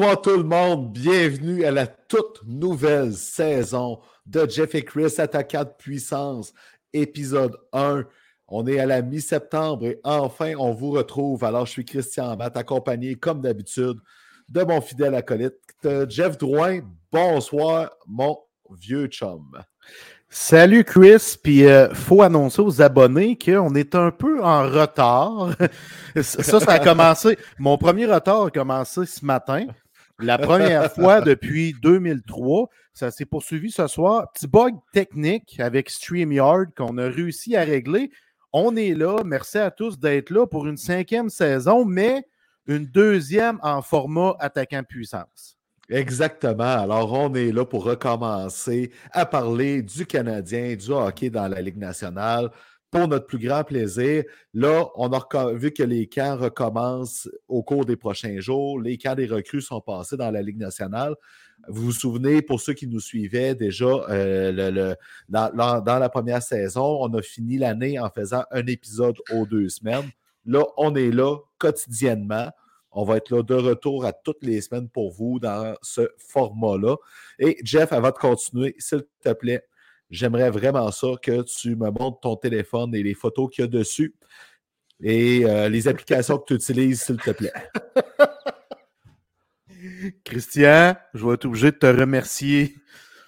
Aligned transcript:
Bonsoir 0.00 0.22
tout 0.22 0.38
le 0.38 0.44
monde, 0.44 0.92
bienvenue 0.94 1.62
à 1.66 1.70
la 1.70 1.86
toute 1.86 2.40
nouvelle 2.46 3.12
saison 3.12 4.00
de 4.24 4.48
Jeff 4.48 4.74
et 4.74 4.82
Chris 4.82 5.12
Attaquant 5.18 5.64
de 5.64 5.74
puissance, 5.76 6.54
épisode 6.94 7.54
1. 7.74 8.04
On 8.48 8.66
est 8.66 8.78
à 8.78 8.86
la 8.86 9.02
mi-septembre 9.02 9.84
et 9.84 10.00
enfin 10.02 10.54
on 10.58 10.72
vous 10.72 10.92
retrouve. 10.92 11.44
Alors 11.44 11.66
je 11.66 11.72
suis 11.72 11.84
Christian 11.84 12.34
Matt, 12.34 12.56
accompagné 12.56 13.16
comme 13.16 13.42
d'habitude 13.42 13.98
de 14.48 14.62
mon 14.62 14.80
fidèle 14.80 15.14
acolyte 15.14 15.58
Jeff 16.08 16.38
Drouin. 16.38 16.80
Bonsoir 17.12 17.90
mon 18.06 18.38
vieux 18.70 19.08
chum. 19.08 19.52
Salut 20.32 20.84
Chris, 20.84 21.36
puis 21.42 21.58
il 21.58 21.66
euh, 21.66 21.92
faut 21.92 22.22
annoncer 22.22 22.62
aux 22.62 22.80
abonnés 22.80 23.36
qu'on 23.36 23.74
est 23.74 23.96
un 23.96 24.12
peu 24.12 24.42
en 24.42 24.62
retard. 24.62 25.50
ça, 26.22 26.60
ça 26.60 26.72
a 26.72 26.78
commencé. 26.78 27.36
Mon 27.58 27.76
premier 27.76 28.06
retard 28.06 28.44
a 28.44 28.50
commencé 28.50 29.06
ce 29.06 29.24
matin. 29.24 29.66
La 30.22 30.38
première 30.38 30.92
fois 30.94 31.20
depuis 31.20 31.74
2003. 31.82 32.68
Ça 32.92 33.10
s'est 33.10 33.24
poursuivi 33.24 33.70
ce 33.70 33.86
soir. 33.86 34.30
Petit 34.32 34.46
bug 34.46 34.74
technique 34.92 35.58
avec 35.60 35.90
StreamYard 35.90 36.66
qu'on 36.76 36.98
a 36.98 37.08
réussi 37.08 37.56
à 37.56 37.62
régler. 37.62 38.10
On 38.52 38.76
est 38.76 38.94
là. 38.94 39.22
Merci 39.24 39.58
à 39.58 39.70
tous 39.70 39.98
d'être 39.98 40.30
là 40.30 40.46
pour 40.46 40.66
une 40.66 40.76
cinquième 40.76 41.30
saison, 41.30 41.84
mais 41.84 42.24
une 42.66 42.86
deuxième 42.86 43.58
en 43.62 43.82
format 43.82 44.34
attaquant 44.40 44.82
puissance. 44.82 45.56
Exactement. 45.88 46.62
Alors, 46.62 47.12
on 47.12 47.34
est 47.34 47.50
là 47.50 47.64
pour 47.64 47.84
recommencer 47.84 48.92
à 49.10 49.26
parler 49.26 49.82
du 49.82 50.06
Canadien, 50.06 50.76
du 50.76 50.90
hockey 50.90 51.30
dans 51.30 51.48
la 51.48 51.60
Ligue 51.60 51.78
nationale 51.78 52.50
pour 52.90 53.06
notre 53.06 53.26
plus 53.26 53.38
grand 53.38 53.62
plaisir. 53.62 54.24
Là, 54.52 54.86
on 54.96 55.12
a 55.12 55.52
vu 55.52 55.72
que 55.72 55.82
les 55.82 56.08
camps 56.08 56.36
recommencent 56.36 57.28
au 57.48 57.62
cours 57.62 57.84
des 57.84 57.96
prochains 57.96 58.40
jours. 58.40 58.80
Les 58.80 58.98
camps 58.98 59.14
des 59.14 59.26
recrues 59.26 59.60
sont 59.60 59.80
passés 59.80 60.16
dans 60.16 60.30
la 60.30 60.42
Ligue 60.42 60.58
nationale. 60.58 61.14
Vous 61.68 61.82
vous 61.82 61.92
souvenez, 61.92 62.42
pour 62.42 62.60
ceux 62.60 62.72
qui 62.72 62.86
nous 62.86 63.00
suivaient 63.00 63.54
déjà, 63.54 63.86
euh, 63.86 64.94
dans, 65.28 65.82
dans, 65.82 65.98
la 65.98 66.08
première 66.08 66.42
saison, 66.42 66.98
on 67.00 67.12
a 67.14 67.22
fini 67.22 67.58
l'année 67.58 67.98
en 67.98 68.10
faisant 68.10 68.44
un 68.50 68.66
épisode 68.66 69.16
aux 69.32 69.46
deux 69.46 69.68
semaines. 69.68 70.10
Là, 70.46 70.64
on 70.76 70.94
est 70.94 71.10
là 71.10 71.36
quotidiennement. 71.58 72.50
On 72.92 73.04
va 73.04 73.18
être 73.18 73.30
là 73.30 73.42
de 73.42 73.54
retour 73.54 74.04
à 74.04 74.12
toutes 74.12 74.42
les 74.42 74.60
semaines 74.60 74.88
pour 74.88 75.12
vous 75.12 75.38
dans 75.38 75.76
ce 75.80 76.08
format-là. 76.18 76.96
Et 77.38 77.58
Jeff, 77.62 77.92
avant 77.92 78.08
de 78.08 78.14
continuer, 78.14 78.74
s'il 78.78 79.04
te 79.22 79.32
plaît, 79.32 79.62
j'aimerais 80.10 80.50
vraiment 80.50 80.90
ça 80.90 81.08
que 81.22 81.42
tu 81.42 81.76
me 81.76 81.90
montres 81.90 82.20
ton 82.20 82.36
téléphone 82.36 82.94
et 82.94 83.02
les 83.02 83.14
photos 83.14 83.48
qu'il 83.50 83.64
y 83.64 83.66
a 83.66 83.68
dessus 83.68 84.14
et 85.02 85.44
euh, 85.44 85.68
les 85.68 85.88
applications 85.88 86.38
que 86.38 86.44
tu 86.46 86.54
utilises, 86.54 87.02
s'il 87.02 87.16
te 87.16 87.30
plaît. 87.30 87.52
Christian, 90.24 90.94
je 91.14 91.26
vais 91.26 91.34
être 91.34 91.46
obligé 91.46 91.70
de 91.70 91.76
te 91.76 91.86
remercier. 91.86 92.74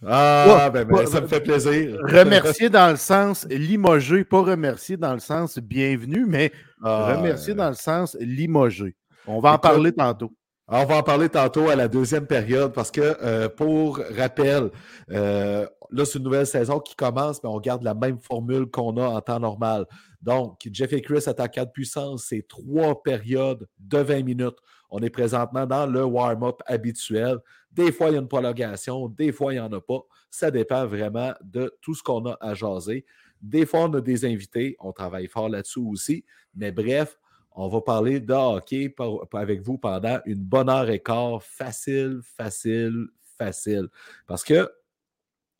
Ah, 0.05 0.69
ben, 0.73 0.85
ben, 0.85 1.07
ça 1.07 1.21
me 1.21 1.29
fait 1.29 1.41
plaisir. 1.41 1.97
Remercier 2.03 2.69
dans 2.69 2.91
le 2.91 2.97
sens 2.97 3.47
limogé, 3.49 4.25
pas 4.25 4.43
remercier 4.43 4.97
dans 4.97 5.15
le 5.15 5.21
sens 5.21 5.59
bienvenue, 5.59 6.27
mais 6.27 6.51
ah, 6.83 7.15
remercier 7.17 7.55
dans 7.55 7.69
le 7.69 7.77
sens 7.77 8.17
limogé. 8.21 8.97
On 9.27 9.39
va 9.39 9.53
en 9.53 9.59
parler 9.59 9.93
tantôt. 9.93 10.33
On 10.69 10.85
va 10.85 10.99
en 10.99 11.03
parler 11.03 11.29
tantôt 11.29 11.69
à 11.69 11.77
la 11.77 11.89
deuxième 11.89 12.27
période 12.27 12.73
parce 12.73 12.91
que, 12.91 13.01
euh, 13.01 13.49
pour 13.49 13.99
rappel, 14.17 14.71
euh, 15.11 15.67
là, 15.91 16.05
c'est 16.05 16.19
une 16.19 16.25
nouvelle 16.25 16.47
saison 16.47 16.79
qui 16.79 16.95
commence, 16.95 17.43
mais 17.43 17.51
on 17.51 17.59
garde 17.59 17.83
la 17.83 17.95
même 17.95 18.19
formule 18.19 18.67
qu'on 18.67 18.97
a 18.97 19.09
en 19.09 19.21
temps 19.21 19.41
normal. 19.41 19.87
Donc, 20.23 20.61
Jeff 20.73 20.93
et 20.93 21.03
Chris 21.03 21.25
attaquant 21.27 21.65
de 21.65 21.71
puissance, 21.71 22.27
c'est 22.29 22.47
trois 22.47 23.03
périodes 23.03 23.67
de 23.81 23.99
20 23.99 24.23
minutes. 24.23 24.57
On 24.89 25.01
est 25.01 25.11
présentement 25.11 25.67
dans 25.67 25.87
le 25.87 26.05
warm-up 26.05 26.61
habituel. 26.67 27.39
Des 27.73 27.91
fois, 27.91 28.09
il 28.09 28.13
y 28.13 28.17
a 28.17 28.21
une 28.21 28.29
prolongation, 28.29 29.09
des 29.09 29.33
fois, 29.33 29.53
il 29.53 29.57
n'y 29.57 29.61
en 29.61 29.73
a 29.73 29.81
pas. 29.81 30.01
Ça 30.31 30.51
dépend 30.51 30.87
vraiment 30.87 31.33
de 31.43 31.77
tout 31.81 31.95
ce 31.95 32.03
qu'on 32.05 32.25
a 32.27 32.37
à 32.41 32.55
jaser. 32.55 33.05
Des 33.41 33.67
fois, 33.67 33.81
on 33.81 33.95
a 33.95 34.01
des 34.01 34.25
invités, 34.25 34.77
on 34.79 34.93
travaille 34.93 35.27
fort 35.27 35.49
là-dessus 35.49 35.81
aussi. 35.81 36.25
Mais 36.55 36.71
bref, 36.71 37.19
on 37.55 37.69
va 37.69 37.81
parler 37.81 38.21
de 38.21 38.33
hockey 38.33 38.95
avec 39.33 39.63
vous 39.63 39.79
pendant 39.79 40.21
une 40.25 40.43
bonne 40.43 40.69
heure 40.69 40.89
et 40.89 41.01
quart. 41.01 41.43
Facile, 41.43 42.21
facile, 42.37 43.09
facile. 43.39 43.89
Parce 44.27 44.45
que, 44.45 44.71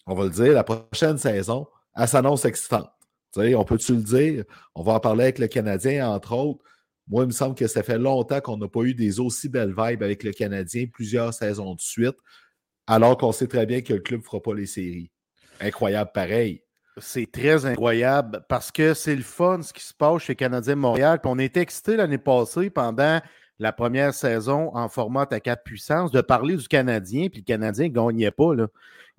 on 0.07 0.15
va 0.15 0.25
le 0.25 0.31
dire, 0.31 0.53
la 0.53 0.65
prochaine 0.65 1.19
saison, 1.19 1.67
elle 1.95 2.09
s'annonce 2.09 2.45
excitante. 2.45 2.91
on 3.37 3.65
peut-tu 3.65 3.95
le 3.95 4.03
dire? 4.03 4.45
On 4.75 4.83
va 4.83 4.95
en 4.95 5.01
parler 5.01 5.25
avec 5.25 5.39
le 5.39 5.49
Canadien, 5.49 6.09
entre 6.09 6.33
autres. 6.33 6.65
Moi, 7.09 7.25
il 7.25 7.27
me 7.27 7.33
semble 7.33 7.55
que 7.55 7.67
ça 7.67 7.83
fait 7.83 7.99
longtemps 7.99 8.41
qu'on 8.41 8.57
n'a 8.57 8.69
pas 8.69 8.83
eu 8.83 8.95
des 8.95 9.21
aussi 9.21 9.49
belles 9.49 9.75
vibes 9.77 10.03
avec 10.03 10.23
le 10.23 10.33
Canadien, 10.33 10.87
plusieurs 10.87 11.35
saisons 11.35 11.75
de 11.75 11.81
suite, 11.81 12.17
alors 12.87 13.19
qu'on 13.19 13.33
sait 13.33 13.49
très 13.49 13.67
bien 13.67 13.83
que 13.83 13.93
le 13.93 14.01
club 14.01 14.21
ne 14.21 14.25
fera 14.25 14.41
pas 14.41 14.55
les 14.55 14.67
séries. 14.67 15.11
Incroyable 15.61 16.11
pareil. 16.15 16.62
C'est 16.99 17.31
très 17.31 17.65
incroyable 17.65 18.45
parce 18.49 18.71
que 18.71 18.93
c'est 18.93 19.17
le 19.17 19.23
fun 19.23 19.63
ce 19.63 19.73
qui 19.73 19.83
se 19.83 19.95
passe 19.95 20.23
chez 20.23 20.37
Canadien 20.37 20.75
Montréal. 20.77 21.19
on 21.25 21.39
était 21.39 21.61
excités 21.61 21.97
l'année 21.97 22.19
passée 22.19 22.69
pendant 22.69 23.21
la 23.59 23.73
première 23.73 24.13
saison 24.13 24.71
en 24.75 24.89
format 24.89 25.27
à 25.31 25.41
quatre 25.41 25.63
puissances 25.63 26.11
de 26.11 26.21
parler 26.21 26.57
du 26.57 26.69
Canadien, 26.69 27.29
puis 27.29 27.41
le 27.41 27.45
Canadien 27.45 27.89
ne 27.89 27.93
gagnait 27.93 28.31
pas. 28.31 28.55
Le 28.55 28.69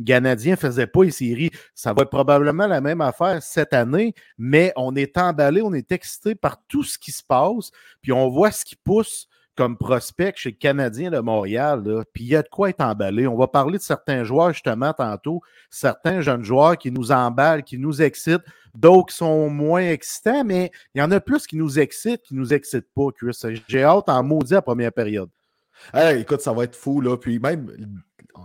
Canadien 0.05 0.51
ne 0.51 0.57
faisait 0.57 0.85
pas 0.85 1.03
les 1.03 1.11
séries. 1.11 1.49
Ça 1.73 1.93
va 1.93 2.03
être 2.03 2.09
probablement 2.09 2.67
la 2.67 2.81
même 2.81 3.01
affaire 3.01 3.41
cette 3.41 3.73
année, 3.73 4.13
mais 4.37 4.71
on 4.75 4.95
est 4.95 5.17
emballé, 5.17 5.61
on 5.61 5.73
est 5.73 5.91
excité 5.91 6.35
par 6.35 6.61
tout 6.67 6.83
ce 6.83 6.99
qui 6.99 7.11
se 7.11 7.23
passe, 7.23 7.71
puis 8.01 8.11
on 8.11 8.29
voit 8.29 8.51
ce 8.51 8.65
qui 8.65 8.75
pousse 8.75 9.27
comme 9.55 9.77
prospect 9.77 10.33
chez 10.35 10.51
le 10.51 10.55
Canadien 10.55 11.11
de 11.11 11.19
Montréal. 11.19 11.83
Puis 12.13 12.23
il 12.23 12.29
y 12.29 12.35
a 12.35 12.41
de 12.41 12.49
quoi 12.49 12.69
être 12.69 12.81
emballé. 12.81 13.27
On 13.27 13.35
va 13.37 13.47
parler 13.47 13.77
de 13.77 13.83
certains 13.83 14.23
joueurs 14.23 14.53
justement 14.53 14.93
tantôt, 14.93 15.41
certains 15.69 16.21
jeunes 16.21 16.43
joueurs 16.43 16.77
qui 16.77 16.91
nous 16.91 17.11
emballent, 17.11 17.63
qui 17.63 17.77
nous 17.77 18.01
excitent, 18.01 18.43
d'autres 18.73 19.07
qui 19.07 19.17
sont 19.17 19.49
moins 19.49 19.89
excitants, 19.89 20.43
mais 20.43 20.71
il 20.95 20.99
y 20.99 21.01
en 21.01 21.11
a 21.11 21.19
plus 21.19 21.45
qui 21.45 21.57
nous 21.57 21.79
excitent, 21.79 22.21
qui 22.23 22.35
nous 22.35 22.53
excitent 22.53 22.91
pas, 22.95 23.09
Chris. 23.15 23.37
J'ai 23.67 23.83
hâte 23.83 24.09
en 24.09 24.23
maudit 24.23 24.53
la 24.53 24.61
première 24.61 24.91
période. 24.91 25.29
écoute, 25.93 26.41
ça 26.41 26.53
va 26.53 26.63
être 26.63 26.75
fou, 26.75 27.01
là. 27.01 27.17
Puis 27.17 27.39
même 27.39 27.71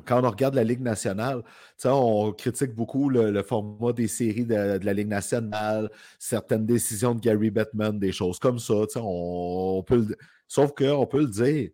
quand 0.04 0.22
on 0.22 0.30
regarde 0.30 0.54
la 0.54 0.64
Ligue 0.64 0.82
nationale, 0.82 1.42
on 1.84 2.32
critique 2.32 2.74
beaucoup 2.74 3.08
le, 3.08 3.42
format 3.42 3.92
des 3.92 4.08
séries 4.08 4.44
de, 4.44 4.78
la 4.82 4.92
Ligue 4.92 5.08
nationale, 5.08 5.90
certaines 6.18 6.66
décisions 6.66 7.14
de 7.14 7.20
Gary 7.20 7.50
Bettman, 7.50 7.98
des 7.98 8.12
choses 8.12 8.38
comme 8.38 8.58
ça. 8.58 8.74
On, 8.96 9.78
on 9.78 9.82
peut 9.82 10.06
Sauf 10.48 10.72
qu'on 10.72 11.06
peut 11.06 11.20
le 11.20 11.26
dire, 11.26 11.70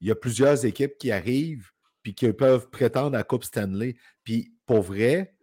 il 0.00 0.08
y 0.08 0.10
a 0.10 0.14
plusieurs 0.14 0.64
équipes 0.64 0.96
qui 0.98 1.10
arrivent 1.10 1.70
puis 2.02 2.14
qui 2.14 2.32
peuvent 2.32 2.70
prétendre 2.70 3.14
à 3.16 3.18
la 3.18 3.24
Coupe 3.24 3.44
Stanley. 3.44 3.96
Puis 4.24 4.54
pour 4.64 4.82
vrai, 4.82 5.34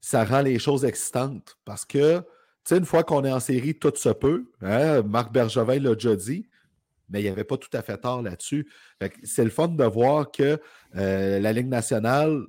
ça 0.00 0.24
rend 0.24 0.42
les 0.42 0.58
choses 0.58 0.84
excitantes 0.84 1.56
parce 1.64 1.84
que, 1.84 2.18
tu 2.18 2.24
sais, 2.64 2.76
une 2.78 2.84
fois 2.84 3.04
qu'on 3.04 3.24
est 3.24 3.32
en 3.32 3.40
série, 3.40 3.78
tout 3.78 3.92
se 3.94 4.10
peut. 4.10 4.44
Hein, 4.60 5.02
Marc 5.02 5.32
Bergevin 5.32 5.78
l'a 5.78 5.94
déjà 5.94 6.16
dit, 6.16 6.48
mais 7.08 7.20
il 7.20 7.24
n'y 7.24 7.30
avait 7.30 7.44
pas 7.44 7.56
tout 7.56 7.74
à 7.74 7.82
fait 7.82 7.98
tort 7.98 8.22
là-dessus. 8.22 8.68
C'est 9.22 9.44
le 9.44 9.50
fun 9.50 9.68
de 9.68 9.84
voir 9.84 10.30
que 10.30 10.60
euh, 10.96 11.38
la 11.38 11.52
Ligue 11.52 11.68
nationale, 11.68 12.42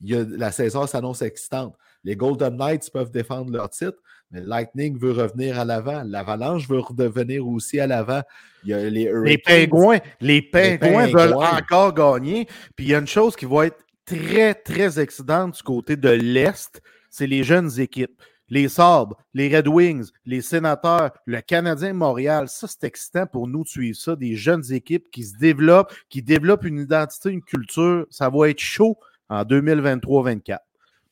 la 0.00 0.52
saison 0.52 0.86
s'annonce 0.86 1.22
excitante. 1.22 1.76
Les 2.04 2.16
Golden 2.16 2.56
Knights 2.56 2.90
peuvent 2.92 3.10
défendre 3.10 3.52
leur 3.52 3.70
titre, 3.70 3.98
Mais 4.32 4.40
Lightning 4.40 4.98
veut 4.98 5.12
revenir 5.12 5.58
à 5.58 5.64
l'avant. 5.64 6.02
L'Avalanche 6.04 6.68
veut 6.68 6.80
redevenir 6.80 7.46
aussi 7.46 7.78
à 7.78 7.86
l'avant. 7.86 8.22
Il 8.64 8.70
y 8.70 8.74
a 8.74 8.88
les, 8.88 9.38
pingouins, 9.38 9.98
les 10.20 10.40
pingouins 10.40 11.06
veulent 11.06 11.34
encore 11.34 11.92
gagner. 11.92 12.46
Puis 12.74 12.86
il 12.86 12.88
y 12.90 12.94
a 12.94 12.98
une 12.98 13.06
chose 13.06 13.36
qui 13.36 13.44
va 13.44 13.66
être 13.66 13.84
très, 14.04 14.54
très 14.54 15.00
excitante 15.00 15.56
du 15.56 15.62
côté 15.62 15.96
de 15.96 16.08
l'Est, 16.08 16.80
c'est 17.10 17.26
les 17.26 17.44
jeunes 17.44 17.78
équipes. 17.78 18.20
Les 18.48 18.68
Sabres, 18.68 19.16
les 19.32 19.54
Red 19.54 19.66
Wings, 19.66 20.10
les 20.26 20.42
Sénateurs, 20.42 21.12
le 21.24 21.40
Canadien 21.40 21.94
Montréal. 21.94 22.48
Ça, 22.48 22.66
c'est 22.68 22.84
excitant 22.84 23.26
pour 23.26 23.48
nous 23.48 23.62
de 23.62 23.68
suivre 23.68 23.96
ça. 23.96 24.14
Des 24.14 24.36
jeunes 24.36 24.70
équipes 24.72 25.10
qui 25.10 25.24
se 25.24 25.38
développent, 25.38 25.90
qui 26.10 26.20
développent 26.20 26.66
une 26.66 26.78
identité, 26.78 27.30
une 27.30 27.42
culture. 27.42 28.06
Ça 28.10 28.28
va 28.28 28.50
être 28.50 28.58
chaud 28.58 28.98
en 29.30 29.42
2023-24. 29.44 30.58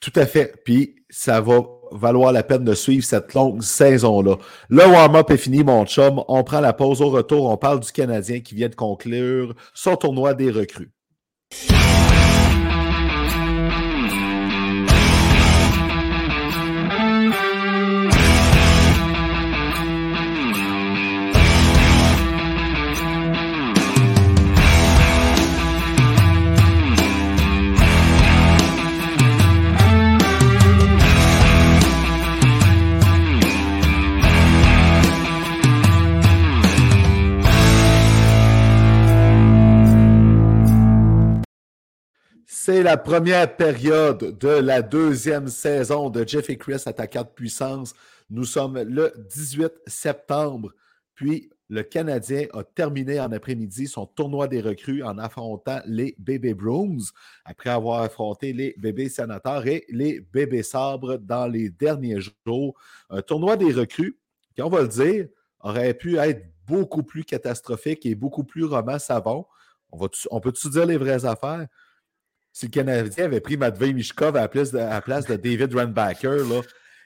Tout 0.01 0.13
à 0.17 0.27
fait. 0.27 0.55
Puis 0.65 0.97
ça 1.09 1.41
va 1.41 1.63
valoir 1.93 2.33
la 2.33 2.43
peine 2.43 2.65
de 2.65 2.75
suivre 2.75 3.05
cette 3.05 3.35
longue 3.35 3.63
saison-là. 3.63 4.37
Le 4.69 4.87
warm-up 4.87 5.31
est 5.31 5.37
fini, 5.37 5.65
mon 5.65 5.85
chum. 5.87 6.23
On 6.29 6.45
prend 6.45 6.61
la 6.61 6.73
pause. 6.73 7.03
Au 7.03 7.11
retour, 7.11 7.51
on 7.51 7.57
parle 7.57 7.81
du 7.81 7.91
Canadien 7.93 8.41
qui 8.41 8.55
vient 8.55 8.69
de 8.69 8.75
conclure 8.75 9.55
son 9.75 9.97
tournoi 9.97 10.35
des 10.35 10.51
recrues. 10.51 10.93
C'est 42.71 42.85
la 42.85 42.97
première 42.97 43.57
période 43.57 44.39
de 44.39 44.49
la 44.49 44.81
deuxième 44.81 45.49
saison 45.49 46.09
de 46.09 46.25
Jeff 46.25 46.51
et 46.51 46.57
Chris 46.57 46.81
Attaquant 46.87 47.23
de 47.23 47.27
puissance. 47.27 47.95
Nous 48.31 48.45
sommes 48.45 48.81
le 48.81 49.13
18 49.29 49.73
septembre. 49.89 50.71
Puis 51.17 51.51
le 51.69 51.83
Canadien 51.83 52.47
a 52.53 52.63
terminé 52.63 53.19
en 53.19 53.33
après-midi 53.33 53.89
son 53.89 54.07
tournoi 54.07 54.47
des 54.47 54.61
recrues 54.61 55.03
en 55.03 55.19
affrontant 55.19 55.81
les 55.85 56.15
Bébés 56.17 56.55
Brooms, 56.55 57.01
après 57.45 57.71
avoir 57.71 58.03
affronté 58.03 58.53
les 58.53 58.77
Bébés 58.79 59.09
Sénateurs 59.09 59.67
et 59.67 59.85
les 59.89 60.21
Bébés 60.21 60.63
Sabres 60.63 61.19
dans 61.19 61.49
les 61.49 61.71
derniers 61.71 62.21
jours. 62.21 62.79
Un 63.11 63.21
tournoi 63.21 63.57
des 63.57 63.73
recrues 63.73 64.17
qui, 64.55 64.63
on 64.63 64.69
va 64.69 64.83
le 64.83 64.89
dire, 64.89 65.27
aurait 65.59 65.95
pu 65.95 66.19
être 66.19 66.45
beaucoup 66.69 67.03
plus 67.03 67.25
catastrophique 67.25 68.07
et 68.07 68.15
beaucoup 68.15 68.45
plus 68.45 68.65
roman 68.65 69.01
savon. 69.01 69.45
On, 69.91 70.09
on 70.31 70.41
peut-tu 70.41 70.71
dire 70.71 70.87
les 70.87 70.99
vraies 70.99 71.25
affaires? 71.25 71.67
Si 72.53 72.67
le 72.67 72.71
Canadien 72.71 73.27
avait 73.27 73.41
pris 73.41 73.57
Matvei 73.57 73.93
Mishkov 73.93 74.37
à 74.37 74.43
la 74.43 74.49
place 74.49 74.73
de, 74.73 74.79
à 74.79 74.91
la 74.91 75.01
place 75.01 75.27
de 75.27 75.37
David 75.37 75.75
Runbacker, 75.75 76.49
là, 76.49 76.61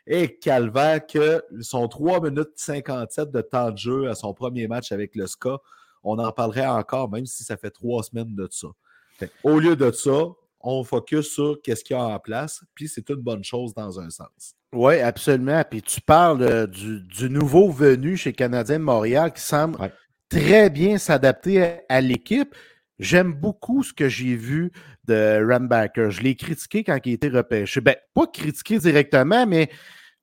et 0.06 0.37
calvaire 0.37 1.06
que 1.06 1.43
son 1.61 1.88
3 1.88 2.20
minutes 2.20 2.52
57 2.56 3.31
de 3.31 3.41
temps 3.41 3.70
de 3.70 3.79
jeu 3.79 4.08
à 4.08 4.14
son 4.14 4.35
premier 4.35 4.69
match 4.69 4.93
avec 4.93 5.14
le 5.14 5.26
SCA, 5.26 5.58
on 6.02 6.19
en 6.19 6.32
parlerait 6.32 6.67
encore, 6.67 7.11
même 7.11 7.26
si 7.26 7.44
ça 7.44 7.56
fait 7.56 7.70
trois 7.70 8.02
semaines 8.02 8.35
de 8.35 8.46
ça. 8.50 8.69
Fait, 9.17 9.31
au 9.43 9.58
lieu 9.58 9.76
de 9.76 9.91
ça, 9.91 10.26
on 10.61 10.85
focus 10.85 11.29
sur 11.29 11.61
qu'est-ce 11.62 11.85
qu'il 11.85 11.96
y 11.96 11.99
a 11.99 12.02
en 12.02 12.19
place, 12.19 12.62
puis 12.75 12.88
c'est 12.88 13.08
une 13.08 13.17
bonne 13.17 13.44
chose 13.44 13.75
dans 13.75 14.00
un 14.00 14.11
sens. 14.11 14.55
Oui, 14.73 15.00
absolument. 15.00 15.62
Puis 15.69 15.82
tu 15.82 16.00
parles 16.00 16.43
euh, 16.43 16.67
du, 16.67 17.00
du, 17.02 17.31
nouveau 17.31 17.70
venu 17.70 18.17
chez 18.17 18.32
Canadien 18.32 18.79
de 18.79 18.85
Montréal 18.85 19.32
qui 19.32 19.41
semble 19.41 19.81
ouais. 19.81 19.93
très 20.29 20.69
bien 20.69 20.99
s'adapter 20.99 21.62
à, 21.62 21.81
à 21.88 22.00
l'équipe. 22.00 22.55
J'aime 22.99 23.32
beaucoup 23.32 23.82
ce 23.82 23.93
que 23.93 24.08
j'ai 24.08 24.35
vu 24.35 24.73
de 25.06 25.44
Rambacker. 25.46 26.10
Je 26.10 26.22
l'ai 26.22 26.34
critiqué 26.34 26.84
quand 26.84 26.98
il 27.04 27.12
était 27.12 27.28
repêché. 27.28 27.80
Ben, 27.80 27.96
pas 28.14 28.26
critiqué 28.26 28.78
directement, 28.78 29.46
mais 29.46 29.70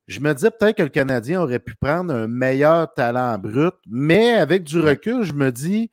je 0.07 0.19
me 0.19 0.33
disais 0.33 0.51
peut-être 0.51 0.77
que 0.77 0.83
le 0.83 0.89
Canadien 0.89 1.41
aurait 1.41 1.59
pu 1.59 1.75
prendre 1.75 2.13
un 2.13 2.27
meilleur 2.27 2.93
talent 2.93 3.37
brut. 3.37 3.73
Mais 3.87 4.33
avec 4.33 4.63
du 4.63 4.79
recul, 4.79 5.23
je 5.23 5.33
me 5.33 5.51
dis, 5.51 5.89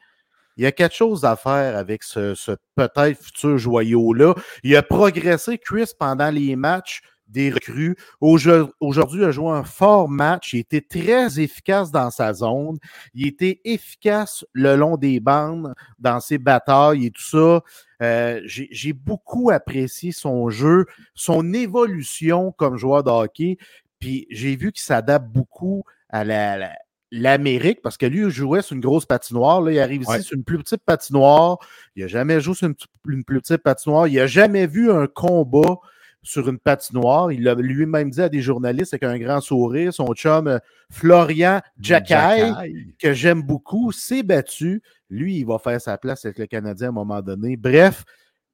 il 0.57 0.65
y 0.65 0.67
a 0.67 0.73
quelque 0.73 0.95
chose 0.95 1.25
à 1.25 1.37
faire 1.37 1.77
avec 1.77 2.03
ce, 2.03 2.35
ce 2.35 2.53
peut-être 2.75 3.23
futur 3.23 3.59
joyau-là. 3.59 4.35
Il 4.65 4.75
a 4.77 4.83
progressé, 4.83 5.59
Chris, 5.59 5.91
pendant 5.99 6.31
les 6.31 6.57
matchs 6.57 7.01
des 7.29 7.51
recrues. 7.51 7.97
Aujourd'hui, 8.21 9.21
il 9.21 9.25
a 9.25 9.31
joué 9.31 9.51
un 9.51 9.65
fort 9.65 10.09
match. 10.09 10.55
Il 10.55 10.61
était 10.61 10.81
très 10.81 11.41
efficace 11.41 11.91
dans 11.91 12.11
sa 12.11 12.33
zone. 12.33 12.79
Il 13.15 13.27
était 13.27 13.61
efficace 13.65 14.45
le 14.53 14.77
long 14.77 14.97
des 14.97 15.21
bandes, 15.21 15.75
dans 15.99 16.21
ses 16.21 16.39
batailles 16.39 17.07
et 17.07 17.11
tout 17.11 17.23
ça. 17.23 17.63
Euh, 18.03 18.41
J'ai 18.45 18.93
beaucoup 18.93 19.51
apprécié 19.51 20.13
son 20.13 20.51
jeu, 20.51 20.87
son 21.15 21.53
évolution 21.53 22.53
comme 22.53 22.77
joueur 22.77 23.05
de 23.05 23.11
hockey. 23.11 23.59
Puis 23.99 24.27
j'ai 24.31 24.57
vu 24.57 24.73
qu'il 24.73 24.83
s'adapte 24.83 25.27
beaucoup 25.27 25.85
à 26.09 26.25
la, 26.25 26.71
l'Amérique, 27.11 27.81
parce 27.83 27.97
que 27.97 28.07
lui, 28.07 28.25
il 28.25 28.31
jouait 28.31 28.63
sur 28.63 28.75
une 28.75 28.81
grosse 28.81 29.07
patinoire. 29.07 29.61
Là, 29.61 29.73
il 29.73 29.79
arrive 29.79 30.03
ici 30.03 30.11
ouais. 30.11 30.23
sur 30.23 30.37
une 30.37 30.45
plus 30.45 30.59
petite 30.59 30.85
patinoire. 30.85 31.59
Il 31.97 32.03
n'a 32.03 32.09
jamais 32.09 32.41
joué 32.41 32.55
sur 32.55 32.69
une, 32.69 32.75
une, 33.09 33.25
plus 33.25 33.41
petite 33.41 33.63
patinoire. 33.63 34.07
Il 34.07 34.17
n'a 34.17 34.27
jamais 34.27 34.67
vu 34.67 34.91
un 34.91 35.07
combat 35.07 35.79
sur 36.23 36.49
une 36.49 36.59
patinoire. 36.59 37.33
Il 37.33 37.43
l'a 37.45 37.55
lui-même 37.55 38.11
dit 38.11 38.21
à 38.21 38.29
des 38.29 38.43
journalistes 38.43 38.95
avec 38.95 39.05
un 39.05 39.19
grand 39.19 39.41
sourire. 39.41 39.93
Son 39.93 40.13
chum 40.15 40.49
euh, 40.49 40.59
Florian 40.91 41.61
Jacquet, 41.81 42.53
que 42.99 43.13
j'aime 43.13 43.43
beaucoup, 43.43 43.93
s'est 43.93 44.23
battu. 44.23 44.83
Lui, 45.11 45.39
il 45.39 45.47
va 45.47 45.59
faire 45.59 45.81
sa 45.81 45.99
place 45.99 46.25
avec 46.25 46.39
le 46.39 46.47
Canadien 46.47 46.89
à 46.89 46.91
un 46.91 46.95
moment 46.95 47.23
donné. 47.23 47.57
Bref, 47.57 48.05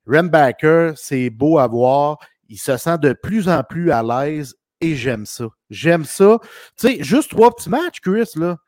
Rembacker, 0.06 0.92
c'est 0.96 1.30
beau 1.30 1.58
à 1.58 1.66
voir. 1.66 2.18
Il 2.48 2.58
se 2.58 2.76
sent 2.76 2.98
de 2.98 3.12
plus 3.12 3.48
en 3.48 3.62
plus 3.62 3.90
à 3.90 4.02
l'aise 4.02 4.54
et 4.80 4.94
j'aime 4.94 5.26
ça. 5.26 5.46
J'aime 5.70 6.04
ça. 6.04 6.38
Tu 6.78 6.88
sais, 6.88 7.02
juste 7.02 7.30
trois 7.30 7.54
petits 7.54 7.70
matchs, 7.70 8.00
Chris, 8.00 8.30
là. 8.36 8.58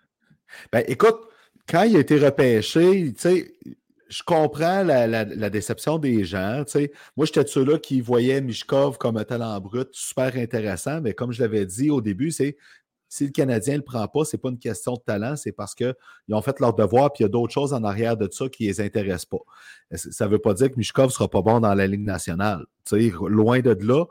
Ben, 0.73 0.83
écoute, 0.87 1.19
quand 1.69 1.83
il 1.83 1.97
a 1.97 2.01
été 2.01 2.19
repêché, 2.19 3.13
tu 3.13 3.21
sais, 3.21 3.53
je 4.09 4.23
comprends 4.23 4.83
la, 4.83 5.07
la, 5.07 5.25
la, 5.25 5.51
déception 5.51 5.99
des 5.99 6.25
gens. 6.25 6.65
Moi, 7.17 7.27
j'étais 7.27 7.45
de 7.45 7.49
ceux-là 7.49 7.79
qui 7.79 8.01
voyaient 8.01 8.41
Mishkov 8.41 8.99
comme 8.99 9.17
un 9.17 9.25
talent 9.25 9.61
brut 9.61 9.89
super 9.93 10.37
intéressant, 10.37 11.01
mais 11.01 11.13
comme 11.13 11.33
je 11.33 11.43
l'avais 11.43 11.67
dit 11.67 11.91
au 11.91 12.01
début, 12.01 12.31
c'est 12.31 12.57
si 13.09 13.25
le 13.25 13.31
Canadien 13.31 13.75
ne 13.75 13.79
le 13.79 13.85
prend 13.85 14.07
pas, 14.09 14.25
ce 14.25 14.37
n'est 14.37 14.41
pas 14.41 14.49
une 14.49 14.59
question 14.59 14.95
de 14.95 15.01
talent, 15.05 15.37
c'est 15.37 15.53
parce 15.53 15.75
qu'ils 15.75 15.95
ont 16.31 16.43
fait 16.43 16.59
leur 16.61 16.75
devoir 16.75 17.13
puis 17.13 17.23
il 17.23 17.25
y 17.25 17.27
a 17.27 17.29
d'autres 17.29 17.53
choses 17.53 17.73
en 17.73 17.85
arrière 17.85 18.17
de 18.17 18.29
ça 18.31 18.49
qui 18.49 18.65
ne 18.65 18.69
les 18.69 18.81
intéressent 18.81 19.27
pas. 19.27 19.97
Ça 19.97 20.27
ne 20.27 20.31
veut 20.31 20.39
pas 20.39 20.55
dire 20.55 20.71
que 20.71 20.77
Mishkov 20.77 21.07
ne 21.07 21.13
sera 21.13 21.29
pas 21.29 21.43
bon 21.43 21.61
dans 21.61 21.75
la 21.75 21.87
Ligue 21.87 22.05
nationale. 22.05 22.65
Loin 22.93 23.61
de 23.61 23.77
là, 23.81 24.05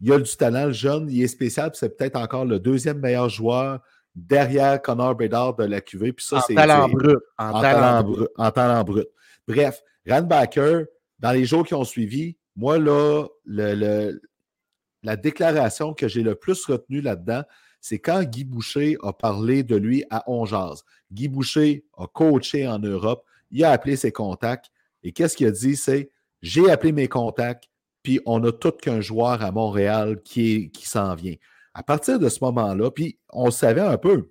il 0.00 0.12
a 0.12 0.18
du 0.18 0.36
talent, 0.36 0.66
le 0.66 0.72
jeune, 0.72 1.08
il 1.10 1.22
est 1.22 1.28
spécial, 1.28 1.70
puis 1.70 1.78
c'est 1.78 1.96
peut-être 1.96 2.16
encore 2.16 2.44
le 2.44 2.58
deuxième 2.58 2.98
meilleur 2.98 3.28
joueur 3.28 3.80
derrière 4.16 4.80
Connor 4.82 5.14
Bedard 5.14 5.54
de 5.54 5.64
la 5.64 5.80
QV. 5.80 6.12
Puis 6.12 6.24
ça, 6.24 6.38
en, 6.38 6.40
c'est, 6.40 6.54
talent 6.54 6.88
brut, 6.88 7.18
en, 7.38 7.50
en, 7.50 7.60
talent, 7.60 7.62
talent 7.62 8.02
brut. 8.02 8.28
En 8.36 8.50
talent 8.50 8.84
brut. 8.84 9.08
Bref, 9.46 9.82
Randbacker, 10.06 10.84
dans 11.18 11.32
les 11.32 11.44
jours 11.44 11.66
qui 11.66 11.74
ont 11.74 11.84
suivi, 11.84 12.36
moi, 12.56 12.78
là, 12.78 13.26
la 13.46 15.16
déclaration 15.16 15.94
que 15.94 16.08
j'ai 16.08 16.22
le 16.22 16.34
plus 16.34 16.64
retenue 16.66 17.00
là-dedans, 17.00 17.42
c'est 17.80 17.98
quand 17.98 18.22
Guy 18.22 18.44
Boucher 18.44 18.96
a 19.02 19.12
parlé 19.12 19.64
de 19.64 19.76
lui 19.76 20.04
à 20.10 20.22
Ongeaz. 20.30 20.84
Guy 21.10 21.28
Boucher 21.28 21.84
a 21.98 22.06
coaché 22.06 22.66
en 22.66 22.78
Europe, 22.78 23.24
il 23.50 23.64
a 23.64 23.72
appelé 23.72 23.96
ses 23.96 24.12
contacts, 24.12 24.70
et 25.02 25.12
qu'est-ce 25.12 25.36
qu'il 25.36 25.48
a 25.48 25.50
dit? 25.50 25.76
C'est 25.76 26.10
j'ai 26.42 26.70
appelé 26.70 26.92
mes 26.92 27.08
contacts, 27.08 27.68
puis 28.02 28.20
on 28.24 28.42
a 28.44 28.52
tout 28.52 28.72
qu'un 28.72 29.00
joueur 29.00 29.42
à 29.42 29.50
Montréal 29.50 30.20
qui, 30.22 30.70
s'en 30.84 31.14
vient. 31.14 31.34
À 31.74 31.82
partir 31.82 32.18
de 32.18 32.28
ce 32.28 32.42
moment-là, 32.44 32.90
puis 32.90 33.18
on 33.30 33.50
savait 33.50 33.80
un 33.80 33.96
peu, 33.96 34.30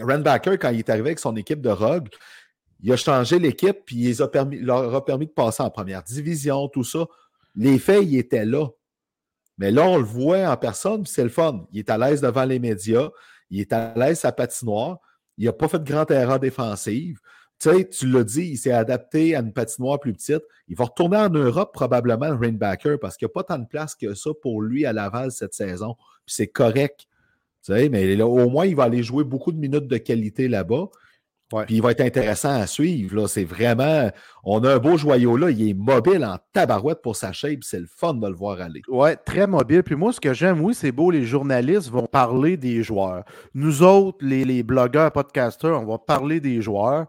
Randbacker, 0.00 0.58
quand 0.58 0.70
il 0.70 0.78
est 0.78 0.90
arrivé 0.90 1.10
avec 1.10 1.18
son 1.18 1.36
équipe 1.36 1.60
de 1.60 1.70
Rogue, 1.70 2.08
il 2.84 2.92
a 2.92 2.96
changé 2.96 3.38
l'équipe, 3.38 3.78
puis 3.86 4.10
il 4.10 4.64
leur 4.66 4.94
a 4.94 5.02
permis 5.02 5.26
de 5.26 5.32
passer 5.32 5.62
en 5.62 5.70
première 5.70 6.02
division, 6.02 6.68
tout 6.68 6.84
ça. 6.84 7.06
Les 7.54 7.78
faits, 7.78 8.04
il 8.04 8.18
était 8.18 8.44
là. 8.44 8.68
Mais 9.56 9.70
là, 9.70 9.88
on 9.88 9.96
le 9.96 10.04
voit 10.04 10.50
en 10.50 10.56
personne, 10.58 11.06
c'est 11.06 11.22
le 11.22 11.30
fun. 11.30 11.66
Il 11.72 11.78
est 11.78 11.88
à 11.88 11.96
l'aise 11.96 12.20
devant 12.20 12.44
les 12.44 12.58
médias, 12.58 13.08
il 13.48 13.60
est 13.60 13.72
à 13.72 13.94
l'aise 13.96 14.26
à 14.26 14.32
patinoire, 14.32 14.98
il 15.38 15.46
n'a 15.46 15.54
pas 15.54 15.66
fait 15.66 15.78
de 15.78 15.90
grande 15.90 16.10
erreur 16.10 16.38
défensive. 16.38 17.20
Tu 17.58 17.70
sais, 17.70 17.88
tu 17.88 18.06
l'as 18.06 18.24
dit, 18.24 18.48
il 18.48 18.58
s'est 18.58 18.72
adapté 18.72 19.34
à 19.34 19.40
une 19.40 19.54
patinoire 19.54 19.98
plus 19.98 20.12
petite. 20.12 20.42
Il 20.68 20.76
va 20.76 20.84
retourner 20.84 21.16
en 21.16 21.30
Europe 21.30 21.72
probablement, 21.72 22.28
le 22.28 22.34
Rainbacker, 22.34 22.98
parce 23.00 23.16
qu'il 23.16 23.24
n'y 23.24 23.30
a 23.30 23.34
pas 23.34 23.44
tant 23.44 23.58
de 23.58 23.66
place 23.66 23.94
que 23.94 24.12
ça 24.12 24.30
pour 24.42 24.60
lui 24.60 24.84
à 24.84 24.92
Laval 24.92 25.32
cette 25.32 25.54
saison. 25.54 25.94
Puis 26.26 26.34
c'est 26.34 26.48
correct. 26.48 27.06
Tu 27.64 27.72
sais, 27.72 27.88
mais 27.88 28.20
au 28.20 28.50
moins, 28.50 28.66
il 28.66 28.76
va 28.76 28.82
aller 28.82 29.02
jouer 29.02 29.24
beaucoup 29.24 29.52
de 29.52 29.58
minutes 29.58 29.86
de 29.86 29.96
qualité 29.96 30.48
là-bas. 30.48 30.90
Puis 31.66 31.76
il 31.76 31.82
va 31.82 31.92
être 31.92 32.00
intéressant 32.00 32.60
à 32.60 32.66
suivre. 32.66 33.26
C'est 33.26 33.44
vraiment. 33.44 34.10
On 34.44 34.62
a 34.64 34.74
un 34.74 34.78
beau 34.78 34.96
joyau 34.96 35.36
là. 35.36 35.50
Il 35.50 35.68
est 35.68 35.74
mobile 35.74 36.24
en 36.24 36.38
tabarouette 36.52 37.02
pour 37.02 37.16
sa 37.16 37.32
shape. 37.32 37.62
C'est 37.62 37.80
le 37.80 37.86
fun 37.86 38.14
de 38.14 38.26
le 38.26 38.34
voir 38.34 38.60
aller. 38.60 38.82
Ouais, 38.88 39.16
très 39.16 39.46
mobile. 39.46 39.82
Puis 39.82 39.94
moi, 39.94 40.12
ce 40.12 40.20
que 40.20 40.34
j'aime, 40.34 40.60
oui, 40.60 40.74
c'est 40.74 40.92
beau. 40.92 41.10
Les 41.10 41.24
journalistes 41.24 41.90
vont 41.90 42.06
parler 42.06 42.56
des 42.56 42.82
joueurs. 42.82 43.24
Nous 43.54 43.82
autres, 43.82 44.18
les, 44.20 44.44
les 44.44 44.62
blogueurs, 44.62 45.12
podcasters, 45.12 45.80
on 45.80 45.86
va 45.86 45.98
parler 45.98 46.40
des 46.40 46.60
joueurs. 46.60 47.06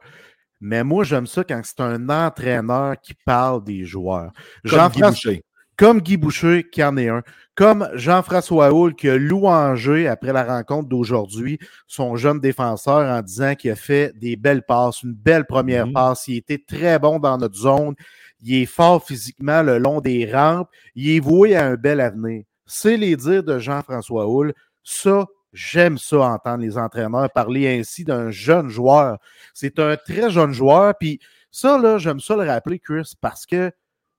Mais 0.62 0.84
moi, 0.84 1.04
j'aime 1.04 1.28
ça 1.28 1.44
quand 1.44 1.62
c'est 1.64 1.82
un 1.82 2.10
entraîneur 2.10 2.96
qui 3.02 3.14
parle 3.26 3.64
des 3.64 3.86
joueurs. 3.86 4.32
Jean-François 4.64 5.34
comme 5.78 6.02
Guy 6.02 6.18
Boucher, 6.18 6.68
qui 6.72 6.84
en 6.84 6.98
est 6.98 7.10
un, 7.10 7.24
comme 7.56 7.90
Jean-François 7.94 8.74
Houle, 8.74 8.96
qui 8.96 9.10
a 9.10 9.18
louangé 9.18 10.08
après 10.08 10.34
la 10.34 10.44
rencontre 10.44 10.90
d'aujourd'hui 10.90 11.60
son 11.88 12.16
jeune 12.16 12.40
défenseur 12.40 13.10
en 13.10 13.22
disant 13.22 13.56
qu'il 13.56 13.72
a 13.72 13.76
fait 13.76 14.18
des 14.18 14.36
belles 14.36 14.64
passes, 14.64 15.04
une 15.04 15.14
belle 15.14 15.46
première 15.46 15.88
mhm. 15.88 15.94
passe. 15.94 16.28
Il 16.28 16.38
était 16.38 16.64
très 16.66 17.00
bon 17.00 17.20
dans 17.20 17.38
notre 17.38 17.56
zone. 17.56 17.96
Il 18.42 18.56
est 18.56 18.66
fort 18.66 19.04
physiquement 19.04 19.64
le 19.64 19.78
long 19.78 20.02
des 20.02 20.32
rampes. 20.32 20.70
Il 20.96 21.10
est 21.10 21.20
voué 21.20 21.56
à 21.56 21.66
un 21.66 21.76
bel 21.76 22.02
avenir. 22.02 22.44
C'est 22.66 22.98
les 22.98 23.16
dires 23.16 23.44
de 23.44 23.60
Jean-François 23.60 24.28
Houle. 24.28 24.54
Ça, 24.84 25.26
j'aime 25.54 25.98
ça 25.98 26.18
entendre 26.18 26.62
les 26.64 26.78
entraîneurs 26.78 27.30
parler 27.32 27.80
ainsi 27.80 28.04
d'un 28.04 28.32
jeune 28.32 28.70
joueur. 28.70 29.18
C'est 29.54 29.80
un 29.80 29.96
très 29.96 30.30
jeune 30.30 30.52
joueur. 30.52 30.94
Puis 31.00 31.20
ça, 31.52 31.78
là, 31.78 31.98
j'aime 31.98 32.20
ça 32.20 32.36
le 32.36 32.44
rappeler, 32.44 32.80
Chris, 32.80 33.14
parce 33.22 33.46
que 33.46 33.72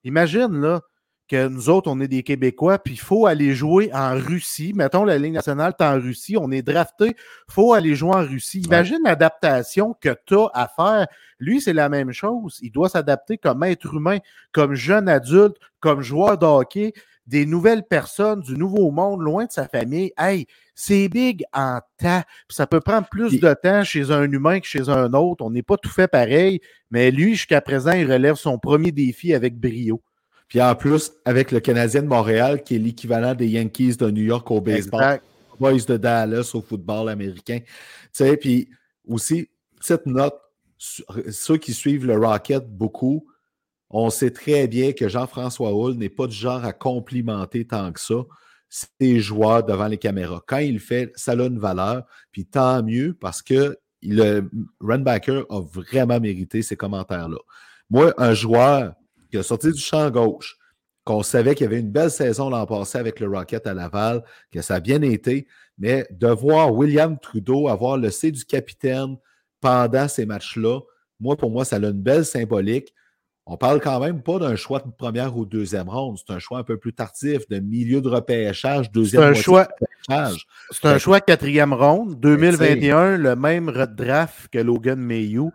imagine, 0.04 0.60
là, 0.60 0.80
que 1.28 1.48
nous 1.48 1.68
autres, 1.68 1.90
on 1.90 2.00
est 2.00 2.08
des 2.08 2.22
Québécois, 2.22 2.78
puis 2.78 2.94
il 2.94 3.00
faut 3.00 3.26
aller 3.26 3.54
jouer 3.54 3.90
en 3.92 4.14
Russie. 4.14 4.72
Mettons, 4.74 5.04
la 5.04 5.18
Ligue 5.18 5.34
nationale 5.34 5.74
est 5.78 5.84
en 5.84 5.94
Russie, 6.00 6.36
on 6.38 6.50
est 6.50 6.62
drafté, 6.62 7.08
il 7.08 7.52
faut 7.52 7.72
aller 7.72 7.94
jouer 7.94 8.14
en 8.14 8.24
Russie. 8.24 8.60
Imagine 8.60 8.98
l'adaptation 9.04 9.94
que 10.00 10.14
tu 10.24 10.34
as 10.34 10.50
à 10.54 10.68
faire. 10.68 11.06
Lui, 11.38 11.60
c'est 11.60 11.72
la 11.72 11.88
même 11.88 12.12
chose. 12.12 12.58
Il 12.62 12.70
doit 12.70 12.88
s'adapter 12.88 13.38
comme 13.38 13.62
être 13.64 13.92
humain, 13.92 14.18
comme 14.52 14.74
jeune 14.74 15.08
adulte, 15.08 15.56
comme 15.80 16.00
joueur 16.00 16.38
de 16.38 16.46
hockey, 16.46 16.92
des 17.26 17.44
nouvelles 17.44 17.82
personnes, 17.82 18.40
du 18.40 18.56
nouveau 18.56 18.90
monde, 18.90 19.20
loin 19.20 19.46
de 19.46 19.52
sa 19.52 19.66
famille. 19.66 20.12
Hey, 20.16 20.46
c'est 20.74 21.08
big 21.08 21.44
en 21.52 21.80
temps. 21.98 22.22
ça 22.48 22.66
peut 22.66 22.80
prendre 22.80 23.08
plus 23.08 23.40
de 23.40 23.54
temps 23.54 23.82
chez 23.82 24.10
un 24.10 24.30
humain 24.30 24.60
que 24.60 24.66
chez 24.66 24.88
un 24.88 25.12
autre. 25.12 25.44
On 25.44 25.50
n'est 25.50 25.62
pas 25.62 25.76
tout 25.76 25.90
fait 25.90 26.08
pareil, 26.08 26.60
mais 26.90 27.10
lui, 27.10 27.34
jusqu'à 27.34 27.60
présent, 27.60 27.92
il 27.92 28.10
relève 28.10 28.36
son 28.36 28.58
premier 28.58 28.92
défi 28.92 29.34
avec 29.34 29.58
brio. 29.58 30.00
Puis 30.48 30.60
en 30.60 30.74
plus, 30.74 31.12
avec 31.24 31.50
le 31.50 31.60
Canadien 31.60 32.02
de 32.02 32.08
Montréal, 32.08 32.62
qui 32.62 32.76
est 32.76 32.78
l'équivalent 32.78 33.34
des 33.34 33.48
Yankees 33.48 33.96
de 33.96 34.10
New 34.10 34.22
York 34.22 34.50
au 34.50 34.60
baseball, 34.60 35.20
Boys 35.58 35.84
de 35.86 35.96
Dallas 35.96 36.52
au 36.54 36.60
football 36.60 37.08
américain. 37.08 37.60
Tu 37.60 37.68
sais, 38.12 38.36
puis 38.36 38.68
aussi, 39.08 39.48
petite 39.80 40.06
note, 40.06 40.34
ceux 40.78 41.56
qui 41.56 41.72
suivent 41.72 42.06
le 42.06 42.16
Rocket 42.16 42.64
beaucoup, 42.68 43.26
on 43.90 44.10
sait 44.10 44.30
très 44.30 44.66
bien 44.68 44.92
que 44.92 45.08
Jean-François 45.08 45.72
Hull 45.72 45.94
n'est 45.96 46.08
pas 46.08 46.26
du 46.26 46.36
genre 46.36 46.64
à 46.64 46.72
complimenter 46.72 47.66
tant 47.66 47.92
que 47.92 48.00
ça 48.00 48.24
ses 48.68 49.20
joueurs 49.20 49.64
devant 49.64 49.86
les 49.86 49.98
caméras. 49.98 50.42
Quand 50.46 50.58
il 50.58 50.74
le 50.74 50.78
fait, 50.80 51.12
ça 51.14 51.32
a 51.32 51.34
une 51.36 51.58
valeur, 51.58 52.04
puis 52.32 52.44
tant 52.44 52.82
mieux 52.82 53.14
parce 53.14 53.42
que 53.42 53.78
le 54.02 54.50
Runbacker 54.80 55.44
a 55.48 55.60
vraiment 55.60 56.20
mérité 56.20 56.62
ces 56.62 56.76
commentaires-là. 56.76 57.38
Moi, 57.90 58.12
un 58.18 58.34
joueur 58.34 58.94
qui 59.36 59.40
a 59.40 59.42
sorti 59.42 59.70
du 59.70 59.80
champ 59.80 60.10
gauche, 60.10 60.56
qu'on 61.04 61.22
savait 61.22 61.54
qu'il 61.54 61.64
y 61.64 61.66
avait 61.66 61.80
une 61.80 61.90
belle 61.90 62.10
saison 62.10 62.48
l'an 62.48 62.66
passé 62.66 62.98
avec 62.98 63.20
le 63.20 63.28
Rocket 63.28 63.66
à 63.66 63.74
Laval, 63.74 64.24
que 64.50 64.62
ça 64.62 64.76
a 64.76 64.80
bien 64.80 65.02
été, 65.02 65.46
mais 65.78 66.06
de 66.10 66.28
voir 66.28 66.72
William 66.72 67.18
Trudeau 67.18 67.68
avoir 67.68 67.98
le 67.98 68.10
C 68.10 68.30
du 68.30 68.44
capitaine 68.44 69.16
pendant 69.60 70.08
ces 70.08 70.24
matchs-là, 70.26 70.80
moi, 71.20 71.36
pour 71.36 71.50
moi, 71.50 71.64
ça 71.64 71.76
a 71.76 71.78
une 71.78 71.92
belle 71.92 72.24
symbolique. 72.24 72.94
On 73.46 73.56
parle 73.56 73.80
quand 73.80 74.00
même 74.00 74.22
pas 74.22 74.38
d'un 74.38 74.56
choix 74.56 74.80
de 74.80 74.90
première 74.90 75.36
ou 75.36 75.46
deuxième 75.46 75.88
ronde. 75.88 76.18
C'est 76.18 76.32
un 76.32 76.38
choix 76.38 76.58
un 76.58 76.64
peu 76.64 76.78
plus 76.78 76.92
tardif, 76.92 77.48
de 77.48 77.60
milieu 77.60 78.00
de 78.00 78.08
repêchage, 78.08 78.90
deuxième 78.90 79.22
C'est 79.22 79.28
un 79.28 79.42
choix. 79.42 79.68
C'est 80.70 80.84
un 80.86 80.98
choix 80.98 81.20
quatrième 81.20 81.72
ronde, 81.72 82.18
2021, 82.20 83.16
le 83.16 83.36
même 83.36 83.70
draft 83.96 84.48
que 84.48 84.58
Logan 84.58 84.98
Mayhew. 84.98 85.52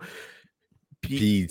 Puis, 1.02 1.48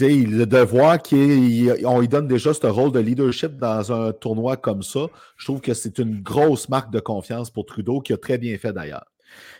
de 0.00 0.58
voir 0.58 1.02
qu'on 1.02 2.00
lui 2.00 2.08
donne 2.08 2.28
déjà 2.28 2.52
ce 2.52 2.66
rôle 2.66 2.92
de 2.92 3.00
leadership 3.00 3.56
dans 3.56 3.92
un 3.92 4.12
tournoi 4.12 4.56
comme 4.56 4.82
ça, 4.82 5.06
je 5.36 5.44
trouve 5.44 5.60
que 5.60 5.74
c'est 5.74 5.98
une 5.98 6.22
grosse 6.22 6.68
marque 6.68 6.90
de 6.90 7.00
confiance 7.00 7.50
pour 7.50 7.66
Trudeau, 7.66 8.00
qui 8.00 8.12
a 8.12 8.16
très 8.16 8.38
bien 8.38 8.56
fait 8.58 8.72
d'ailleurs. 8.72 9.06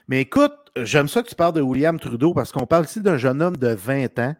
Mais 0.09 0.21
écoute, 0.23 0.53
j'aime 0.77 1.09
ça 1.09 1.23
que 1.23 1.29
tu 1.29 1.35
parles 1.35 1.55
de 1.55 1.61
William 1.61 1.99
Trudeau 1.99 2.35
parce 2.35 2.53
qu'on 2.53 2.67
parle 2.67 2.85
ici 2.85 3.01
d'un 3.01 3.17
jeune 3.17 3.43
homme 3.43 3.57
de 3.57 3.69
20 3.69 4.19
ans. 4.19 4.35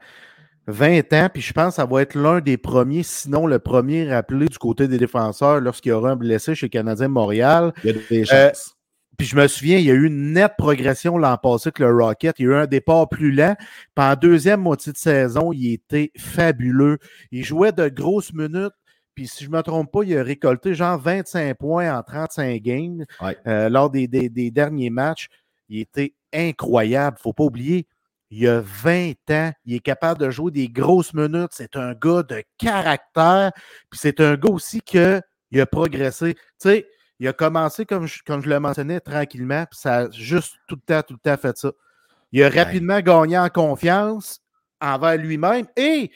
20 0.69 1.13
ans, 1.13 1.29
puis 1.33 1.43
je 1.43 1.53
pense 1.53 1.69
que 1.69 1.75
ça 1.77 1.87
va 1.87 2.03
être 2.03 2.17
l'un 2.17 2.41
des 2.41 2.57
premiers, 2.57 3.05
sinon 3.05 3.47
le 3.47 3.61
premier 3.61 4.13
rappelé 4.13 4.47
du 4.47 4.59
côté 4.59 4.89
des 4.89 4.99
défenseurs 4.99 5.61
lorsqu'il 5.61 5.91
y 5.91 5.93
aura 5.93 6.11
un 6.11 6.17
blessé 6.17 6.57
chez 6.57 6.69
Canadien 6.69 7.07
Montréal. 7.07 7.73
Il 7.85 7.87
y 7.87 7.91
a 7.91 8.01
des 8.11 8.23
euh, 8.33 8.49
chances. 8.49 8.76
Puis 9.17 9.27
je 9.27 9.37
me 9.37 9.47
souviens, 9.47 9.79
il 9.79 9.85
y 9.85 9.91
a 9.91 9.95
eu 9.95 10.07
une 10.07 10.33
nette 10.33 10.55
progression 10.59 11.17
l'an 11.17 11.39
passé 11.39 11.69
avec 11.69 11.79
le 11.79 11.91
Rocket. 11.95 12.39
Il 12.39 12.43
y 12.43 12.49
a 12.49 12.51
eu 12.51 12.55
un 12.55 12.67
départ 12.67 13.09
plus 13.09 13.33
lent. 13.33 13.57
Puis 13.95 14.05
en 14.05 14.15
deuxième 14.15 14.61
moitié 14.61 14.93
de 14.93 14.99
saison, 14.99 15.53
il 15.53 15.73
était 15.73 16.13
fabuleux. 16.19 16.99
Il 17.31 17.45
jouait 17.45 17.73
de 17.73 17.89
grosses 17.89 18.33
minutes. 18.33 18.75
Puis 19.15 19.29
si 19.29 19.45
je 19.45 19.51
ne 19.51 19.57
me 19.57 19.63
trompe 19.63 19.91
pas, 19.91 20.03
il 20.05 20.17
a 20.19 20.23
récolté 20.23 20.75
genre 20.75 20.99
25 20.99 21.57
points 21.57 21.97
en 21.97 22.03
35 22.03 22.61
games 22.61 23.07
euh, 23.47 23.71
lors 23.71 23.89
des, 23.89 24.07
derniers 24.51 24.91
matchs. 24.91 25.29
Il 25.71 25.81
était 25.81 26.15
incroyable. 26.35 27.17
Il 27.19 27.21
ne 27.21 27.23
faut 27.23 27.33
pas 27.33 27.45
oublier, 27.45 27.87
il 28.31 28.47
a 28.47 28.61
20 28.61 29.13
ans. 29.31 29.53
Il 29.65 29.75
est 29.75 29.81
capable 29.81 30.21
de 30.21 30.31
jouer 30.31 30.51
des 30.51 30.69
grosses 30.69 31.15
minutes. 31.15 31.53
C'est 31.53 31.77
un 31.77 31.95
gars 31.95 32.23
de 32.23 32.43
caractère. 32.59 33.53
Puis 33.91 33.99
c'est 33.99 34.21
un 34.21 34.37
gars 34.37 34.51
aussi 34.51 34.83
qui 34.83 34.99
a 34.99 35.23
progressé. 35.67 36.35
Tu 36.35 36.41
sais, 36.59 36.87
il 37.19 37.29
a 37.29 37.33
commencé, 37.33 37.87
comme 37.87 38.07
je, 38.07 38.23
comme 38.25 38.43
je 38.43 38.49
le 38.49 38.61
mentionnais, 38.61 39.01
tranquillement, 39.01 39.65
puis 39.71 39.79
ça 39.79 39.97
a 39.97 40.11
juste 40.11 40.57
tout 40.67 40.77
le 40.77 40.81
temps, 40.83 41.03
tout 41.03 41.15
le 41.15 41.19
temps 41.19 41.41
fait 41.41 41.57
ça. 41.57 41.73
Il 42.33 42.43
a 42.43 42.51
rapidement 42.51 43.01
gagné 43.01 43.39
en 43.39 43.49
confiance 43.49 44.41
envers 44.81 45.17
lui-même 45.17 45.67
et 45.77 46.11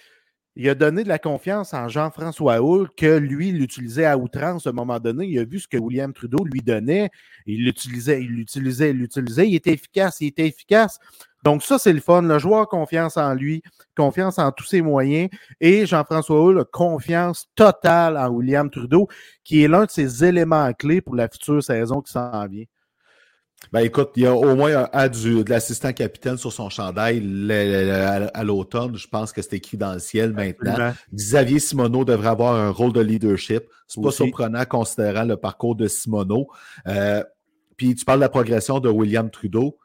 il 0.56 0.68
a 0.68 0.74
donné 0.74 1.04
de 1.04 1.08
la 1.08 1.18
confiance 1.18 1.72
en 1.72 1.88
Jean-François 1.88 2.60
Houle 2.60 2.90
que 2.96 3.16
lui 3.16 3.52
l'utilisait 3.52 4.04
à 4.04 4.18
outrance 4.18 4.66
à 4.66 4.70
un 4.70 4.72
moment 4.74 4.98
donné. 4.98 5.26
Il 5.26 5.38
a 5.38 5.44
vu 5.44 5.60
ce 5.60 5.68
que 5.68 5.78
William 5.78 6.12
Trudeau 6.12 6.44
lui 6.44 6.60
donnait. 6.60 7.08
Il 7.46 7.64
l'utilisait, 7.64 8.20
il 8.22 8.32
l'utilisait, 8.32 8.90
il 8.90 8.98
l'utilisait. 8.98 9.48
Il 9.48 9.54
était 9.54 9.72
efficace, 9.72 10.20
il 10.20 10.26
était 10.26 10.48
efficace. 10.48 10.98
Donc, 11.42 11.62
ça, 11.62 11.78
c'est 11.78 11.92
le 11.92 12.00
fun. 12.00 12.22
Le 12.22 12.38
joueur 12.38 12.62
a 12.62 12.66
confiance 12.66 13.16
en 13.16 13.34
lui, 13.34 13.62
confiance 13.96 14.38
en 14.38 14.52
tous 14.52 14.64
ses 14.64 14.82
moyens. 14.82 15.30
Et 15.60 15.86
Jean-François 15.86 16.40
Hull 16.40 16.60
a 16.60 16.64
confiance 16.64 17.46
totale 17.54 18.16
en 18.16 18.28
William 18.28 18.70
Trudeau, 18.70 19.08
qui 19.44 19.62
est 19.62 19.68
l'un 19.68 19.84
de 19.84 19.90
ses 19.90 20.24
éléments 20.24 20.72
clés 20.72 21.00
pour 21.00 21.14
la 21.14 21.28
future 21.28 21.62
saison 21.62 22.00
qui 22.00 22.12
s'en 22.12 22.46
vient. 22.46 22.64
Ben 23.72 23.80
écoute, 23.80 24.10
il 24.16 24.22
y 24.22 24.26
a 24.26 24.34
au 24.34 24.56
moins 24.56 24.74
un 24.74 24.88
A 24.92 25.08
de 25.08 25.48
l'assistant 25.48 25.92
capitaine 25.92 26.36
sur 26.36 26.52
son 26.52 26.70
chandail 26.70 27.18
à 28.34 28.42
l'automne. 28.42 28.96
Je 28.96 29.06
pense 29.06 29.32
que 29.32 29.42
c'est 29.42 29.54
écrit 29.54 29.76
dans 29.76 29.92
le 29.92 29.98
ciel 29.98 30.32
maintenant. 30.32 30.92
Xavier 31.14 31.60
Simoneau 31.60 32.04
devrait 32.04 32.30
avoir 32.30 32.54
un 32.54 32.70
rôle 32.70 32.92
de 32.92 33.00
leadership. 33.00 33.64
C'est 33.86 34.02
pas 34.02 34.10
surprenant 34.10 34.64
considérant 34.64 35.24
le 35.24 35.36
parcours 35.36 35.76
de 35.76 35.86
Simoneau. 35.86 36.48
Euh, 36.88 37.22
puis 37.76 37.94
tu 37.94 38.04
parles 38.04 38.18
de 38.18 38.24
la 38.24 38.28
progression 38.28 38.80
de 38.80 38.88
William 38.88 39.30
Trudeau. 39.30 39.78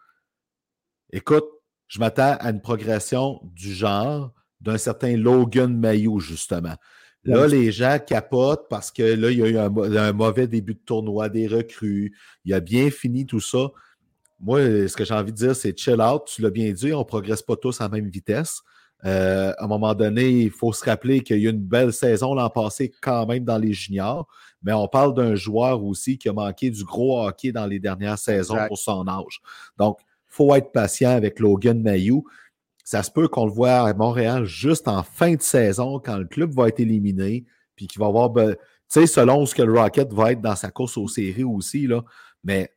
Écoute, 1.15 1.45
je 1.88 1.98
m'attends 2.00 2.36
à 2.41 2.50
une 2.50 2.60
progression 2.60 3.39
du 3.41 3.74
genre 3.74 4.34
d'un 4.60 4.77
certain 4.77 5.15
Logan 5.15 5.74
Mayou, 5.74 6.19
justement. 6.19 6.75
Là, 7.24 7.48
les 7.48 7.72
gens 7.72 8.00
capotent 8.05 8.67
parce 8.69 8.91
que 8.91 9.01
là, 9.01 9.31
il 9.31 9.39
y 9.39 9.41
a 9.41 9.48
eu 9.48 9.57
un, 9.57 10.12
mauvais 10.12 10.45
début 10.45 10.74
de 10.74 10.79
tournoi, 10.86 11.29
des 11.29 11.48
recrues. 11.48 12.13
Il 12.43 12.53
a 12.53 12.60
bien 12.60 12.91
fini 12.91 13.25
tout 13.25 13.39
ça. 13.39 13.72
Moi, 14.41 14.60
ce 14.89 14.95
que 14.98 15.05
j'ai 15.05 15.13
envie 15.13 15.31
de 15.31 15.38
dire, 15.38 15.55
c'est 15.55 15.79
chill 15.79 16.01
out. 16.01 16.24
Tu 16.25 16.41
l'as 16.41 16.50
bien 16.50 16.74
dit, 16.74 16.91
on 16.91 17.00
ne 17.00 17.03
progresse 17.05 17.41
pas 17.41 17.55
tous 17.55 17.79
à 17.79 17.86
la 17.86 17.89
même 17.91 18.10
vitesse. 18.10 18.62
Euh, 19.05 19.53
à 19.57 19.63
un 19.63 19.67
moment 19.67 19.95
donné, 19.95 20.29
il 20.29 20.51
faut 20.51 20.74
se 20.74 20.84
rappeler 20.84 21.22
qu'il 21.22 21.39
y 21.39 21.45
a 21.45 21.50
eu 21.50 21.53
une 21.53 21.63
belle 21.63 21.93
saison 21.93 22.34
l'an 22.34 22.50
passé 22.50 22.91
quand 23.01 23.25
même 23.25 23.45
dans 23.45 23.57
les 23.57 23.72
juniors, 23.72 24.27
mais 24.62 24.74
on 24.74 24.89
parle 24.89 25.13
d'un 25.13 25.36
joueur 25.36 25.81
aussi 25.81 26.17
qui 26.17 26.27
a 26.27 26.34
manqué 26.34 26.72
du 26.72 26.84
gros 26.84 27.25
hockey 27.25 27.53
dans 27.53 27.67
les 27.67 27.79
dernières 27.79 28.17
saisons 28.17 28.57
pour 28.67 28.77
son 28.77 29.07
âge. 29.07 29.41
Donc, 29.77 30.00
faut 30.36 30.54
être 30.56 30.72
patient 30.72 31.12
avec 31.12 31.39
Logan 31.39 31.82
Mayou. 31.82 32.25
Ça 32.84 33.04
se 33.04 33.10
peut 33.10 33.27
qu'on 33.27 33.46
le 33.46 33.51
voit 33.51 33.88
à 33.88 33.94
Montréal 33.94 34.44
juste 34.46 34.88
en 34.88 35.01
fin 35.01 35.36
de 35.36 35.42
saison, 35.42 36.00
quand 36.00 36.18
le 36.18 36.25
club 36.25 36.54
va 36.54 36.68
être 36.68 36.80
éliminé, 36.80 37.46
puis 37.75 37.88
qu'il 37.88 38.00
va 38.00 38.08
avoir, 38.08 38.34
tu 38.34 38.56
sais, 38.89 39.08
selon 39.08 39.46
ce 39.46 39.56
que 39.56 39.62
le 39.62 39.80
Rocket 39.80 40.12
va 40.12 40.34
être 40.34 40.42
dans 40.42 40.56
sa 40.56 40.72
course 40.72 40.98
aux 40.98 41.08
séries 41.08 41.46
aussi, 41.46 41.88
là, 41.88 42.04
mais 42.44 42.70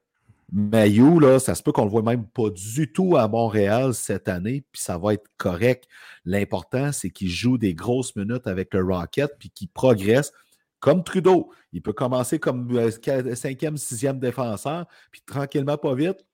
Mayou, 0.51 1.21
là, 1.21 1.39
ça 1.39 1.55
se 1.55 1.63
peut 1.63 1.73
qu'on 1.73 1.85
le 1.85 1.91
voit 1.91 2.03
même 2.03 2.27
pas 2.27 2.49
du 2.49 2.91
tout 2.91 3.17
à 3.17 3.29
Montréal 3.29 3.93
cette 3.93 4.29
année, 4.29 4.65
puis 4.73 4.81
ça 4.81 4.97
va 4.97 5.13
être 5.13 5.27
correct. 5.37 5.85
L'important, 6.25 6.93
c'est 6.93 7.11
qu'il 7.11 7.29
joue 7.29 7.59
des 7.59 7.75
grosses 7.75 8.17
minutes 8.17 8.47
avec 8.47 8.73
le 8.73 8.83
Rocket, 8.83 9.33
puis 9.39 9.51
qu'il 9.51 9.69
progresse 9.69 10.33
comme 10.81 11.03
Trudeau. 11.05 11.51
Il 11.73 11.83
peut 11.83 11.93
commencer 11.93 12.39
comme 12.39 12.75
euh, 12.77 13.35
cinquième, 13.35 13.77
sixième 13.77 14.21
défenseur, 14.21 14.87
puis 15.11 15.21
tranquillement, 15.27 15.77
pas 15.77 15.95
vite, 15.95 16.25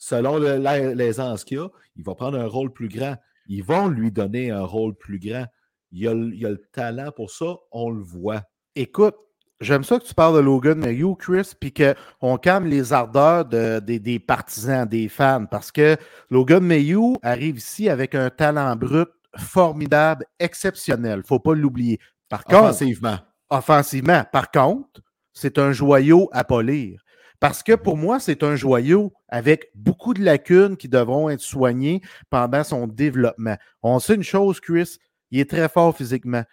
selon 0.00 0.38
l'aisance 0.38 1.44
qu'il 1.44 1.58
a, 1.58 1.68
il 1.94 2.02
va 2.02 2.16
prendre 2.16 2.40
un 2.40 2.46
rôle 2.46 2.72
plus 2.72 2.88
grand. 2.88 3.16
Ils 3.46 3.62
vont 3.62 3.86
lui 3.86 4.10
donner 4.10 4.50
un 4.50 4.64
rôle 4.64 4.96
plus 4.96 5.20
grand. 5.20 5.44
Il 5.92 6.08
a, 6.08 6.12
il 6.12 6.46
a 6.46 6.50
le 6.50 6.62
talent 6.72 7.12
pour 7.14 7.30
ça, 7.30 7.56
on 7.70 7.90
le 7.90 8.02
voit. 8.02 8.42
Écoute, 8.74 9.14
J'aime 9.60 9.84
ça 9.84 9.98
que 9.98 10.04
tu 10.04 10.14
parles 10.14 10.36
de 10.36 10.40
Logan 10.40 10.78
Mayhew, 10.78 11.14
Chris, 11.16 11.52
puis 11.60 11.70
qu'on 11.70 12.38
calme 12.38 12.64
les 12.64 12.94
ardeurs 12.94 13.44
des 13.44 14.18
partisans, 14.18 14.88
des 14.88 15.06
fans, 15.10 15.44
parce 15.44 15.70
que 15.70 15.98
Logan 16.30 16.64
Mayhew 16.64 17.16
arrive 17.20 17.58
ici 17.58 17.90
avec 17.90 18.14
un 18.14 18.30
talent 18.30 18.74
brut 18.74 19.10
formidable, 19.36 20.24
exceptionnel. 20.38 21.22
faut 21.26 21.40
pas 21.40 21.54
l'oublier. 21.54 22.00
Par 22.30 22.42
offensivement. 22.48 23.18
offensivement. 23.50 24.24
Par 24.32 24.50
contre, 24.50 25.02
c'est 25.34 25.58
un 25.58 25.72
joyau 25.72 26.30
à 26.32 26.42
polir. 26.42 27.02
Parce 27.40 27.62
que 27.62 27.72
pour 27.72 27.96
moi, 27.96 28.20
c'est 28.20 28.42
un 28.42 28.54
joyau 28.54 29.14
avec 29.28 29.70
beaucoup 29.74 30.12
de 30.12 30.22
lacunes 30.22 30.76
qui 30.76 30.88
devront 30.88 31.30
être 31.30 31.40
soignées 31.40 32.02
pendant 32.28 32.62
son 32.62 32.86
développement. 32.86 33.56
On 33.82 33.98
sait 33.98 34.14
une 34.14 34.22
chose, 34.22 34.60
Chris, 34.60 34.98
il 35.30 35.40
est 35.40 35.48
très 35.48 35.68
fort 35.68 35.96
physiquement. 35.96 36.44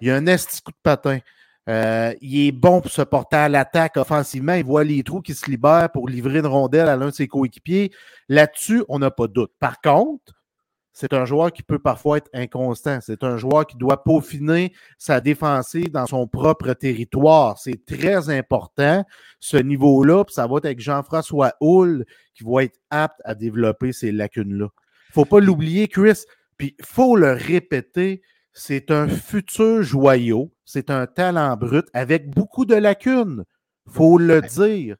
Il 0.00 0.10
a 0.10 0.16
un 0.16 0.26
esti 0.26 0.62
coup 0.62 0.70
de 0.70 0.76
patin. 0.82 1.18
Euh, 1.68 2.14
il 2.20 2.46
est 2.46 2.52
bon 2.52 2.80
pour 2.80 2.90
se 2.90 3.02
porter 3.02 3.36
à 3.36 3.48
l'attaque 3.48 3.96
offensivement. 3.96 4.54
Il 4.54 4.64
voit 4.64 4.84
les 4.84 5.02
trous 5.02 5.20
qui 5.20 5.34
se 5.34 5.50
libèrent 5.50 5.90
pour 5.90 6.08
livrer 6.08 6.38
une 6.38 6.46
rondelle 6.46 6.88
à 6.88 6.96
l'un 6.96 7.06
de 7.06 7.14
ses 7.14 7.28
coéquipiers. 7.28 7.92
Là-dessus, 8.28 8.84
on 8.88 8.98
n'a 8.98 9.10
pas 9.10 9.26
de 9.26 9.32
doute. 9.32 9.52
Par 9.58 9.80
contre, 9.80 10.39
c'est 11.00 11.14
un 11.14 11.24
joueur 11.24 11.50
qui 11.50 11.62
peut 11.62 11.78
parfois 11.78 12.18
être 12.18 12.28
inconstant. 12.34 12.98
C'est 13.00 13.24
un 13.24 13.38
joueur 13.38 13.66
qui 13.66 13.78
doit 13.78 14.04
peaufiner 14.04 14.74
sa 14.98 15.22
défensive 15.22 15.90
dans 15.90 16.06
son 16.06 16.26
propre 16.26 16.74
territoire. 16.74 17.56
C'est 17.56 17.86
très 17.86 18.28
important, 18.28 19.06
ce 19.38 19.56
niveau-là. 19.56 20.24
ça 20.28 20.46
va 20.46 20.58
être 20.58 20.66
avec 20.66 20.80
Jean-François 20.80 21.54
Hull 21.62 22.04
qui 22.34 22.44
va 22.44 22.64
être 22.64 22.78
apte 22.90 23.18
à 23.24 23.34
développer 23.34 23.92
ces 23.92 24.12
lacunes-là. 24.12 24.66
Il 24.66 25.10
ne 25.10 25.14
faut 25.14 25.24
pas 25.24 25.40
l'oublier, 25.40 25.88
Chris. 25.88 26.24
Puis 26.58 26.76
il 26.78 26.84
faut 26.84 27.16
le 27.16 27.32
répéter 27.32 28.20
c'est 28.52 28.90
un 28.90 29.08
futur 29.08 29.82
joyau, 29.82 30.52
c'est 30.66 30.90
un 30.90 31.06
talent 31.06 31.56
brut 31.56 31.86
avec 31.94 32.28
beaucoup 32.28 32.66
de 32.66 32.74
lacunes. 32.74 33.44
faut 33.88 34.18
le 34.18 34.42
dire. 34.42 34.96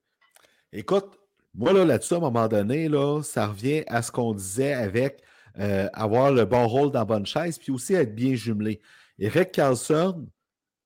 Écoute, 0.73 1.19
moi 1.53 1.75
là, 1.75 1.85
là-dessus, 1.85 2.15
à 2.15 2.17
un 2.19 2.21
moment 2.21 2.49
donné, 2.49 2.89
là, 2.89 3.21
ça 3.23 3.49
revient 3.49 3.83
à 3.89 4.01
ce 4.01 4.11
qu'on 4.13 4.33
disait 4.33 4.73
avec 4.73 5.21
euh, 5.61 5.89
avoir 5.93 6.33
le 6.33 6.45
bon 6.45 6.67
rôle 6.67 6.91
dans 6.91 7.05
bonne 7.05 7.27
chaise, 7.27 7.59
puis 7.59 7.71
aussi 7.71 7.95
être 7.95 8.15
bien 8.15 8.35
jumelé. 8.35 8.81
Eric 9.19 9.53
Carlson, 9.53 10.27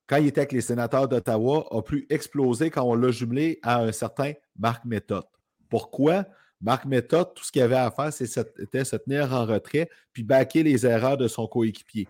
quand 0.07 0.17
il 0.17 0.27
était 0.27 0.41
avec 0.41 0.53
les 0.53 0.61
sénateurs 0.61 1.09
d'Ottawa, 1.09 1.67
a 1.71 1.81
pu 1.83 2.07
exploser 2.11 2.71
quand 2.71 2.83
on 2.83 2.95
l'a 2.95 3.11
jumelé 3.11 3.59
à 3.63 3.81
un 3.81 3.93
certain 3.93 4.33
Marc 4.59 4.85
Méthode. 4.85 5.25
Pourquoi? 5.69 6.27
Marc 6.61 6.87
Méthode, 6.87 7.35
tout 7.35 7.45
ce 7.45 7.53
qu'il 7.53 7.63
avait 7.63 7.77
à 7.77 7.91
faire, 7.91 8.13
c'était 8.13 8.85
se 8.85 8.97
tenir 8.97 9.33
en 9.33 9.45
retrait 9.45 9.89
puis 10.13 10.23
baquer 10.23 10.63
les 10.63 10.87
erreurs 10.87 11.17
de 11.17 11.29
son 11.29 11.47
coéquipier 11.47 12.09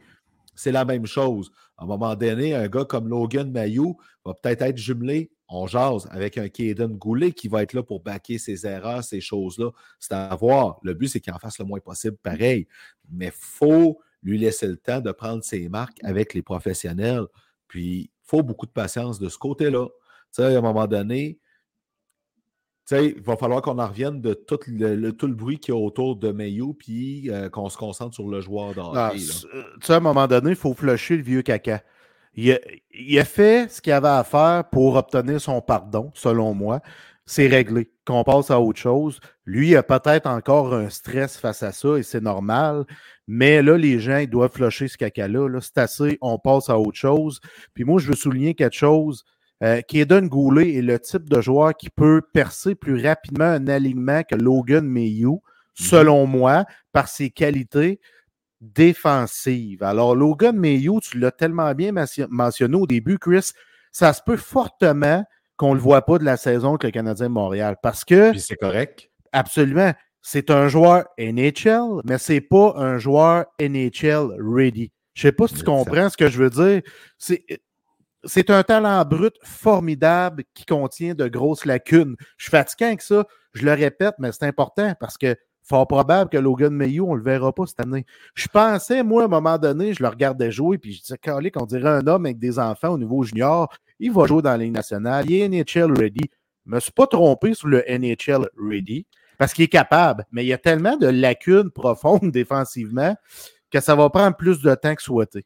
c'est 0.55 0.73
la 0.73 0.85
même 0.85 1.07
chose. 1.07 1.51
À 1.77 1.85
un 1.85 1.87
moment 1.87 2.15
donné, 2.15 2.55
un 2.55 2.69
gars 2.69 2.85
comme 2.85 3.09
Logan 3.09 3.51
Mayou 3.51 3.97
va 4.25 4.35
peut-être 4.35 4.63
être 4.63 4.77
jumelé, 4.77 5.31
on 5.49 5.67
jase, 5.67 6.09
avec 6.11 6.39
un 6.39 6.49
Kaden 6.49 6.97
Goulet 6.97 7.33
qui 7.33 7.49
va 7.49 7.63
être 7.63 7.73
là 7.73 7.83
pour 7.83 8.01
baquer 8.01 8.39
ses 8.39 8.67
erreurs, 8.67 9.05
ces 9.05 9.21
choses-là. 9.21 9.71
C'est 9.99 10.15
à 10.15 10.35
voir. 10.35 10.79
Le 10.83 10.95
but, 10.95 11.09
c'est 11.09 11.21
qu'il 11.21 11.33
en 11.33 11.39
fasse 11.39 11.59
le 11.59 11.65
moins 11.65 11.81
possible 11.81 12.17
pareil. 12.17 12.67
Mais 13.11 13.27
il 13.27 13.33
faut 13.33 14.01
lui 14.23 14.39
laisser 14.39 14.67
le 14.67 14.77
temps 14.77 15.01
de 15.01 15.13
prendre 15.13 15.45
ses 15.45 15.69
marques 15.69 15.99
avec 16.03 16.35
les 16.35 16.43
professionnels. 16.43 17.27
Puis, 17.69 18.01
il 18.03 18.11
faut 18.23 18.43
beaucoup 18.43 18.67
de 18.67 18.73
patience 18.73 19.19
de 19.19 19.29
ce 19.29 19.37
côté-là. 19.37 19.87
Tu 19.87 20.43
sais, 20.43 20.55
à 20.55 20.59
un 20.59 20.63
moment 20.63 20.87
donné, 20.87 21.39
il 22.93 23.21
va 23.23 23.37
falloir 23.37 23.63
qu'on 23.63 23.79
en 23.79 23.87
revienne 23.87 24.21
de 24.21 24.35
tout 24.35 24.59
le, 24.67 25.11
tout 25.13 25.27
le 25.27 25.35
bruit 25.35 25.59
qu'il 25.59 25.75
y 25.75 25.77
a 25.77 25.81
autour 25.81 26.17
de 26.17 26.31
Mayo, 26.31 26.75
puis 26.79 27.31
euh, 27.31 27.49
qu'on 27.49 27.69
se 27.69 27.79
concentre 27.79 28.15
sur 28.15 28.29
le 28.29 28.41
joueur 28.41 28.75
d'hockey. 28.75 28.99
Ah, 28.99 29.13
tu 29.15 29.21
sais, 29.81 29.93
à 29.93 29.97
un 29.97 30.01
moment 30.01 30.27
donné, 30.27 30.51
il 30.51 30.57
faut 30.57 30.75
flusher 30.75 31.17
le 31.17 31.23
vieux 31.23 31.43
caca. 31.43 31.83
Il 32.37 33.19
a, 33.19 33.25
fait 33.25 33.71
ce 33.71 33.81
qu'il 33.81 33.93
avait 33.93 34.09
à 34.09 34.25
faire 34.25 34.65
pour 34.71 34.97
obtenir 34.97 35.41
son 35.41 35.61
pardon, 35.61 36.11
selon 36.15 36.53
moi. 36.53 36.81
C'est 37.27 37.47
réglé. 37.47 37.91
Qu'on 38.05 38.25
passe 38.25 38.51
à 38.51 38.61
autre 38.61 38.79
chose. 38.79 39.21
Lui, 39.47 39.71
il 39.71 39.77
a 39.77 39.83
peut-être 39.83 40.27
encore 40.27 40.75
un 40.75 40.91
stress 40.91 41.39
face 41.39 41.63
à 41.63 41.73
ça 41.73 41.97
et 41.97 42.03
c'est 42.03 42.21
normal. 42.21 42.85
Mais 43.27 43.63
là, 43.63 43.79
les 43.79 43.99
gens, 43.99 44.19
ils 44.19 44.29
doivent 44.29 44.53
flusher 44.53 44.89
ce 44.89 44.99
caca-là. 44.99 45.49
-là, 45.49 45.61
c'est 45.63 45.79
assez, 45.79 46.19
on 46.21 46.39
passe 46.39 46.69
à 46.69 46.79
autre 46.79 46.99
chose. 46.99 47.41
Puis 47.73 47.85
moi, 47.85 47.99
je 48.01 48.09
veux 48.09 48.17
souligner 48.17 48.55
quelque 48.55 48.77
chose 48.77 49.25
euh, 49.65 49.81
Kaden 49.81 50.29
Goulet 50.29 50.75
est 50.75 50.83
le 50.83 50.99
type 50.99 51.29
de 51.29 51.41
joueur 51.41 51.75
qui 51.75 51.89
peut 51.89 52.21
percer 52.33 52.75
plus 52.75 53.05
rapidement 53.05 53.45
un 53.45 53.67
alignement 53.67 54.23
que 54.23 54.35
Logan 54.35 54.87
Mayhew, 54.87 55.33
mhm. 55.33 55.41
selon 55.75 56.27
moi, 56.27 56.67
par 56.93 57.09
ses 57.09 57.31
qualités 57.31 57.99
défensives. 58.61 59.83
Alors, 59.83 60.15
Logan 60.15 60.57
Mayhew, 60.57 61.01
tu 61.01 61.19
l'as 61.19 61.33
tellement 61.33 61.73
bien 61.75 61.93
mentionné 62.29 62.77
au 62.77 62.87
début, 62.87 63.19
Chris, 63.19 63.53
ça 63.91 64.13
se 64.13 64.21
peut 64.25 64.37
fortement 64.37 65.25
qu'on 65.57 65.71
ne 65.71 65.77
le 65.77 65.81
voit 65.81 66.05
pas 66.05 66.19
de 66.19 66.25
la 66.25 66.37
saison 66.37 66.71
avec 66.71 66.85
le 66.85 66.91
Canadien 66.91 67.29
de 67.29 67.33
Montréal. 67.33 67.77
Parce 67.83 68.05
que. 68.05 68.37
c'est 68.37 68.57
correct. 68.57 69.11
Absolument. 69.33 69.93
C'est 70.21 70.51
un 70.51 70.69
joueur 70.69 71.05
NHL, 71.19 72.01
mais 72.05 72.19
c'est 72.19 72.41
pas 72.41 72.75
un 72.77 72.99
joueur 72.99 73.47
NHL 73.61 74.37
ready. 74.39 74.91
Je 75.15 75.23
sais 75.23 75.33
pas 75.33 75.47
si 75.47 75.55
tu 75.55 75.65
comprends 75.65 76.09
ce 76.09 76.17
que 76.17 76.29
je 76.29 76.43
veux 76.43 76.51
dire. 76.51 76.83
C'est 78.27 78.51
un 78.51 78.63
talent 78.63 79.05
brut 79.05 79.35
formidable 79.43 80.45
qui 80.55 80.65
contient 80.65 81.15
de 81.15 81.29
grosses 81.29 81.65
lacunes. 81.65 82.17
Je 82.37 82.45
suis 82.45 82.51
fatigué 82.51 82.87
avec 82.87 83.03
ça. 83.03 83.27
Je 83.53 83.65
le 83.65 83.73
répète, 83.73 84.15
mais 84.19 84.33
c'est 84.33 84.47
important 84.47 84.95
parce 84.99 85.19
que 85.19 85.37
fort 85.63 85.87
probable 85.87 86.31
que 86.31 86.37
Logan 86.37 86.73
Mayhew, 86.73 87.07
on 87.07 87.13
ne 87.13 87.19
le 87.19 87.25
verra 87.25 87.53
pas 87.53 87.67
cette 87.67 87.81
année. 87.81 88.05
Je 88.35 88.49
pensais, 88.49 89.03
moi, 89.03 89.23
à 89.23 89.25
un 89.25 89.29
moment 89.29 89.59
donné, 89.59 89.95
je 89.95 90.03
le 90.03 90.09
regardais 90.09 90.51
jouer, 90.51 90.79
puis 90.79 90.93
je 90.93 91.01
disais, 91.01 91.19
qu'on 91.19 91.67
dirait 91.67 91.89
un 91.89 92.07
homme 92.07 92.27
avec 92.27 92.39
des 92.39 92.59
enfants 92.59 92.91
au 92.91 92.99
niveau 92.99 93.23
junior. 93.23 93.73
Il 93.99 94.13
va 94.13 94.27
jouer 94.27 94.43
dans 94.43 94.51
la 94.51 94.59
Ligue 94.59 94.75
nationale. 94.75 95.25
Il 95.29 95.35
est 95.35 95.49
NHL 95.49 95.93
ready. 95.99 96.31
Je 96.67 96.71
ne 96.71 96.77
me 96.77 96.81
suis 96.81 96.93
pas 96.93 97.07
trompé 97.07 97.55
sur 97.55 97.69
le 97.69 97.83
NHL 97.89 98.49
ready 98.59 99.07
parce 99.39 99.53
qu'il 99.53 99.65
est 99.65 99.69
capable, 99.69 100.25
mais 100.31 100.45
il 100.45 100.49
y 100.49 100.53
a 100.53 100.59
tellement 100.59 100.97
de 100.97 101.07
lacunes 101.07 101.71
profondes 101.71 102.31
défensivement 102.33 103.17
que 103.71 103.81
ça 103.81 103.95
va 103.95 104.09
prendre 104.11 104.37
plus 104.37 104.61
de 104.63 104.75
temps 104.75 104.95
que 104.95 105.03
souhaité. 105.03 105.45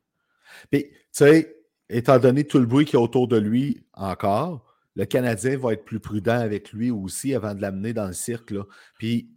Puis, 0.70 0.84
tu 0.90 0.98
sais, 1.12 1.57
étant 1.90 2.18
donné 2.18 2.44
tout 2.44 2.58
le 2.58 2.66
bruit 2.66 2.84
qu'il 2.84 2.94
y 2.94 2.96
a 2.96 3.02
autour 3.02 3.28
de 3.28 3.38
lui 3.38 3.82
encore, 3.94 4.64
le 4.98 5.04
Canadien 5.04 5.56
va 5.56 5.74
être 5.74 5.84
plus 5.84 6.00
prudent 6.00 6.38
avec 6.38 6.72
lui 6.72 6.90
aussi 6.90 7.34
avant 7.34 7.54
de 7.54 7.62
l'amener 7.62 7.92
dans 7.92 8.08
le 8.08 8.12
cirque. 8.12 8.52
Puis, 8.98 9.30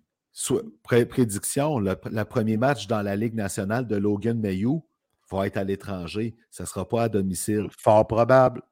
prédiction, 0.84 1.78
le, 1.78 1.96
premier 2.24 2.58
match 2.58 2.88
dans 2.88 3.02
la 3.02 3.16
Ligue 3.16 3.36
nationale 3.36 3.86
de 3.86 3.96
Logan 3.96 4.40
Mayou 4.40 4.84
va 5.30 5.46
être 5.48 5.58
à 5.58 5.64
l'étranger. 5.64 6.36
Ça 6.50 6.64
ne 6.64 6.68
sera 6.68 6.90
pas 6.90 7.04
à 7.04 7.10
domicile. 7.10 7.68
Fort 7.78 8.08
probable. 8.08 8.64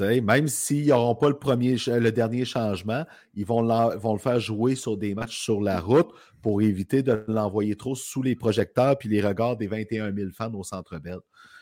même 0.00 0.48
s'ils 0.48 0.88
n'auront 0.88 1.14
pas 1.14 1.28
le, 1.28 1.38
premier, 1.38 1.76
le 1.86 2.10
dernier 2.10 2.44
changement, 2.44 3.04
ils 3.34 3.46
vont, 3.46 3.62
vont, 3.98 4.12
le 4.14 4.18
faire 4.18 4.40
jouer 4.40 4.74
sur 4.74 4.96
des 4.96 5.14
matchs 5.14 5.38
sur 5.38 5.60
la 5.60 5.78
route 5.80 6.10
pour 6.42 6.60
éviter 6.60 7.04
de 7.04 7.24
l'envoyer 7.28 7.76
trop 7.76 7.94
sous 7.94 8.22
les 8.22 8.34
projecteurs 8.34 8.98
puis 8.98 9.08
les 9.08 9.20
regards 9.20 9.56
des 9.56 9.68
21 9.68 10.12
000 10.12 10.30
fans 10.32 10.52
au 10.54 10.64
Centre 10.64 10.98
Bell. 10.98 11.20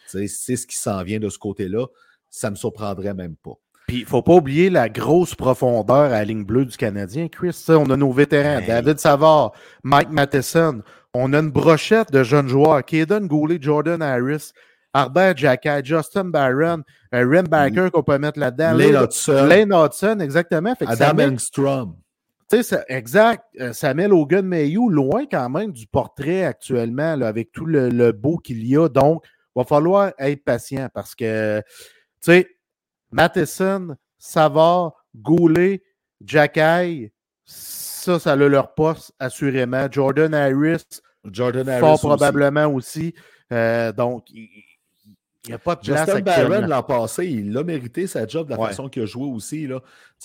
C'est 0.09 0.57
ce 0.57 0.67
qui 0.67 0.77
s'en 0.77 1.03
vient 1.03 1.19
de 1.19 1.29
ce 1.29 1.39
côté-là. 1.39 1.87
Ça 2.31 2.49
ne 2.49 2.53
me 2.53 2.57
surprendrait 2.57 3.15
même 3.15 3.37
pas. 3.37 3.55
Puis, 3.89 4.01
il 4.01 4.03
ne 4.03 4.07
faut 4.07 4.21
pas 4.21 4.35
oublier 4.35 4.69
la 4.69 4.91
grosse 4.91 5.35
profondeur 5.35 5.97
à 5.97 6.09
la 6.11 6.25
ligne 6.25 6.45
bleue 6.45 6.67
du 6.67 6.77
Canadien, 6.77 7.29
Chris. 7.29 7.65
On 7.69 7.89
a 7.91 7.97
nos 7.97 8.13
vétérans, 8.13 8.61
David 8.67 8.99
Savard, 8.99 9.53
Mike 9.83 10.11
Matheson. 10.11 10.83
On 11.15 11.33
a 11.33 11.39
une 11.39 11.51
brochette 11.51 12.13
de 12.13 12.23
jeunes 12.23 12.49
joueurs. 12.49 12.85
Kaden 12.85 13.27
Goulet, 13.27 13.57
Jordan 13.59 14.03
Harris, 14.03 14.53
Arbert 14.93 15.39
Jacquet, 15.39 15.83
Justin 15.85 16.27
Barron, 16.27 16.83
euh, 17.15 17.27
Ren 17.27 17.45
Baker 17.45 17.89
qu'on 17.91 18.03
peut 18.03 18.19
mettre 18.19 18.39
là-dedans. 18.39 18.75
Lane 18.75 19.05
Hudson. 19.05 19.47
Lane 19.47 19.73
Hudson, 19.73 20.19
exactement. 20.21 20.75
Adam 20.87 21.19
Engstrom. 21.23 21.97
exact. 22.89 23.45
Euh, 23.59 23.73
ça 23.73 23.95
met 23.95 24.07
Logan 24.09 24.45
Mayhew 24.45 24.91
loin 24.91 25.25
quand 25.25 25.49
même 25.49 25.73
du 25.73 25.87
portrait 25.87 26.45
actuellement, 26.45 27.21
avec 27.23 27.53
tout 27.53 27.65
le, 27.65 27.89
le 27.89 28.13
beau 28.13 28.37
qu'il 28.37 28.67
y 28.67 28.77
a. 28.77 28.89
Donc, 28.89 29.25
va 29.59 29.65
falloir 29.65 30.13
être 30.19 30.45
patient 30.45 30.89
parce 30.93 31.15
que, 31.15 31.61
tu 31.61 32.33
sais, 32.33 32.49
Matheson, 33.11 33.97
Savard, 34.19 34.93
Goulet, 35.15 35.83
Jacky, 36.25 37.11
ça, 37.45 38.19
ça 38.19 38.33
a 38.33 38.37
leur 38.37 38.75
poste, 38.75 39.13
assurément. 39.19 39.89
Jordan 39.91 40.35
Harris, 40.35 40.85
Jordan 41.25 41.69
Harris 41.69 41.81
fort 41.81 41.99
probablement 41.99 42.67
aussi. 42.67 43.15
Euh, 43.53 43.93
donc, 43.93 44.25
il 44.31 44.49
n'y 45.53 45.55
a 45.55 45.59
pas 45.59 45.77
de 45.77 45.81
place 45.81 46.07
Justin 46.07 46.21
Barron, 46.21 46.67
l'an 46.67 46.83
passé, 46.83 47.27
il 47.27 47.57
a 47.57 47.65
mérité 47.65 48.07
sa 48.07 48.27
job 48.27 48.49
de 48.49 48.55
la 48.55 48.67
façon 48.67 48.89
qu'il 48.89 49.03
a 49.03 49.07
joué 49.07 49.25
aussi. 49.25 49.67
Là. 49.67 49.81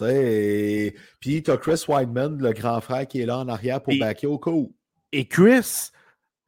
Et... 0.10 0.96
Puis, 1.20 1.44
tu 1.44 1.52
as 1.52 1.58
Chris 1.58 1.84
Wideman, 1.88 2.38
le 2.42 2.52
grand 2.52 2.82
frère, 2.82 3.08
qui 3.08 3.22
est 3.22 3.26
là 3.26 3.40
en 3.40 3.48
arrière 3.48 3.82
pour 3.82 3.94
backer 3.98 4.28
au 4.28 4.38
coup. 4.38 4.74
Et 5.12 5.26
Chris, 5.26 5.92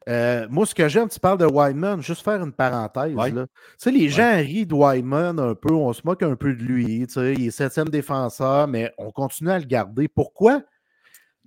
euh, 0.07 0.45
moi, 0.49 0.65
ce 0.65 0.75
que 0.75 0.87
j'aime, 0.87 1.09
tu 1.09 1.19
parles 1.19 1.37
de 1.39 1.45
Wyman, 1.45 2.01
juste 2.01 2.23
faire 2.23 2.41
une 2.43 2.51
parenthèse. 2.53 3.15
Tu 3.15 3.39
sais, 3.77 3.91
les 3.91 4.09
gens 4.09 4.35
rient 4.37 4.65
de 4.65 4.73
Wyman 4.75 5.39
un 5.39 5.55
peu, 5.55 5.73
on 5.73 5.91
se 5.93 6.01
moque 6.05 6.21
un 6.23 6.35
peu 6.35 6.53
de 6.53 6.61
lui. 6.61 7.07
Tu 7.07 7.13
sais, 7.13 7.33
il 7.33 7.47
est 7.47 7.51
septième 7.51 7.89
défenseur, 7.89 8.67
mais 8.67 8.91
on 8.97 9.11
continue 9.11 9.49
à 9.51 9.59
le 9.59 9.65
garder. 9.65 10.07
Pourquoi? 10.07 10.61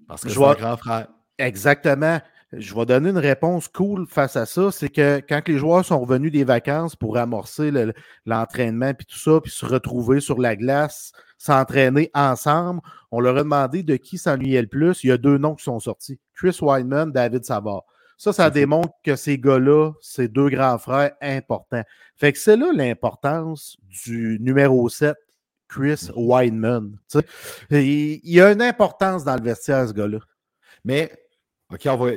Parce 0.07 0.23
que 0.23 0.29
Je 0.29 0.35
c'est 0.35 0.39
vois- 0.41 0.53
un 0.53 0.61
grand 0.61 0.77
frère. 0.77 1.09
Exactement. 1.39 2.19
Je 2.53 2.75
vais 2.75 2.87
donner 2.87 3.11
une 3.11 3.19
réponse 3.19 3.69
cool 3.69 4.07
face 4.09 4.35
à 4.35 4.47
ça. 4.47 4.71
C'est 4.73 4.89
que 4.89 5.21
quand 5.29 5.47
les 5.47 5.59
joueurs 5.59 5.85
sont 5.85 6.01
revenus 6.01 6.33
des 6.33 6.45
vacances 6.45 6.97
pour 6.97 7.19
amorcer 7.19 7.71
le- 7.71 7.93
l'entraînement 8.25 8.95
puis 8.95 9.05
tout 9.07 9.19
ça, 9.19 9.39
puis 9.43 9.53
se 9.53 9.67
retrouver 9.67 10.21
sur 10.21 10.41
la 10.41 10.57
glace, 10.57 11.13
s'entraîner 11.37 12.11
ensemble, 12.15 12.81
on 13.11 13.21
leur 13.21 13.37
a 13.37 13.43
demandé 13.43 13.83
de 13.83 13.97
qui 13.97 14.17
s'ennuyait 14.17 14.63
le 14.63 14.67
plus. 14.69 15.05
Il 15.05 15.09
y 15.09 15.13
a 15.13 15.19
deux 15.19 15.37
noms 15.37 15.55
qui 15.57 15.65
sont 15.65 15.79
sortis. 15.79 16.19
Chris 16.35 16.57
Weidman, 16.63 17.13
David 17.13 17.45
Savard. 17.45 17.83
Ça, 18.19 18.33
ça 18.33 18.51
démontre 18.51 18.93
que 19.05 19.15
ces 19.17 19.39
gars-là, 19.39 19.93
c'est 20.01 20.29
deux 20.29 20.49
grands 20.51 20.77
frères 20.79 21.13
importants. 21.23 21.85
Fait 22.17 22.33
que 22.33 22.39
c'est 22.39 22.57
là 22.57 22.73
l'importance 22.75 23.77
du 24.05 24.39
numéro 24.41 24.89
7, 24.89 25.17
Chris 25.69 26.09
Weidman. 26.17 26.99
Tu 27.11 27.21
sais, 27.21 27.25
Il 27.71 28.21
il 28.25 28.35
y 28.35 28.41
a 28.41 28.51
une 28.53 28.61
importance 28.63 29.25
dans 29.25 29.37
le 29.37 29.43
vestiaire, 29.43 29.87
ce 29.89 29.93
gars-là. 29.93 30.19
Mais, 30.85 31.13
OK, 31.73 31.81
on 31.87 31.97
va, 31.97 32.11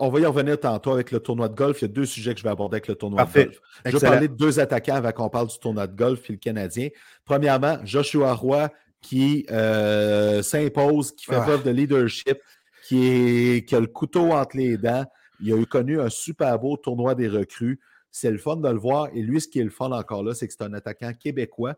on 0.00 0.08
va 0.10 0.20
y 0.20 0.26
revenir 0.26 0.60
tantôt 0.60 0.92
avec 0.92 1.10
le 1.12 1.20
tournoi 1.20 1.48
de 1.48 1.54
golf. 1.54 1.80
Il 1.80 1.84
y 1.86 1.90
a 1.90 1.92
deux 1.94 2.04
sujets 2.04 2.34
que 2.34 2.40
je 2.40 2.44
vais 2.44 2.50
aborder 2.50 2.74
avec 2.76 2.88
le 2.88 2.94
tournoi 2.96 3.18
Parfait. 3.18 3.44
de 3.44 3.50
golf. 3.50 3.60
Je 3.86 3.96
vais 3.96 4.00
parler 4.06 4.28
de 4.28 4.34
deux 4.34 4.60
attaquants 4.60 4.96
avant 4.96 5.12
qu'on 5.12 5.30
parle 5.30 5.46
du 5.48 5.58
tournoi 5.58 5.86
de 5.86 5.96
golf 5.96 6.28
et 6.28 6.34
le 6.34 6.38
Canadien. 6.38 6.88
Premièrement, 7.24 7.78
Joshua 7.84 8.34
Roy 8.34 8.68
qui 9.00 9.46
euh, 9.50 10.42
s'impose, 10.42 11.12
qui 11.12 11.24
fait 11.24 11.36
Ah. 11.36 11.40
preuve 11.42 11.62
de 11.62 11.70
leadership, 11.70 12.38
qui, 12.86 13.06
est, 13.06 13.64
qui 13.68 13.74
a 13.76 13.80
le 13.80 13.86
couteau 13.86 14.32
entre 14.32 14.56
les 14.58 14.76
dents. 14.76 15.06
Il 15.40 15.52
a 15.52 15.56
eu 15.56 15.66
connu 15.66 16.00
un 16.00 16.08
super 16.10 16.58
beau 16.58 16.76
tournoi 16.76 17.14
des 17.14 17.28
recrues. 17.28 17.80
C'est 18.10 18.30
le 18.30 18.38
fun 18.38 18.56
de 18.56 18.68
le 18.68 18.78
voir. 18.78 19.08
Et 19.14 19.22
lui, 19.22 19.40
ce 19.40 19.48
qui 19.48 19.60
est 19.60 19.64
le 19.64 19.70
fun 19.70 19.90
encore 19.92 20.22
là, 20.22 20.34
c'est 20.34 20.46
que 20.48 20.52
c'est 20.52 20.64
un 20.64 20.72
attaquant 20.74 21.12
québécois. 21.12 21.74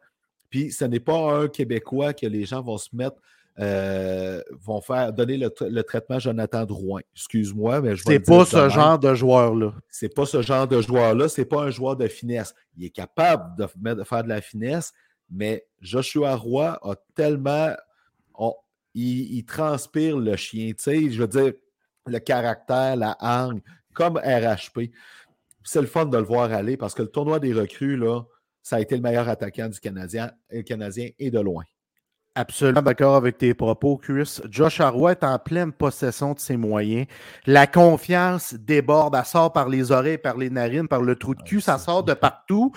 Puis 0.49 0.73
ce 0.73 0.85
n'est 0.85 1.01
pas 1.01 1.33
un 1.35 1.49
Québécois 1.49 2.13
que 2.13 2.27
les 2.27 2.45
gens 2.45 2.61
vont 2.63 2.77
se 2.79 2.89
mettre, 2.93 3.17
euh, 3.59 4.43
vont 4.65 4.81
faire 4.81 5.13
donner 5.13 5.37
le, 5.37 5.49
tra- 5.49 5.69
le 5.69 5.83
traitement 5.85 6.19
Jonathan 6.19 6.65
Drouin. 6.65 7.01
Excuse-moi, 7.15 7.81
mais 7.81 7.91
je 7.95 8.03
vais 8.05 8.15
C'est 8.15 8.19
le 8.19 8.19
dire 8.25 8.37
pas 8.39 8.45
ce 8.47 8.69
genre 8.69 8.99
de 8.99 9.15
joueur-là. 9.15 9.75
C'est 9.89 10.13
pas 10.15 10.27
ce 10.27 10.43
genre 10.43 10.67
de 10.67 10.81
joueur-là. 10.81 11.29
C'est 11.29 11.45
pas 11.45 11.63
un 11.65 11.71
joueur 11.71 11.97
de 11.97 12.09
finesse. 12.09 12.55
Il 12.77 12.85
est 12.85 12.91
capable 12.91 13.57
de, 13.59 14.05
faire 14.05 14.25
de 14.25 14.29
la 14.29 14.41
finesse, 14.41 14.93
mais 15.31 15.67
Joshua 15.81 16.35
Roy 16.35 16.79
a 16.83 16.95
tellement. 17.15 17.71
on- 18.35 18.55
il, 18.95 19.37
il 19.37 19.45
transpire 19.45 20.19
le 20.19 20.35
chien. 20.35 20.69
Tu 20.73 20.83
sais, 20.83 21.11
je 21.11 21.21
veux 21.23 21.29
dire, 21.29 21.53
le 22.07 22.19
caractère, 22.19 22.97
la 22.97 23.17
hargne, 23.21 23.61
comme 23.95 24.17
RHP. 24.19 24.91
C'est 25.65 25.81
le 25.81 25.87
fun 25.87 26.07
de 26.07 26.17
le 26.17 26.25
voir 26.25 26.53
aller 26.53 26.77
parce 26.77 26.95
que 26.95 27.03
le 27.03 27.09
tournoi 27.11 27.39
des 27.39 27.53
recrues, 27.53 27.97
là, 27.97 28.23
ça 28.63 28.77
a 28.77 28.81
été 28.81 28.97
le 28.97 29.03
meilleur 29.03 29.29
attaquant 29.29 29.69
du 29.69 29.79
Canadien, 29.81 30.31
euh, 30.53 30.63
Canadien 30.63 31.09
et 31.19 31.31
de 31.31 31.41
loin. 31.41 31.65
Absolument 32.37 32.81
d'accord 32.83 33.17
avec 33.17 33.39
tes 33.39 33.55
propos, 33.55 33.97
Chris. 33.97 34.41
Josh 34.49 34.81
Arroy 34.81 35.13
est 35.13 35.25
en 35.25 35.39
pleine 35.39 35.73
possession 35.73 36.33
de 36.33 36.39
ses 36.39 36.57
moyens. 36.57 37.07
La 37.45 37.67
confiance 37.67 38.55
déborde, 38.55 39.17
elle 39.17 39.25
sort 39.25 39.53
par 39.53 39.69
les 39.69 39.91
oreilles, 39.91 40.17
par 40.19 40.37
les 40.37 40.49
narines, 40.49 40.87
par 40.87 41.03
le 41.03 41.17
trou 41.17 41.35
de 41.35 41.43
cul, 41.43 41.61
ça 41.61 41.77
sort 41.79 42.05
de 42.05 42.15
partout. 42.15 42.73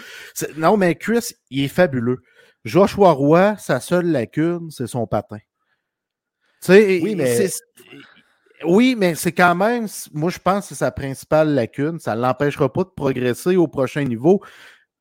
Non, 0.58 0.76
mais 0.76 0.96
Chris, 0.96 1.34
il 1.52 1.66
est 1.66 1.68
fabuleux. 1.68 2.18
Joshua 2.66 3.12
Roy, 3.12 3.56
sa 3.58 3.80
seule 3.80 4.08
lacune, 4.08 4.72
c'est 4.72 4.88
son 4.88 5.06
patin. 5.06 5.38
Tu 6.62 6.68
sais, 6.68 7.00
Oui, 7.04 7.16
mais- 7.16 7.48
c'est- 7.48 7.62
Oui, 8.66 8.96
mais 8.98 9.16
c'est 9.16 9.32
quand 9.32 9.56
même, 9.56 9.88
moi 10.14 10.30
je 10.30 10.40
pense 10.40 10.62
que 10.62 10.70
c'est 10.70 10.80
sa 10.84 10.92
principale 10.92 11.54
lacune. 11.54 12.00
Ça 12.00 12.16
ne 12.16 12.22
l'empêchera 12.22 12.72
pas 12.72 12.84
de 12.84 12.90
progresser 12.96 13.56
au 13.56 13.68
prochain 13.68 14.04
niveau. 14.04 14.42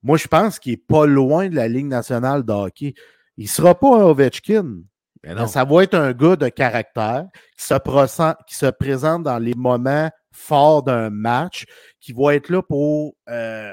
Moi, 0.03 0.16
je 0.16 0.27
pense 0.27 0.59
qu'il 0.59 0.72
n'est 0.72 0.77
pas 0.79 1.07
loin 1.07 1.48
de 1.48 1.55
la 1.55 1.68
Ligue 1.68 1.87
nationale 1.87 2.42
de 2.44 2.53
hockey. 2.53 2.94
Il 3.37 3.44
ne 3.44 3.48
sera 3.48 3.79
pas 3.79 4.01
un 4.01 4.03
Ovechkin. 4.03 4.81
Mais 5.22 5.35
Mais 5.37 5.46
Ça 5.46 5.64
va 5.64 5.85
être 5.85 5.94
un 5.94 6.12
gars 6.12 6.35
de 6.35 6.48
caractère 6.48 7.27
qui 7.57 7.64
se, 7.64 7.75
pressent- 7.75 8.35
qui 8.48 8.57
se 8.57 8.66
présente 8.66 9.22
dans 9.22 9.38
les 9.38 9.55
moments 9.55 10.11
forts 10.33 10.83
d'un 10.83 11.09
match, 11.11 11.66
qui 12.01 12.12
va 12.12 12.35
être 12.35 12.48
là 12.48 12.62
pour 12.62 13.14
euh, 13.29 13.72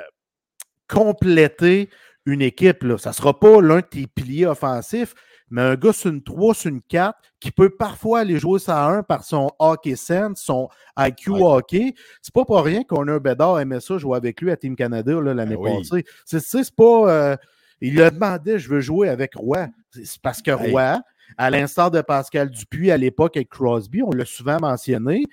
compléter 0.87 1.89
une 2.25 2.41
équipe. 2.41 2.83
Là. 2.83 2.97
Ça 2.97 3.09
ne 3.09 3.15
sera 3.15 3.39
pas 3.39 3.61
l'un 3.61 3.77
de 3.77 3.81
tes 3.81 4.07
piliers 4.07 4.45
offensifs, 4.45 5.15
mais 5.51 5.61
un 5.61 5.75
gars 5.75 5.93
sur 5.93 6.09
une 6.11 6.21
3, 6.21 6.53
sur 6.53 6.69
une 6.69 6.81
4, 6.81 7.17
qui 7.39 7.51
peut 7.51 7.69
parfois 7.69 8.19
aller 8.19 8.37
jouer 8.39 8.59
ça 8.59 8.85
à 8.85 8.89
1 8.91 9.03
par 9.03 9.23
son 9.23 9.49
hockey 9.59 9.95
sense, 9.95 10.41
son 10.41 10.69
IQ 10.97 11.31
Ouais. 11.31 11.39
hockey. 11.43 11.93
C'est 12.21 12.33
pas 12.33 12.45
pour 12.45 12.63
rien 12.63 12.83
qu'on 12.83 13.07
a 13.07 13.13
un 13.13 13.17
Bédard 13.19 13.59
aimait 13.59 13.79
ça 13.79 13.97
jouer 13.97 14.17
avec 14.17 14.41
lui 14.41 14.51
à 14.51 14.57
Team 14.57 14.75
Canada 14.75 15.13
l'année 15.21 15.55
Ben 15.55 15.61
oui. 15.61 15.77
passée. 15.89 16.05
C'est, 16.25 16.39
c'est, 16.41 16.73
pas. 16.75 17.11
euh, 17.11 17.37
il 17.81 17.93
lui 17.93 18.01
a 18.01 18.11
demandé 18.11 18.59
je 18.59 18.69
veux 18.69 18.81
jouer 18.81 19.09
avec 19.09 19.35
Roy. 19.35 19.67
C'est 19.91 20.05
c'est 20.05 20.21
parce 20.21 20.41
que 20.41 20.51
Hey. 20.51 20.71
Roy, 20.71 21.01
à 21.37 21.49
l'instar 21.49 21.91
de 21.91 22.01
Pascal 22.01 22.49
Dupuis 22.49 22.91
à 22.91 22.97
l'époque 22.97 23.37
avec 23.37 23.49
Crosby, 23.49 24.01
on 24.03 24.11
l'a 24.11 24.25
souvent 24.25 24.57
mentionné, 24.59 25.23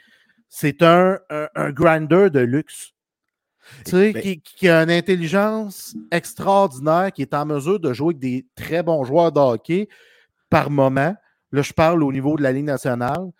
c'est 0.48 0.83
un, 0.83 1.18
un, 1.31 1.48
un 1.55 1.70
grinder 1.72 2.31
de 2.31 2.40
luxe. 2.40 2.92
Tu 3.85 3.90
sais, 3.90 4.12
Ben- 4.12 4.22
qui, 4.22 4.40
qui 4.40 4.68
a 4.68 4.83
une 4.83 4.90
intelligence 4.90 5.94
extraordinaire, 6.11 7.11
qui 7.12 7.22
est 7.22 7.35
en 7.35 7.46
mesure 7.46 7.81
de 7.81 7.92
jouer 7.92 8.09
avec 8.09 8.18
des 8.18 8.46
très 8.55 8.83
bons 8.83 9.05
joueurs 9.05 9.33
de 9.33 9.40
hockey 9.40 9.88
par 10.50 10.70
moment. 10.70 11.14
Là, 11.52 11.62
je 11.62 11.72
parle 11.72 12.02
au 12.02 12.12
niveau 12.12 12.37
de 12.37 12.42
la 12.42 12.52
Ligue 12.52 12.64
nationale. 12.64 13.31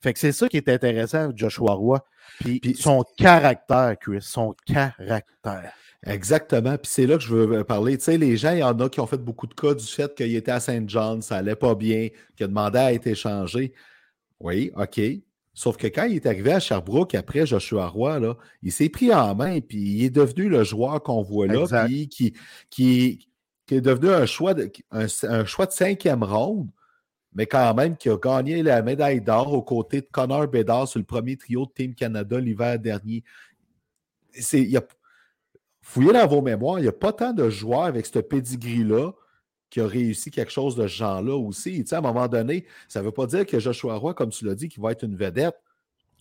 Fait 0.00 0.12
que 0.12 0.18
c'est 0.18 0.32
ça 0.32 0.48
qui 0.48 0.56
est 0.56 0.68
intéressant 0.68 1.24
avec 1.24 1.36
Joshua 1.38 1.72
Roy. 1.72 2.00
Puis, 2.40 2.60
Puis- 2.60 2.74
son 2.74 3.04
caractère, 3.16 3.96
Chris, 4.00 4.22
son 4.22 4.54
caractère. 4.66 5.72
Exactement. 6.06 6.76
Puis 6.78 6.90
c'est 6.92 7.06
là 7.06 7.16
que 7.16 7.22
je 7.22 7.34
veux 7.34 7.64
parler. 7.64 7.98
Tu 7.98 8.04
sais, 8.04 8.18
les 8.18 8.36
gens, 8.36 8.52
il 8.52 8.58
y 8.58 8.62
en 8.62 8.78
a 8.78 8.88
qui 8.88 9.00
ont 9.00 9.06
fait 9.06 9.16
beaucoup 9.16 9.46
de 9.46 9.54
cas 9.54 9.74
du 9.74 9.84
fait 9.84 10.14
qu'il 10.14 10.34
était 10.36 10.52
à 10.52 10.60
Saint 10.60 10.84
John, 10.86 11.20
ça 11.22 11.36
allait 11.38 11.56
pas 11.56 11.74
bien, 11.74 12.08
qu'il 12.36 12.44
a 12.44 12.46
demandé 12.46 12.78
à 12.78 12.92
être 12.92 13.06
échangé. 13.06 13.72
Oui, 14.38 14.70
OK. 14.76 15.00
Sauf 15.56 15.78
que 15.78 15.86
quand 15.86 16.04
il 16.04 16.16
est 16.16 16.26
arrivé 16.26 16.52
à 16.52 16.60
Sherbrooke 16.60 17.14
après 17.14 17.46
Joshua 17.46 17.88
Roy, 17.88 18.20
là, 18.20 18.36
il 18.62 18.70
s'est 18.70 18.90
pris 18.90 19.12
en 19.12 19.34
main, 19.34 19.60
puis 19.62 19.78
il 19.78 20.04
est 20.04 20.10
devenu 20.10 20.50
le 20.50 20.64
joueur 20.64 21.02
qu'on 21.02 21.22
voit 21.22 21.46
là, 21.46 21.86
puis 21.86 22.08
qui, 22.08 22.34
qui, 22.68 23.26
qui 23.66 23.74
est 23.74 23.80
devenu 23.80 24.10
un 24.10 24.26
choix 24.26 24.52
de, 24.52 24.70
un, 24.90 25.06
un 25.22 25.44
choix 25.46 25.64
de 25.64 25.72
cinquième 25.72 26.22
ronde, 26.22 26.68
mais 27.32 27.46
quand 27.46 27.72
même 27.72 27.96
qui 27.96 28.10
a 28.10 28.18
gagné 28.18 28.62
la 28.62 28.82
médaille 28.82 29.22
d'or 29.22 29.50
aux 29.54 29.62
côtés 29.62 30.02
de 30.02 30.08
Connor 30.12 30.46
Bedard 30.46 30.88
sur 30.88 30.98
le 30.98 31.06
premier 31.06 31.38
trio 31.38 31.64
de 31.64 31.72
Team 31.72 31.94
Canada 31.94 32.38
l'hiver 32.38 32.78
dernier. 32.78 33.24
C'est, 34.32 34.60
il 34.60 34.68
y 34.70 34.76
a, 34.76 34.82
fouillez 35.80 36.12
dans 36.12 36.26
vos 36.26 36.42
mémoires, 36.42 36.80
il 36.80 36.82
n'y 36.82 36.88
a 36.88 36.92
pas 36.92 37.14
tant 37.14 37.32
de 37.32 37.48
joueurs 37.48 37.84
avec 37.84 38.04
ce 38.04 38.18
pedigree-là 38.18 39.12
qui 39.76 39.82
a 39.82 39.86
réussi 39.86 40.30
quelque 40.30 40.50
chose 40.50 40.74
de 40.74 40.88
ce 40.88 40.94
genre-là 40.94 41.36
aussi. 41.36 41.86
Sais, 41.86 41.96
à 41.96 41.98
un 41.98 42.00
moment 42.00 42.28
donné, 42.28 42.64
ça 42.88 43.00
ne 43.00 43.04
veut 43.04 43.12
pas 43.12 43.26
dire 43.26 43.44
que 43.44 43.60
Joshua 43.60 43.96
Roy, 43.96 44.14
comme 44.14 44.30
tu 44.30 44.46
l'as 44.46 44.54
dit, 44.54 44.70
qui 44.70 44.80
va 44.80 44.92
être 44.92 45.02
une 45.02 45.16
vedette. 45.16 45.54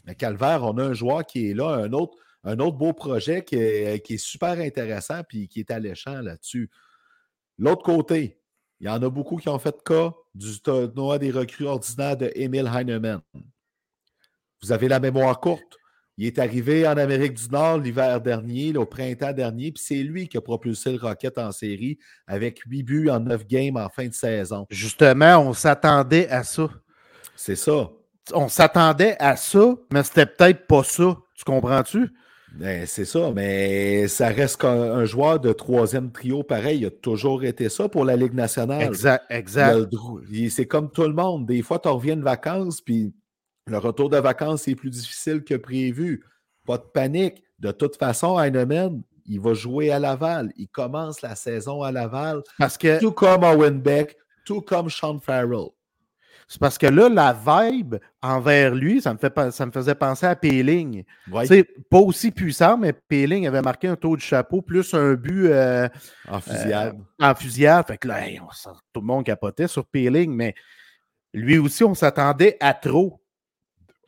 Mais 0.06 0.14
Calvaire, 0.14 0.64
on 0.64 0.78
a 0.78 0.84
un 0.84 0.94
joueur 0.94 1.26
qui 1.26 1.52
est 1.52 1.54
là, 1.54 1.70
un 1.70 1.94
autre, 1.94 2.18
un 2.44 2.60
autre 2.60 2.76
beau 2.76 2.92
projet 2.92 3.46
qui 3.46 3.56
est, 3.56 4.06
qui 4.06 4.16
est 4.16 4.18
super 4.18 4.60
intéressant 4.60 5.22
puis 5.24 5.48
qui 5.48 5.62
est 5.62 5.72
alléchant 5.72 6.22
là-dessus. 6.22 6.70
L'autre 7.58 7.84
côté, 7.84 8.42
il 8.82 8.88
y 8.88 8.90
en 8.90 9.02
a 9.02 9.10
beaucoup 9.10 9.38
qui 9.38 9.48
ont 9.48 9.58
fait 9.58 9.82
cas 9.86 10.14
du 10.34 10.60
tournoi 10.60 11.18
des 11.18 11.32
recrues 11.32 11.68
ordinaires 11.68 12.18
de 12.18 12.30
Emil 12.36 12.68
Heinemann. 12.68 13.22
Vous 14.62 14.74
avez 14.74 14.90
la 14.90 15.00
mémoire 15.00 15.40
courte. 15.40 15.78
Il 16.18 16.26
est 16.28 16.40
arrivé 16.40 16.88
en 16.88 16.96
Amérique 16.96 17.34
du 17.34 17.50
Nord 17.50 17.80
l'hiver 17.80 18.22
dernier, 18.22 18.72
là, 18.72 18.80
au 18.80 18.86
printemps 18.86 19.34
dernier, 19.34 19.72
puis 19.72 19.84
c'est 19.86 20.02
lui 20.02 20.30
qui 20.30 20.38
a 20.38 20.42
propulsé 20.42 20.94
le 20.94 20.98
Rocket 20.98 21.38
en 21.38 21.52
série 21.52 22.00
avec 22.26 22.60
8 22.66 22.84
buts 22.84 23.10
en 23.10 23.20
9 23.20 23.46
games 23.46 23.76
en 23.76 23.90
fin 23.90 24.08
de 24.08 24.14
saison. 24.14 24.66
Justement, 24.70 25.40
on 25.40 25.54
s'attendait 25.54 26.30
à 26.30 26.44
ça. 26.44 26.70
C'est 27.36 27.58
ça. 27.58 27.90
On 28.34 28.48
s'attendait 28.48 29.18
à 29.20 29.36
ça, 29.36 29.76
mais 29.92 30.04
c'était 30.04 30.26
peut-être 30.26 30.68
pas 30.68 30.84
ça. 30.84 31.18
Tu 31.36 31.44
comprends-tu? 31.44 32.10
Ben, 32.58 32.86
c'est 32.86 33.04
ça, 33.04 33.34
mais 33.36 34.08
ça 34.08 34.30
reste 34.30 34.62
qu'un 34.62 34.70
un 34.70 35.04
joueur 35.04 35.42
de 35.42 35.52
troisième 35.52 36.14
trio 36.14 36.42
pareil. 36.42 36.80
Il 36.80 36.86
a 36.86 36.90
toujours 36.90 37.44
été 37.44 37.68
ça 37.68 37.90
pour 37.90 38.06
la 38.06 38.16
Ligue 38.16 38.34
nationale. 38.34 38.82
Exact, 38.82 39.26
exact. 39.30 39.90
C'est 40.50 40.66
comme 40.66 40.90
tout 40.90 41.04
le 41.04 41.14
monde. 41.14 41.46
Des 41.46 41.62
fois, 41.62 41.80
tu 41.80 41.90
reviens 41.90 42.16
de 42.16 42.24
vacances, 42.24 42.80
puis 42.80 43.14
le 43.68 43.78
retour 43.78 44.10
de 44.10 44.18
vacances 44.18 44.68
est 44.68 44.76
plus 44.76 44.90
difficile 44.92 45.44
que 45.44 45.56
prévu. 45.56 46.24
Pas 46.66 46.78
de 46.78 46.84
panique. 46.84 47.44
De 47.60 47.72
toute 47.72 47.96
façon, 47.98 48.40
Heinemann, 48.40 49.02
il 49.26 49.40
va 49.40 49.54
jouer 49.54 49.92
à 49.92 50.00
Laval. 50.00 50.52
Il 50.58 50.68
commence 50.68 51.22
la 51.22 51.36
saison 51.36 51.82
à 51.82 51.92
Laval, 51.92 52.42
Parce 52.60 52.78
que 52.78 53.00
tout 53.00 53.12
comme 53.12 53.44
Owen 53.44 53.80
Beck, 53.80 54.18
tout 54.46 54.62
comme 54.62 54.90
Sean 54.90 55.20
Farrell. 55.20 55.70
c'est 56.48 56.60
parce 56.60 56.78
que 56.78 56.86
là, 56.86 57.10
la 57.10 57.34
vibe 57.34 57.96
envers 58.22 58.76
lui, 58.76 59.02
ça 59.02 59.14
me, 59.14 59.18
fait, 59.18 59.32
pas- 59.32 59.50
ça 59.50 59.66
me 59.66 59.72
faisait 59.72 59.96
penser 59.96 60.28
à 60.28 60.36
sais, 61.48 61.64
pas 61.90 61.98
aussi 62.00 62.30
puissant, 62.30 62.78
mais 62.78 62.94
Péling 62.94 63.48
avait 63.48 63.64
marqué 63.64 63.88
un 63.88 63.96
taux 63.96 64.16
de 64.16 64.22
chapeau, 64.22 64.62
plus 64.62 64.94
un 64.94 65.16
but 65.16 65.48
euh, 65.48 65.90
en 66.28 66.40
fusillade. 66.40 67.00
en 67.20 67.34
fusillade. 67.34 67.88
Fait 67.88 67.98
que 67.98 68.08
là, 68.08 68.28
hey, 68.28 68.40
on 68.40 68.52
s'en- 68.52 68.76
tout 68.94 69.02
le 69.02 69.08
monde 69.08 69.24
capotait 69.26 69.68
sur 69.68 69.86
Péling, 69.88 70.32
mais 70.32 70.54
lui 71.34 71.58
aussi, 71.58 71.84
on 71.84 71.96
s'attendait 71.96 72.58
à 72.60 72.76
trop. 72.76 73.22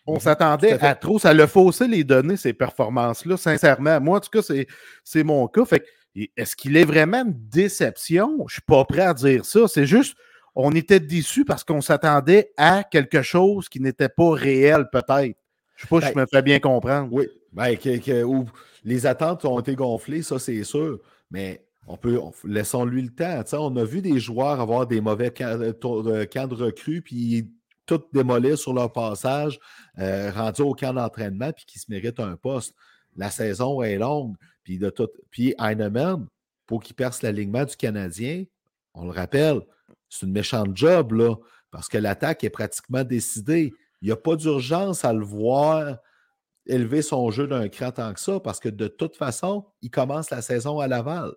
On 0.07 0.13
Mhm, 0.15 0.19
s'attendait 0.21 0.81
à 0.83 0.95
trop. 0.95 1.19
Ça 1.19 1.33
l'a 1.33 1.47
faussé 1.47 1.87
les 1.87 2.03
données, 2.03 2.37
ces 2.37 2.53
performances-là, 2.53 3.35
sincèrement. 3.37 3.99
Moi, 3.99 4.17
en 4.17 4.21
tout 4.21 4.29
cas, 4.31 4.41
c'est, 5.03 5.23
mon 5.23 5.47
cas. 5.47 5.65
Fait 5.65 5.83
est-ce 6.35 6.55
qu'il 6.55 6.75
est 6.77 6.85
vraiment 6.85 7.23
une 7.25 7.35
déception? 7.49 8.45
Je 8.47 8.53
suis 8.53 8.61
pas 8.61 8.83
prêt 8.85 9.01
à 9.01 9.13
dire 9.13 9.45
ça. 9.45 9.67
C'est 9.67 9.85
juste, 9.85 10.15
on 10.55 10.71
était 10.71 10.99
déçus 10.99 11.45
parce 11.45 11.63
qu'on 11.63 11.81
s'attendait 11.81 12.51
à 12.57 12.83
quelque 12.83 13.21
chose 13.21 13.69
qui 13.69 13.79
n'était 13.79 14.09
pas 14.09 14.31
réel, 14.31 14.87
peut-être. 14.91 15.37
Je 15.75 15.81
sais 15.83 15.87
pas 15.87 16.01
si 16.01 16.07
je 16.07 16.13
Ben, 16.13 16.21
me 16.21 16.25
fais 16.25 16.41
bien 16.41 16.59
comprendre. 16.59 17.09
Oui, 17.11 17.27
ben, 17.53 17.77
que- 17.77 17.97
que- 17.99 18.23
où 18.23 18.45
les 18.83 19.05
attentes 19.05 19.45
ont 19.45 19.59
été 19.59 19.75
gonflées, 19.75 20.23
ça 20.23 20.39
c'est 20.39 20.63
sûr, 20.63 20.99
mais 21.29 21.63
on 21.85 21.97
peut, 21.97 22.17
on- 22.17 22.33
laissons-lui 22.45 23.03
le 23.03 23.09
temps. 23.09 23.43
On 23.59 23.75
a 23.75 23.83
vu 23.83 24.01
des 24.01 24.19
joueurs 24.19 24.59
avoir 24.59 24.87
des 24.87 25.01
mauvais 25.01 25.31
euh, 25.41 25.71
euh, 25.83 26.25
camps 26.25 26.47
de 26.47 26.55
recrues, 26.55 27.01
puis 27.03 27.47
tout 27.87 28.03
démolir 28.13 28.57
sur 28.57 28.73
leur 28.73 28.91
passage, 28.91 29.59
euh, 29.97 30.31
rendu 30.31 30.61
au 30.61 30.75
camp 30.75 30.93
d'entraînement, 30.93 31.51
puis 31.51 31.65
qui 31.65 31.79
se 31.79 31.89
méritent 31.89 32.19
un 32.19 32.35
poste. 32.35 32.75
La 33.15 33.31
saison 33.31 33.81
est 33.81 33.97
longue, 33.97 34.35
puis 34.63 34.77
de 34.77 34.91
tout. 34.91 35.09
Puis 35.31 35.55
Heinemann, 35.59 36.27
pour 36.67 36.83
qu'il 36.83 36.95
perce 36.95 37.23
l'alignement 37.23 37.65
du 37.65 37.75
Canadien, 37.75 38.43
on 38.93 39.05
le 39.05 39.11
rappelle, 39.11 39.61
c'est 40.09 40.25
une 40.25 40.33
méchante 40.33 40.75
job, 40.75 41.13
là, 41.13 41.35
parce 41.71 41.87
que 41.87 41.97
l'attaque 41.97 42.43
est 42.43 42.49
pratiquement 42.49 43.03
décidée. 43.03 43.73
Il 44.01 44.05
n'y 44.05 44.11
a 44.11 44.15
pas 44.15 44.35
d'urgence 44.35 45.03
à 45.03 45.13
le 45.13 45.23
voir 45.23 45.97
élever 46.67 47.01
son 47.01 47.31
jeu 47.31 47.47
d'un 47.47 47.69
cran 47.69 47.91
tant 47.91 48.13
que 48.13 48.19
ça, 48.19 48.39
parce 48.39 48.59
que 48.59 48.69
de 48.69 48.87
toute 48.87 49.15
façon, 49.15 49.65
il 49.81 49.89
commence 49.89 50.29
la 50.29 50.41
saison 50.41 50.79
à 50.79 50.87
Laval. 50.87 51.31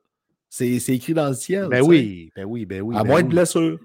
C'est 0.48 0.76
écrit 0.88 1.14
dans 1.14 1.28
le 1.28 1.34
ciel. 1.34 1.68
Ben 1.68 1.80
oui, 1.80 2.32
ben 2.34 2.44
oui, 2.44 2.66
ben 2.66 2.82
oui. 2.82 2.96
à 2.96 3.02
ben 3.02 3.08
moins 3.08 3.18
oui. 3.18 3.24
de 3.24 3.28
blessures. 3.28 3.78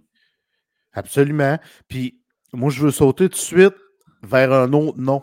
Absolument. 0.93 1.59
Puis 1.87 2.19
moi, 2.55 2.69
je 2.69 2.81
veux 2.81 2.91
sauter 2.91 3.25
tout 3.29 3.35
de 3.35 3.39
suite 3.39 3.75
vers 4.23 4.51
un 4.51 4.71
autre 4.73 4.97
nom. 4.99 5.21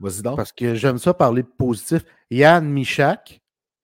Vas-y 0.00 0.22
donc. 0.22 0.36
Parce 0.36 0.52
que 0.52 0.74
j'aime 0.74 0.98
ça 0.98 1.14
parler 1.14 1.42
positif. 1.42 2.02
Yann 2.30 2.68
Michak, 2.68 3.40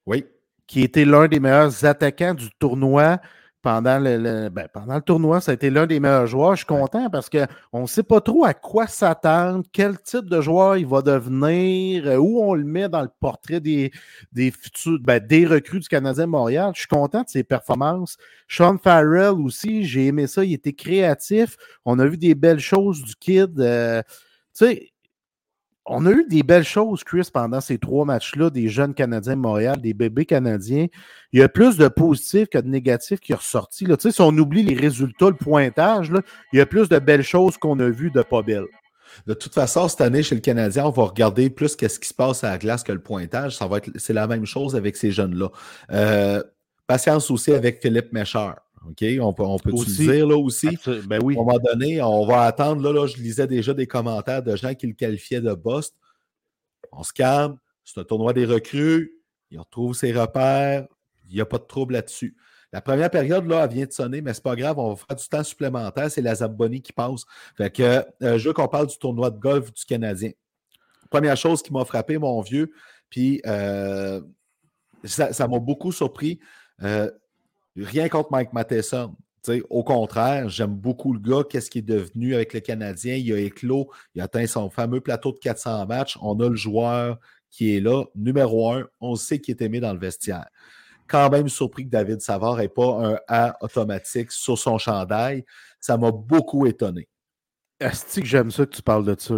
Oui. 0.07 0.27
qui 0.67 0.83
était 0.83 1.05
l'un 1.05 1.29
des 1.29 1.39
meilleurs 1.41 1.85
attaquants 1.85 2.35
du 2.35 2.49
tournoi 2.59 3.19
pendant 3.61 3.99
le, 3.99 4.17
le- 4.17 4.49
ben, 4.51 4.69
pendant 4.73 4.95
le 4.95 5.03
tournoi. 5.03 5.41
Ça 5.41 5.51
a 5.51 5.55
été 5.55 5.69
l'un 5.71 5.87
des 5.87 6.01
meilleurs 6.01 6.27
joueurs. 6.27 6.53
Je 6.53 6.59
suis 6.59 6.67
content 6.67 7.11
parce 7.11 7.29
qu'on 7.29 7.83
ne 7.83 7.87
sait 7.87 8.03
pas 8.03 8.21
trop 8.21 8.45
à 8.45 8.55
quoi 8.55 8.87
s'attendre, 8.87 9.65
quel 9.73 9.99
type 10.01 10.27
de 10.27 10.41
joueur 10.41 10.77
il 10.77 10.87
va 10.87 11.03
devenir, 11.03 12.07
euh, 12.07 12.17
où 12.17 12.41
on 12.43 12.55
le 12.55 12.65
met 12.65 12.89
dans 12.89 13.03
le 13.03 13.11
portrait 13.21 13.61
des, 13.61 13.91
des 14.33 14.51
futurs, 14.51 14.99
ben, 15.01 15.19
des 15.25 15.47
recrues 15.47 15.81
du 15.81 15.89
Canadien 15.89 16.27
Montréal. 16.27 16.73
Je 16.75 16.81
suis 16.81 16.89
content 16.89 17.23
de 17.23 17.29
ses 17.29 17.45
performances. 17.45 18.17
Sean 18.49 18.79
Farrell 18.79 19.35
aussi, 19.41 19.85
j'ai 19.85 20.07
aimé 20.07 20.27
ça. 20.27 20.45
Il 20.45 20.53
était 20.55 20.73
créatif. 20.73 21.57
On 21.85 21.99
a 21.99 22.07
vu 22.07 22.17
des 22.17 22.35
belles 22.35 22.61
choses 22.61 23.03
du 23.03 23.15
kid. 23.17 23.59
euh, 23.61 24.03
tu 24.57 24.67
sais, 24.67 24.91
on 25.89 26.07
a 26.07 26.11
eu 26.11 26.25
des 26.29 26.43
belles 26.43 26.65
choses, 26.65 27.03
Chris, 27.03 27.29
pendant 27.33 27.61
ces 27.61 27.79
trois 27.79 28.05
matchs-là, 28.05 28.51
des 28.51 28.69
jeunes 28.69 28.95
Canadiens 28.95 29.37
de 29.37 29.41
Montréal, 29.41 29.81
des 29.81 29.95
bébés 29.95 30.27
Canadiens. 30.27 30.87
Il 31.33 31.41
y 31.41 31.43
a 31.43 31.49
plus 31.49 31.77
de 31.77 31.89
positifs 31.89 32.49
que 32.49 32.59
de 32.59 32.69
négatifs 32.69 33.21
qui 33.21 33.33
est 33.33 33.37
ressorti. 33.37 33.87
Là. 33.87 33.97
Tu 33.97 34.03
sais, 34.03 34.13
si 34.13 34.21
on 34.21 34.37
oublie 34.37 34.63
les 34.63 34.75
résultats, 34.75 35.31
le 35.31 35.37
pointage, 35.37 36.13
il 36.53 36.59
y 36.59 36.61
a 36.61 36.67
plus 36.67 36.89
de 36.89 36.99
belles 36.99 37.23
choses 37.23 37.57
qu'on 37.57 37.79
a 37.81 37.89
vues 37.89 38.11
de 38.11 38.23
pas 38.23 38.43
belles. 38.43 38.67
De 39.27 39.35
toute 39.35 39.55
façon, 39.55 39.89
cette 39.89 40.03
année, 40.03 40.23
chez 40.23 40.35
le 40.35 40.41
Canadien, 40.41 40.85
on 40.85 40.91
va 40.91 41.05
regarder 41.05 41.51
plus 41.51 41.75
qu'est-ce 41.75 41.99
qui 41.99 42.09
se 42.09 42.15
passe 42.15 42.45
à 42.45 42.51
la 42.51 42.59
glace 42.59 42.83
que 42.83 42.93
le 42.93 43.01
pointage. 43.01 43.57
Ça 43.57 43.67
va 43.67 43.79
c'est 43.97 44.13
la 44.13 44.27
même 44.27 44.47
chose 44.47 44.77
avec 44.77 44.97
ces 44.97 45.11
jeunes-là. 45.11 45.49
Euh, 45.91 46.43
patience 46.87 47.31
aussi 47.31 47.53
avec 47.53 47.81
Philippe 47.81 48.13
Méchard. 48.13 48.57
OK? 48.89 49.05
On 49.21 49.33
peut, 49.33 49.43
on 49.43 49.59
peut 49.59 49.73
Aussi. 49.73 50.07
le 50.07 50.13
dire 50.13 50.27
là 50.27 50.37
aussi. 50.37 50.69
Ben 51.07 51.21
oui. 51.23 51.37
À 51.37 51.41
un 51.41 51.45
moment 51.45 51.59
donné, 51.59 52.01
on 52.03 52.27
va 52.27 52.43
attendre. 52.43 52.83
Là, 52.83 52.93
là, 52.93 53.07
je 53.07 53.17
lisais 53.17 53.47
déjà 53.47 53.75
des 53.75 53.87
commentaires 53.87 54.43
de 54.43 54.57
gens 54.57 54.75
qui 54.75 54.87
le 54.87 54.95
qualifiaient 54.95 55.41
de 55.41 55.55
bust. 55.55 55.95
On 56.93 57.03
se 57.03 57.13
calme. 57.13 57.59
C'est 57.85 58.01
un 58.01 58.05
tournoi 58.05 58.33
des 58.33 58.45
recrues. 58.45 59.15
Il 59.51 59.59
retrouve 59.59 59.95
ses 59.95 60.13
repères. 60.13 60.87
Il 61.29 61.35
n'y 61.35 61.41
a 61.41 61.47
pas 61.47 61.59
de 61.59 61.65
trouble 61.65 61.95
là-dessus. 61.95 62.37
La 62.73 62.83
première 62.83 63.11
période, 63.11 63.47
là, 63.47 63.65
elle 63.65 63.71
vient 63.75 63.87
de 63.87 63.93
sonner, 63.93 64.21
mais 64.21 64.35
c'est 64.35 64.43
pas 64.43 64.55
grave, 64.55 64.79
on 64.79 64.91
va 64.91 64.97
faire 64.97 65.17
du 65.17 65.27
temps 65.27 65.43
supplémentaire. 65.43 66.11
C'est 66.11 66.21
la 66.21 66.35
Zabboni 66.35 66.83
qui 66.83 66.93
passe. 66.93 67.25
Fait 67.57 67.71
que 67.71 68.05
euh, 68.23 68.39
je 68.39 68.49
veux 68.49 68.53
qu'on 68.53 68.69
parle 68.69 68.87
du 68.87 68.99
tournoi 68.99 69.31
de 69.31 69.39
golf 69.39 69.73
du 69.73 69.85
Canadien. 69.87 70.33
Première 71.11 71.37
chose 71.37 71.63
qui 71.63 71.73
m'a 71.73 71.87
frappé, 71.87 72.19
mon 72.19 72.41
vieux, 72.43 72.71
puis 73.09 73.41
euh, 73.47 74.21
ça 75.05 75.33
ça 75.33 75.49
m'a 75.49 75.59
beaucoup 75.59 75.93
surpris. 75.93 76.39
Euh, 76.83 77.11
rien 77.85 78.09
contre 78.09 78.31
Mike 78.33 78.53
Matheson. 78.53 79.15
Tu 79.45 79.53
sais, 79.53 79.63
au 79.71 79.85
contraire, 79.85 80.49
j'aime 80.49 80.75
beaucoup 80.75 81.13
le 81.13 81.21
gars, 81.21 81.45
qu'est-ce 81.49 81.71
qu'il 81.71 81.81
est 81.81 81.83
devenu 81.83 82.35
avec 82.35 82.53
le 82.53 82.61
Canadien? 82.61 83.15
Il 83.15 83.33
a 83.33 83.39
éclos, 83.39 83.91
il 84.15 84.21
a 84.21 84.25
atteint 84.25 84.47
son 84.47 84.69
fameux 84.69 85.01
plateau 85.01 85.33
de 85.33 85.39
400 85.39 85.87
matchs. 85.87 86.19
On 86.21 86.39
a 86.41 86.49
le 86.49 86.57
joueur 86.57 87.19
qui 87.51 87.77
est 87.77 87.81
là, 87.81 88.05
numéro 88.15 88.73
un. 88.73 88.87
On 89.01 89.17
sait 89.17 89.39
qu'il 89.39 89.55
est 89.55 89.63
aimé 89.63 89.81
dans 89.81 89.93
le 89.93 89.99
vestiaire. 89.99 90.49
Quand 91.07 91.31
même 91.31 91.49
surpris 91.49 91.85
que 91.85 91.91
David 91.91 92.21
Savard 92.21 92.57
n'ait 92.57 92.69
pas 92.69 93.13
un 93.13 93.19
A 93.29 93.57
automatique 93.63 94.33
sur 94.33 94.59
son 94.59 94.77
chandail. 94.77 95.45
Ça 95.81 95.97
m'a 95.97 96.11
beaucoup 96.11 96.67
étonné. 96.67 97.09
Est-ce 97.81 98.21
que 98.21 98.27
j'aime 98.27 98.51
ça 98.51 98.67
que 98.67 98.75
tu 98.75 98.83
parles 98.83 99.05
de 99.05 99.15
ça, 99.19 99.37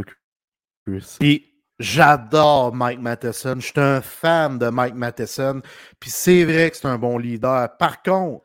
Chris? 0.87 1.17
Puis 1.21 1.50
j'adore 1.81 2.73
Mike 2.75 3.01
Matheson. 3.01 3.57
Je 3.57 3.67
suis 3.67 3.81
un 3.81 4.01
fan 4.01 4.59
de 4.59 4.69
Mike 4.69 4.95
Matheson. 4.95 5.63
Puis 5.99 6.11
c'est 6.11 6.45
vrai 6.45 6.71
que 6.71 6.77
c'est 6.77 6.87
un 6.87 6.99
bon 6.99 7.19
leader. 7.19 7.77
Par 7.79 8.03
contre, 8.03 8.45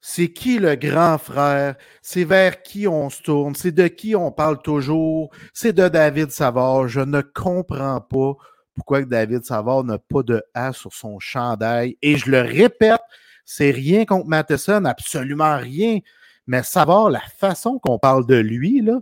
c'est 0.00 0.32
qui 0.32 0.58
le 0.58 0.74
grand 0.76 1.18
frère? 1.18 1.76
C'est 2.02 2.24
vers 2.24 2.62
qui 2.62 2.86
on 2.86 3.08
se 3.08 3.22
tourne? 3.22 3.54
C'est 3.54 3.72
de 3.72 3.88
qui 3.88 4.14
on 4.14 4.30
parle 4.30 4.60
toujours? 4.60 5.30
C'est 5.54 5.72
de 5.72 5.88
David 5.88 6.30
Savard. 6.30 6.88
Je 6.88 7.00
ne 7.00 7.22
comprends 7.22 8.00
pas 8.00 8.34
pourquoi 8.74 9.02
David 9.02 9.44
Savard 9.44 9.84
n'a 9.84 9.98
pas 9.98 10.22
de 10.22 10.42
A 10.54 10.72
sur 10.72 10.92
son 10.92 11.18
chandail. 11.18 11.96
Et 12.02 12.16
je 12.16 12.30
le 12.30 12.40
répète, 12.40 13.00
c'est 13.44 13.70
rien 13.70 14.04
contre 14.04 14.28
Matheson, 14.28 14.84
absolument 14.84 15.56
rien. 15.56 15.98
Mais 16.46 16.62
Savard, 16.62 17.10
la 17.10 17.20
façon 17.38 17.78
qu'on 17.78 17.98
parle 17.98 18.26
de 18.26 18.36
lui, 18.36 18.80
là, 18.80 18.98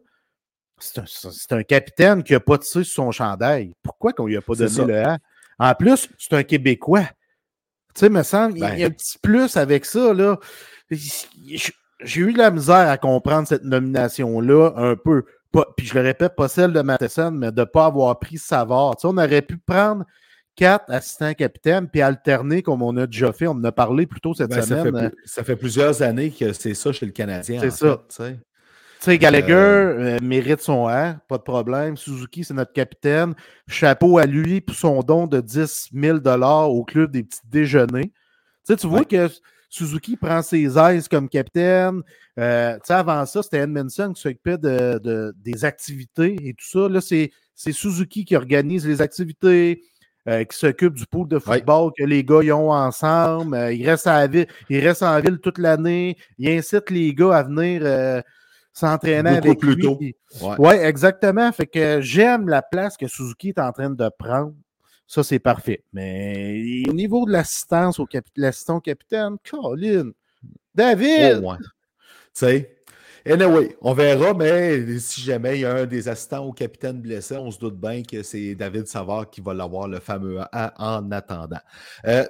c'est 0.80 1.52
un, 1.52 1.62
capitaine 1.62 2.22
qui 2.22 2.32
n'a 2.32 2.40
pas 2.40 2.56
de 2.56 2.62
C 2.64 2.84
sur 2.84 3.04
son 3.04 3.10
chandail. 3.12 3.72
Pourquoi 3.82 4.12
qu'on 4.12 4.26
lui 4.26 4.36
a 4.36 4.40
pas 4.42 4.54
donné 4.54 4.84
le 4.86 5.04
A? 5.06 5.18
En 5.58 5.74
plus, 5.74 6.08
c'est 6.18 6.32
un 6.34 6.42
Québécois. 6.42 7.04
Tu 7.94 8.00
sais, 8.00 8.08
me 8.08 8.22
semble, 8.22 8.56
il 8.56 8.60
y 8.60 8.64
a- 8.64 8.68
Ben. 8.68 8.74
il 8.76 8.80
y 8.80 8.84
a 8.84 8.86
un 8.86 8.90
petit 8.90 9.18
plus 9.18 9.56
avec 9.56 9.84
ça, 9.84 10.14
là. 10.14 10.38
J'ai 10.90 12.20
eu 12.20 12.32
de 12.32 12.38
la 12.38 12.50
misère 12.50 12.88
à 12.88 12.96
comprendre 12.96 13.46
cette 13.46 13.64
nomination-là 13.64 14.72
un 14.76 14.96
peu. 14.96 15.24
Pas- 15.52 15.66
puis 15.76 15.86
je 15.86 15.94
le 15.94 16.00
répète, 16.02 16.34
pas 16.36 16.48
celle 16.48 16.72
de 16.72 16.80
Matheson, 16.80 17.32
mais 17.32 17.50
de 17.52 17.60
ne 17.60 17.64
pas 17.64 17.86
avoir 17.86 18.18
pris 18.18 18.38
Savard. 18.38 18.96
Tu 18.96 19.02
sais, 19.02 19.08
on 19.08 19.16
aurait 19.18 19.42
pu 19.42 19.58
prendre 19.58 20.04
quatre 20.54 20.84
assistants 20.90 21.34
capitaines 21.34 21.88
puis 21.88 22.00
alterner 22.00 22.62
comme 22.62 22.82
on 22.82 22.96
a 22.96 23.06
déjà 23.06 23.32
fait. 23.32 23.46
On 23.48 23.52
en 23.52 23.64
a 23.64 23.72
parlé 23.72 24.06
plus 24.06 24.20
tôt 24.20 24.32
cette 24.34 24.50
Ben, 24.50 24.62
ça, 24.62 24.76
fait, 24.76 24.88
semaine. 24.88 25.10
plus- 25.10 25.22
ça 25.26 25.42
fait 25.44 25.56
plusieurs 25.56 26.02
années 26.02 26.30
que 26.30 26.52
c'est 26.52 26.74
ça 26.74 26.92
chez 26.92 27.06
le 27.06 27.12
Canadien. 27.12 27.60
C'est 27.60 27.70
ça. 27.70 28.00
fait, 28.08 28.38
sais. 29.04 29.10
Tu 29.10 29.10
sais, 29.12 29.18
Gallagher 29.18 29.54
euh, 29.54 30.18
mérite 30.22 30.60
son 30.60 30.84
R, 30.86 31.16
pas 31.28 31.38
de 31.38 31.42
problème. 31.42 31.96
Suzuki, 31.96 32.44
c'est 32.44 32.54
notre 32.54 32.72
capitaine. 32.72 33.34
Chapeau 33.66 34.18
à 34.18 34.26
lui 34.26 34.60
pour 34.60 34.74
son 34.76 35.00
don 35.00 35.26
de 35.26 35.40
10 35.40 35.90
000 35.92 36.18
au 36.18 36.84
club 36.84 37.10
des 37.10 37.22
petits 37.24 37.40
déjeuners. 37.44 38.08
Tu 38.08 38.12
sais, 38.64 38.76
tu 38.76 38.86
vois 38.86 39.00
Ouais. 39.00 39.04
que 39.06 39.28
Suzuki 39.70 40.16
prend 40.16 40.42
ses 40.42 40.76
aises 40.78 41.08
comme 41.08 41.28
capitaine. 41.28 42.02
Euh, 42.38 42.74
tu 42.74 42.80
sais, 42.84 42.92
avant 42.94 43.24
ça, 43.24 43.42
c'était 43.42 43.58
Edmondson 43.58 44.12
qui 44.14 44.20
s'occupait 44.20 44.58
de, 44.58 44.98
de- 44.98 45.32
des 45.36 45.64
activités 45.64 46.36
et 46.42 46.54
tout 46.54 46.66
ça. 46.68 46.88
Là, 46.88 47.00
c'est 47.00 47.30
Suzuki 47.72 48.24
qui 48.24 48.34
organise 48.36 48.86
les 48.86 49.00
activités, 49.00 49.82
euh, 50.28 50.44
qui 50.44 50.56
s'occupe 50.58 50.94
du 50.94 51.06
pool 51.06 51.28
de 51.28 51.38
football 51.38 51.92
que 51.96 52.04
les 52.04 52.24
gars 52.24 52.42
y 52.42 52.52
ont 52.52 52.70
ensemble. 52.70 53.54
Euh, 53.54 53.72
il, 53.72 53.88
reste 53.88 54.06
à 54.06 54.20
la 54.20 54.26
ville, 54.26 54.46
il 54.68 54.80
reste 54.80 55.02
en 55.02 55.18
ville 55.20 55.38
toute 55.38 55.58
l'année. 55.58 56.16
Il 56.38 56.48
incite 56.50 56.90
les 56.90 57.14
gars 57.14 57.36
à 57.36 57.42
venir 57.44 57.82
s'entraîner 58.80 59.36
Beaucoup 59.36 59.46
avec 59.48 59.58
plus 59.60 59.74
lui. 59.76 59.82
tôt. 59.82 59.98
Ouais. 60.42 60.56
oui, 60.58 60.74
exactement. 60.74 61.50
Fait 61.52 61.66
que 61.66 62.00
j'aime 62.00 62.48
la 62.48 62.62
place 62.62 62.96
que 62.96 63.06
Suzuki 63.06 63.50
est 63.50 63.58
en 63.60 63.72
train 63.72 63.90
de 63.90 64.10
prendre. 64.18 64.54
Ça, 65.06 65.22
c'est 65.24 65.38
parfait. 65.40 65.82
Mais 65.92 66.82
au 66.88 66.92
niveau 66.92 67.26
de 67.26 67.32
l'assistance 67.32 67.98
au 67.98 68.06
capi- 68.06 68.30
l'assistant 68.36 68.76
au 68.76 68.80
capitaine, 68.80 69.36
Colin, 69.48 70.10
David, 70.74 71.40
Oh, 71.42 71.50
ouais. 71.50 71.56
Tu 71.58 71.66
sais. 72.34 72.76
Anyway, 73.26 73.76
on 73.82 73.92
verra, 73.92 74.32
mais 74.32 74.98
si 74.98 75.20
jamais 75.20 75.58
il 75.58 75.60
y 75.60 75.64
a 75.66 75.74
un 75.74 75.84
des 75.86 76.08
assistants 76.08 76.46
au 76.46 76.52
capitaine 76.52 77.02
blessé, 77.02 77.36
on 77.36 77.50
se 77.50 77.58
doute 77.58 77.78
bien 77.78 78.02
que 78.02 78.22
c'est 78.22 78.54
David 78.54 78.86
Savard 78.86 79.28
qui 79.28 79.42
va 79.42 79.52
l'avoir, 79.52 79.88
le 79.88 80.00
fameux 80.00 80.38
A 80.52 80.72
en 80.78 81.10
attendant. 81.10 81.58
Euh, 82.06 82.24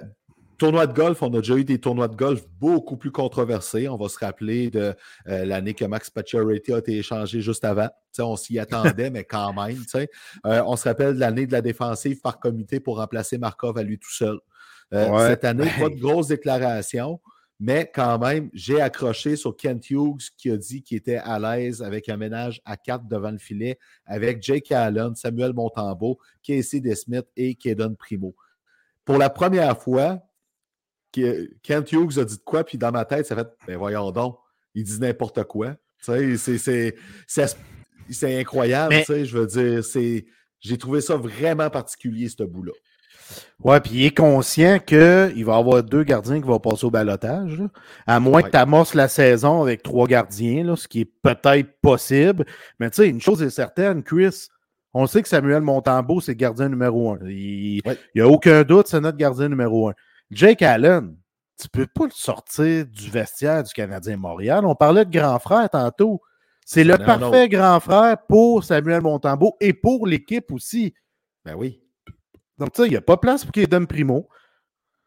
tournoi 0.61 0.85
de 0.85 0.93
golf, 0.93 1.23
on 1.23 1.33
a 1.33 1.37
déjà 1.37 1.55
eu 1.55 1.65
des 1.65 1.79
tournois 1.79 2.07
de 2.07 2.15
golf 2.15 2.45
beaucoup 2.59 2.95
plus 2.95 3.09
controversés. 3.09 3.89
On 3.89 3.95
va 3.95 4.09
se 4.09 4.19
rappeler 4.19 4.69
de 4.69 4.93
euh, 5.27 5.43
l'année 5.43 5.73
que 5.73 5.85
Max 5.85 6.11
Pacioretty 6.11 6.71
a 6.71 6.77
été 6.77 6.97
échangé 6.99 7.41
juste 7.41 7.65
avant. 7.65 7.89
On 8.19 8.35
s'y 8.35 8.59
attendait, 8.59 9.09
mais 9.11 9.23
quand 9.23 9.53
même. 9.53 9.83
Euh, 10.45 10.61
on 10.67 10.75
se 10.75 10.87
rappelle 10.87 11.15
de 11.15 11.19
l'année 11.19 11.47
de 11.47 11.51
la 11.51 11.61
défensive 11.61 12.21
par 12.21 12.39
comité 12.39 12.79
pour 12.79 12.97
remplacer 12.97 13.39
Markov 13.39 13.75
à 13.79 13.81
lui 13.81 13.97
tout 13.97 14.11
seul. 14.11 14.37
Euh, 14.93 15.09
Ouais. 15.09 15.29
Cette 15.29 15.45
année, 15.45 15.67
pas 15.79 15.89
de 15.89 15.99
grosses 15.99 16.27
déclarations. 16.27 17.19
Mais 17.59 17.89
quand 17.91 18.19
même, 18.19 18.51
j'ai 18.53 18.81
accroché 18.81 19.35
sur 19.37 19.57
Kent 19.57 19.89
Hughes 19.89 20.29
qui 20.37 20.51
a 20.51 20.57
dit 20.57 20.83
qu'il 20.83 20.97
était 20.97 21.17
à 21.17 21.39
l'aise 21.39 21.81
avec 21.81 22.07
un 22.07 22.17
ménage 22.17 22.61
à 22.65 22.77
quatre 22.77 23.07
devant 23.07 23.31
le 23.31 23.39
filet 23.39 23.79
avec 24.05 24.43
Jake 24.43 24.71
Allen, 24.71 25.15
Samuel 25.15 25.53
Montembeau, 25.53 26.19
Casey 26.43 26.81
DeSmith 26.81 27.25
et 27.35 27.55
Kaden 27.55 27.95
Primo. 27.95 28.35
Pour 29.05 29.17
la 29.17 29.31
première 29.31 29.75
fois, 29.81 30.21
Kent 31.11 31.91
Hughes 31.91 32.19
a 32.19 32.25
dit 32.25 32.37
de 32.37 32.43
quoi, 32.43 32.63
puis 32.63 32.77
dans 32.77 32.91
ma 32.91 33.05
tête, 33.05 33.25
ça 33.25 33.35
fait 33.35 33.47
ben 33.67 33.77
voyons 33.77 34.11
donc, 34.11 34.37
ils 34.73 34.83
disent 34.83 34.99
n'importe 34.99 35.43
quoi. 35.43 35.75
C'est 35.99 36.93
incroyable, 38.39 38.95
tu 38.99 39.03
sais, 39.05 39.25
je 39.25 39.37
veux 39.37 39.47
dire, 39.47 39.83
c'est 39.83 40.25
j'ai 40.59 40.77
trouvé 40.77 41.01
ça 41.01 41.15
vraiment 41.15 41.69
particulier, 41.69 42.29
ce 42.29 42.43
bout-là. 42.43 42.73
Ouais, 43.63 43.79
puis 43.79 43.91
il 43.93 44.05
est 44.05 44.17
conscient 44.17 44.79
qu'il 44.79 44.99
va 45.45 45.55
y 45.55 45.57
avoir 45.57 45.83
deux 45.83 46.03
gardiens 46.03 46.41
qui 46.41 46.47
vont 46.47 46.59
passer 46.59 46.85
au 46.85 46.91
balotage. 46.91 47.61
À 48.05 48.19
moins 48.19 48.41
que 48.41 48.49
tu 48.49 48.57
amorces 48.57 48.93
la 48.93 49.07
saison 49.07 49.61
avec 49.61 49.83
trois 49.83 50.07
gardiens, 50.07 50.63
là, 50.63 50.75
ce 50.75 50.87
qui 50.87 51.01
est 51.01 51.11
peut-être 51.21 51.79
possible. 51.81 52.45
Mais 52.79 52.89
tu 52.89 52.97
sais, 52.97 53.07
une 53.07 53.21
chose 53.21 53.41
est 53.41 53.49
certaine, 53.49 54.03
Chris, 54.03 54.47
on 54.93 55.07
sait 55.07 55.21
que 55.21 55.29
Samuel 55.29 55.61
Montembeau, 55.61 56.19
c'est 56.19 56.33
le 56.33 56.37
gardien 56.37 56.67
numéro 56.69 57.11
un. 57.11 57.19
Il 57.23 57.81
n'y 58.13 58.21
a 58.21 58.27
aucun 58.27 58.63
doute, 58.63 58.87
c'est 58.87 58.99
notre 58.99 59.17
gardien 59.17 59.47
numéro 59.47 59.89
un. 59.89 59.93
Jake 60.31 60.61
Allen, 60.61 61.17
tu 61.59 61.67
peux 61.69 61.87
pas 61.87 62.05
le 62.05 62.11
sortir 62.11 62.85
du 62.85 63.09
vestiaire 63.09 63.63
du 63.63 63.73
Canadien 63.73 64.17
Montréal. 64.17 64.65
On 64.65 64.75
parlait 64.75 65.05
de 65.05 65.11
grand 65.11 65.37
frère 65.39 65.69
tantôt. 65.69 66.21
C'est 66.65 66.83
le 66.83 66.97
parfait 66.97 67.49
grand 67.49 67.79
frère 67.79 68.17
pour 68.27 68.63
Samuel 68.63 69.01
Montembeau 69.01 69.57
et 69.59 69.73
pour 69.73 70.07
l'équipe 70.07 70.51
aussi. 70.51 70.93
Ben 71.43 71.55
oui. 71.55 71.81
Donc, 72.57 72.73
tu 72.73 72.81
sais, 72.81 72.87
il 72.87 72.91
n'y 72.91 72.97
a 72.97 73.01
pas 73.01 73.15
de 73.15 73.19
place 73.19 73.43
pour 73.43 73.51
qu'il 73.51 73.67
donne 73.67 73.87
Primo. 73.87 74.29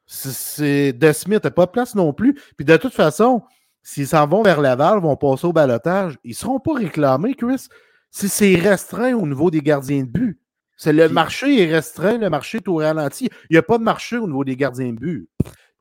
C'est 0.07 0.93
De 0.93 1.13
Smith 1.13 1.43
n'a 1.43 1.51
pas 1.51 1.67
de 1.67 1.71
place 1.71 1.95
non 1.95 2.13
plus. 2.13 2.35
Puis 2.57 2.67
de 2.67 2.77
toute 2.77 2.93
façon, 2.93 3.43
s'ils 3.83 4.09
s'en 4.09 4.27
vont 4.27 4.43
vers 4.43 4.61
Laval, 4.61 5.01
vont 5.01 5.17
passer 5.17 5.47
au 5.47 5.53
balotage, 5.53 6.19
ils 6.25 6.31
ne 6.31 6.35
seront 6.35 6.61
pas 6.61 6.75
réclamés, 6.75 7.35
Chris. 7.35 7.69
Si 8.11 8.29
c'est 8.29 8.57
restreint 8.57 9.15
au 9.15 9.27
niveau 9.27 9.51
des 9.51 9.61
gardiens 9.61 10.03
de 10.03 10.09
but. 10.09 10.41
C'est 10.77 10.93
le 10.93 11.09
marché 11.09 11.63
est 11.63 11.73
restreint, 11.73 12.19
le 12.19 12.31
marché 12.31 12.59
est 12.59 12.69
au 12.69 12.77
ralenti. 12.77 13.29
Il 13.51 13.55
n'y 13.55 13.59
a 13.59 13.63
pas 13.63 13.79
de 13.79 13.85
marché 13.85 14.17
au 14.17 14.27
niveau 14.27 14.45
des 14.45 14.57
gardiens 14.57 14.93
de 14.93 14.99
but. 14.99 15.29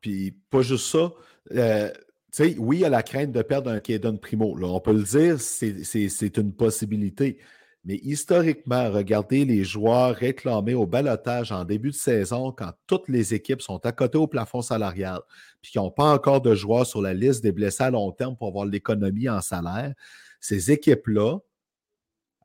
Puis 0.00 0.36
pas 0.50 0.62
juste 0.62 0.86
ça. 0.86 1.12
Euh, 1.52 1.90
sais, 2.34 2.56
oui, 2.58 2.78
il 2.78 2.80
y 2.80 2.84
a 2.84 2.88
la 2.88 3.02
crainte 3.02 3.32
de 3.32 3.42
perdre 3.42 3.70
un 3.70 3.80
Kaden 3.80 4.18
Primo. 4.18 4.56
Là, 4.56 4.66
on 4.66 4.80
peut 4.80 4.92
le 4.92 5.04
dire, 5.04 5.40
c'est 5.40 6.36
une 6.36 6.52
possibilité. 6.52 7.38
Mais 7.84 8.00
historiquement, 8.02 8.90
regardez 8.90 9.44
les 9.44 9.62
joueurs 9.62 10.16
réclamés 10.16 10.74
au 10.74 10.86
balotage 10.86 11.52
en 11.52 11.64
début 11.64 11.90
de 11.90 11.94
saison 11.94 12.50
quand 12.50 12.72
toutes 12.86 13.08
les 13.08 13.34
équipes 13.34 13.60
sont 13.60 13.84
à 13.84 13.92
côté 13.92 14.16
au 14.16 14.26
plafond 14.26 14.62
salarial, 14.62 15.20
puis 15.60 15.72
qui 15.72 15.78
n'ont 15.78 15.90
pas 15.90 16.10
encore 16.12 16.40
de 16.40 16.54
joueurs 16.54 16.86
sur 16.86 17.02
la 17.02 17.12
liste 17.12 17.42
des 17.42 17.52
blessés 17.52 17.82
à 17.82 17.90
long 17.90 18.10
terme 18.10 18.36
pour 18.36 18.48
avoir 18.48 18.64
l'économie 18.64 19.28
en 19.28 19.42
salaire. 19.42 19.92
Ces 20.40 20.72
équipes-là, 20.72 21.38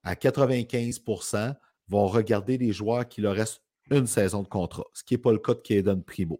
à 0.03 0.15
95 0.15 1.01
vont 1.89 2.07
regarder 2.07 2.57
les 2.57 2.71
joueurs 2.71 3.07
qui 3.07 3.21
leur 3.21 3.35
restent 3.35 3.61
une 3.91 4.07
saison 4.07 4.43
de 4.43 4.47
contrat, 4.47 4.85
ce 4.93 5.03
qui 5.03 5.15
n'est 5.15 5.19
pas 5.19 5.31
le 5.31 5.39
cas 5.39 5.53
de 5.53 5.59
Kaden 5.59 6.03
Primo. 6.03 6.39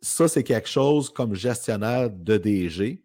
ça, 0.00 0.28
c'est 0.28 0.44
quelque 0.44 0.68
chose 0.68 1.10
comme 1.10 1.34
gestionnaire 1.34 2.10
de 2.10 2.36
DG 2.36 3.04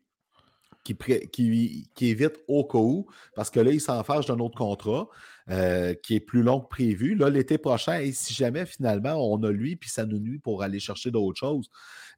qui, 1.32 1.90
évite 2.02 2.40
au 2.48 2.64
cas 2.64 2.78
où, 2.78 3.08
parce 3.36 3.50
que 3.50 3.60
là, 3.60 3.72
il 3.72 3.82
s'en 3.82 4.04
fâche 4.04 4.26
d'un 4.26 4.40
autre 4.40 4.58
contrat 4.58 5.08
euh, 5.50 5.94
qui 5.94 6.16
est 6.16 6.20
plus 6.20 6.44
long 6.44 6.62
que 6.62 6.68
prévu. 6.68 7.16
Là, 7.16 7.30
l'été 7.30 7.58
prochain, 7.58 8.00
et 8.00 8.12
si 8.12 8.34
jamais 8.34 8.66
finalement 8.66 9.16
on 9.16 9.42
a 9.44 9.52
lui, 9.52 9.76
puis 9.76 9.90
ça 9.90 10.06
nous 10.06 10.20
nuit 10.20 10.40
pour 10.40 10.64
aller 10.64 10.80
chercher 10.80 11.12
d'autres 11.12 11.40
choses, 11.40 11.70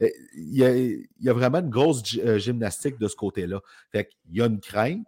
euh, 0.01 0.09
il 0.35 1.07
y, 1.19 1.29
a, 1.29 1.33
vraiment 1.33 1.59
une 1.59 1.69
grosse 1.69 2.03
euh, 2.17 2.37
gymnastique 2.37 2.97
de 2.97 3.07
ce 3.07 3.15
côté-là. 3.15 3.61
Fait 3.91 4.09
il 4.29 4.37
y 4.37 4.41
a 4.41 4.45
une 4.45 4.59
crainte, 4.59 5.05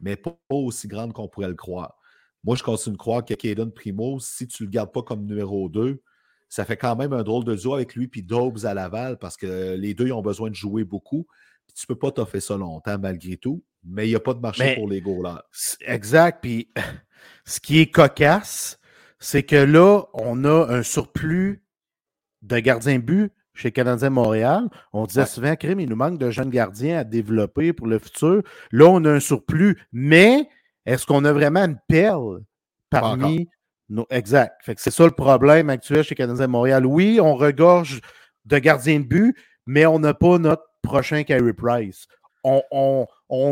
mais 0.00 0.16
pas, 0.16 0.36
aussi 0.48 0.88
grande 0.88 1.12
qu'on 1.12 1.28
pourrait 1.28 1.48
le 1.48 1.54
croire. 1.54 1.99
Moi, 2.44 2.56
je 2.56 2.62
continue 2.62 2.94
de 2.94 2.98
croire 2.98 3.24
que 3.24 3.34
Kaden 3.34 3.70
Primo, 3.70 4.18
si 4.20 4.46
tu 4.46 4.62
ne 4.62 4.68
le 4.68 4.72
gardes 4.72 4.92
pas 4.92 5.02
comme 5.02 5.24
numéro 5.26 5.68
2, 5.68 6.02
ça 6.48 6.64
fait 6.64 6.76
quand 6.76 6.96
même 6.96 7.12
un 7.12 7.22
drôle 7.22 7.44
de 7.44 7.54
duo 7.54 7.74
avec 7.74 7.94
lui 7.94 8.08
puis 8.08 8.22
Dobbs 8.22 8.64
à 8.64 8.74
Laval 8.74 9.18
parce 9.18 9.36
que 9.36 9.74
les 9.76 9.94
deux 9.94 10.06
ils 10.06 10.12
ont 10.12 10.22
besoin 10.22 10.50
de 10.50 10.54
jouer 10.54 10.82
beaucoup 10.82 11.26
tu 11.74 11.86
peux 11.86 11.94
pas 11.94 12.10
t'offrir 12.10 12.42
ça 12.42 12.56
longtemps 12.56 12.98
malgré 12.98 13.36
tout, 13.36 13.62
mais 13.84 14.06
il 14.06 14.10
n'y 14.10 14.16
a 14.16 14.20
pas 14.20 14.34
de 14.34 14.40
marché 14.40 14.74
pour 14.74 14.88
les 14.88 15.00
goalers. 15.00 15.42
Exact. 15.80 16.40
Puis 16.42 16.70
ce 17.44 17.60
qui 17.60 17.80
est 17.80 17.90
cocasse, 17.90 18.78
c'est 19.18 19.42
que 19.42 19.56
là, 19.56 20.02
on 20.14 20.44
a 20.44 20.66
un 20.68 20.82
surplus 20.82 21.64
de 22.42 22.58
gardiens 22.58 22.98
but 22.98 23.32
chez 23.54 23.72
Canadien 23.72 24.10
Montréal. 24.10 24.68
On 24.92 25.04
disait 25.06 25.26
souvent, 25.26 25.54
Crime, 25.56 25.80
il 25.80 25.88
nous 25.88 25.96
manque 25.96 26.18
de 26.18 26.30
jeunes 26.30 26.50
gardiens 26.50 26.98
à 26.98 27.04
développer 27.04 27.72
pour 27.72 27.86
le 27.86 27.98
futur. 27.98 28.42
Là, 28.70 28.86
on 28.86 29.04
a 29.04 29.10
un 29.10 29.20
surplus, 29.20 29.82
mais 29.92 30.48
est-ce 30.90 31.06
qu'on 31.06 31.24
a 31.24 31.32
vraiment 31.32 31.64
une 31.64 31.78
perle 31.88 32.42
parmi 32.90 33.48
nos. 33.88 34.06
Exact. 34.10 34.54
c'est 34.76 34.90
ça 34.90 35.04
le 35.04 35.10
problème 35.10 35.68
actuel 35.70 36.04
chez 36.04 36.14
Canadien 36.14 36.46
Montréal. 36.46 36.86
Oui, 36.86 37.18
on 37.20 37.34
regorge 37.34 38.00
de 38.44 38.58
gardiens 38.58 39.00
de 39.00 39.04
but, 39.04 39.36
mais 39.66 39.86
on 39.86 39.98
n'a 39.98 40.14
pas 40.14 40.38
notre 40.38 40.64
prochain 40.82 41.22
Carey 41.24 41.52
Price. 41.52 42.06
On, 42.42 43.06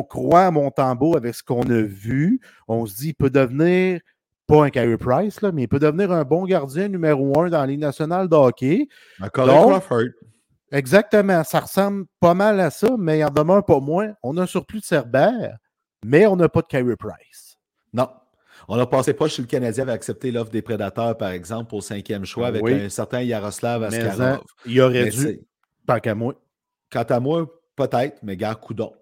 croit 0.09 0.47
à 0.47 0.51
Montembeau 0.51 1.17
avec 1.17 1.35
ce 1.35 1.43
qu'on 1.43 1.63
a 1.63 1.83
vu. 1.83 2.41
On 2.67 2.87
se 2.87 2.97
dit, 2.97 3.09
il 3.09 3.15
peut 3.15 3.31
devenir, 3.31 4.01
pas 4.47 4.65
un 4.65 4.71
Carey 4.71 4.97
Price, 4.97 5.43
là, 5.43 5.53
mais 5.53 5.65
il 5.65 5.69
peut 5.69 5.79
devenir 5.79 6.11
un 6.13 6.25
bon 6.25 6.45
gardien 6.45 6.89
numéro 6.89 7.39
un 7.41 7.51
dans 7.51 7.61
la 7.61 7.67
Ligue 7.67 7.81
nationale 7.81 8.29
de 8.29 8.35
hockey. 8.37 8.89
Un 9.21 9.29
Crawford. 9.29 10.11
Exactement. 10.73 11.45
Ça 11.45 11.61
ressemble 11.61 12.07
pas 12.21 12.35
mal 12.35 12.59
à 12.61 12.71
ça, 12.71 12.89
mais 12.99 13.19
il 13.19 13.25
en 13.25 13.31
demeure 13.31 13.65
pas 13.65 13.81
moins. 13.81 14.15
On 14.23 14.37
a 14.37 14.43
un 14.43 14.47
surplus 14.47 14.81
de 14.81 14.85
Cerbère, 14.85 15.59
mais 16.05 16.27
on 16.27 16.37
n'a 16.37 16.49
pas 16.49 16.63
de 16.63 16.67
Carey 16.67 16.97
Price. 16.97 17.59
Non. 17.93 18.09
On 18.67 18.77
n'a 18.77 18.87
passé 18.87 19.15
pas 19.15 19.29
chez 19.29 19.43
le 19.43 19.49
Canadien 19.49 19.85
avait 19.85 19.93
accepté 19.93 20.31
l'offre 20.31 20.51
des 20.51 20.63
prédateurs, 20.63 21.17
par 21.17 21.31
exemple, 21.31 21.75
au 21.75 21.81
cinquième 21.81 22.25
choix 22.25 22.49
avec 22.49 22.63
un 22.67 22.89
certain 22.89 23.23
Yaroslav 23.23 23.85
Askarov. 23.85 24.41
il 24.67 24.81
aurait 24.81 25.09
dû, 25.09 25.41
tant 25.87 26.01
qu'à 26.01 26.15
moi. 26.15 26.35
Quant 26.91 27.03
à 27.03 27.21
moi, 27.21 27.47
peut-être, 27.77 28.19
mais 28.23 28.37
gare 28.37 28.59
coudon. 28.61 28.93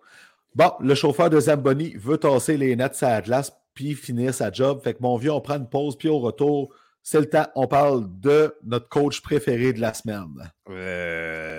Bon, 0.54 0.72
le 0.80 0.94
chauffeur 0.94 1.30
de 1.30 1.38
Zamboni 1.38 1.94
veut 1.96 2.18
tasser 2.18 2.56
les 2.56 2.74
nets 2.76 3.02
à 3.02 3.11
la 3.11 3.22
glace 3.22 3.52
puis 3.74 3.94
finir 3.94 4.35
sa 4.35 4.50
job. 4.50 4.80
Fait 4.82 4.94
que 4.94 4.98
mon 5.02 5.16
vieux, 5.16 5.32
on 5.32 5.40
prend 5.40 5.56
une 5.56 5.68
pause, 5.68 5.96
puis 5.96 6.09
au 6.09 6.18
retour, 6.18 6.74
c'est 7.02 7.20
le 7.20 7.28
temps. 7.28 7.46
On 7.54 7.66
parle 7.66 8.06
de 8.20 8.54
notre 8.64 8.88
coach 8.88 9.20
préféré 9.20 9.72
de 9.72 9.80
la 9.80 9.94
semaine. 9.94 10.50
Euh... 10.70 11.59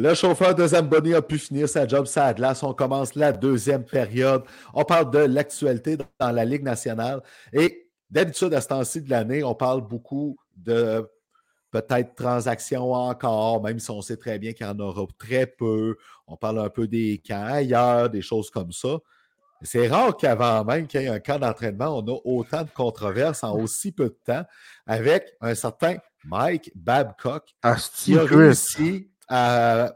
Le 0.00 0.14
chauffeur 0.14 0.54
de 0.54 0.64
Zamboni 0.64 1.12
a 1.14 1.20
pu 1.20 1.38
finir 1.38 1.68
sa 1.68 1.84
job 1.84 2.06
ça 2.06 2.32
glace. 2.32 2.62
On 2.62 2.72
commence 2.72 3.16
la 3.16 3.32
deuxième 3.32 3.84
période. 3.84 4.44
On 4.72 4.84
parle 4.84 5.10
de 5.10 5.18
l'actualité 5.18 5.98
dans 6.20 6.30
la 6.30 6.44
Ligue 6.44 6.62
nationale. 6.62 7.20
Et 7.52 7.90
d'habitude, 8.08 8.54
à 8.54 8.60
ce 8.60 8.68
temps-ci 8.68 9.02
de 9.02 9.10
l'année, 9.10 9.42
on 9.42 9.56
parle 9.56 9.80
beaucoup 9.80 10.36
de 10.56 11.04
peut-être 11.72 12.14
transactions 12.14 12.92
encore, 12.92 13.60
même 13.60 13.80
si 13.80 13.90
on 13.90 14.00
sait 14.00 14.16
très 14.16 14.38
bien 14.38 14.52
qu'il 14.52 14.66
y 14.66 14.68
en 14.68 14.78
aura 14.78 15.04
très 15.18 15.48
peu. 15.48 15.96
On 16.28 16.36
parle 16.36 16.60
un 16.60 16.70
peu 16.70 16.86
des 16.86 17.20
camps 17.26 17.46
ailleurs, 17.46 18.08
des 18.08 18.22
choses 18.22 18.50
comme 18.50 18.70
ça. 18.70 18.98
C'est 19.62 19.88
rare 19.88 20.16
qu'avant 20.16 20.64
même 20.64 20.86
qu'il 20.86 21.02
y 21.02 21.04
ait 21.06 21.08
un 21.08 21.18
camp 21.18 21.40
d'entraînement, 21.40 21.98
on 21.98 22.06
a 22.06 22.20
autant 22.24 22.62
de 22.62 22.70
controverses 22.70 23.42
en 23.42 23.58
aussi 23.58 23.90
peu 23.90 24.04
de 24.04 24.18
temps 24.24 24.44
avec 24.86 25.24
un 25.40 25.56
certain 25.56 25.96
Mike 26.24 26.70
Babcock 26.76 27.52
qui 27.96 28.16
a 28.16 28.22
réussi 28.22 29.10
a 29.28 29.92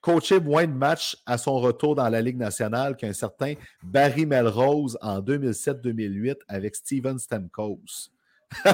coaché 0.00 0.38
moins 0.40 0.66
de 0.66 0.72
matchs 0.72 1.16
à 1.26 1.38
son 1.38 1.58
retour 1.58 1.94
dans 1.94 2.08
la 2.08 2.20
Ligue 2.20 2.36
nationale 2.36 2.96
qu'un 2.96 3.12
certain 3.12 3.54
Barry 3.82 4.26
Melrose 4.26 4.98
en 5.00 5.20
2007-2008 5.20 6.36
avec 6.48 6.76
Steven 6.76 7.18
Stamkos. 7.18 8.10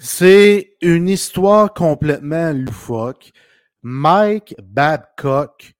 C'est 0.00 0.76
une 0.80 1.08
histoire 1.08 1.74
complètement 1.74 2.52
loufoque. 2.52 3.32
Mike 3.82 4.54
Babcock, 4.62 5.74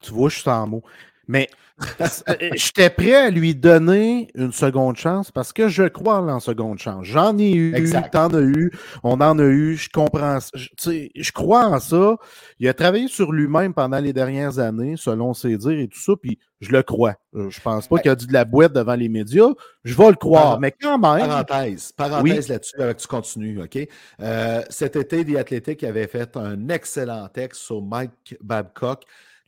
tu 0.00 0.12
vois, 0.12 0.28
je 0.28 0.40
suis 0.40 0.50
en 0.50 0.66
mots. 0.66 0.84
Mais 1.28 1.48
Euh, 1.48 1.63
j'étais 2.54 2.88
prêt 2.88 3.14
à 3.14 3.30
lui 3.30 3.54
donner 3.54 4.28
une 4.34 4.52
seconde 4.52 4.96
chance 4.96 5.32
parce 5.32 5.52
que 5.52 5.68
je 5.68 5.84
crois 5.84 6.20
en 6.20 6.38
seconde 6.38 6.78
chance. 6.78 7.04
J'en 7.04 7.36
ai 7.36 7.52
eu, 7.52 7.74
t'en 8.12 8.28
as 8.28 8.42
eu, 8.42 8.70
on 9.02 9.20
en 9.20 9.38
a 9.38 9.44
eu, 9.44 9.76
je 9.76 9.88
comprends. 9.88 10.38
Je, 10.54 10.68
je 11.14 11.32
crois 11.32 11.66
en 11.66 11.80
ça. 11.80 12.16
Il 12.60 12.68
a 12.68 12.74
travaillé 12.74 13.08
sur 13.08 13.32
lui-même 13.32 13.74
pendant 13.74 13.98
les 13.98 14.12
dernières 14.12 14.60
années, 14.60 14.94
selon 14.96 15.34
ses 15.34 15.56
dires 15.56 15.80
et 15.80 15.88
tout 15.88 15.98
ça, 15.98 16.12
puis 16.20 16.38
je 16.60 16.70
le 16.70 16.82
crois. 16.82 17.16
Euh, 17.34 17.50
je 17.50 17.60
pense 17.60 17.88
pas 17.88 17.98
qu'il 17.98 18.10
a 18.10 18.14
dit 18.14 18.26
de 18.26 18.32
la 18.32 18.44
boîte 18.44 18.72
devant 18.72 18.94
les 18.94 19.08
médias. 19.08 19.50
Je 19.82 19.96
vais 19.96 20.08
le 20.08 20.14
croire, 20.14 20.60
mais 20.60 20.70
quand 20.70 20.98
même. 20.98 21.26
Parenthèse, 21.26 21.92
parenthèse 21.92 22.48
là-dessus, 22.48 22.80
avec 22.80 22.98
tu 22.98 23.08
continues, 23.08 23.62
OK? 23.62 23.78
Euh, 24.20 24.62
cet 24.70 24.94
été, 24.94 25.24
The 25.24 25.36
Athletic 25.36 25.82
avait 25.82 26.06
fait 26.06 26.36
un 26.36 26.68
excellent 26.68 27.28
texte 27.28 27.62
sur 27.62 27.82
Mike 27.82 28.36
Babcock 28.40 29.04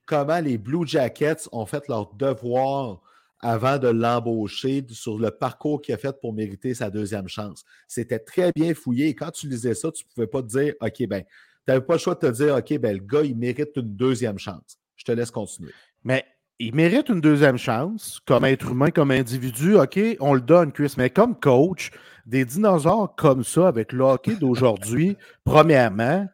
comment 0.06 0.40
les 0.40 0.56
Blue 0.56 0.86
Jackets 0.86 1.48
ont 1.52 1.66
fait 1.66 1.86
leur 1.88 2.14
devoir 2.14 3.02
avant 3.40 3.78
de 3.78 3.88
l'embaucher 3.88 4.84
sur 4.90 5.18
le 5.18 5.30
parcours 5.30 5.82
qu'il 5.82 5.94
a 5.94 5.98
fait 5.98 6.18
pour 6.20 6.32
mériter 6.32 6.74
sa 6.74 6.90
deuxième 6.90 7.28
chance. 7.28 7.64
C'était 7.86 8.18
très 8.18 8.50
bien 8.52 8.72
fouillé. 8.74 9.08
Et 9.08 9.14
quand 9.14 9.30
tu 9.30 9.48
lisais 9.48 9.74
ça, 9.74 9.92
tu 9.92 10.04
ne 10.04 10.14
pouvais 10.14 10.26
pas 10.26 10.42
te 10.42 10.48
dire, 10.48 10.74
OK, 10.80 11.06
ben, 11.06 11.22
tu 11.22 11.28
n'avais 11.68 11.84
pas 11.84 11.94
le 11.94 11.98
choix 11.98 12.14
de 12.14 12.20
te 12.20 12.32
dire, 12.32 12.54
OK, 12.54 12.78
ben, 12.78 12.96
le 12.96 13.04
gars, 13.04 13.22
il 13.22 13.36
mérite 13.36 13.76
une 13.76 13.94
deuxième 13.94 14.38
chance. 14.38 14.78
Je 14.96 15.04
te 15.04 15.12
laisse 15.12 15.30
continuer. 15.30 15.72
Mais 16.02 16.24
il 16.58 16.74
mérite 16.74 17.10
une 17.10 17.20
deuxième 17.20 17.58
chance, 17.58 18.20
comme 18.26 18.46
être 18.46 18.70
humain, 18.70 18.90
comme 18.90 19.10
individu. 19.10 19.76
OK, 19.76 19.98
on 20.20 20.32
le 20.32 20.40
donne, 20.40 20.72
Chris. 20.72 20.94
Mais 20.96 21.10
comme 21.10 21.38
coach, 21.38 21.90
des 22.24 22.44
dinosaures 22.44 23.14
comme 23.16 23.44
ça, 23.44 23.68
avec 23.68 23.92
le 23.92 24.04
hockey 24.04 24.36
d'aujourd'hui, 24.36 25.16
premièrement, 25.44 26.26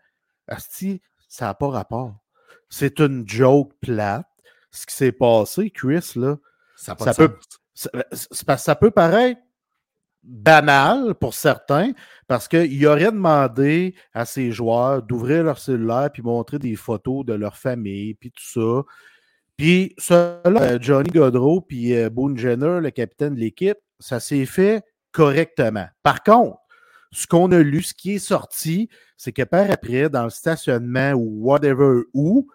Asti, 0.46 1.00
ça 1.28 1.46
n'a 1.46 1.54
pas 1.54 1.68
rapport. 1.68 2.21
C'est 2.72 3.00
une 3.00 3.28
joke 3.28 3.74
plate. 3.82 4.26
Ce 4.70 4.86
qui 4.86 4.94
s'est 4.94 5.12
passé, 5.12 5.70
Chris, 5.70 6.12
là, 6.16 6.38
ça, 6.74 6.96
peut, 6.96 7.36
ça, 7.74 8.74
peut 8.74 8.90
paraître 8.90 9.42
banal 10.22 11.14
pour 11.16 11.34
certains 11.34 11.92
parce 12.28 12.48
qu'il 12.48 12.86
aurait 12.86 13.12
demandé 13.12 13.94
à 14.14 14.24
ses 14.24 14.52
joueurs 14.52 15.02
d'ouvrir 15.02 15.44
leur 15.44 15.58
cellulaire 15.58 16.08
puis 16.10 16.22
montrer 16.22 16.58
des 16.58 16.74
photos 16.74 17.26
de 17.26 17.34
leur 17.34 17.58
famille 17.58 18.14
puis 18.14 18.30
tout 18.30 18.42
ça. 18.42 18.82
Puis 19.58 19.94
cela, 19.98 20.80
Johnny 20.80 21.10
Godreau 21.10 21.60
puis 21.60 21.94
euh, 21.94 22.08
Boone 22.08 22.38
Jenner, 22.38 22.80
le 22.80 22.90
capitaine 22.90 23.34
de 23.34 23.40
l'équipe, 23.40 23.78
ça 23.98 24.18
s'est 24.18 24.46
fait 24.46 24.82
correctement. 25.10 25.88
Par 26.02 26.22
contre, 26.22 26.56
ce 27.10 27.26
qu'on 27.26 27.52
a 27.52 27.58
lu, 27.58 27.82
ce 27.82 27.92
qui 27.92 28.12
est 28.12 28.18
sorti, 28.18 28.88
c'est 29.18 29.32
que 29.32 29.42
par 29.42 29.70
après, 29.70 30.08
dans 30.08 30.24
le 30.24 30.30
stationnement 30.30 31.12
ou 31.12 31.42
whatever 31.42 32.04
où, 32.14 32.48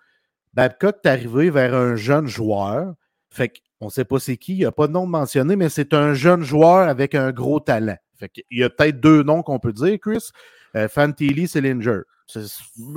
Babcock 0.53 0.97
est 1.03 1.07
arrivé 1.07 1.49
vers 1.49 1.73
un 1.73 1.95
jeune 1.95 2.27
joueur. 2.27 2.93
Fait 3.29 3.51
qu'on 3.79 3.85
ne 3.85 3.91
sait 3.91 4.05
pas 4.05 4.19
c'est 4.19 4.37
qui, 4.37 4.53
il 4.53 4.59
n'y 4.59 4.65
a 4.65 4.71
pas 4.71 4.87
de 4.87 4.93
nom 4.93 5.05
mentionné, 5.05 5.55
mais 5.55 5.69
c'est 5.69 5.93
un 5.93 6.13
jeune 6.13 6.43
joueur 6.43 6.87
avec 6.87 7.15
un 7.15 7.31
gros 7.31 7.59
talent. 7.59 7.97
Fait 8.17 8.29
qu'il 8.29 8.43
y 8.51 8.63
a 8.63 8.69
peut-être 8.69 8.99
deux 8.99 9.23
noms 9.23 9.43
qu'on 9.43 9.59
peut 9.59 9.73
dire, 9.73 9.97
Chris. 10.01 10.29
Euh, 10.75 10.87
Fantilli, 10.87 11.47
Sillinger. 11.47 12.01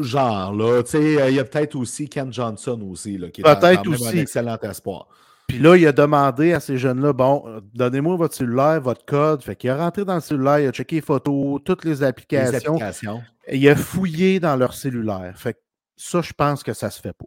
Genre, 0.01 0.55
là, 0.55 0.83
tu 0.83 0.91
sais, 0.91 1.31
il 1.31 1.35
y 1.35 1.39
a 1.39 1.45
peut-être 1.45 1.77
aussi 1.77 2.09
Ken 2.09 2.33
Johnson 2.33 2.81
aussi, 2.91 3.17
là, 3.17 3.31
qui 3.31 3.43
est 3.43 3.45
peut-être 3.45 3.89
aussi. 3.89 4.09
un 4.09 4.23
excellent 4.23 4.59
espoir. 4.63 5.07
Puis 5.47 5.59
là, 5.59 5.77
il 5.77 5.87
a 5.87 5.93
demandé 5.93 6.53
à 6.53 6.61
ces 6.61 6.79
jeunes-là, 6.79 7.13
bon, 7.13 7.61
donnez-moi 7.75 8.17
votre 8.17 8.35
cellulaire, 8.35 8.81
votre 8.81 9.05
code. 9.05 9.43
Fait 9.43 9.57
qu'il 9.57 9.71
a 9.71 9.77
rentré 9.77 10.05
dans 10.05 10.15
le 10.15 10.21
cellulaire, 10.21 10.61
il 10.61 10.67
a 10.69 10.71
checké 10.71 10.97
les 10.97 11.03
photos, 11.03 11.61
toutes 11.65 11.85
les 11.85 12.03
applications. 12.03 12.77
Les 12.77 12.83
applications. 12.83 13.23
Et 13.47 13.57
il 13.57 13.69
a 13.69 13.75
fouillé 13.75 14.39
dans 14.39 14.57
leur 14.57 14.75
cellulaire. 14.75 15.33
Fait 15.37 15.55
que 15.55 15.59
ça, 15.97 16.23
je 16.23 16.33
pense 16.33 16.63
que 16.63 16.73
ça 16.73 16.89
se 16.89 17.01
fait 17.01 17.13
pas. 17.13 17.27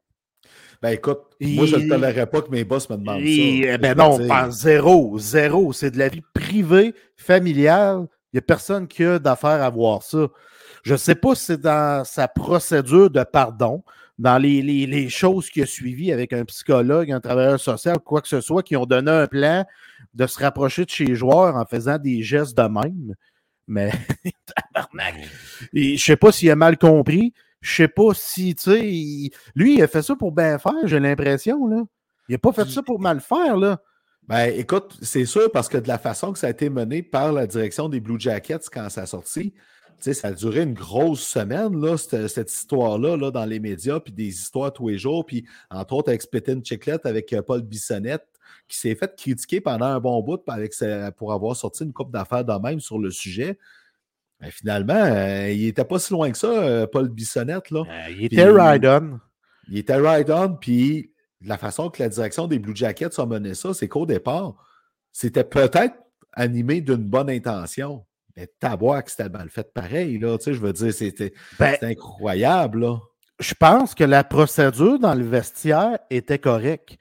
Ben 0.84 0.90
écoute, 0.90 1.22
moi, 1.40 1.66
je 1.66 1.78
ne 1.78 1.88
tolérerais 1.88 2.26
pas 2.28 2.42
que 2.42 2.52
mes 2.52 2.66
boss 2.66 2.90
me 2.90 2.98
demandent 2.98 3.22
ça. 3.22 3.26
Eh 3.26 3.78
ben 3.78 3.98
non, 3.98 4.20
zéro, 4.52 5.18
zéro. 5.18 5.72
C'est 5.72 5.92
de 5.92 5.98
la 5.98 6.10
vie 6.10 6.24
privée, 6.34 6.94
familiale. 7.16 8.08
Il 8.34 8.36
n'y 8.36 8.40
a 8.40 8.42
personne 8.42 8.86
qui 8.90 9.06
a 9.06 9.18
d'affaire 9.18 9.64
à 9.64 9.70
voir 9.70 10.04
ça. 10.04 10.28
Je 10.84 10.92
ne 10.92 10.98
sais 10.98 11.16
pas 11.16 11.36
si 11.36 11.46
c'est 11.46 11.62
dans 11.62 12.04
sa 12.04 12.28
procédure 12.28 13.10
de 13.10 13.24
pardon, 13.24 13.82
dans 14.20 14.38
les, 14.38 14.62
les, 14.62 15.08
choses 15.08 15.50
qu'il 15.50 15.64
a 15.64 15.66
suivies 15.66 16.12
avec 16.12 16.34
un 16.34 16.44
psychologue, 16.44 17.14
un 17.14 17.22
travailleur 17.22 17.62
social, 17.62 18.00
quoi 18.00 18.22
que 18.22 18.28
ce 18.28 18.42
soit, 18.42 18.62
qui 18.62 18.76
ont 18.76 18.86
donné 18.86 19.10
un 19.10 19.28
plan 19.28 19.64
de 20.14 20.28
se 20.28 20.38
rapprocher 20.38 20.84
de 20.84 20.90
chez 20.90 21.06
les 21.06 21.16
joueurs 21.16 21.56
en 21.56 21.66
faisant 21.66 21.98
des 21.98 22.24
gestes 22.24 22.58
de 22.58 22.64
même. 22.64 23.16
Mais, 23.68 23.90
tabarnak. 24.74 25.16
Je 25.72 25.94
ne 25.94 25.98
sais 25.98 26.18
pas 26.18 26.34
s'il 26.34 26.52
a 26.52 26.58
mal 26.58 26.78
compris. 26.78 27.34
Je 27.64 27.76
sais 27.76 27.88
pas 27.88 28.14
si, 28.14 28.54
tu 28.56 28.64
sais, 28.64 28.82
lui, 29.56 29.76
il 29.76 29.82
a 29.82 29.88
fait 29.88 30.02
ça 30.02 30.16
pour 30.16 30.32
bien 30.32 30.60
faire, 30.60 30.86
j'ai 30.86 31.00
l'impression, 31.00 31.66
là. 31.66 31.84
Il 32.30 32.34
n'a 32.34 32.38
pas 32.38 32.54
fait 32.54 32.70
ça 32.70 32.84
pour 32.84 33.00
mal 33.00 33.20
faire, 33.20 33.58
là. 33.58 33.82
Ben, 34.28 34.54
écoute, 34.56 34.98
c'est 35.02 35.26
sûr, 35.26 35.52
parce 35.52 35.68
que 35.68 35.78
de 35.78 35.88
la 35.88 35.98
façon 35.98 36.32
que 36.32 36.40
ça 36.40 36.48
a 36.48 36.50
été 36.50 36.70
mené 36.70 37.04
par 37.04 37.34
la 37.34 37.48
direction 37.48 37.90
des 37.90 38.00
Blue 38.00 38.20
Jackets 38.20 38.70
quand 38.72 38.90
ça 38.90 39.02
a 39.02 39.06
sorti, 39.06 39.54
sais, 40.04 40.14
ça 40.14 40.30
a 40.30 40.34
duré 40.34 40.62
une 40.64 40.74
grosse 40.74 41.26
semaine, 41.26 41.80
là, 41.80 41.98
cette, 41.98 42.52
histoire-là, 42.52 43.16
là, 43.16 43.32
dans 43.32 43.46
les 43.46 43.60
médias, 43.60 44.00
puis 44.00 44.12
des 44.12 44.28
histoires 44.28 44.74
tous 44.74 44.90
les 44.90 44.98
jours, 44.98 45.26
puis 45.26 45.46
entre 45.70 45.94
autres 45.94 46.10
avec 46.10 46.22
Spittin 46.22 46.60
Chiclette, 46.64 47.06
avec 47.06 47.32
euh, 47.34 47.42
Paul 47.42 47.62
Bissonnette, 47.62 48.28
qui 48.68 48.78
s'est 48.78 48.96
fait 48.96 49.16
critiquer 49.16 49.62
pendant 49.62 49.86
un 49.86 50.00
bon 50.00 50.22
bout 50.22 50.42
avec, 50.48 50.74
pour 51.18 51.34
avoir 51.34 51.56
sorti 51.56 51.84
une 51.84 51.94
coupe 51.94 52.12
d'affaires 52.12 52.46
de 52.46 52.54
même 52.54 52.80
sur 52.80 53.00
le 53.00 53.12
sujet. 53.12 53.58
Ben, 54.44 54.52
finalement, 54.52 54.94
euh, 54.94 55.50
il 55.52 55.66
n'était 55.68 55.86
pas 55.86 56.00
si 56.00 56.12
loin 56.12 56.30
que 56.30 56.38
ça, 56.38 56.48
euh, 56.48 56.86
Paul 56.86 57.08
Bissonnette. 57.08 57.72
Là. 57.72 57.84
Euh, 57.88 58.10
il 58.10 58.26
était 58.26 58.46
ride-on. 58.46 59.22
Il 59.70 59.78
était 59.78 59.96
ride-on, 59.96 60.56
puis 60.56 61.14
la 61.40 61.58
façon 61.58 61.90
que 61.90 62.04
la 62.04 62.10
direction 62.10 62.48
des 62.48 62.60
Blue 62.60 62.76
Jackets 62.76 63.22
a 63.22 63.26
mené 63.26 63.54
ça, 63.54 63.74
c'est 63.74 63.88
qu'au 63.88 64.06
départ, 64.06 64.56
c'était 65.14 65.46
peut-être 65.46 65.96
animé 66.34 66.82
d'une 66.82 67.06
bonne 67.06 67.30
intention. 67.30 68.06
Mais 68.36 68.48
que 68.48 69.12
c'était 69.12 69.30
mal 69.30 69.50
fait 69.50 69.74
pareil, 69.74 70.20
là. 70.20 70.38
Tu 70.38 70.46
sais, 70.46 70.54
je 70.56 70.60
veux 70.60 70.74
dire, 70.74 70.94
c'était 70.94 71.34
ben, 71.58 71.78
incroyable, 71.82 72.82
là. 72.82 73.00
Je 73.40 73.54
pense 73.54 73.96
que 73.96 74.04
la 74.04 74.26
procédure 74.26 75.00
dans 75.00 75.14
le 75.14 75.24
vestiaire 75.24 76.00
était 76.10 76.40
correcte. 76.40 76.98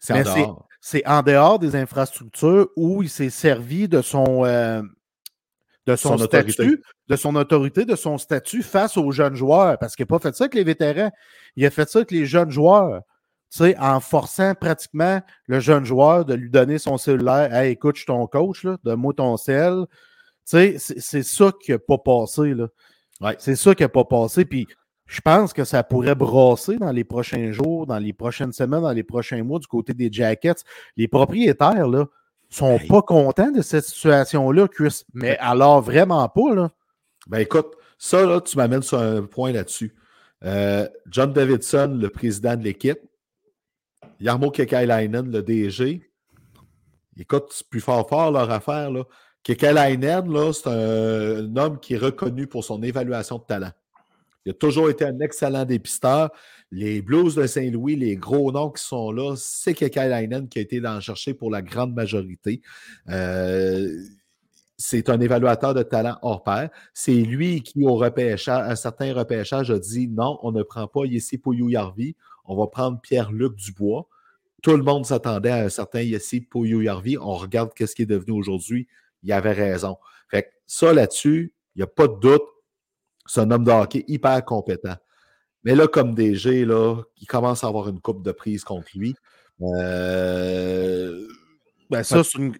C'est 0.00 0.14
en 0.14 0.22
dehors. 0.22 0.68
C'est 0.80 1.06
en 1.06 1.22
dehors 1.22 1.58
des 1.60 1.76
infrastructures 1.76 2.68
où 2.74 3.02
il 3.02 3.10
s'est 3.10 3.30
servi 3.30 3.86
de 3.86 4.02
son, 4.02 4.44
de 5.90 5.96
son, 5.96 6.18
statut, 6.18 6.82
de 7.08 7.16
son 7.16 7.36
autorité, 7.36 7.84
de 7.84 7.96
son 7.96 8.18
statut 8.18 8.62
face 8.62 8.96
aux 8.96 9.10
jeunes 9.10 9.34
joueurs. 9.34 9.78
Parce 9.78 9.96
qu'il 9.96 10.04
n'a 10.04 10.08
pas 10.08 10.18
fait 10.18 10.34
ça 10.34 10.44
avec 10.44 10.54
les 10.54 10.64
vétérans. 10.64 11.10
Il 11.56 11.66
a 11.66 11.70
fait 11.70 11.88
ça 11.88 12.00
avec 12.00 12.10
les 12.10 12.26
jeunes 12.26 12.50
joueurs. 12.50 13.02
Tu 13.50 13.58
sais, 13.58 13.76
en 13.78 13.98
forçant 14.00 14.54
pratiquement 14.54 15.20
le 15.46 15.58
jeune 15.58 15.84
joueur 15.84 16.24
de 16.24 16.34
lui 16.34 16.50
donner 16.50 16.78
son 16.78 16.98
cellulaire. 16.98 17.52
Hey, 17.52 17.72
écoute, 17.72 17.96
je 17.96 18.00
suis 18.00 18.06
ton 18.06 18.26
coach, 18.26 18.64
donne-moi 18.84 19.12
ton 19.14 19.36
sel. 19.36 19.86
Tu 20.48 20.78
sais, 20.78 20.94
c'est 20.98 21.22
ça 21.24 21.50
qui 21.60 21.72
n'a 21.72 21.78
pas 21.78 21.98
passé. 21.98 22.54
Là. 22.54 22.68
C'est 23.38 23.56
ça 23.56 23.74
qui 23.74 23.82
n'a 23.82 23.88
pas 23.88 24.04
passé. 24.04 24.44
Puis 24.44 24.66
je 25.06 25.20
pense 25.20 25.52
que 25.52 25.64
ça 25.64 25.82
pourrait 25.82 26.14
brasser 26.14 26.76
dans 26.76 26.92
les 26.92 27.02
prochains 27.02 27.50
jours, 27.50 27.86
dans 27.86 27.98
les 27.98 28.12
prochaines 28.12 28.52
semaines, 28.52 28.82
dans 28.82 28.92
les 28.92 29.02
prochains 29.02 29.42
mois 29.42 29.58
du 29.58 29.66
côté 29.66 29.92
des 29.92 30.08
Jackets. 30.12 30.62
Les 30.96 31.08
propriétaires, 31.08 31.88
là, 31.88 32.06
sont 32.50 32.78
pas 32.88 33.02
contents 33.02 33.50
de 33.50 33.62
cette 33.62 33.84
situation-là, 33.84 34.68
Chris. 34.68 35.04
Mais 35.14 35.38
alors, 35.38 35.80
vraiment 35.80 36.28
pas, 36.28 36.54
là. 36.54 36.70
Ben 37.28 37.38
écoute, 37.38 37.76
ça, 37.98 38.24
là, 38.24 38.40
tu 38.40 38.56
m'amènes 38.56 38.82
sur 38.82 38.98
un 38.98 39.22
point 39.22 39.52
là-dessus. 39.52 39.94
Euh, 40.44 40.88
John 41.06 41.32
Davidson, 41.32 41.98
le 42.00 42.08
président 42.08 42.56
de 42.56 42.64
l'équipe, 42.64 42.98
Yarmo 44.20 44.50
Kekalainen, 44.50 45.30
le 45.30 45.42
DG, 45.42 46.10
écoute, 47.18 47.46
c'est 47.50 47.68
plus 47.68 47.80
fort 47.80 48.08
fort 48.08 48.32
leur 48.32 48.50
affaire, 48.50 48.90
là. 48.90 49.04
Kekalainen, 49.42 50.30
là, 50.30 50.52
c'est 50.52 50.68
un, 50.68 51.56
homme 51.56 51.78
qui 51.80 51.94
est 51.94 51.98
reconnu 51.98 52.46
pour 52.46 52.64
son 52.64 52.82
évaluation 52.82 53.38
de 53.38 53.44
talent. 53.44 53.72
Il 54.44 54.50
a 54.50 54.54
toujours 54.54 54.90
été 54.90 55.04
un 55.04 55.18
excellent 55.20 55.64
dépisteur. 55.64 56.30
Les 56.72 57.02
Blues 57.02 57.34
de 57.34 57.46
Saint-Louis, 57.46 57.96
les 57.96 58.16
gros 58.16 58.52
noms 58.52 58.70
qui 58.70 58.84
sont 58.84 59.10
là, 59.10 59.34
c'est 59.36 59.74
Kekalainen 59.74 60.48
qui 60.48 60.60
a 60.60 60.62
été 60.62 60.80
en 60.86 61.00
chercher 61.00 61.34
pour 61.34 61.50
la 61.50 61.62
grande 61.62 61.94
majorité. 61.94 62.62
Euh, 63.08 64.00
c'est 64.78 65.10
un 65.10 65.20
évaluateur 65.20 65.74
de 65.74 65.82
talent 65.82 66.16
hors 66.22 66.42
pair. 66.42 66.70
C'est 66.94 67.12
lui 67.12 67.62
qui, 67.62 67.84
au 67.84 67.96
repêchage, 67.96 68.70
un 68.70 68.76
certain 68.76 69.12
repêchage, 69.12 69.70
a 69.70 69.78
dit 69.78 70.08
non, 70.08 70.38
on 70.42 70.52
ne 70.52 70.62
prend 70.62 70.86
pas 70.86 71.04
Yessi 71.04 71.38
Pouillou-Yarvi, 71.38 72.14
on 72.46 72.56
va 72.56 72.66
prendre 72.68 73.00
Pierre-Luc 73.00 73.56
Dubois. 73.56 74.08
Tout 74.62 74.76
le 74.76 74.82
monde 74.82 75.04
s'attendait 75.04 75.50
à 75.50 75.64
un 75.64 75.68
certain 75.68 76.00
Yessi 76.00 76.40
Pouillou-Yarvi. 76.40 77.18
On 77.18 77.34
regarde 77.34 77.72
ce 77.78 77.94
qui 77.94 78.02
est 78.02 78.06
devenu 78.06 78.32
aujourd'hui. 78.32 78.86
Il 79.22 79.32
avait 79.32 79.52
raison. 79.52 79.98
Fait 80.30 80.52
ça 80.66 80.92
là-dessus, 80.92 81.52
il 81.74 81.80
n'y 81.80 81.82
a 81.82 81.86
pas 81.86 82.06
de 82.06 82.18
doute. 82.18 82.42
C'est 83.26 83.40
un 83.40 83.50
homme 83.50 83.64
de 83.64 83.70
hockey 83.70 84.04
hyper 84.06 84.44
compétent. 84.44 84.96
Mais 85.64 85.74
là, 85.74 85.86
comme 85.86 86.14
DG, 86.14 86.64
là, 86.64 87.02
il 87.20 87.26
commence 87.26 87.64
à 87.64 87.68
avoir 87.68 87.88
une 87.88 88.00
coupe 88.00 88.22
de 88.22 88.32
prise 88.32 88.64
contre 88.64 88.88
lui. 88.94 89.14
Euh, 89.62 91.26
Ben, 91.90 92.02
ça, 92.04 92.22
c'est 92.22 92.38
une, 92.38 92.54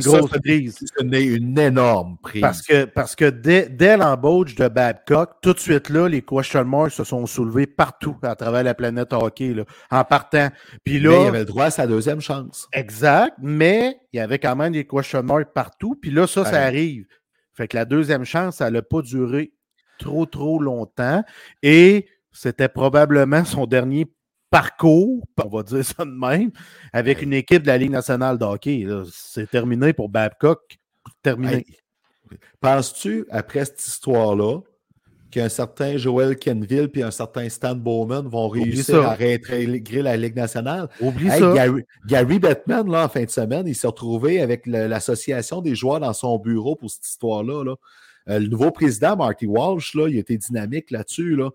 grosse 0.00 0.30
prise. 0.30 0.76
C'est 0.78 1.04
une, 1.04 1.14
une 1.14 1.58
énorme 1.58 2.18
prise. 2.20 2.42
Parce 2.42 2.60
que, 2.60 2.84
parce 2.84 3.14
que 3.14 3.30
dès, 3.30 3.68
dès 3.68 3.96
l'embauche 3.96 4.56
de 4.56 4.66
Babcock, 4.66 5.36
tout 5.40 5.52
de 5.54 5.60
suite 5.60 5.88
là, 5.88 6.08
les 6.08 6.22
question 6.22 6.64
marks 6.64 6.90
se 6.90 7.04
sont 7.04 7.24
soulevés 7.24 7.66
partout 7.66 8.16
à 8.22 8.34
travers 8.34 8.64
la 8.64 8.74
planète 8.74 9.12
hockey, 9.12 9.54
là, 9.54 9.64
en 9.90 10.04
partant. 10.04 10.48
Puis 10.84 10.94
Mais 10.94 11.08
là, 11.08 11.22
il 11.22 11.28
avait 11.28 11.38
le 11.38 11.44
droit 11.44 11.66
à 11.66 11.70
sa 11.70 11.86
deuxième 11.86 12.20
chance. 12.20 12.68
exact, 12.72 13.36
mais 13.40 13.96
il 14.12 14.18
y 14.18 14.20
avait 14.20 14.40
quand 14.40 14.56
même 14.56 14.72
des 14.72 14.84
question 14.84 15.22
marks 15.22 15.52
partout. 15.54 15.94
Puis 15.94 16.10
là, 16.10 16.26
ça, 16.26 16.44
ça 16.44 16.60
arrive. 16.60 17.06
Fait 17.54 17.68
que 17.68 17.76
la 17.76 17.84
deuxième 17.84 18.24
chance, 18.24 18.56
ça 18.56 18.70
n'a 18.70 18.82
pas 18.82 19.02
duré 19.02 19.52
trop, 19.98 20.26
trop 20.26 20.58
longtemps. 20.58 21.22
Et 21.62 22.06
c'était 22.34 22.68
probablement 22.68 23.44
son 23.44 23.64
dernier 23.66 24.06
parcours, 24.50 25.24
on 25.42 25.48
va 25.48 25.62
dire 25.62 25.84
ça 25.84 26.04
de 26.04 26.10
même, 26.10 26.50
avec 26.92 27.22
une 27.22 27.32
équipe 27.32 27.62
de 27.62 27.68
la 27.68 27.78
Ligue 27.78 27.90
nationale 27.90 28.38
de 28.38 28.44
hockey. 28.44 28.84
là. 28.86 29.04
C'est 29.10 29.50
terminé 29.50 29.92
pour 29.92 30.08
Babcock. 30.08 30.76
Terminé. 31.22 31.54
Hey, 31.54 31.66
Penses-tu, 32.60 33.26
après 33.30 33.64
cette 33.64 33.84
histoire-là, 33.86 34.60
qu'un 35.30 35.48
certain 35.48 35.96
Joel 35.96 36.36
Kenville 36.36 36.88
puis 36.88 37.02
un 37.02 37.10
certain 37.10 37.48
Stan 37.48 37.74
Bowman 37.74 38.28
vont 38.28 38.48
Oublie 38.48 38.62
réussir 38.64 39.02
ça. 39.02 39.10
à 39.10 39.14
réintégrer 39.14 40.02
la 40.02 40.16
Ligue 40.16 40.36
nationale? 40.36 40.88
Oublie 41.00 41.28
Hey, 41.28 41.40
ça. 41.40 41.52
Gary, 41.52 41.82
Gary 42.06 42.38
Bettman, 42.38 42.88
là, 42.90 43.04
en 43.04 43.08
fin 43.08 43.24
de 43.24 43.30
semaine, 43.30 43.66
il 43.66 43.74
s'est 43.74 43.86
retrouvé 43.88 44.40
avec 44.40 44.66
l'association 44.66 45.60
des 45.60 45.74
joueurs 45.74 46.00
dans 46.00 46.12
son 46.12 46.38
bureau 46.38 46.76
pour 46.76 46.90
cette 46.90 47.06
histoire-là. 47.06 47.64
là. 47.64 47.74
Euh, 48.28 48.38
le 48.38 48.46
nouveau 48.46 48.70
président, 48.70 49.16
Marty 49.16 49.46
Walsh, 49.46 49.94
là, 49.94 50.08
il 50.08 50.16
était 50.16 50.38
dynamique 50.38 50.90
là-dessus. 50.90 51.34
Là. 51.36 51.50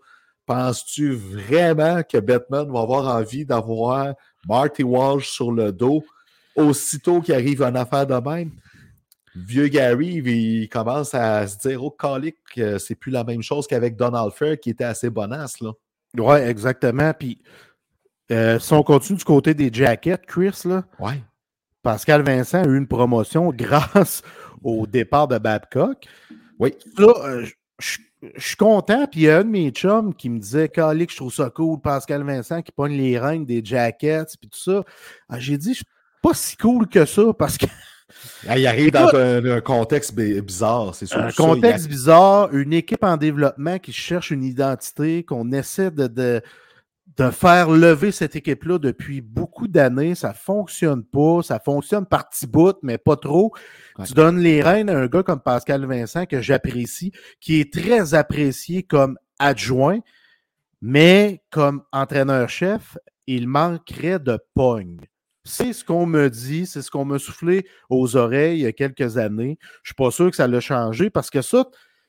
Penses-tu 0.54 1.12
vraiment 1.14 2.02
que 2.02 2.18
Bettman 2.18 2.72
va 2.72 2.80
avoir 2.82 3.16
envie 3.16 3.46
d'avoir 3.46 4.16
Marty 4.48 4.82
Walsh 4.82 5.30
sur 5.30 5.52
le 5.52 5.72
dos 5.72 6.04
aussitôt 6.56 7.22
qu'il 7.22 7.36
arrive 7.36 7.62
une 7.62 7.78
affaire 7.78 8.08
de 8.08 8.16
même? 8.16 8.50
Vieux 9.36 9.68
Gary, 9.68 10.24
il 10.26 10.68
commence 10.68 11.14
à 11.14 11.46
se 11.46 11.56
dire 11.68 11.84
au 11.84 11.92
calique 11.92 12.38
que 12.56 12.80
c'est 12.80 12.96
plus 12.96 13.12
la 13.12 13.24
même 13.24 13.44
chose 13.44 13.68
qu'avec 13.68 13.96
Donald 13.96 14.32
Fair 14.34 14.60
qui 14.60 14.72
était 14.72 14.86
assez 14.86 15.12
bonasse. 15.12 15.62
Là. 15.62 15.70
Oui, 16.18 16.38
exactement. 16.40 17.14
Puis, 17.14 17.40
euh, 18.32 18.58
si 18.58 18.74
on 18.74 18.82
continue 18.82 19.20
du 19.20 19.26
côté 19.26 19.54
des 19.54 19.70
jackets, 19.72 20.26
Chris, 20.26 20.62
là, 20.66 20.84
Ouais. 20.98 21.22
Pascal 21.84 22.24
Vincent 22.24 22.64
a 22.64 22.66
eu 22.66 22.76
une 22.76 22.88
promotion 22.88 23.52
grâce 23.56 24.24
au 24.64 24.88
départ 24.88 25.28
de 25.28 25.38
Babcock. 25.38 26.08
Oui. 26.58 26.74
Là, 26.98 27.14
euh, 27.24 27.46
je- 27.46 27.54
je 27.80 27.98
je 28.36 28.48
suis 28.48 28.56
content. 28.56 29.06
Puis, 29.08 29.22
il 29.22 29.24
y 29.24 29.30
a 29.30 29.40
un 29.40 29.44
de 29.44 29.50
mes 29.50 29.70
chums 29.72 30.14
qui 30.14 30.30
me 30.30 30.40
disait 30.40 30.70
Calique, 30.70 31.12
je 31.12 31.18
trouve 31.18 31.34
ça 31.34 31.50
cool, 31.50 31.80
Pascal 31.80 32.24
Vincent 32.24 32.62
qui 32.62 32.72
pogne 32.72 32.98
les 32.98 33.18
règnes 33.20 33.46
des 33.46 33.62
jackets, 33.64 34.26
puis 34.40 34.50
tout 34.50 34.60
ça. 34.60 34.84
Ah, 35.30 35.40
J'ai 35.40 35.58
dit, 35.58 35.70
je 35.70 35.78
suis 35.78 35.86
pas 36.22 36.34
si 36.34 36.58
cool 36.58 36.88
que 36.88 37.06
ça 37.06 37.24
parce 37.38 37.58
que 37.58 37.66
Ah, 38.48 38.58
Il 38.58 38.66
arrive 38.68 38.92
dans 38.92 39.14
un, 39.16 39.46
un 39.46 39.62
contexte 39.62 40.16
bi- 40.16 40.42
bizarre, 40.42 40.96
c'est 40.96 41.06
sûr. 41.06 41.20
un 41.20 41.32
contexte 41.32 41.88
bizarre, 41.88 42.54
une 42.54 42.74
équipe 42.74 43.04
en 43.04 43.18
développement 43.18 43.78
qui 43.78 43.94
cherche 43.94 44.32
une 44.32 44.44
identité, 44.44 45.24
qu'on 45.24 45.52
essaie 45.52 45.92
de, 45.92 46.08
de, 46.08 46.42
de 47.20 47.32
faire 47.32 47.70
lever 47.70 48.14
cette 48.14 48.38
équipe-là 48.38 48.80
depuis 48.80 49.20
beaucoup 49.20 49.68
d'années. 49.68 50.16
Ça 50.16 50.34
fonctionne 50.34 51.04
pas. 51.04 51.42
Ça 51.44 51.60
fonctionne 51.60 52.06
par 52.06 52.30
petits 52.30 52.48
bouts, 52.48 52.80
mais 52.82 52.98
pas 52.98 53.18
trop. 53.18 53.54
Tu 54.06 54.14
donnes 54.14 54.40
les 54.40 54.62
rênes 54.62 54.90
à 54.90 54.98
un 54.98 55.08
gars 55.08 55.24
comme 55.24 55.42
Pascal 55.42 55.86
Vincent, 55.86 56.26
que 56.26 56.42
j'apprécie, 56.42 57.12
qui 57.42 57.60
est 57.60 57.74
très 57.74 58.14
apprécié 58.14 58.84
comme 58.84 59.18
adjoint, 59.38 60.00
mais 60.82 61.44
comme 61.50 61.84
entraîneur-chef, 61.92 62.98
il 63.28 63.50
manquerait 63.50 64.20
de 64.20 64.40
pogne. 64.54 65.02
C'est 65.44 65.74
ce 65.74 65.84
qu'on 65.84 66.06
me 66.06 66.30
dit, 66.30 66.66
c'est 66.66 66.82
ce 66.82 66.90
qu'on 66.90 67.04
m'a 67.04 67.20
soufflé 67.20 67.68
aux 67.90 68.16
oreilles 68.16 68.60
il 68.60 68.64
y 68.64 68.66
a 68.66 68.72
quelques 68.72 69.18
années. 69.18 69.58
Je 69.84 69.90
suis 69.90 69.96
pas 69.96 70.12
sûr 70.12 70.30
que 70.30 70.38
ça 70.38 70.48
l'a 70.48 70.62
changé 70.62 71.10
parce 71.10 71.30
que 71.30 71.42
ça, 71.42 71.66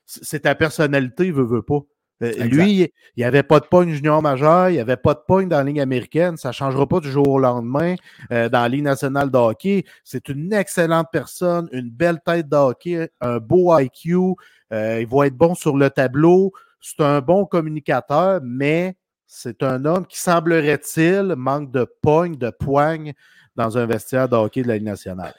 c'est 0.07 0.41
ta 0.41 0.55
personnalité, 0.55 1.33
veut, 1.33 1.45
veut 1.45 1.63
pas. 1.63 1.81
Euh, 2.23 2.33
lui, 2.45 2.83
il 2.83 2.91
n'y 3.17 3.25
avait 3.25 3.43
pas 3.43 3.61
de 3.61 3.67
pogne 3.67 3.93
junior 3.93 4.21
majeur, 4.21 4.69
il 4.69 4.75
n'y 4.75 4.79
avait 4.79 4.97
pas 4.97 5.15
de 5.15 5.21
pogne 5.27 5.49
dans 5.49 5.59
la 5.59 5.65
Ligue 5.65 5.81
américaine. 5.81 6.37
Ça 6.37 6.49
ne 6.49 6.53
changera 6.53 6.87
pas 6.87 7.01
du 7.01 7.11
jour 7.11 7.27
au 7.27 7.39
lendemain 7.39 7.95
euh, 8.31 8.49
dans 8.49 8.61
la 8.61 8.69
Ligue 8.69 8.85
nationale 8.85 9.31
de 9.31 9.39
hockey. 9.39 9.85
C'est 10.05 10.29
une 10.29 10.53
excellente 10.53 11.09
personne, 11.11 11.69
une 11.73 11.91
belle 11.91 12.21
tête 12.25 12.49
de 12.49 12.57
hockey, 12.57 13.11
un 13.21 13.39
beau 13.39 13.77
IQ. 13.79 14.35
euh, 14.73 15.01
il 15.01 15.07
va 15.09 15.27
être 15.27 15.37
bon 15.37 15.55
sur 15.55 15.77
le 15.77 15.89
tableau. 15.89 16.53
C'est 16.81 17.01
un 17.01 17.21
bon 17.21 17.47
communicateur, 17.47 18.41
mais 18.43 18.97
c'est 19.27 19.63
un 19.63 19.85
homme 19.85 20.07
qui, 20.07 20.19
semblerait-il, 20.19 21.35
manque 21.37 21.71
de 21.71 21.87
pogne, 22.03 22.37
de 22.37 22.51
poigne 22.51 23.15
dans 23.57 23.79
un 23.79 23.87
vestiaire 23.87 24.29
de 24.29 24.37
hockey 24.37 24.63
de 24.63 24.69
la 24.69 24.75
Ligue 24.75 24.85
nationale. 24.85 25.35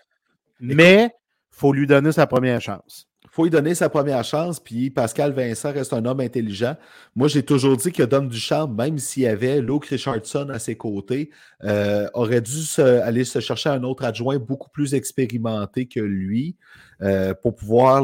Mais 0.60 1.06
il 1.06 1.58
faut 1.58 1.74
lui 1.74 1.86
donner 1.88 2.12
sa 2.12 2.26
première 2.28 2.62
chance. 2.62 3.11
Faut 3.34 3.44
lui 3.46 3.50
donner 3.50 3.74
sa 3.76 3.88
première 3.90 4.26
chance, 4.26 4.60
puis 4.60 4.90
Pascal 4.90 5.32
Vincent 5.32 5.72
reste 5.72 5.94
un 5.94 6.04
homme 6.06 6.20
intelligent. 6.20 6.76
Moi, 7.16 7.30
j'ai 7.30 7.44
toujours 7.44 7.78
dit 7.78 7.94
que 7.94 8.04
Dom 8.04 8.28
Duchamp, 8.28 8.68
même 8.68 9.00
s'il 9.00 9.24
y 9.24 9.28
avait 9.28 9.62
Luke 9.62 9.86
Richardson 9.86 10.50
à 10.50 10.60
ses 10.60 10.76
côtés, 10.76 11.30
euh, 11.64 12.10
aurait 12.14 12.42
dû 12.42 12.60
aller 12.82 13.24
se 13.24 13.40
chercher 13.40 13.70
un 13.70 13.84
autre 13.84 14.04
adjoint 14.04 14.38
beaucoup 14.38 14.70
plus 14.70 14.94
expérimenté 14.94 15.86
que 15.86 16.02
lui 16.02 16.58
euh, 17.02 17.34
pour 17.34 17.56
pouvoir 17.56 18.04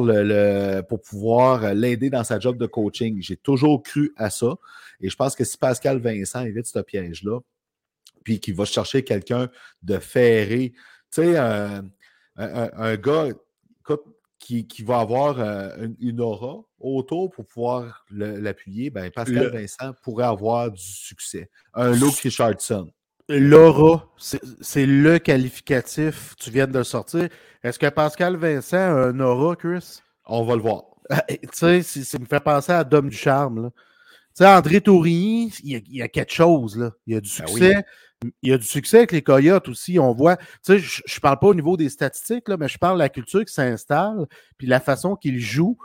l'aider 1.74 2.10
dans 2.10 2.24
sa 2.24 2.40
job 2.40 2.58
de 2.58 2.66
coaching. 2.66 3.22
J'ai 3.22 3.36
toujours 3.36 3.84
cru 3.84 4.14
à 4.16 4.30
ça. 4.30 4.56
Et 5.02 5.10
je 5.10 5.16
pense 5.18 5.36
que 5.36 5.44
si 5.44 5.58
Pascal 5.58 6.00
Vincent 6.00 6.42
évite 6.46 6.68
ce 6.68 6.80
piège-là, 6.80 7.40
puis 8.24 8.40
qu'il 8.40 8.56
va 8.56 8.64
chercher 8.66 9.04
quelqu'un 9.04 9.50
de 9.84 10.00
ferré, 10.00 10.72
tu 11.14 11.22
sais, 11.22 11.38
un, 11.38 11.84
un- 12.38 12.64
un- 12.64 12.72
un 12.74 12.96
gars, 12.96 13.28
écoute, 13.82 14.04
qui, 14.40 14.68
qui 14.68 14.84
va 14.84 15.00
avoir 15.00 15.40
euh, 15.40 15.88
une, 16.00 16.22
aura 16.22 16.64
autour 16.80 17.30
pour 17.32 17.46
pouvoir 17.46 18.06
l'appuyer, 18.12 18.90
ben 18.90 19.10
Pascal 19.12 19.46
Le- 19.46 19.50
Vincent 19.50 19.94
pourrait 20.04 20.26
avoir 20.26 20.72
du 20.72 20.82
succès. 20.82 21.50
Un 21.74 21.92
Luke 21.92 22.18
Richardson. 22.20 22.90
L'aura, 23.30 24.10
c'est 24.62 24.86
le 24.86 25.20
qualificatif. 25.20 26.34
Tu 26.40 26.50
viens 26.50 26.66
de 26.66 26.78
le 26.78 26.84
sortir. 26.86 27.28
Est-ce 27.62 27.78
que 27.78 27.88
Pascal 27.88 28.38
Vincent 28.38 28.78
a 28.78 29.08
un 29.08 29.20
aura, 29.20 29.56
Chris? 29.56 30.00
On 30.26 30.46
va 30.46 30.56
le 30.56 30.62
voir. 30.62 30.84
tu 31.30 31.38
sais, 31.52 31.82
ça 31.82 32.20
me 32.20 32.26
fait 32.26 32.40
penser 32.40 32.72
à 32.72 32.84
Dom 32.84 33.10
du 33.10 33.18
Charme. 33.18 33.72
Tu 33.74 34.44
sais, 34.44 34.48
André 34.48 34.80
Tourigny, 34.80 35.52
il 35.64 35.72
y, 35.72 35.76
a, 35.76 35.80
il 35.80 35.96
y 35.96 36.02
a 36.02 36.08
quelque 36.08 36.32
chose. 36.32 36.78
Là. 36.78 36.92
Il 37.06 37.16
y 37.16 37.18
a 37.18 37.22
du 37.22 37.30
Ben 37.38 37.46
oui. 37.52 37.74
Il 38.42 38.50
y 38.50 38.54
a 38.54 38.58
du 38.58 38.66
succès 38.66 38.98
avec 38.98 39.12
les 39.12 39.22
Coyotes 39.22 39.68
aussi. 39.70 40.00
On 40.00 40.14
voit, 40.14 40.38
tu 40.38 40.44
sais, 40.64 40.80
je 40.80 41.02
ne 41.02 41.20
parle 41.22 41.38
pas 41.40 41.48
au 41.48 41.54
niveau 41.54 41.78
des 41.78 41.90
statistiques, 41.90 42.48
là, 42.48 42.58
mais 42.58 42.68
je 42.68 42.78
parle 42.78 42.98
de 42.98 43.04
la 43.04 43.10
culture 43.10 43.46
qui 43.46 43.54
s'installe, 43.54 44.26
puis 44.58 44.68
la 44.68 44.80
façon 44.80 45.16
qu'il 45.16 45.40
joue. 45.40 45.78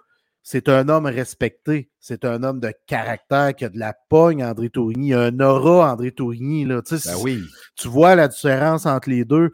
C'est 0.44 0.68
un 0.68 0.88
homme 0.88 1.06
respecté. 1.06 1.88
C'est 2.00 2.24
un 2.24 2.42
homme 2.42 2.58
de 2.58 2.72
caractère 2.88 3.54
qui 3.54 3.64
a 3.64 3.68
de 3.68 3.78
la 3.78 3.94
pogne, 4.08 4.42
André 4.42 4.70
Tourigny. 4.70 5.10
Il 5.10 5.14
a 5.14 5.20
un 5.26 5.38
aura, 5.38 5.92
André 5.92 6.10
Tourigny. 6.10 6.64
Là. 6.64 6.82
Tu 6.82 6.98
sais, 6.98 7.12
Ben 7.12 7.18
oui. 7.22 7.40
tu 7.76 7.86
vois 7.86 8.16
la 8.16 8.26
différence 8.26 8.84
entre 8.84 9.08
les 9.08 9.24
deux. 9.24 9.52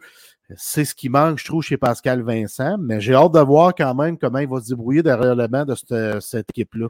C'est 0.57 0.85
ce 0.85 0.95
qui 0.95 1.09
manque, 1.09 1.37
je 1.37 1.45
trouve, 1.45 1.61
chez 1.61 1.77
Pascal 1.77 2.23
Vincent. 2.23 2.77
Mais 2.79 2.99
j'ai 2.99 3.13
hâte 3.13 3.33
de 3.33 3.39
voir 3.39 3.75
quand 3.75 3.93
même 3.93 4.17
comment 4.17 4.39
il 4.39 4.47
va 4.47 4.61
se 4.61 4.69
débrouiller 4.69 5.03
derrière 5.03 5.35
le 5.35 5.47
banc 5.47 5.63
de 5.63 5.75
cette, 5.75 6.21
cette 6.21 6.49
équipe-là. 6.49 6.87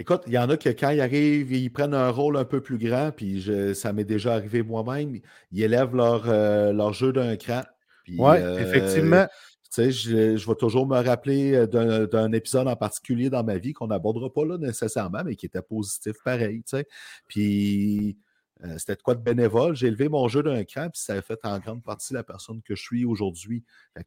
Écoute, 0.00 0.22
il 0.26 0.32
y 0.32 0.38
en 0.38 0.48
a 0.48 0.56
que 0.56 0.70
quand 0.70 0.88
ils 0.90 1.00
arrivent, 1.02 1.52
ils 1.52 1.70
prennent 1.70 1.92
un 1.94 2.08
rôle 2.08 2.38
un 2.38 2.46
peu 2.46 2.62
plus 2.62 2.78
grand, 2.78 3.12
puis 3.12 3.40
je- 3.42 3.74
ça 3.74 3.92
m'est 3.92 4.04
déjà 4.04 4.32
arrivé 4.34 4.62
moi-même, 4.62 5.20
ils 5.52 5.62
élèvent 5.62 5.94
leur, 5.94 6.24
euh, 6.26 6.72
leur 6.72 6.94
jeu 6.94 7.12
d'un 7.12 7.36
cran. 7.36 7.62
Oui, 8.08 8.38
euh, 8.40 8.58
effectivement. 8.58 9.26
Tu 9.26 9.68
sais, 9.70 9.92
je, 9.92 10.36
je 10.38 10.48
vais 10.48 10.54
toujours 10.56 10.86
me 10.86 10.96
rappeler 11.00 11.54
euh, 11.54 12.06
d'un 12.06 12.32
épisode 12.32 12.66
en 12.66 12.74
particulier 12.76 13.28
dans 13.30 13.44
ma 13.44 13.58
vie 13.58 13.72
qu'on 13.74 13.86
n'abordera 13.88 14.32
pas 14.32 14.44
là 14.44 14.56
nécessairement, 14.58 15.22
mais 15.24 15.36
qui 15.36 15.46
était 15.46 15.62
positif 15.62 16.16
pareil. 16.24 16.62
tu 16.62 16.78
sais. 16.78 16.86
Puis 17.28 18.16
euh, 18.64 18.78
c'était 18.78 18.96
de 18.96 19.02
quoi 19.02 19.14
de 19.14 19.22
bénévole. 19.22 19.76
J'ai 19.76 19.86
élevé 19.88 20.08
mon 20.08 20.26
jeu 20.28 20.42
d'un 20.42 20.64
cran, 20.64 20.88
puis 20.88 21.00
ça 21.00 21.12
a 21.12 21.22
fait 21.22 21.38
en 21.44 21.58
grande 21.58 21.82
partie 21.84 22.14
la 22.14 22.24
personne 22.24 22.62
que 22.62 22.74
je 22.74 22.82
suis 22.82 23.04
aujourd'hui. 23.04 23.62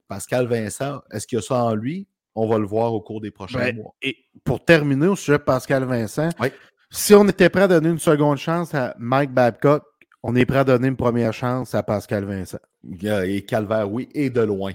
Pascal 0.07 0.47
Vincent, 0.47 1.01
est-ce 1.11 1.27
qu'il 1.27 1.37
y 1.37 1.39
a 1.39 1.43
ça 1.43 1.63
en 1.63 1.75
lui? 1.75 2.07
On 2.35 2.47
va 2.47 2.57
le 2.57 2.65
voir 2.65 2.93
au 2.93 3.01
cours 3.01 3.21
des 3.21 3.31
prochains 3.31 3.59
Ben, 3.59 3.75
mois. 3.75 3.93
Et 4.01 4.17
pour 4.43 4.63
terminer 4.63 5.07
au 5.07 5.15
sujet 5.15 5.37
de 5.37 5.43
Pascal 5.43 5.83
Vincent, 5.83 6.29
Oui. 6.39 6.47
si 6.89 7.13
on 7.13 7.27
était 7.27 7.49
prêt 7.49 7.63
à 7.63 7.67
donner 7.67 7.89
une 7.89 7.99
seconde 7.99 8.37
chance 8.37 8.73
à 8.73 8.95
Mike 8.97 9.31
Babcock, 9.31 9.83
on 10.23 10.35
est 10.35 10.45
prêt 10.45 10.59
à 10.59 10.63
donner 10.63 10.87
une 10.87 10.95
première 10.95 11.33
chance 11.33 11.75
à 11.75 11.83
Pascal 11.83 12.25
Vincent. 12.25 12.57
Et 13.03 13.45
Calvaire, 13.45 13.91
oui, 13.91 14.09
et 14.13 14.29
de 14.29 14.41
loin. 14.41 14.71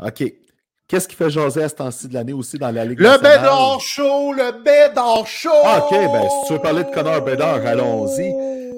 OK. 0.00 0.24
Qu'est-ce 0.86 1.06
qui 1.06 1.14
fait 1.16 1.28
jaser 1.28 1.62
à 1.64 1.68
ce 1.68 1.74
temps-ci 1.74 2.08
de 2.08 2.14
l'année 2.14 2.32
aussi 2.32 2.56
dans 2.56 2.70
la 2.70 2.84
Ligue 2.86 2.98
Le? 3.00 3.18
Bédard 3.18 3.78
Show! 3.80 4.32
Le 4.32 4.52
Bédard 4.62 5.26
Show! 5.26 5.50
Ah, 5.64 5.84
OK, 5.84 5.90
ben, 5.90 6.22
si 6.22 6.46
tu 6.46 6.52
veux 6.54 6.58
parler 6.60 6.84
de 6.84 6.90
Connor 6.90 7.20
Bedard, 7.22 7.66
allons-y. 7.66 8.32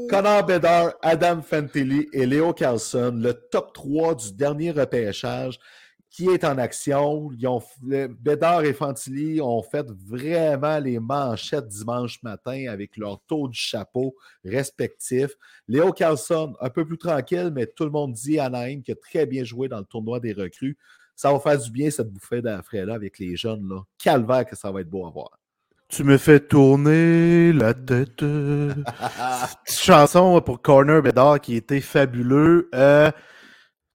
Connor 0.08 0.42
Bedard, 0.44 0.94
Adam 1.02 1.40
Fantilli 1.40 2.08
et 2.12 2.26
Léo 2.26 2.52
Carlson, 2.52 3.12
le 3.16 3.32
top 3.34 3.72
3 3.74 4.16
du 4.16 4.32
dernier 4.32 4.72
repêchage. 4.72 5.60
Qui 6.10 6.26
est 6.26 6.44
en 6.44 6.58
action. 6.58 7.30
Ils 7.38 7.46
ont, 7.46 7.62
Bédard 7.80 8.64
et 8.64 8.72
Fantilli 8.72 9.40
ont 9.40 9.62
fait 9.62 9.86
vraiment 9.88 10.78
les 10.80 10.98
manchettes 10.98 11.68
dimanche 11.68 12.20
matin 12.22 12.66
avec 12.68 12.96
leur 12.96 13.20
taux 13.26 13.48
du 13.48 13.58
chapeau 13.58 14.16
respectif. 14.44 15.30
Léo 15.68 15.92
Carlson, 15.92 16.54
un 16.60 16.68
peu 16.68 16.84
plus 16.84 16.98
tranquille, 16.98 17.52
mais 17.54 17.66
tout 17.66 17.84
le 17.84 17.90
monde 17.90 18.12
dit 18.12 18.40
Anaheim 18.40 18.82
qui 18.82 18.90
a 18.90 18.96
très 18.96 19.24
bien 19.24 19.44
joué 19.44 19.68
dans 19.68 19.78
le 19.78 19.84
tournoi 19.84 20.18
des 20.18 20.32
recrues. 20.32 20.76
Ça 21.14 21.32
va 21.32 21.38
faire 21.38 21.58
du 21.58 21.70
bien 21.70 21.90
cette 21.90 22.10
bouffée 22.10 22.42
d'air 22.42 22.62
là 22.72 22.94
avec 22.94 23.18
les 23.18 23.36
jeunes. 23.36 23.68
Là. 23.68 23.82
Calvaire 23.98 24.46
que 24.46 24.56
ça 24.56 24.72
va 24.72 24.80
être 24.80 24.90
beau 24.90 25.06
à 25.06 25.10
voir. 25.10 25.30
Tu 25.88 26.02
me 26.02 26.18
fais 26.18 26.40
tourner 26.40 27.52
la 27.52 27.74
tête. 27.74 28.16
Petite 28.16 29.78
chanson 29.80 30.40
pour 30.40 30.62
Corner 30.62 31.02
Bédard 31.02 31.40
qui 31.40 31.56
était 31.56 31.80
fabuleux. 31.80 32.68
Euh, 32.74 33.10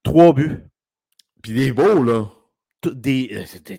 trois 0.03 0.33
buts. 0.33 0.65
Puis 1.45 1.53
il 1.53 1.61
est 1.61 1.73
beau, 1.73 2.01
là. 2.01 2.25
Des, 2.91 3.29
euh, 3.33 3.77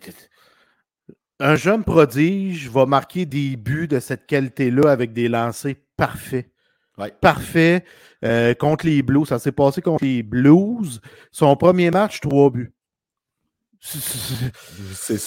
un 1.40 1.56
jeune 1.56 1.82
prodige 1.82 2.70
va 2.70 2.86
marquer 2.86 3.26
des 3.26 3.56
buts 3.56 3.88
de 3.88 3.98
cette 3.98 4.28
qualité-là 4.28 4.88
avec 4.88 5.12
des 5.12 5.26
lancers 5.26 5.74
parfaits. 5.96 6.48
Ouais. 6.96 7.12
Parfait. 7.20 7.84
Euh, 8.24 8.54
contre 8.54 8.86
les 8.86 9.02
Blues. 9.02 9.26
Ça 9.26 9.40
s'est 9.40 9.50
passé 9.50 9.82
contre 9.82 10.04
les 10.04 10.22
Blues. 10.22 11.00
Son 11.32 11.56
premier 11.56 11.90
match, 11.90 12.20
trois 12.20 12.50
buts. 12.50 12.72
C'est 13.80 15.18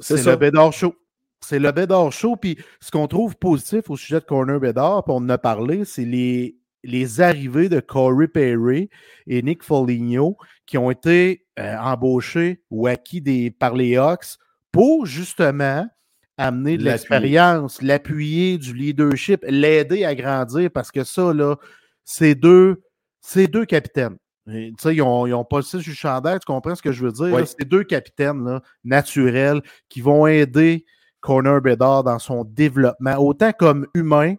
c'est 0.00 0.26
le 0.26 0.34
Bédard 0.34 0.72
Show. 0.72 0.96
C'est 1.40 1.60
le 1.60 1.70
Bédard 1.70 2.10
Show. 2.10 2.34
Puis 2.34 2.58
ce 2.80 2.90
qu'on 2.90 3.06
trouve 3.06 3.36
positif 3.36 3.88
au 3.88 3.96
sujet 3.96 4.18
de 4.18 4.24
Corner 4.24 4.58
Bédard, 4.58 5.04
puis 5.04 5.12
on 5.14 5.18
en 5.18 5.28
a 5.28 5.38
parlé, 5.38 5.84
c'est 5.84 6.04
les, 6.04 6.58
les 6.82 7.20
arrivées 7.20 7.68
de 7.68 7.78
Corey 7.78 8.26
Perry 8.26 8.90
et 9.28 9.42
Nick 9.42 9.62
Foligno 9.62 10.36
qui 10.70 10.78
ont 10.78 10.92
été 10.92 11.44
euh, 11.58 11.76
embauchés 11.78 12.62
ou 12.70 12.86
acquis 12.86 13.20
des, 13.20 13.50
par 13.50 13.74
les 13.74 13.96
Hawks 13.96 14.38
pour 14.70 15.04
justement 15.04 15.84
amener 16.38 16.78
de 16.78 16.84
l'expérience, 16.84 17.82
l'appuyer, 17.82 18.56
du 18.56 18.72
leadership, 18.72 19.44
l'aider 19.48 20.04
à 20.04 20.14
grandir 20.14 20.70
parce 20.70 20.92
que 20.92 21.02
ça, 21.02 21.34
là, 21.34 21.56
c'est 22.04 22.36
deux, 22.36 22.82
deux 23.36 23.66
capitaines. 23.66 24.16
ils 24.46 24.72
n'ont 24.96 25.26
ils 25.26 25.34
ont 25.34 25.44
pas 25.44 25.58
le 25.58 25.78
du 25.80 25.92
chandail, 25.92 26.38
tu 26.38 26.46
comprends 26.46 26.76
ce 26.76 26.82
que 26.82 26.92
je 26.92 27.04
veux 27.04 27.12
dire? 27.12 27.46
C'est 27.48 27.68
deux 27.68 27.82
capitaines 27.82 28.44
là, 28.44 28.62
naturels 28.84 29.62
qui 29.88 30.00
vont 30.00 30.28
aider 30.28 30.86
Corner 31.20 31.60
Bedard 31.60 32.04
dans 32.04 32.20
son 32.20 32.44
développement, 32.44 33.16
autant 33.16 33.50
comme 33.52 33.88
humain 33.94 34.36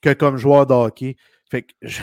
que 0.00 0.14
comme 0.14 0.38
joueur 0.38 0.66
de 0.66 0.72
hockey. 0.72 1.16
Fait 1.50 1.62
que 1.62 1.72
je, 1.82 2.02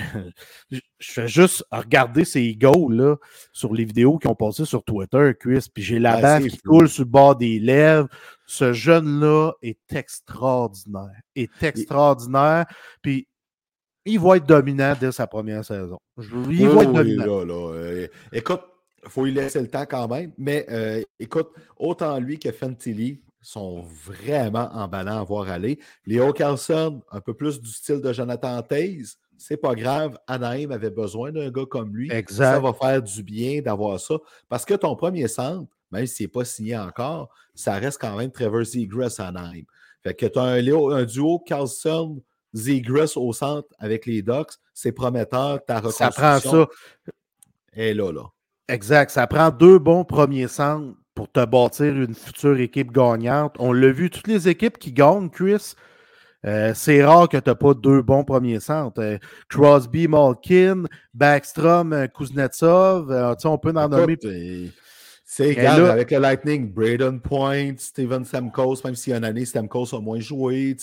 fais 1.12 1.28
juste 1.28 1.66
regarder 1.72 2.26
ces 2.26 2.56
goals 2.56 2.96
là, 2.96 3.16
sur 3.52 3.74
les 3.74 3.86
vidéos 3.86 4.18
qui 4.18 4.28
ont 4.28 4.36
passé 4.36 4.66
sur 4.66 4.84
Twitter, 4.84 5.34
puis 5.40 5.84
j'ai 5.84 6.00
la 6.00 6.22
baffe 6.22 6.48
qui 6.48 6.58
coule 6.60 6.90
sur 6.90 7.04
le 7.04 7.10
bord 7.10 7.36
des 7.36 7.60
lèvres. 7.60 8.08
Ce 8.46 8.74
jeune-là 8.74 9.54
est 9.62 9.94
extraordinaire. 9.94 11.22
Est 11.36 11.64
extraordinaire. 11.64 12.66
Puis 13.02 13.28
il 14.06 14.20
va 14.20 14.38
être 14.38 14.46
dominant 14.46 14.94
dès 15.00 15.12
sa 15.12 15.28
première 15.28 15.64
saison. 15.64 16.00
Il 16.18 16.68
va 16.68 16.84
être 16.84 16.94
dominant. 16.94 17.26
Euh, 17.74 18.08
écoute, 18.32 18.62
il 19.04 19.10
faut 19.10 19.26
lui 19.26 19.34
laisser 19.34 19.62
le 19.62 19.68
temps 19.68 19.86
quand 19.86 20.08
même, 20.08 20.32
mais 20.38 20.66
euh, 20.70 21.02
écoute, 21.20 21.50
autant 21.78 22.20
lui 22.20 22.40
que 22.40 22.52
Fantilli, 22.52 23.22
sont 23.44 23.82
vraiment 23.82 24.70
emballants 24.74 25.20
à 25.20 25.24
voir 25.24 25.50
aller. 25.50 25.80
Léo 26.06 26.34
Carlson, 26.34 27.02
un 27.12 27.22
peu 27.22 27.34
plus 27.34 27.62
du 27.62 27.70
style 27.70 28.02
de 28.02 28.14
Jonathan 28.14 28.62
Taze, 28.62 29.18
c'est 29.46 29.58
pas 29.58 29.76
grave. 29.76 30.18
Anaheim 30.26 30.72
avait 30.72 30.90
besoin 30.90 31.34
d'un 31.34 31.52
gars 31.52 31.66
comme 31.70 31.94
lui. 31.94 32.10
Exact. 32.10 32.54
Ça 32.54 32.60
va 32.62 32.72
faire 32.72 33.02
du 33.02 33.24
bien 33.24 33.62
d'avoir 33.62 34.00
ça. 34.00 34.16
Parce 34.48 34.64
que 34.64 34.74
ton 34.74 34.96
premier 34.96 35.28
centre, 35.28 35.70
même 35.92 36.06
s'il 36.06 36.28
n'est 36.28 36.32
pas 36.32 36.46
signé 36.46 36.78
encore, 36.78 37.30
ça 37.54 37.74
reste 37.74 38.00
quand 38.00 38.16
même 38.16 38.32
Trevor 38.32 38.64
Zegras 38.64 39.18
à 39.20 39.28
Anaheim. 39.28 39.66
Fait 40.02 40.14
que 40.14 40.28
tu 40.28 40.40
as 40.40 40.44
un, 40.44 40.92
un, 40.92 41.04
duo 41.04 41.40
Carlson, 41.40 42.22
Zegras 42.54 43.14
au 43.18 43.34
centre 43.34 43.68
avec 43.80 44.06
les 44.06 44.22
Ducks, 44.22 44.54
c'est 44.74 44.94
prometteur. 44.94 45.60
Ta 45.66 45.82
ça 45.92 46.10
prend 46.10 46.40
ça. 46.40 46.68
Et 47.74 47.94
là, 47.94 48.14
là. 48.14 48.24
Exact. 48.70 49.12
Ça 49.12 49.28
prend 49.28 49.50
deux 49.50 49.78
bons 49.78 50.06
premiers 50.06 50.48
centres 50.48 50.96
pour 51.16 51.30
te 51.30 51.44
bâtir 51.44 51.94
une 51.94 52.16
future 52.16 52.58
équipe 52.62 52.94
gagnante. 52.94 53.58
On 53.60 53.74
l'a 53.74 53.92
vu, 53.92 54.10
toutes 54.10 54.30
les 54.30 54.48
équipes 54.48 54.78
qui 54.78 54.94
gagnent, 54.94 55.30
Chris, 55.30 55.74
euh, 56.46 56.74
c'est 56.76 57.04
rare 57.04 57.30
que 57.30 57.38
tu 57.38 57.50
n'as 57.50 57.56
pas 57.56 57.74
deux 57.74 58.02
bons 58.02 58.24
premiers 58.24 58.60
centres. 58.60 59.02
Euh, 59.02 59.18
Crosby, 59.50 60.08
Malkin, 60.08 60.84
Backstrom, 61.14 61.94
euh, 61.94 62.08
Kuznetsov, 62.08 63.36
on 63.46 63.58
peut 63.58 63.74
en 63.76 63.88
nommer. 63.88 64.18
C'est 65.26 65.50
égal 65.50 65.90
avec 65.90 66.12
le 66.12 66.20
Lightning, 66.20 66.72
Braden 66.72 67.20
Point, 67.20 67.74
Steven 67.78 68.24
Stamkos, 68.24 68.82
même 68.86 68.94
s'il 68.94 69.12
y 69.12 69.14
a 69.16 69.18
une 69.18 69.24
année, 69.24 69.46
Stamkos 69.46 69.96
a 69.96 70.00
moins 70.00 70.20
joué. 70.20 70.76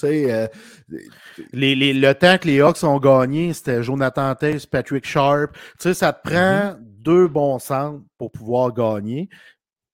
Les, 1.52 1.74
les, 1.76 1.92
le 1.92 2.12
temps 2.14 2.36
que 2.36 2.48
les 2.48 2.60
Hawks 2.60 2.82
ont 2.82 2.98
gagné, 2.98 3.52
c'était 3.52 3.82
Jonathan 3.82 4.34
Taze, 4.34 4.66
Patrick 4.66 5.06
Sharp. 5.06 5.56
ça 5.78 6.12
te 6.12 6.28
prend 6.28 6.34
mm-hmm. 6.34 6.76
deux 6.80 7.28
bons 7.28 7.60
centres 7.60 8.02
pour 8.18 8.32
pouvoir 8.32 8.72
gagner. 8.72 9.28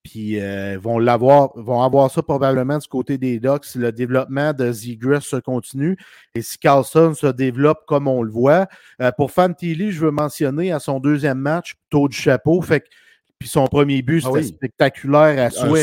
Puis 0.07 0.41
euh, 0.41 0.79
vont 0.81 1.01
l'avoir, 1.01 1.51
vont 1.57 1.83
avoir 1.83 2.13
ça 2.13 2.23
probablement 2.23 2.79
du 2.79 2.87
côté 2.87 3.19
des 3.19 3.41
Ducks 3.41 3.65
si 3.65 3.79
le 3.79 3.91
développement 3.91 4.53
de 4.53 4.71
Zegras 4.71 5.23
se 5.23 5.35
continue 5.35 5.99
et 6.37 6.43
si 6.43 6.59
Carlson 6.59 7.13
se 7.15 7.27
développe 7.27 7.81
comme 7.89 8.07
on 8.07 8.23
le 8.23 8.31
voit. 8.31 8.69
Euh, 9.03 9.11
pour 9.17 9.33
Fantilli, 9.33 9.91
je 9.91 9.99
veux 9.99 10.13
mentionner 10.13 10.71
à 10.71 10.79
son 10.79 11.01
deuxième 11.01 11.39
match, 11.39 11.75
taux 11.91 12.07
du 12.07 12.17
chapeau. 12.17 12.63
Fait 12.63 12.85
puis 13.41 13.49
son 13.49 13.67
premier 13.67 14.01
but, 14.01 14.23
ah 14.25 14.31
c'était 14.35 14.45
spectaculaire 14.47 15.45
à 15.45 15.51
souhait. 15.51 15.83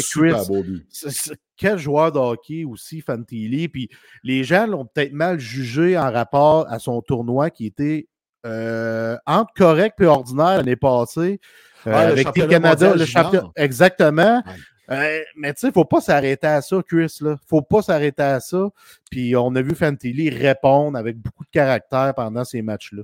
Quel 1.57 1.78
joueur 1.78 2.13
de 2.13 2.17
hockey 2.17 2.63
aussi, 2.63 3.01
Fantilli. 3.01 3.67
Puis 3.67 3.89
les 4.24 4.45
gens 4.45 4.67
l'ont 4.67 4.86
peut-être 4.86 5.11
mal 5.11 5.38
jugé 5.38 5.97
en 5.97 6.09
rapport 6.09 6.65
à 6.69 6.80
son 6.80 7.01
tournoi 7.01 7.49
qui 7.49 7.65
était 7.65 8.07
euh, 8.45 9.17
entre 9.26 9.53
correct 9.53 9.99
et 9.99 10.05
ordinaire 10.05 10.57
l'année 10.57 10.78
passée. 10.78 11.41
Euh, 11.88 12.11
avec 12.11 12.36
le 12.36 12.47
Canada, 12.47 12.95
le 12.95 13.05
champion. 13.05 13.51
Exactement. 13.55 14.43
Euh, 14.91 15.21
mais 15.36 15.53
tu 15.53 15.61
sais, 15.61 15.67
il 15.67 15.69
ne 15.69 15.73
faut 15.73 15.86
pas 15.86 16.01
s'arrêter 16.01 16.47
à 16.47 16.61
ça, 16.61 16.81
Chris. 16.86 17.17
Il 17.21 17.27
ne 17.27 17.36
faut 17.47 17.61
pas 17.61 17.81
s'arrêter 17.81 18.23
à 18.23 18.39
ça. 18.39 18.69
Puis 19.09 19.36
on 19.36 19.55
a 19.55 19.61
vu 19.61 19.75
Fantilli 19.75 20.29
répondre 20.29 20.97
avec 20.97 21.17
beaucoup 21.17 21.45
de 21.45 21.49
caractère 21.51 22.13
pendant 22.15 22.43
ces 22.43 22.61
matchs-là. 22.61 23.03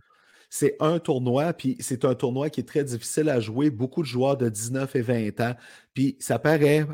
C'est 0.49 0.75
un 0.79 0.97
tournoi, 0.97 1.53
puis 1.53 1.77
c'est 1.79 2.05
un 2.05 2.15
tournoi 2.15 2.49
qui 2.49 2.61
est 2.61 2.67
très 2.67 2.83
difficile 2.83 3.29
à 3.29 3.39
jouer. 3.39 3.69
Beaucoup 3.69 4.01
de 4.01 4.07
joueurs 4.07 4.35
de 4.35 4.49
19 4.49 4.95
et 4.95 5.01
20 5.01 5.39
ans. 5.41 5.53
Puis 5.93 6.17
ça 6.19 6.39
paraît 6.39 6.85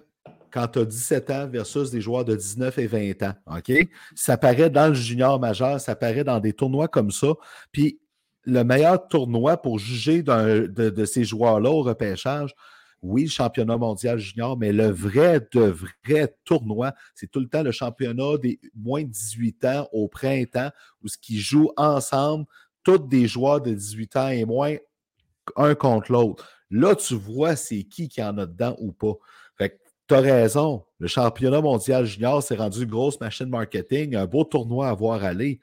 quand 0.51 0.67
tu 0.67 0.79
as 0.79 0.85
17 0.85 1.29
ans 1.31 1.47
versus 1.47 1.89
des 1.89 2.01
joueurs 2.01 2.25
de 2.25 2.35
19 2.35 2.77
et 2.77 2.87
20 2.87 3.23
ans. 3.23 3.33
OK? 3.57 3.71
Ça 4.13 4.37
paraît 4.37 4.69
dans 4.69 4.89
le 4.89 4.93
junior 4.93 5.39
majeur, 5.39 5.79
ça 5.79 5.95
paraît 5.95 6.23
dans 6.23 6.39
des 6.39 6.53
tournois 6.53 6.87
comme 6.87 7.11
ça. 7.11 7.33
Puis 7.71 7.99
le 8.45 8.63
meilleur 8.63 9.07
tournoi 9.07 9.57
pour 9.57 9.79
juger 9.79 10.23
de, 10.23 11.05
ces 11.05 11.23
joueurs-là 11.23 11.69
au 11.69 11.81
repêchage, 11.81 12.53
oui, 13.01 13.23
le 13.23 13.29
championnat 13.29 13.77
mondial 13.77 14.17
junior, 14.17 14.57
mais 14.57 14.71
le 14.71 14.89
vrai 14.89 15.39
de 15.51 15.75
vrai 16.03 16.35
tournoi, 16.43 16.93
c'est 17.13 17.29
tout 17.29 17.39
le 17.39 17.47
temps 17.47 17.61
le 17.61 17.71
championnat 17.71 18.37
des 18.41 18.59
moins 18.75 19.03
de 19.03 19.09
18 19.09 19.65
ans 19.65 19.87
au 19.91 20.07
printemps, 20.07 20.71
où 21.03 21.07
ce 21.07 21.17
qui 21.17 21.39
jouent 21.39 21.71
ensemble, 21.77 22.45
tous 22.83 22.97
des 22.97 23.27
joueurs 23.27 23.61
de 23.61 23.73
18 23.73 24.15
ans 24.15 24.29
et 24.29 24.45
moins, 24.45 24.75
un 25.55 25.75
contre 25.75 26.11
l'autre. 26.11 26.49
Là, 26.71 26.95
tu 26.95 27.15
vois 27.15 27.55
c'est 27.55 27.83
qui 27.83 28.09
qui 28.09 28.23
en 28.23 28.37
a 28.37 28.45
dedans 28.45 28.75
ou 28.79 28.91
pas. 28.91 29.13
Fait 29.57 29.79
tu 30.07 30.13
as 30.13 30.21
raison. 30.21 30.83
Le 30.99 31.07
championnat 31.07 31.61
mondial 31.61 32.05
junior 32.05 32.41
s'est 32.41 32.55
rendu 32.55 32.85
grosse 32.85 33.19
machine 33.19 33.49
marketing, 33.49 34.15
un 34.15 34.25
beau 34.25 34.43
tournoi 34.43 34.87
à 34.87 34.93
voir 34.93 35.23
aller. 35.23 35.59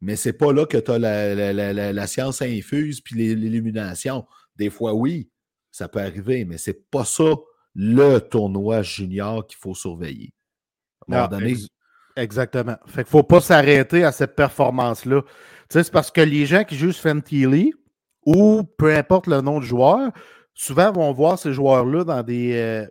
Mais 0.00 0.16
c'est 0.16 0.32
pas 0.32 0.52
là 0.52 0.66
que 0.66 0.78
tu 0.78 0.90
as 0.90 0.98
la, 0.98 2.06
science 2.06 2.42
infuse 2.42 3.00
puis 3.00 3.16
l'illumination. 3.16 4.26
Des 4.56 4.70
fois, 4.70 4.94
oui, 4.94 5.30
ça 5.70 5.88
peut 5.88 6.00
arriver, 6.00 6.44
mais 6.44 6.58
c'est 6.58 6.90
pas 6.90 7.04
ça 7.04 7.34
le 7.74 8.18
tournoi 8.18 8.82
junior 8.82 9.46
qu'il 9.46 9.58
faut 9.58 9.74
surveiller. 9.74 10.32
À 11.02 11.12
un 11.12 11.16
moment 11.16 11.28
donné. 11.28 11.56
exactement. 12.16 12.76
Fait 12.86 13.04
qu'il 13.04 13.10
faut 13.10 13.22
pas 13.22 13.40
s'arrêter 13.40 14.04
à 14.04 14.12
cette 14.12 14.34
performance-là. 14.34 15.22
Tu 15.22 15.28
sais, 15.70 15.84
c'est 15.84 15.92
parce 15.92 16.10
que 16.10 16.20
les 16.20 16.46
gens 16.46 16.64
qui 16.64 16.76
jugent 16.76 16.96
Fentilly 16.96 17.72
ou 18.26 18.62
peu 18.78 18.94
importe 18.94 19.26
le 19.26 19.40
nom 19.40 19.60
de 19.60 19.64
joueur, 19.64 20.10
souvent 20.54 20.92
vont 20.92 21.12
voir 21.12 21.38
ces 21.38 21.52
joueurs-là 21.52 22.04
dans 22.04 22.22
des, 22.22 22.54
euh, 22.54 22.86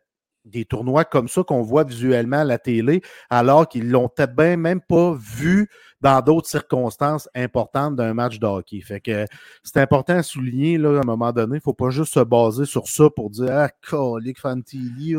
des 0.45 0.66
tournois 0.66 1.05
comme 1.05 1.28
ça 1.28 1.43
qu'on 1.43 1.62
voit 1.62 1.84
visuellement 1.84 2.39
à 2.39 2.43
la 2.43 2.57
télé, 2.57 3.01
alors 3.30 3.68
qu'ils 3.68 3.89
l'ont 3.89 4.10
peut-être 4.10 4.36
bien 4.36 4.57
même 4.57 4.82
pas 4.82 5.16
vu 5.20 5.70
dans 6.02 6.22
d'autres 6.22 6.47
circonstances 6.47 7.30
importantes 7.36 7.95
d'un 7.95 8.14
match 8.14 8.39
de 8.39 8.45
hockey. 8.45 8.82
Fait 8.82 9.02
que 9.02 9.26
c'est 9.64 9.78
important 9.78 10.16
à 10.16 10.24
souligner 10.24 10.78
là, 10.78 10.97
à 10.97 11.02
un 11.02 11.06
moment 11.06 11.32
donné. 11.32 11.56
Il 11.56 11.58
ne 11.58 11.62
faut 11.62 11.74
pas 11.74 11.89
juste 11.89 12.14
se 12.14 12.20
baser 12.22 12.66
sur 12.66 12.88
ça 12.88 13.10
pour 13.10 13.30
dire 13.30 13.50
Ah, 13.52 13.70
colique 13.88 14.39
Fantilli, 14.39 15.16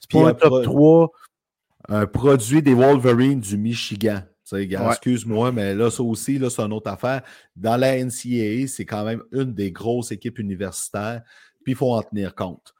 c'est 0.00 0.10
pas 0.10 0.28
un 0.28 0.34
top 0.34 0.62
3. 0.62 1.10
Un 1.88 2.06
produit 2.06 2.62
des 2.62 2.74
Wolverines 2.74 3.40
du 3.40 3.56
Michigan. 3.56 4.22
Excuse-moi, 4.52 5.50
mais 5.50 5.74
là, 5.74 5.90
ça 5.90 6.02
aussi, 6.02 6.38
là, 6.38 6.50
c'est 6.50 6.62
une 6.62 6.72
autre 6.72 6.90
affaire. 6.90 7.22
Dans 7.56 7.76
la 7.76 7.96
NCAA, 7.96 8.68
c'est 8.68 8.84
quand 8.84 9.04
même 9.04 9.22
une 9.32 9.52
des 9.54 9.72
grosses 9.72 10.12
équipes 10.12 10.38
universitaires, 10.38 11.22
puis 11.64 11.72
il 11.72 11.76
faut 11.76 11.92
en 11.92 12.02
tenir 12.02 12.34
compte. 12.34 12.74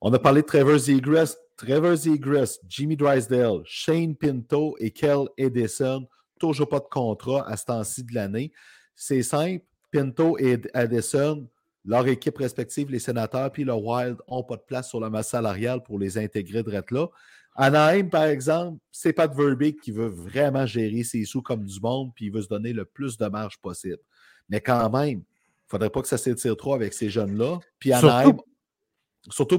On 0.00 0.12
a 0.12 0.18
parlé 0.18 0.42
de 0.42 0.46
Trevor 0.46 0.78
Zegras, 0.78 1.36
Trevor 1.56 1.96
Zegras, 1.96 2.58
Jimmy 2.68 2.96
Drysdale, 2.96 3.62
Shane 3.64 4.16
Pinto 4.16 4.76
et 4.80 4.90
Kel 4.90 5.28
Edison. 5.36 6.06
Toujours 6.42 6.68
pas 6.68 6.80
de 6.80 6.88
contrat 6.90 7.48
à 7.48 7.56
ce 7.56 7.66
temps-ci 7.66 8.02
de 8.02 8.16
l'année. 8.16 8.50
C'est 8.96 9.22
simple. 9.22 9.64
Pinto 9.92 10.36
et 10.40 10.60
Edison, 10.74 11.48
leur 11.84 12.08
équipe 12.08 12.36
respective, 12.38 12.90
les 12.90 12.98
sénateurs 12.98 13.52
puis 13.52 13.62
le 13.62 13.74
Wild, 13.74 14.16
n'ont 14.28 14.42
pas 14.42 14.56
de 14.56 14.62
place 14.62 14.88
sur 14.88 14.98
la 14.98 15.08
masse 15.08 15.28
salariale 15.28 15.84
pour 15.84 16.00
les 16.00 16.18
intégrer 16.18 16.64
de 16.64 16.72
là. 16.72 17.06
Anaheim, 17.54 18.08
par 18.08 18.24
exemple, 18.24 18.80
c'est 18.90 19.12
pas 19.12 19.28
de 19.28 19.36
Verbeek 19.36 19.80
qui 19.80 19.92
veut 19.92 20.08
vraiment 20.08 20.66
gérer 20.66 21.04
ses 21.04 21.24
sous 21.24 21.42
comme 21.42 21.62
du 21.64 21.78
monde, 21.78 22.10
puis 22.12 22.24
il 22.26 22.32
veut 22.32 22.42
se 22.42 22.48
donner 22.48 22.72
le 22.72 22.86
plus 22.86 23.16
de 23.16 23.26
marge 23.26 23.58
possible. 23.58 24.00
Mais 24.48 24.60
quand 24.60 24.90
même, 24.90 25.18
il 25.18 25.18
ne 25.18 25.68
faudrait 25.68 25.90
pas 25.90 26.02
que 26.02 26.08
ça 26.08 26.18
s'étire 26.18 26.56
trop 26.56 26.74
avec 26.74 26.92
ces 26.92 27.08
jeunes-là. 27.08 27.60
Puis 27.78 27.92
Anaheim, 27.92 28.24
surtout, 28.30 28.44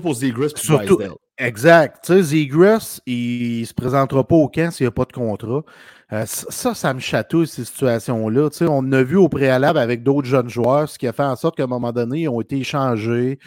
pour 0.01 0.13
Zegras 0.13 0.47
et 0.47 0.59
surtout, 0.59 0.99
Exact. 1.37 2.03
Tu 2.05 2.13
sais, 2.13 2.23
Zegras, 2.23 2.99
il 3.05 3.61
ne 3.61 3.65
se 3.65 3.73
présentera 3.73 4.27
pas 4.27 4.35
au 4.35 4.47
camp 4.47 4.71
s'il 4.71 4.85
n'y 4.85 4.89
a 4.89 4.91
pas 4.91 5.05
de 5.05 5.13
contrat. 5.13 5.63
Euh, 6.11 6.25
ça, 6.27 6.75
ça 6.75 6.93
me 6.93 6.99
chatouille, 6.99 7.47
ces 7.47 7.65
situations-là. 7.65 8.49
Tu 8.51 8.57
sais, 8.57 8.65
on 8.69 8.91
a 8.91 9.01
vu 9.01 9.15
au 9.15 9.29
préalable 9.29 9.79
avec 9.79 10.03
d'autres 10.03 10.27
jeunes 10.27 10.49
joueurs, 10.49 10.87
ce 10.87 10.99
qui 10.99 11.07
a 11.07 11.13
fait 11.13 11.23
en 11.23 11.35
sorte 11.35 11.57
qu'à 11.57 11.63
un 11.63 11.67
moment 11.67 11.91
donné, 11.91 12.21
ils 12.21 12.29
ont 12.29 12.39
été 12.39 12.57
échangés 12.57 13.39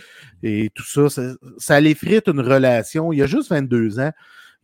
et 0.42 0.70
tout 0.74 0.84
ça. 0.84 1.08
Ça, 1.08 1.22
ça 1.58 1.80
l'effrite 1.80 2.26
une 2.26 2.40
relation. 2.40 3.12
Il 3.12 3.20
y 3.20 3.22
a 3.22 3.26
juste 3.26 3.50
22 3.50 4.00
ans. 4.00 4.10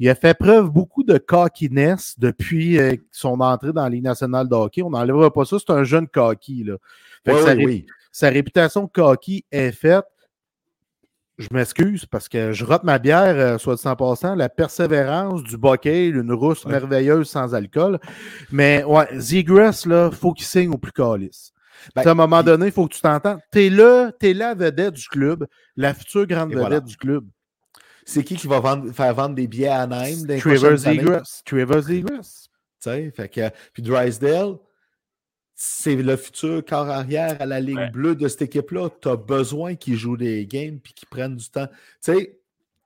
Il 0.00 0.08
a 0.08 0.16
fait 0.16 0.34
preuve 0.36 0.68
beaucoup 0.68 1.04
de 1.04 1.16
cockiness 1.16 2.18
depuis 2.18 2.76
euh, 2.78 2.96
son 3.12 3.38
entrée 3.40 3.72
dans 3.72 3.84
la 3.84 3.90
Ligue 3.90 4.02
nationale 4.02 4.48
de 4.48 4.54
hockey. 4.54 4.82
On 4.82 4.90
n'enlèvera 4.90 5.32
pas 5.32 5.44
ça. 5.44 5.58
C'est 5.60 5.72
un 5.72 5.84
jeune 5.84 6.08
cocky. 6.08 6.64
Là. 6.64 6.74
sa, 7.24 7.54
oui. 7.54 7.86
sa, 8.10 8.30
réputation 8.30 8.88
cocky 8.88 9.44
est 9.52 9.70
faite. 9.70 10.06
Je 11.38 11.48
m'excuse 11.50 12.04
parce 12.06 12.28
que 12.28 12.52
je 12.52 12.64
rate 12.64 12.84
ma 12.84 12.98
bière, 12.98 13.36
euh, 13.36 13.58
soit 13.58 13.74
de 13.74 13.80
100%, 13.80 14.36
la 14.36 14.48
persévérance 14.48 15.42
du 15.42 15.56
bokeh, 15.56 16.08
une 16.08 16.32
rousse 16.32 16.66
merveilleuse 16.66 17.28
sans 17.28 17.54
alcool. 17.54 17.98
Mais 18.50 18.84
ouais, 18.84 19.08
Zegras, 19.18 19.84
là, 19.86 20.10
faut 20.10 20.32
qu'il 20.32 20.46
signe 20.46 20.70
au 20.70 20.78
plus 20.78 20.92
calice. 20.92 21.52
Ben, 21.96 22.06
à 22.06 22.10
un 22.10 22.14
moment 22.14 22.42
donné, 22.42 22.66
il 22.66 22.72
faut 22.72 22.86
que 22.86 22.94
tu 22.94 23.00
t'entendes. 23.00 23.40
T'es 23.50 23.70
là, 23.70 24.12
t'es 24.12 24.34
la 24.34 24.54
vedette 24.54 24.94
du 24.94 25.08
club, 25.08 25.46
la 25.76 25.94
future 25.94 26.26
grande 26.26 26.54
vedette 26.54 26.84
du 26.84 26.96
club. 26.96 27.24
C'est 28.04 28.24
qui 28.24 28.36
qui 28.36 28.46
va 28.46 28.60
vendre, 28.60 28.92
faire 28.92 29.14
vendre 29.14 29.34
des 29.34 29.46
billets 29.46 29.68
à 29.68 29.86
Naim? 29.86 30.26
Trevor 30.38 30.76
Zegras. 30.76 31.42
Trevor 31.44 31.80
Zegras. 31.82 32.48
Fait 32.80 33.28
que, 33.28 33.48
puis 33.72 33.82
Drysdale, 33.82 34.56
c'est 35.54 35.96
le 35.96 36.16
futur 36.16 36.64
corps 36.64 36.88
arrière 36.88 37.36
à 37.40 37.46
la 37.46 37.60
ligne 37.60 37.90
bleue 37.92 38.16
de 38.16 38.28
cette 38.28 38.42
équipe-là. 38.42 38.88
Tu 39.00 39.08
as 39.08 39.16
besoin 39.16 39.74
qu'ils 39.74 39.96
jouent 39.96 40.16
des 40.16 40.46
games 40.46 40.78
puis 40.78 40.92
qu'ils 40.92 41.08
prennent 41.08 41.36
du 41.36 41.48
temps. 41.50 41.68
Tu 41.68 42.12
sais, 42.12 42.38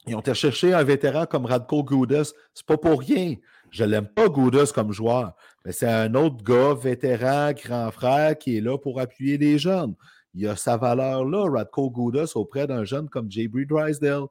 ils 0.07 0.14
ont 0.14 0.21
été 0.21 0.35
chercher 0.35 0.73
un 0.73 0.85
vétéran 0.85 1.27
comme 1.27 1.47
Radko 1.47 1.83
Goudas. 1.83 2.33
C'est 2.55 2.67
pas 2.67 2.77
pour 2.77 3.01
rien. 3.01 3.35
Je 3.71 3.85
l'aime 3.85 4.07
pas, 4.07 4.29
Goudas, 4.29 4.73
comme 4.75 4.93
joueur. 4.93 5.35
Mais 5.64 5.73
c'est 5.73 5.89
un 5.89 6.14
autre 6.14 6.43
gars, 6.45 6.75
vétéran, 6.75 7.53
grand 7.53 7.91
frère, 7.91 8.39
qui 8.39 8.59
est 8.59 8.61
là 8.61 8.79
pour 8.79 9.01
appuyer 9.01 9.37
les 9.37 9.59
jeunes. 9.59 9.95
Il 10.35 10.47
a 10.49 10.55
sa 10.55 10.77
valeur 10.77 11.25
là, 11.25 11.49
Radko 11.51 11.91
Goudas, 11.91 12.33
auprès 12.35 12.67
d'un 12.67 12.85
jeune 12.85 13.09
comme 13.09 13.31
J. 13.31 13.49
Drysdale. 13.49 14.27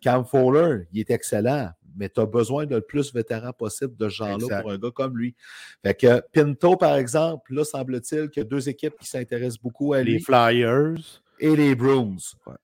Cam 0.00 0.24
Fowler, 0.24 0.86
il 0.92 1.00
est 1.00 1.10
excellent, 1.10 1.70
mais 1.96 2.08
tu 2.08 2.20
as 2.20 2.26
besoin 2.26 2.66
de 2.66 2.76
le 2.76 2.80
plus 2.80 3.12
vétéran 3.12 3.52
possible 3.52 3.96
de 3.96 4.08
ce 4.08 4.14
genre-là 4.14 4.62
pour 4.62 4.70
un 4.70 4.78
gars 4.78 4.90
comme 4.90 5.16
lui. 5.18 5.34
Fait 5.84 5.94
que 5.94 6.20
Pinto, 6.32 6.76
par 6.76 6.96
exemple, 6.96 7.54
là, 7.54 7.64
semble-t-il 7.64 8.30
qu'il 8.30 8.42
y 8.42 8.46
a 8.46 8.48
deux 8.48 8.68
équipes 8.68 8.94
qui 9.00 9.06
s'intéressent 9.06 9.60
beaucoup 9.60 9.92
à 9.92 10.02
lui. 10.02 10.14
Les 10.14 10.20
Flyers. 10.20 11.22
Et 11.42 11.56
les 11.56 11.74
Bruins. 11.74 12.16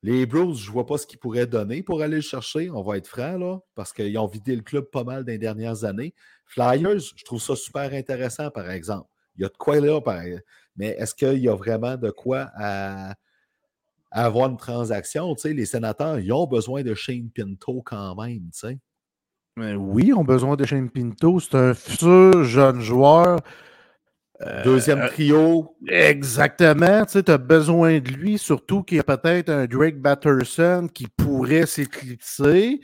Les 0.02 0.26
Bruins, 0.26 0.52
je 0.52 0.68
ne 0.68 0.72
vois 0.72 0.84
pas 0.84 0.98
ce 0.98 1.06
qu'ils 1.06 1.18
pourraient 1.18 1.46
donner 1.46 1.82
pour 1.82 2.02
aller 2.02 2.16
le 2.16 2.20
chercher. 2.20 2.70
On 2.70 2.82
va 2.82 2.98
être 2.98 3.06
franc, 3.06 3.38
là, 3.38 3.58
parce 3.74 3.92
qu'ils 3.92 4.18
ont 4.18 4.26
vidé 4.26 4.54
le 4.54 4.60
club 4.60 4.84
pas 4.90 5.02
mal 5.02 5.24
dans 5.24 5.32
les 5.32 5.38
dernières 5.38 5.84
années. 5.84 6.14
Flyers, 6.44 7.00
je 7.16 7.24
trouve 7.24 7.40
ça 7.40 7.56
super 7.56 7.92
intéressant, 7.94 8.50
par 8.50 8.70
exemple. 8.70 9.08
Il 9.36 9.42
y 9.42 9.44
a 9.46 9.48
de 9.48 9.56
quoi 9.56 9.80
là, 9.80 10.00
par... 10.00 10.20
mais 10.76 10.88
est-ce 10.98 11.14
qu'il 11.14 11.38
y 11.38 11.48
a 11.48 11.54
vraiment 11.54 11.96
de 11.96 12.10
quoi 12.10 12.50
à 12.54 13.14
avoir 14.10 14.50
une 14.50 14.56
transaction. 14.56 15.34
Tu 15.34 15.42
sais, 15.42 15.52
les 15.52 15.66
sénateurs, 15.66 16.18
ils 16.18 16.32
ont 16.32 16.46
besoin 16.46 16.82
de 16.82 16.94
Shane 16.94 17.30
Pinto 17.34 17.82
quand 17.84 18.14
même. 18.16 18.50
Tu 18.52 18.58
sais. 18.58 18.78
Mais 19.56 19.74
oui, 19.74 20.04
ils 20.08 20.14
ont 20.14 20.24
besoin 20.24 20.56
de 20.56 20.64
Shane 20.64 20.90
Pinto. 20.90 21.40
C'est 21.40 21.54
un 21.54 21.74
futur 21.74 22.44
jeune 22.44 22.80
joueur. 22.80 23.40
Deuxième 24.64 25.00
euh, 25.00 25.08
trio. 25.08 25.76
exactement. 25.88 27.06
Tu 27.06 27.22
as 27.26 27.38
besoin 27.38 28.00
de 28.00 28.10
lui, 28.10 28.36
surtout 28.36 28.82
qu'il 28.82 28.98
y 28.98 29.00
a 29.00 29.04
peut-être 29.04 29.48
un 29.48 29.64
Drake 29.64 29.98
Batterson 29.98 30.88
qui 30.92 31.06
pourrait 31.08 31.64
s'éclipser. 31.64 32.80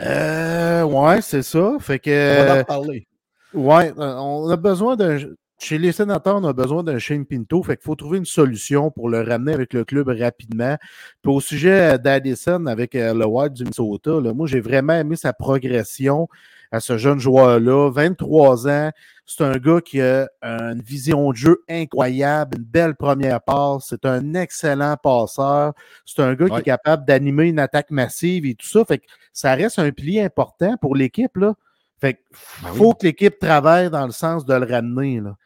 Euh, 0.00 0.82
ouais, 0.84 1.20
c'est 1.20 1.42
ça. 1.42 1.76
Fait 1.80 1.98
que. 1.98 2.42
On 2.42 2.46
va 2.46 2.60
en 2.60 2.64
parler. 2.64 3.06
Ouais, 3.52 3.92
on 3.96 4.48
a 4.48 4.56
besoin 4.56 4.96
d'un 4.96 5.18
chez 5.62 5.78
les 5.78 5.92
sénateurs, 5.92 6.36
on 6.36 6.44
a 6.44 6.52
besoin 6.52 6.82
d'un 6.82 6.98
Shane 6.98 7.26
Pinto, 7.26 7.62
fait 7.62 7.76
qu'il 7.76 7.84
faut 7.84 7.94
trouver 7.94 8.18
une 8.18 8.24
solution 8.24 8.90
pour 8.90 9.08
le 9.08 9.22
ramener 9.22 9.52
avec 9.52 9.72
le 9.74 9.84
club 9.84 10.08
rapidement. 10.08 10.76
Puis 11.22 11.32
au 11.32 11.40
sujet 11.40 11.98
d'Addison 11.98 12.66
avec 12.66 12.94
euh, 12.94 13.14
le 13.14 13.26
Wild 13.26 13.52
du 13.52 13.64
Minnesota, 13.64 14.20
moi 14.34 14.46
j'ai 14.46 14.60
vraiment 14.60 14.94
aimé 14.94 15.16
sa 15.16 15.32
progression 15.32 16.28
à 16.72 16.80
ce 16.80 16.98
jeune 16.98 17.18
joueur-là, 17.18 17.90
23 17.90 18.68
ans. 18.68 18.90
C'est 19.26 19.44
un 19.44 19.56
gars 19.58 19.80
qui 19.80 20.00
a 20.00 20.28
une 20.42 20.80
vision 20.80 21.30
de 21.30 21.36
jeu 21.36 21.62
incroyable, 21.68 22.58
une 22.58 22.64
belle 22.64 22.94
première 22.94 23.40
passe. 23.40 23.86
C'est 23.88 24.04
un 24.06 24.34
excellent 24.34 24.96
passeur. 24.96 25.72
C'est 26.04 26.22
un 26.22 26.34
gars 26.34 26.48
qui 26.48 26.56
est 26.56 26.62
capable 26.62 27.04
d'animer 27.04 27.48
une 27.48 27.58
attaque 27.58 27.90
massive 27.90 28.46
et 28.46 28.54
tout 28.54 28.66
ça. 28.66 28.84
Fait 28.84 28.98
que 28.98 29.06
ça 29.32 29.54
reste 29.54 29.78
un 29.78 29.90
pilier 29.90 30.22
important 30.22 30.76
pour 30.80 30.96
l'équipe. 30.96 31.36
Là. 31.36 31.54
Fait 32.00 32.14
qu'il 32.14 32.22
ben 32.62 32.72
faut 32.74 32.94
que 32.94 33.06
l'équipe 33.06 33.38
travaille 33.38 33.90
dans 33.90 34.06
le 34.06 34.12
sens 34.12 34.44
de 34.44 34.54
le 34.54 34.66
ramener. 34.66 35.20
Là. 35.20 35.36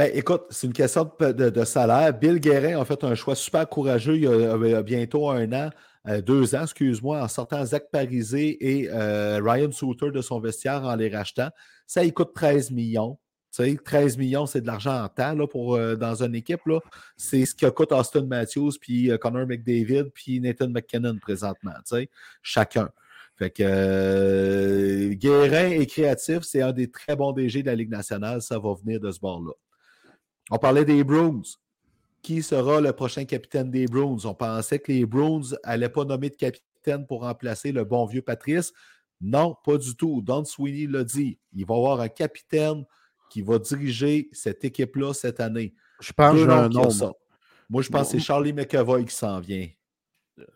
Ben, 0.00 0.10
écoute, 0.14 0.44
c'est 0.48 0.66
une 0.66 0.72
question 0.72 1.12
de, 1.20 1.64
salaire. 1.64 2.18
Bill 2.18 2.40
Guérin 2.40 2.80
a 2.80 2.86
fait 2.86 3.04
un 3.04 3.14
choix 3.14 3.34
super 3.34 3.68
courageux 3.68 4.16
il 4.16 4.22
y 4.22 4.74
a, 4.74 4.82
bientôt 4.82 5.28
un 5.28 5.52
an, 5.52 5.68
euh, 6.08 6.22
deux 6.22 6.54
ans, 6.54 6.62
excuse-moi, 6.62 7.22
en 7.22 7.28
sortant 7.28 7.62
Zach 7.66 7.90
Parisé 7.92 8.56
et 8.66 8.88
euh, 8.88 9.42
Ryan 9.44 9.70
Souter 9.70 10.10
de 10.10 10.22
son 10.22 10.40
vestiaire 10.40 10.84
en 10.84 10.96
les 10.96 11.14
rachetant. 11.14 11.50
Ça, 11.86 12.02
il 12.02 12.14
coûte 12.14 12.32
13 12.34 12.70
millions. 12.70 13.18
Tu 13.54 13.62
sais, 13.62 13.76
13 13.76 14.16
millions, 14.16 14.46
c'est 14.46 14.62
de 14.62 14.66
l'argent 14.66 15.04
en 15.04 15.08
temps 15.10 15.34
là, 15.34 15.46
pour, 15.46 15.74
euh, 15.74 15.96
dans 15.96 16.22
une 16.22 16.34
équipe. 16.34 16.62
C'est 17.18 17.44
ce 17.44 17.54
que 17.54 17.66
coûte 17.66 17.92
Austin 17.92 18.24
Matthews, 18.24 18.72
puis 18.80 19.10
Connor 19.20 19.46
McDavid, 19.46 20.04
puis 20.14 20.40
Nathan 20.40 20.70
McKinnon 20.70 21.18
présentement. 21.20 21.74
Tu 21.86 21.96
sais, 21.96 22.10
chacun. 22.40 22.88
Fait 23.36 23.50
que 23.50 25.12
Guérin 25.12 25.72
est 25.72 25.84
créatif, 25.84 26.38
c'est 26.40 26.62
un 26.62 26.72
des 26.72 26.90
très 26.90 27.16
bons 27.16 27.32
DG 27.32 27.60
de 27.60 27.66
la 27.66 27.74
Ligue 27.74 27.90
nationale. 27.90 28.40
Ça 28.40 28.58
va 28.58 28.72
venir 28.82 28.98
de 28.98 29.10
ce 29.10 29.20
bord-là. 29.20 29.52
On 30.50 30.58
parlait 30.58 30.84
des 30.84 31.04
Bruins. 31.04 31.42
Qui 32.22 32.42
sera 32.42 32.82
le 32.82 32.92
prochain 32.92 33.24
capitaine 33.24 33.70
des 33.70 33.86
Bruins? 33.86 34.18
On 34.24 34.34
pensait 34.34 34.78
que 34.78 34.92
les 34.92 35.06
Bruins 35.06 35.40
n'allaient 35.64 35.88
pas 35.88 36.04
nommer 36.04 36.28
de 36.28 36.36
capitaine 36.36 37.06
pour 37.06 37.22
remplacer 37.22 37.72
le 37.72 37.84
bon 37.84 38.04
vieux 38.04 38.20
Patrice. 38.20 38.72
Non, 39.22 39.56
pas 39.64 39.78
du 39.78 39.96
tout. 39.96 40.20
Don 40.22 40.44
Sweeney 40.44 40.86
l'a 40.86 41.04
dit. 41.04 41.38
Il 41.54 41.64
va 41.64 41.74
y 41.74 41.78
avoir 41.78 42.00
un 42.00 42.08
capitaine 42.08 42.84
qui 43.30 43.42
va 43.42 43.58
diriger 43.58 44.28
cette 44.32 44.64
équipe-là 44.64 45.14
cette 45.14 45.40
année. 45.40 45.74
Je 46.00 46.12
pense 46.12 46.36
que 46.36 46.48
un 46.48 46.68
nom. 46.68 46.88
Moi, 47.68 47.82
je 47.82 47.88
pense 47.88 48.10
que 48.10 48.18
c'est 48.18 48.24
Charlie 48.24 48.52
McAvoy 48.52 49.04
qui 49.04 49.14
s'en 49.14 49.40
vient. 49.40 49.68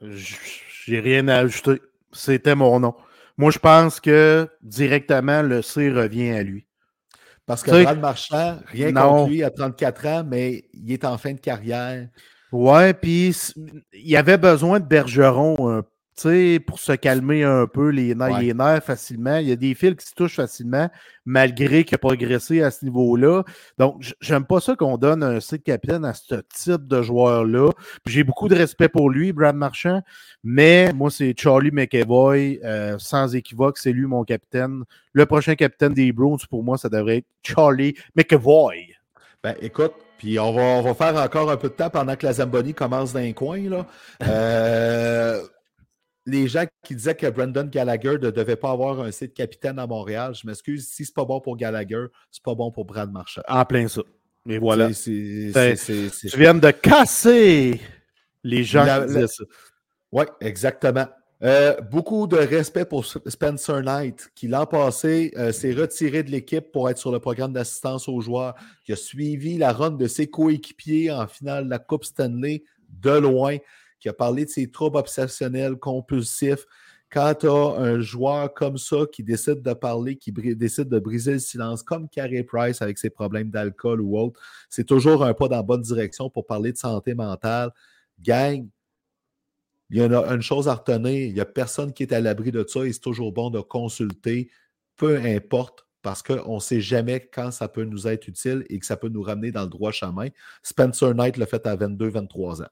J'ai 0.02 1.00
rien 1.00 1.28
à 1.28 1.36
ajouter. 1.38 1.80
C'était 2.12 2.54
mon 2.54 2.80
nom. 2.80 2.94
Moi, 3.36 3.50
je 3.50 3.58
pense 3.58 4.00
que 4.00 4.48
directement, 4.62 5.42
le 5.42 5.62
C 5.62 5.90
revient 5.90 6.30
à 6.30 6.42
lui. 6.42 6.66
Parce 7.46 7.62
que 7.62 7.82
Brad 7.82 8.00
Marchand, 8.00 8.58
rien 8.66 8.92
contre 8.92 9.28
lui, 9.28 9.42
à 9.42 9.50
34 9.50 10.06
ans, 10.06 10.24
mais 10.26 10.64
il 10.72 10.92
est 10.92 11.04
en 11.04 11.18
fin 11.18 11.32
de 11.32 11.40
carrière. 11.40 12.08
Ouais, 12.52 12.94
puis 12.94 13.36
il 13.92 14.16
avait 14.16 14.38
besoin 14.38 14.80
de 14.80 14.86
Bergeron 14.86 15.82
pour 16.66 16.78
se 16.78 16.92
calmer 16.92 17.42
un 17.44 17.66
peu 17.66 17.88
les 17.88 18.14
nerfs, 18.14 18.84
facilement. 18.84 19.36
Il 19.36 19.48
y 19.48 19.52
a 19.52 19.56
des 19.56 19.74
fils 19.74 19.96
qui 19.96 20.06
se 20.06 20.14
touchent 20.14 20.36
facilement, 20.36 20.88
malgré 21.24 21.84
qu'il 21.84 21.96
a 21.96 21.98
progressé 21.98 22.62
à 22.62 22.70
ce 22.70 22.84
niveau-là. 22.84 23.42
Donc, 23.78 24.14
j'aime 24.20 24.44
pas 24.44 24.60
ça 24.60 24.76
qu'on 24.76 24.96
donne 24.96 25.22
un 25.22 25.40
cycle 25.40 25.64
capitaine 25.64 26.04
à 26.04 26.14
ce 26.14 26.36
type 26.54 26.86
de 26.86 27.02
joueur-là. 27.02 27.70
J'ai 28.06 28.24
beaucoup 28.24 28.48
de 28.48 28.54
respect 28.54 28.88
pour 28.88 29.10
lui, 29.10 29.32
Brad 29.32 29.56
Marchand, 29.56 30.02
mais 30.42 30.92
moi, 30.92 31.10
c'est 31.10 31.34
Charlie 31.36 31.72
McEvoy, 31.72 32.60
euh, 32.64 32.96
sans 32.98 33.34
équivoque, 33.34 33.78
c'est 33.78 33.92
lui 33.92 34.06
mon 34.06 34.24
capitaine. 34.24 34.84
Le 35.12 35.26
prochain 35.26 35.54
capitaine 35.56 35.94
des 35.94 36.12
Browns, 36.12 36.38
pour 36.48 36.62
moi, 36.62 36.78
ça 36.78 36.88
devrait 36.88 37.18
être 37.18 37.28
Charlie 37.42 37.94
McEvoy. 38.16 38.94
Ben, 39.42 39.54
écoute, 39.60 39.92
puis 40.18 40.38
on 40.38 40.52
va, 40.52 40.62
on 40.62 40.82
va 40.82 40.94
faire 40.94 41.16
encore 41.22 41.50
un 41.50 41.56
peu 41.56 41.68
de 41.68 41.74
temps 41.74 41.90
pendant 41.90 42.16
que 42.16 42.24
la 42.24 42.32
Zamboni 42.34 42.72
commence 42.72 43.12
dans 43.12 43.20
un 43.20 43.32
coin. 43.32 43.68
Là. 43.68 43.86
Euh, 44.22 45.42
les 46.26 46.48
gens 46.48 46.64
qui 46.82 46.94
disaient 46.94 47.14
que 47.14 47.26
Brandon 47.28 47.64
Gallagher 47.64 48.18
ne 48.20 48.30
devait 48.30 48.56
pas 48.56 48.70
avoir 48.70 49.00
un 49.00 49.10
site 49.10 49.34
capitaine 49.34 49.78
à 49.78 49.86
Montréal, 49.86 50.34
je 50.34 50.46
m'excuse, 50.46 50.88
si 50.88 51.04
c'est 51.04 51.14
pas 51.14 51.24
bon 51.24 51.40
pour 51.40 51.56
Gallagher, 51.56 52.06
c'est 52.30 52.42
pas 52.42 52.54
bon 52.54 52.70
pour 52.70 52.84
Brad 52.84 53.10
Marchand. 53.10 53.42
En 53.48 53.64
plein 53.64 53.88
ça. 53.88 54.02
Mais 54.46 54.58
voilà. 54.58 54.90
Tu 54.92 55.52
viens 56.36 56.54
de 56.54 56.70
casser 56.70 57.80
les 58.42 58.64
gens 58.64 58.84
qui 58.84 59.06
disaient 59.06 59.26
ça. 59.26 59.44
Oui, 60.12 60.24
exactement. 60.40 61.06
Euh, 61.42 61.78
beaucoup 61.80 62.26
de 62.26 62.36
respect 62.36 62.84
pour 62.84 63.04
Spencer 63.04 63.82
Knight, 63.82 64.30
qui 64.34 64.48
l'an 64.48 64.64
passé 64.64 65.32
euh, 65.36 65.52
s'est 65.52 65.74
retiré 65.74 66.22
de 66.22 66.30
l'équipe 66.30 66.72
pour 66.72 66.88
être 66.88 66.96
sur 66.96 67.12
le 67.12 67.18
programme 67.18 67.52
d'assistance 67.52 68.08
aux 68.08 68.20
joueurs, 68.20 68.54
qui 68.84 68.92
a 68.92 68.96
suivi 68.96 69.58
la 69.58 69.72
run 69.72 69.90
de 69.90 70.06
ses 70.06 70.28
coéquipiers 70.28 71.10
en 71.10 71.26
finale 71.26 71.64
de 71.64 71.70
la 71.70 71.78
Coupe 71.78 72.04
Stanley 72.04 72.62
de 72.88 73.10
loin, 73.10 73.58
qui 74.04 74.10
a 74.10 74.12
parlé 74.12 74.44
de 74.44 74.50
ses 74.50 74.70
troubles 74.70 74.98
obsessionnels 74.98 75.76
compulsifs. 75.76 76.66
Quand 77.10 77.34
tu 77.40 77.48
as 77.48 77.74
un 77.78 78.00
joueur 78.00 78.52
comme 78.52 78.76
ça 78.76 79.06
qui 79.10 79.22
décide 79.22 79.62
de 79.62 79.72
parler, 79.72 80.16
qui 80.16 80.30
décide 80.30 80.90
de 80.90 80.98
briser 80.98 81.32
le 81.32 81.38
silence, 81.38 81.82
comme 81.82 82.06
Carey 82.10 82.42
Price 82.42 82.82
avec 82.82 82.98
ses 82.98 83.08
problèmes 83.08 83.48
d'alcool 83.48 84.02
ou 84.02 84.18
autre, 84.18 84.38
c'est 84.68 84.84
toujours 84.84 85.24
un 85.24 85.32
pas 85.32 85.48
dans 85.48 85.56
la 85.56 85.62
bonne 85.62 85.80
direction 85.80 86.28
pour 86.28 86.44
parler 86.44 86.70
de 86.72 86.76
santé 86.76 87.14
mentale. 87.14 87.70
Gang, 88.20 88.68
il 89.88 89.96
y 89.96 90.02
en 90.02 90.12
a 90.12 90.34
une 90.34 90.42
chose 90.42 90.68
à 90.68 90.74
retenir, 90.74 91.28
il 91.28 91.32
n'y 91.32 91.40
a 91.40 91.46
personne 91.46 91.94
qui 91.94 92.02
est 92.02 92.12
à 92.12 92.20
l'abri 92.20 92.52
de 92.52 92.62
ça 92.68 92.84
et 92.84 92.92
c'est 92.92 93.00
toujours 93.00 93.32
bon 93.32 93.48
de 93.48 93.60
consulter, 93.62 94.50
peu 94.98 95.16
importe, 95.16 95.86
parce 96.02 96.22
qu'on 96.22 96.56
ne 96.56 96.60
sait 96.60 96.82
jamais 96.82 97.26
quand 97.32 97.52
ça 97.52 97.68
peut 97.68 97.84
nous 97.84 98.06
être 98.06 98.28
utile 98.28 98.66
et 98.68 98.78
que 98.78 98.84
ça 98.84 98.98
peut 98.98 99.08
nous 99.08 99.22
ramener 99.22 99.50
dans 99.50 99.62
le 99.62 99.70
droit 99.70 99.92
chemin. 99.92 100.28
Spencer 100.62 101.14
Knight 101.14 101.38
l'a 101.38 101.46
fait 101.46 101.66
à 101.66 101.74
22-23 101.74 102.64
ans. 102.64 102.68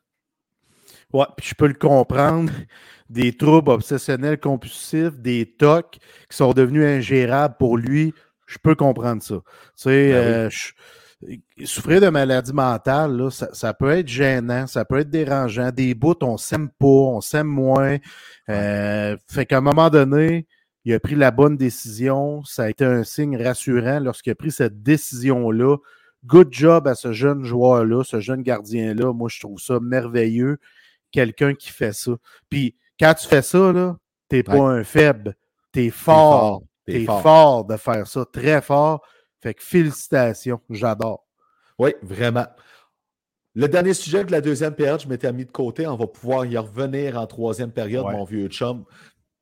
Ouais, 1.13 1.27
puis 1.37 1.49
je 1.49 1.55
peux 1.55 1.67
le 1.67 1.75
comprendre. 1.75 2.51
Des 3.11 3.37
troubles 3.37 3.71
obsessionnels 3.71 4.41
compulsifs, 4.41 5.19
des 5.19 5.45
tocs 5.45 5.99
qui 6.31 6.37
sont 6.37 6.53
devenus 6.53 6.87
ingérables 6.87 7.57
pour 7.59 7.77
lui, 7.77 8.15
je 8.47 8.57
peux 8.63 8.75
comprendre 8.75 9.23
ça. 9.23 9.35
Tu 9.37 9.43
sais, 9.77 10.13
ben 10.13 10.17
euh, 10.17 10.51
souffrir 11.65 12.01
de 12.01 12.09
maladie 12.09 12.53
mentale, 12.53 13.17
là, 13.17 13.31
ça, 13.31 13.75
peut 13.75 13.91
être 13.91 14.09
gênant, 14.09 14.67
ça 14.67 14.85
peut 14.85 14.99
être 14.99 15.11
dérangeant. 15.11 15.71
Des 15.71 15.95
bouts, 15.95 16.15
on 16.23 16.37
s'aime 16.37 16.69
pas, 16.69 16.87
on 16.87 17.21
s'aime 17.21 17.47
moins. 17.47 17.99
Euh, 18.49 19.17
fait 19.31 19.47
qu'à 19.47 19.59
un 19.59 19.63
moment 19.63 19.91
donné, 19.91 20.47
il 20.85 20.95
a 20.95 21.01
pris 21.01 21.15
la 21.15 21.31
bonne 21.31 21.57
décision. 21.57 22.43
Ça 22.45 22.65
a 22.65 22.71
été 22.71 22.85
un 22.85 23.05
signe 23.05 23.41
rassurant 23.41 24.01
lorsqu'il 24.01 24.33
a 24.33 24.35
pris 24.35 24.51
cette 24.51 24.83
décision-là. 24.83 25.77
Good 26.25 26.49
job 26.51 26.89
à 26.89 26.95
ce 26.95 27.13
jeune 27.13 27.45
joueur-là, 27.45 28.05
ce 28.05 28.21
jeune 28.21 28.43
gardien-là. 28.43 29.13
Moi, 29.13 29.29
je 29.31 29.41
trouve 29.41 29.59
ça 29.59 29.79
merveilleux 29.81 30.59
quelqu'un 31.13 31.55
qui 31.55 31.69
fait 31.69 31.93
ça. 31.93 32.13
Puis 32.49 32.77
quand 32.99 33.15
tu 33.15 33.27
fais 33.27 33.43
ça, 33.43 33.73
là, 33.73 33.97
t'es 34.29 34.43
pas 34.43 34.55
un 34.55 34.83
faible. 34.83 35.35
T'es 35.71 35.91
fort. 35.91 36.63
T'es 36.85 37.05
fort. 37.05 37.23
fort. 37.23 37.65
de 37.65 37.77
faire 37.77 38.07
ça, 38.07 38.25
très 38.25 38.61
fort. 38.61 39.03
Fait 39.41 39.55
que 39.55 39.63
félicitations, 39.63 40.61
j'adore. 40.71 41.27
Oui, 41.79 41.95
vraiment. 42.03 42.47
Le 43.55 43.69
dernier 43.69 43.93
sujet 43.93 44.25
de 44.25 44.33
la 44.33 44.41
deuxième 44.41 44.75
période, 44.75 45.01
je 45.01 45.09
m'étais 45.09 45.33
mis 45.33 45.45
de 45.45 45.51
côté. 45.51 45.87
On 45.87 45.97
va 45.97 46.07
pouvoir 46.07 46.47
y 46.47 46.57
revenir 46.57 47.19
en 47.19 47.27
troisième 47.27 47.71
période, 47.71 48.07
mon 48.07 48.25
vieux 48.25 48.49
chum. 48.49 48.85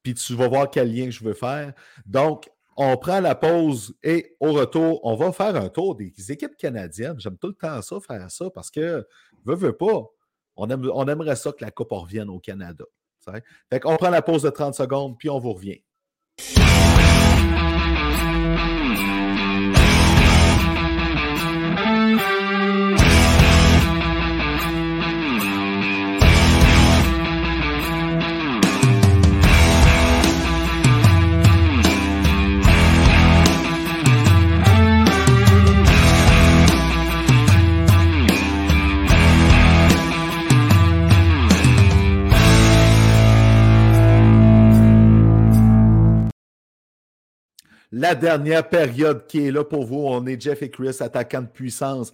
Puis 0.03 0.15
tu 0.15 0.35
vas 0.35 0.49
voir 0.49 0.71
quel 0.71 0.93
lien 0.93 1.11
je 1.11 1.23
veux 1.23 1.35
faire. 1.35 1.73
Donc, 2.07 2.51
on 2.77 2.97
prend 2.97 3.21
la 3.21 3.35
pause 3.35 3.95
et 4.03 4.37
au 4.41 4.53
retour, 4.53 5.01
on 5.05 5.15
va 5.15 5.33
faire 5.33 5.55
un 5.55 5.69
tour 5.69 5.97
des 5.97 6.33
équipes 6.33 6.57
canadiennes. 6.57 7.21
J'aime 7.21 7.37
tout 7.37 7.49
le 7.49 7.55
temps 7.55 7.83
ça, 7.83 7.97
faire 8.01 8.31
ça, 8.31 8.51
parce 8.51 8.71
que, 8.71 9.07
veux, 9.45 9.55
veux 9.55 9.77
pas, 9.77 10.09
on, 10.69 11.07
aimerait 11.07 11.37
ça 11.37 11.53
que 11.53 11.65
la 11.65 11.71
Coupe 11.71 11.93
revienne 11.93 12.29
au 12.29 12.39
Canada. 12.39 12.85
Fait 13.71 13.85
on 13.85 13.97
prend 13.97 14.11
la 14.11 14.23
pause 14.23 14.43
de 14.43 14.51
30 14.51 14.75
secondes, 14.75 15.19
puis 15.19 15.31
on 15.31 15.39
vous 15.39 15.53
revient. 15.53 15.83
La 47.93 48.15
dernière 48.15 48.69
période 48.69 49.27
qui 49.27 49.47
est 49.47 49.51
là 49.51 49.65
pour 49.65 49.85
vous, 49.85 49.99
on 49.99 50.25
est 50.27 50.41
Jeff 50.41 50.63
et 50.63 50.71
Chris, 50.71 50.97
attaquant 51.01 51.43
de 51.43 51.49
puissance. 51.49 52.13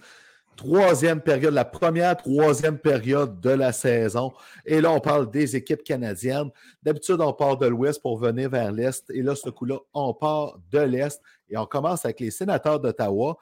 Troisième 0.55 1.21
période, 1.21 1.53
la 1.53 1.65
première, 1.65 2.17
troisième 2.17 2.79
période 2.79 3.39
de 3.39 3.51
la 3.51 3.71
saison. 3.71 4.33
Et 4.65 4.81
là, 4.81 4.91
on 4.91 4.99
parle 4.99 5.29
des 5.29 5.55
équipes 5.55 5.83
canadiennes. 5.83 6.49
D'habitude, 6.81 7.21
on 7.21 7.31
part 7.31 7.57
de 7.57 7.67
l'ouest 7.67 8.01
pour 8.01 8.17
venir 8.17 8.49
vers 8.49 8.71
l'est. 8.71 9.07
Et 9.11 9.21
là, 9.21 9.35
ce 9.35 9.51
coup-là, 9.51 9.77
on 9.93 10.15
part 10.15 10.57
de 10.71 10.79
l'est. 10.79 11.21
Et 11.47 11.57
on 11.57 11.67
commence 11.67 12.05
avec 12.05 12.19
les 12.21 12.31
sénateurs 12.31 12.79
d'Ottawa 12.79 13.37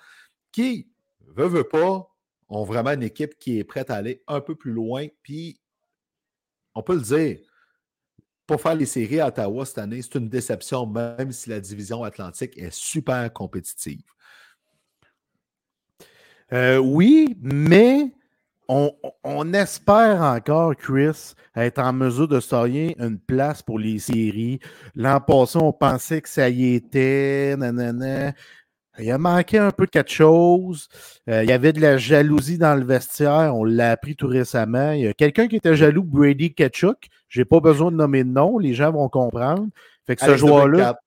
qui, 0.52 0.90
veut, 1.38 1.48
veut 1.48 1.64
pas, 1.64 2.06
ont 2.50 2.66
vraiment 2.66 2.92
une 2.92 3.04
équipe 3.04 3.40
qui 3.40 3.60
est 3.60 3.64
prête 3.64 3.90
à 3.90 3.96
aller 3.96 4.22
un 4.28 4.42
peu 4.42 4.56
plus 4.56 4.74
loin. 4.74 5.08
Puis, 5.24 5.58
on 6.74 6.84
peut 6.84 6.96
le 6.96 7.02
dire, 7.02 7.40
pour 8.48 8.62
faire 8.62 8.76
les 8.76 8.86
séries 8.86 9.20
à 9.20 9.28
Ottawa 9.28 9.66
cette 9.66 9.80
année, 9.80 10.02
c'est 10.02 10.16
une 10.16 10.30
déception, 10.30 10.86
même 10.86 11.32
si 11.32 11.50
la 11.50 11.60
division 11.60 12.04
atlantique 12.04 12.58
est 12.58 12.74
super 12.74 13.32
compétitive. 13.34 14.04
Euh, 16.54 16.78
oui, 16.78 17.36
mais 17.42 18.12
on, 18.68 19.54
espère 19.54 20.22
encore, 20.22 20.76
Chris, 20.76 21.34
être 21.56 21.80
en 21.80 21.94
mesure 21.94 22.28
de 22.28 22.40
sortir 22.40 22.94
une 23.00 23.20
place 23.20 23.62
pour 23.62 23.80
les 23.80 24.00
séries. 24.00 24.60
L'an 24.96 25.20
passé, 25.22 25.58
on 25.62 25.74
pensait 25.74 26.22
que 26.22 26.30
ça 26.30 26.50
y 26.50 26.76
était. 26.76 27.56
Nanana. 27.58 28.34
Il 29.00 29.12
a 29.12 29.18
manqué 29.18 29.58
un 29.58 29.72
peu 29.72 29.86
de 29.86 29.92
quelque 29.92 30.12
chose. 30.12 30.88
Euh, 31.30 31.44
il 31.44 31.50
y 31.50 31.54
avait 31.54 31.74
de 31.74 31.82
la 31.82 31.98
jalousie 31.98 32.58
dans 32.58 32.76
le 32.76 32.86
vestiaire. 32.86 33.54
On 33.56 33.64
l'a 33.64 33.92
appris 33.92 34.16
tout 34.16 34.28
récemment. 34.28 34.92
Il 34.92 35.02
y 35.02 35.08
a 35.08 35.14
quelqu'un 35.14 35.48
qui 35.48 35.58
était 35.58 35.76
jaloux, 35.76 36.04
Brady 36.04 36.54
Ketchuk. 36.54 37.08
Je 37.28 37.42
n'ai 37.42 37.46
pas 37.46 37.60
besoin 37.60 37.92
de 37.92 37.98
nommer 37.98 38.24
de 38.24 38.30
nom. 38.30 38.58
Les 38.58 38.74
gens 38.74 38.92
vont 38.92 39.10
comprendre. 39.10 39.68
Fait 40.08 40.16
que 40.16 40.26
ce 40.26 40.38
joueur-là. 40.38 40.98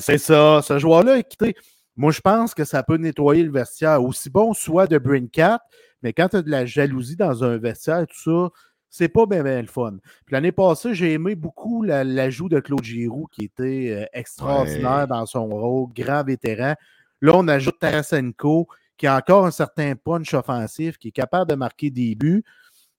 c'est 0.00 0.18
ça. 0.18 0.60
Ce 0.62 0.78
joueur-là, 0.78 1.18
écoutez, 1.18 1.54
moi, 1.96 2.12
je 2.12 2.20
pense 2.20 2.54
que 2.54 2.64
ça 2.64 2.82
peut 2.82 2.96
nettoyer 2.96 3.42
le 3.42 3.50
vestiaire. 3.50 4.02
Aussi 4.02 4.30
bon 4.30 4.54
soit 4.54 4.86
de 4.86 4.98
Cat, 5.26 5.60
mais 6.02 6.12
quand 6.12 6.28
tu 6.28 6.36
as 6.36 6.42
de 6.42 6.50
la 6.50 6.64
jalousie 6.64 7.16
dans 7.16 7.44
un 7.44 7.58
vestiaire, 7.58 8.06
tout 8.06 8.48
ça, 8.48 8.50
c'est 8.90 9.08
pas 9.08 9.26
bien, 9.26 9.42
le 9.42 9.66
fun. 9.66 9.98
l'année 10.30 10.52
passée, 10.52 10.94
j'ai 10.94 11.12
aimé 11.12 11.34
beaucoup 11.34 11.82
l'ajout 11.82 12.48
de 12.48 12.60
Claude 12.60 12.82
Giroux, 12.82 13.26
qui 13.30 13.44
était 13.44 13.90
euh, 13.90 14.06
extraordinaire 14.12 15.06
dans 15.06 15.26
son 15.26 15.46
rôle, 15.46 15.92
grand 15.92 16.24
vétéran. 16.24 16.74
Là, 17.20 17.32
on 17.34 17.48
ajoute 17.48 17.78
Tarasenko, 17.78 18.68
qui 18.96 19.06
a 19.06 19.16
encore 19.16 19.46
un 19.46 19.50
certain 19.50 19.94
punch 19.94 20.34
offensif, 20.34 20.98
qui 20.98 21.08
est 21.08 21.12
capable 21.12 21.50
de 21.50 21.56
marquer 21.56 21.90
des 21.90 22.14
buts. 22.14 22.44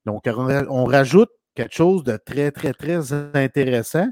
Donc, 0.05 0.27
on 0.27 0.85
rajoute 0.85 1.29
quelque 1.55 1.75
chose 1.75 2.03
de 2.03 2.17
très, 2.17 2.51
très, 2.51 2.73
très 2.73 3.13
intéressant. 3.35 4.07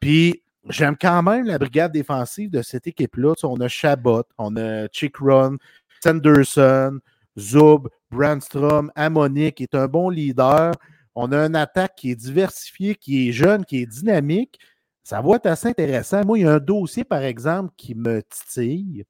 Puis, 0.00 0.42
j'aime 0.68 0.96
quand 1.00 1.22
même 1.22 1.46
la 1.46 1.58
brigade 1.58 1.92
défensive 1.92 2.50
de 2.50 2.62
cette 2.62 2.86
équipe-là. 2.86 3.34
on 3.44 3.60
a 3.60 3.68
Chabot, 3.68 4.24
on 4.38 4.56
a 4.56 4.88
Chick 4.88 5.18
Run, 5.18 5.56
Sanderson, 6.02 6.98
Zub, 7.38 7.88
Brandstrom, 8.10 8.90
Amonique, 8.94 9.56
qui 9.56 9.62
est 9.64 9.74
un 9.74 9.86
bon 9.86 10.08
leader. 10.08 10.72
On 11.14 11.32
a 11.32 11.46
une 11.46 11.56
attaque 11.56 11.96
qui 11.96 12.10
est 12.10 12.16
diversifiée, 12.16 12.94
qui 12.94 13.28
est 13.28 13.32
jeune, 13.32 13.64
qui 13.64 13.82
est 13.82 13.86
dynamique. 13.86 14.58
Ça 15.02 15.20
va 15.20 15.36
être 15.36 15.46
assez 15.46 15.68
intéressant. 15.68 16.24
Moi, 16.24 16.38
il 16.38 16.42
y 16.42 16.46
a 16.46 16.54
un 16.54 16.58
dossier, 16.58 17.04
par 17.04 17.22
exemple, 17.22 17.72
qui 17.76 17.94
me 17.94 18.22
titille 18.22 19.04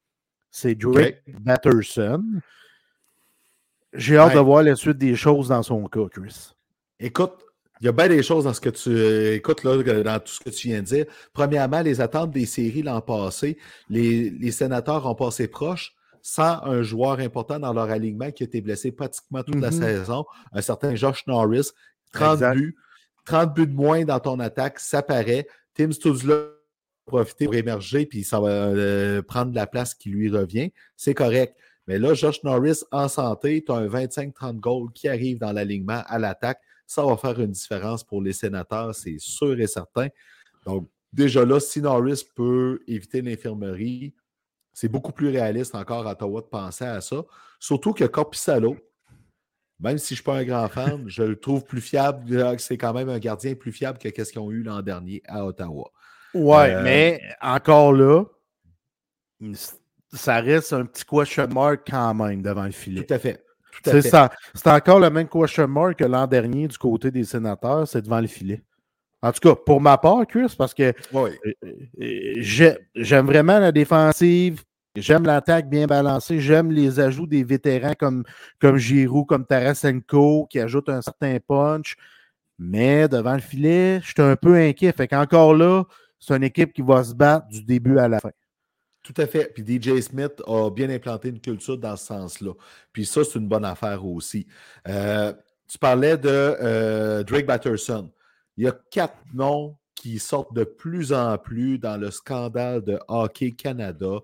c'est 0.56 0.74
Drake 0.74 1.22
Batterson. 1.40 2.22
J'ai 3.92 4.16
hâte 4.16 4.34
de 4.34 4.38
voir 4.38 4.62
la 4.62 4.74
suite 4.74 4.96
des 4.96 5.14
choses 5.14 5.48
dans 5.48 5.62
son 5.62 5.84
cas, 5.86 6.06
Chris. 6.10 6.52
Écoute, 6.98 7.34
il 7.80 7.84
y 7.84 7.88
a 7.88 7.92
bien 7.92 8.08
des 8.08 8.22
choses 8.22 8.44
dans 8.44 8.54
ce 8.54 8.60
que 8.62 8.70
tu 8.70 9.34
écoutes 9.34 9.64
là, 9.64 10.02
dans 10.02 10.18
tout 10.18 10.32
ce 10.32 10.40
que 10.40 10.48
tu 10.48 10.68
viens 10.68 10.80
de 10.80 10.86
dire. 10.86 11.04
Premièrement, 11.34 11.82
les 11.82 12.00
attentes 12.00 12.30
des 12.30 12.46
séries 12.46 12.82
l'an 12.82 13.02
passé, 13.02 13.58
les, 13.90 14.50
sénateurs 14.50 15.04
ont 15.04 15.14
passé 15.14 15.46
proche 15.46 15.94
sans 16.22 16.62
un 16.64 16.82
joueur 16.82 17.20
important 17.20 17.58
dans 17.58 17.74
leur 17.74 17.90
alignement 17.90 18.30
qui 18.30 18.42
a 18.42 18.46
été 18.46 18.62
blessé 18.62 18.92
pratiquement 18.92 19.42
toute 19.42 19.60
la 19.60 19.68
mm-hmm. 19.68 19.80
saison. 19.80 20.24
Un 20.52 20.62
certain 20.62 20.94
Josh 20.94 21.26
Norris, 21.26 21.68
30 22.12 22.40
buts, 22.54 22.76
30 23.26 23.54
buts 23.54 23.66
de 23.66 23.74
moins 23.74 24.04
dans 24.06 24.20
ton 24.20 24.40
attaque, 24.40 24.80
ça 24.80 25.02
paraît. 25.02 25.46
Tim 25.74 25.92
Studzla 25.92 26.55
profiter 27.06 27.46
pour 27.46 27.54
émerger 27.54 28.04
puis 28.04 28.24
ça 28.24 28.40
va 28.40 28.48
euh, 28.48 29.22
prendre 29.22 29.54
la 29.54 29.66
place 29.66 29.94
qui 29.94 30.10
lui 30.10 30.28
revient, 30.28 30.72
c'est 30.96 31.14
correct. 31.14 31.56
Mais 31.86 31.98
là, 31.98 32.14
Josh 32.14 32.42
Norris 32.42 32.82
en 32.90 33.08
santé, 33.08 33.62
tu 33.64 33.72
as 33.72 33.76
un 33.76 33.86
25-30 33.86 34.58
goals 34.58 34.92
qui 34.92 35.08
arrive 35.08 35.38
dans 35.38 35.52
l'alignement 35.52 36.02
à 36.06 36.18
l'attaque. 36.18 36.60
Ça 36.86 37.04
va 37.04 37.16
faire 37.16 37.40
une 37.40 37.52
différence 37.52 38.02
pour 38.02 38.20
les 38.20 38.32
sénateurs, 38.32 38.94
c'est 38.94 39.18
sûr 39.18 39.58
et 39.60 39.68
certain. 39.68 40.08
Donc, 40.64 40.88
déjà 41.12 41.44
là, 41.44 41.60
si 41.60 41.80
Norris 41.80 42.24
peut 42.34 42.80
éviter 42.88 43.22
l'infirmerie, 43.22 44.14
c'est 44.72 44.88
beaucoup 44.88 45.12
plus 45.12 45.28
réaliste 45.28 45.74
encore 45.74 46.06
à 46.06 46.12
Ottawa 46.12 46.40
de 46.40 46.46
penser 46.46 46.84
à 46.84 47.00
ça. 47.00 47.24
Surtout 47.58 47.92
que 47.92 48.04
Corpissalo, 48.04 48.76
même 49.78 49.98
si 49.98 50.08
je 50.08 50.12
ne 50.12 50.16
suis 50.16 50.24
pas 50.24 50.36
un 50.36 50.44
grand 50.44 50.68
fan, 50.68 51.04
je 51.06 51.22
le 51.22 51.38
trouve 51.38 51.64
plus 51.64 51.80
fiable. 51.80 52.58
C'est 52.58 52.76
quand 52.78 52.92
même 52.92 53.08
un 53.08 53.18
gardien 53.18 53.54
plus 53.54 53.72
fiable 53.72 53.98
que 53.98 54.08
ce 54.08 54.30
qu'ils 54.30 54.40
ont 54.40 54.50
eu 54.50 54.62
l'an 54.62 54.82
dernier 54.82 55.22
à 55.26 55.46
Ottawa. 55.46 55.90
Ouais, 56.36 56.74
Euh, 56.74 56.82
mais 56.82 57.20
encore 57.40 57.92
là, 57.92 58.24
ça 60.12 60.40
reste 60.40 60.72
un 60.72 60.84
petit 60.84 61.04
question 61.04 61.46
mark 61.48 61.80
quand 61.90 62.14
même 62.14 62.42
devant 62.42 62.64
le 62.64 62.70
filet. 62.70 63.04
Tout 63.04 63.14
à 63.14 63.18
fait. 63.18 63.42
C'est 63.84 64.02
fait. 64.02 64.08
ça. 64.08 64.30
C'est 64.54 64.70
encore 64.70 64.98
le 65.00 65.10
même 65.10 65.28
question 65.28 65.68
mark 65.68 65.96
que 65.98 66.04
l'an 66.04 66.26
dernier 66.26 66.66
du 66.66 66.78
côté 66.78 67.10
des 67.10 67.24
sénateurs, 67.24 67.86
c'est 67.86 68.02
devant 68.02 68.20
le 68.20 68.26
filet. 68.26 68.62
En 69.22 69.32
tout 69.32 69.40
cas, 69.40 69.54
pour 69.54 69.80
ma 69.80 69.98
part, 69.98 70.26
Chris, 70.26 70.54
parce 70.56 70.72
que 70.72 70.92
euh, 71.14 71.30
euh, 71.64 72.32
j'ai- 72.36 72.78
j'aime 72.94 73.26
vraiment 73.26 73.58
la 73.58 73.72
défensive, 73.72 74.62
j'aime 74.94 75.24
l'attaque 75.24 75.68
bien 75.68 75.86
balancée, 75.86 76.38
j'aime 76.40 76.70
les 76.70 77.00
ajouts 77.00 77.26
des 77.26 77.42
vétérans 77.42 77.94
comme, 77.98 78.24
comme 78.60 78.76
Giroud, 78.76 79.26
comme 79.26 79.44
Tarasenko, 79.44 80.46
qui 80.48 80.60
ajoutent 80.60 80.88
un 80.88 81.02
certain 81.02 81.38
punch. 81.46 81.96
Mais 82.58 83.08
devant 83.08 83.34
le 83.34 83.40
filet, 83.40 84.00
je 84.02 84.06
suis 84.12 84.22
un 84.22 84.36
peu 84.36 84.54
inquiet. 84.54 84.92
Fait 84.92 85.08
qu'encore 85.08 85.54
là, 85.54 85.84
c'est 86.18 86.36
une 86.36 86.44
équipe 86.44 86.72
qui 86.72 86.82
va 86.82 87.04
se 87.04 87.14
battre 87.14 87.46
du 87.48 87.62
début 87.62 87.98
à 87.98 88.08
la 88.08 88.20
fin. 88.20 88.30
Tout 89.02 89.14
à 89.18 89.26
fait. 89.26 89.52
Puis 89.54 89.64
DJ 89.64 90.00
Smith 90.00 90.42
a 90.46 90.68
bien 90.70 90.90
implanté 90.90 91.28
une 91.28 91.40
culture 91.40 91.78
dans 91.78 91.96
ce 91.96 92.06
sens-là. 92.06 92.52
Puis 92.92 93.06
ça, 93.06 93.22
c'est 93.22 93.38
une 93.38 93.48
bonne 93.48 93.64
affaire 93.64 94.04
aussi. 94.04 94.46
Euh, 94.88 95.32
tu 95.68 95.78
parlais 95.78 96.16
de 96.16 96.28
euh, 96.28 97.22
Drake 97.22 97.46
Batterson. 97.46 98.10
Il 98.56 98.64
y 98.64 98.68
a 98.68 98.76
quatre 98.90 99.18
noms 99.32 99.76
qui 99.94 100.18
sortent 100.18 100.54
de 100.54 100.64
plus 100.64 101.12
en 101.12 101.38
plus 101.38 101.78
dans 101.78 101.96
le 101.96 102.10
scandale 102.10 102.82
de 102.82 102.98
Hockey 103.08 103.52
Canada 103.52 104.18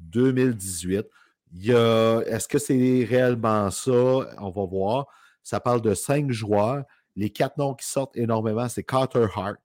2018. 0.00 1.06
Il 1.52 1.66
y 1.66 1.72
a, 1.72 2.20
est-ce 2.22 2.48
que 2.48 2.58
c'est 2.58 3.06
réellement 3.08 3.70
ça? 3.70 3.90
On 4.38 4.50
va 4.50 4.66
voir. 4.66 5.06
Ça 5.42 5.60
parle 5.60 5.80
de 5.80 5.94
cinq 5.94 6.30
joueurs. 6.32 6.84
Les 7.16 7.30
quatre 7.30 7.56
noms 7.58 7.74
qui 7.74 7.86
sortent 7.86 8.16
énormément, 8.16 8.68
c'est 8.68 8.82
Carter 8.82 9.26
Hart, 9.36 9.58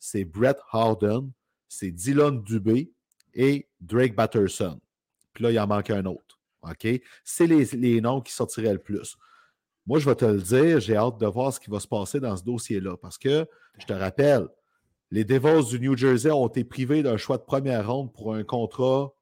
c'est 0.00 0.24
Brett 0.24 0.58
Harden, 0.72 1.30
c'est 1.68 1.92
Dylan 1.92 2.42
Dubé 2.42 2.92
et 3.34 3.68
Drake 3.80 4.16
Batterson. 4.16 4.80
Puis 5.32 5.44
là, 5.44 5.52
il 5.52 5.60
en 5.60 5.68
manque 5.68 5.90
un 5.90 6.04
autre. 6.06 6.40
OK? 6.62 6.88
C'est 7.22 7.46
les, 7.46 8.00
noms 8.00 8.20
qui 8.20 8.32
sortiraient 8.32 8.72
le 8.72 8.80
plus. 8.80 9.16
Moi, 9.86 9.98
je 9.98 10.08
vais 10.08 10.16
te 10.16 10.24
le 10.24 10.40
dire, 10.40 10.80
j'ai 10.80 10.96
hâte 10.96 11.18
de 11.18 11.26
voir 11.26 11.52
ce 11.52 11.60
qui 11.60 11.70
va 11.70 11.78
se 11.80 11.86
passer 11.86 12.18
dans 12.18 12.36
ce 12.36 12.42
dossier-là. 12.42 12.96
Parce 12.96 13.18
que, 13.18 13.46
je 13.78 13.86
te 13.86 13.92
rappelle, 13.92 14.48
les 15.10 15.24
Devils 15.24 15.68
du 15.68 15.80
New 15.80 15.96
Jersey 15.96 16.30
ont 16.30 16.48
été 16.48 16.64
privés 16.64 17.02
d'un 17.02 17.16
choix 17.16 17.38
de 17.38 17.42
première 17.42 17.90
ronde 17.90 18.12
pour 18.12 18.34
un 18.34 18.42
contrat 18.42 19.12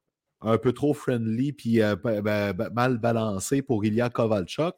un 0.40 0.58
peu 0.58 0.72
trop 0.72 0.94
friendly 0.94 1.52
puis 1.52 1.82
euh, 1.82 1.96
mal 2.72 2.98
balancé 2.98 3.62
pour 3.62 3.84
Ilya 3.84 4.08
Kovalchuk. 4.10 4.74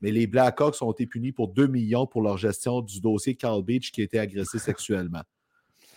Mais 0.00 0.12
les 0.12 0.26
Blackhawks 0.26 0.80
ont 0.82 0.92
été 0.92 1.06
punis 1.06 1.32
pour 1.32 1.48
2 1.48 1.66
millions 1.66 2.06
pour 2.06 2.22
leur 2.22 2.38
gestion 2.38 2.80
du 2.80 3.00
dossier 3.00 3.34
Carl 3.34 3.62
Beach 3.62 3.90
qui 3.90 4.00
a 4.00 4.04
été 4.04 4.18
agressé 4.18 4.58
sexuellement. 4.58 5.22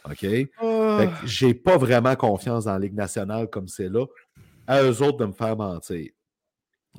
OK? 0.09 0.19
Que 0.21 1.27
j'ai 1.27 1.53
pas 1.53 1.77
vraiment 1.77 2.15
confiance 2.15 2.65
dans 2.65 2.73
la 2.73 2.79
Ligue 2.79 2.93
nationale 2.95 3.49
comme 3.49 3.67
c'est 3.67 3.89
là. 3.89 4.05
À 4.67 4.83
eux 4.83 5.01
autres 5.01 5.17
de 5.17 5.25
me 5.25 5.33
faire 5.33 5.55
mentir. 5.57 6.09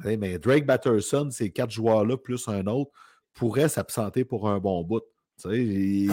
Hey, 0.04 0.16
mais 0.16 0.38
Drake 0.38 0.66
Batterson, 0.66 1.28
ces 1.30 1.50
quatre 1.50 1.70
joueurs-là, 1.70 2.16
plus 2.16 2.48
un 2.48 2.66
autre, 2.66 2.90
pourraient 3.34 3.68
s'absenter 3.68 4.24
pour 4.24 4.48
un 4.48 4.58
bon 4.58 4.82
bout. 4.82 5.02
Il- 5.46 6.08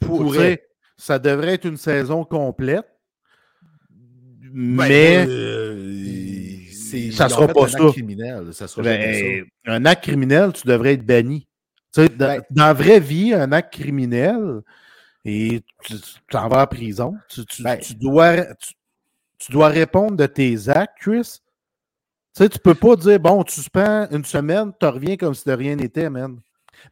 Pourrait. 0.00 0.64
Ça 0.96 1.18
devrait 1.18 1.54
être 1.54 1.64
une 1.66 1.76
saison 1.76 2.24
complète. 2.24 2.86
Ben, 3.90 4.88
Mais 4.88 5.24
euh, 5.28 6.62
c'est- 6.72 7.10
ça 7.12 7.28
sera 7.28 7.46
pas 7.48 7.64
un 7.64 7.68
ça. 7.68 7.78
criminel. 7.92 8.52
Ça 8.54 8.66
sera 8.66 8.82
jamais 8.82 9.42
ben, 9.66 9.72
un 9.74 9.84
acte 9.84 10.04
criminel, 10.04 10.52
tu 10.52 10.66
devrais 10.66 10.94
être 10.94 11.04
banni. 11.04 11.46
Dans, 11.96 12.06
Ben- 12.16 12.42
dans 12.50 12.64
la 12.66 12.72
vraie 12.72 13.00
vie, 13.00 13.34
un 13.34 13.52
acte 13.52 13.72
criminel, 13.74 14.60
et 15.24 15.62
tu 15.84 15.94
t'en 16.30 16.48
vas 16.48 16.62
en 16.62 16.66
prison. 16.66 17.14
Tu, 17.28 17.44
tu- 17.46 17.62
Ben- 17.62 17.78
tu 17.78 17.94
dois, 17.94 18.54
tu, 18.56 18.74
tu 19.38 19.52
dois 19.52 19.68
répondre 19.68 20.16
de 20.16 20.26
tes 20.26 20.68
actes, 20.68 20.98
Chris. 21.00 21.40
Tu 22.34 22.44
sais, 22.44 22.48
tu 22.48 22.58
peux 22.58 22.74
pas 22.74 22.96
dire, 22.96 23.18
bon, 23.20 23.42
tu 23.42 23.54
suspends 23.54 24.08
une 24.10 24.24
semaine, 24.24 24.72
tu 24.78 24.86
reviens 24.86 25.16
comme 25.16 25.34
si 25.34 25.44
de 25.48 25.52
rien 25.52 25.76
n'était, 25.76 26.10
man. 26.10 26.40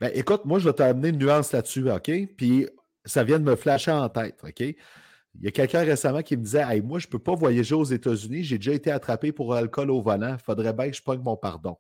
Ben, 0.00 0.10
écoute, 0.14 0.44
moi, 0.44 0.58
je 0.58 0.68
vais 0.68 0.74
t'amener 0.74 1.10
une 1.10 1.18
nuance 1.18 1.52
là-dessus, 1.52 1.90
OK? 1.90 2.10
Puis 2.36 2.68
ça 3.04 3.22
vient 3.24 3.38
de 3.38 3.44
me 3.44 3.56
flasher 3.56 3.92
en 3.92 4.08
tête, 4.08 4.40
OK? 4.44 4.60
Il 4.60 5.44
y 5.44 5.48
a 5.48 5.50
quelqu'un 5.52 5.82
récemment 5.84 6.22
qui 6.22 6.36
me 6.36 6.42
disait 6.42 6.64
Hey, 6.66 6.80
moi, 6.82 6.98
je 6.98 7.06
ne 7.06 7.10
peux 7.10 7.18
pas 7.18 7.34
voyager 7.34 7.74
aux 7.74 7.84
États-Unis, 7.84 8.44
j'ai 8.44 8.58
déjà 8.58 8.72
été 8.72 8.90
attrapé 8.90 9.32
pour 9.32 9.54
alcool 9.54 9.90
au 9.90 10.02
volant, 10.02 10.34
il 10.34 10.44
faudrait 10.44 10.72
bien 10.72 10.90
que 10.90 10.96
je 10.96 11.02
pogne 11.02 11.20
mon 11.20 11.36
pardon. 11.36 11.76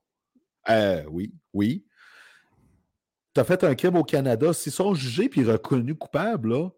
Euh, 0.70 1.04
oui, 1.10 1.32
oui. 1.54 1.85
Tu 3.36 3.40
as 3.40 3.44
fait 3.44 3.64
un 3.64 3.74
crime 3.74 3.96
au 3.96 4.02
Canada, 4.02 4.54
s'ils 4.54 4.72
sont 4.72 4.94
jugés 4.94 5.28
puis 5.28 5.44
reconnus 5.44 5.96
coupables, 5.98 6.54
là, 6.54 6.70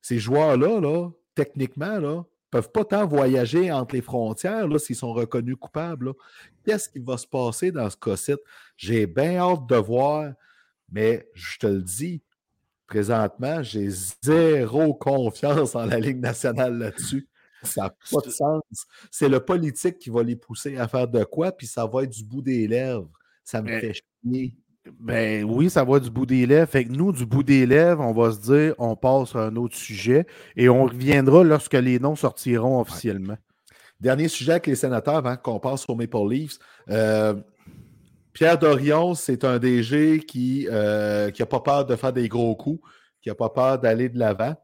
ces 0.00 0.18
joueurs-là, 0.18 0.80
là, 0.80 1.10
techniquement, 1.34 1.98
là, 1.98 2.24
peuvent 2.50 2.70
pas 2.72 2.86
tant 2.86 3.06
voyager 3.06 3.70
entre 3.70 3.94
les 3.94 4.00
frontières 4.00 4.66
s'ils 4.80 4.96
sont 4.96 5.12
reconnus 5.12 5.56
coupables. 5.60 6.14
Qu'est-ce 6.64 6.88
qui 6.88 6.98
va 7.00 7.18
se 7.18 7.26
passer 7.26 7.72
dans 7.72 7.90
ce 7.90 7.96
cas-ci? 7.98 8.32
J'ai 8.78 9.06
bien 9.06 9.36
hâte 9.36 9.66
de 9.66 9.76
voir, 9.76 10.32
mais 10.90 11.28
je 11.34 11.58
te 11.58 11.66
le 11.66 11.82
dis, 11.82 12.22
présentement, 12.86 13.62
j'ai 13.62 13.90
zéro 14.22 14.94
confiance 14.94 15.74
en 15.74 15.84
la 15.84 16.00
Ligue 16.00 16.20
nationale 16.20 16.78
là-dessus. 16.78 17.28
Ça 17.62 17.82
n'a 17.82 17.90
pas 17.90 18.26
de 18.26 18.30
sens. 18.30 18.62
C'est 19.10 19.28
le 19.28 19.40
politique 19.40 19.98
qui 19.98 20.08
va 20.08 20.22
les 20.22 20.36
pousser 20.36 20.78
à 20.78 20.88
faire 20.88 21.06
de 21.06 21.22
quoi, 21.24 21.52
puis 21.52 21.66
ça 21.66 21.84
va 21.84 22.04
être 22.04 22.12
du 22.12 22.24
bout 22.24 22.40
des 22.40 22.66
lèvres. 22.66 23.10
Ça 23.44 23.60
me 23.60 23.66
Mais- 23.68 23.80
fait 23.80 23.92
chier. 23.92 24.54
Ben 25.00 25.44
oui, 25.44 25.68
ça 25.70 25.84
va 25.84 25.98
du 26.00 26.10
bout 26.10 26.26
des 26.26 26.46
lèvres. 26.46 26.70
Fait 26.70 26.84
que 26.84 26.92
nous, 26.92 27.12
du 27.12 27.26
bout 27.26 27.42
des 27.42 27.66
lèvres, 27.66 28.02
on 28.02 28.12
va 28.12 28.30
se 28.32 28.40
dire, 28.40 28.74
on 28.78 28.94
passe 28.96 29.34
à 29.34 29.40
un 29.40 29.56
autre 29.56 29.76
sujet 29.76 30.26
et 30.56 30.68
on 30.68 30.84
reviendra 30.84 31.42
lorsque 31.44 31.74
les 31.74 31.98
noms 31.98 32.16
sortiront 32.16 32.80
officiellement. 32.80 33.36
Dernier 34.00 34.28
sujet 34.28 34.52
avec 34.52 34.66
les 34.66 34.76
sénateurs 34.76 35.16
avant 35.16 35.36
qu'on 35.36 35.58
passe 35.58 35.84
aux 35.88 35.94
Maple 35.94 36.28
Leafs. 36.30 36.58
Euh, 36.90 37.34
Pierre 38.32 38.58
Dorion, 38.58 39.14
c'est 39.14 39.44
un 39.44 39.58
DG 39.58 40.20
qui 40.20 40.66
n'a 40.70 41.46
pas 41.48 41.60
peur 41.60 41.86
de 41.86 41.96
faire 41.96 42.12
des 42.12 42.28
gros 42.28 42.54
coups, 42.54 42.80
qui 43.22 43.28
n'a 43.30 43.34
pas 43.34 43.48
peur 43.50 43.78
d'aller 43.78 44.08
de 44.08 44.18
l'avant. 44.18 44.54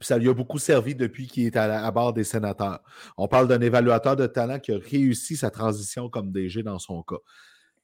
Ça 0.00 0.18
lui 0.18 0.28
a 0.28 0.34
beaucoup 0.34 0.58
servi 0.58 0.94
depuis 0.94 1.26
qu'il 1.26 1.46
est 1.46 1.56
à, 1.56 1.66
la- 1.68 1.86
à 1.86 1.90
bord 1.90 2.12
des 2.12 2.24
sénateurs. 2.24 2.80
On 3.16 3.28
parle 3.28 3.46
d'un 3.48 3.60
évaluateur 3.60 4.16
de 4.16 4.26
talent 4.26 4.58
qui 4.58 4.72
a 4.72 4.78
réussi 4.78 5.36
sa 5.36 5.50
transition 5.50 6.08
comme 6.08 6.32
DG 6.32 6.62
dans 6.62 6.78
son 6.78 7.02
cas. 7.02 7.16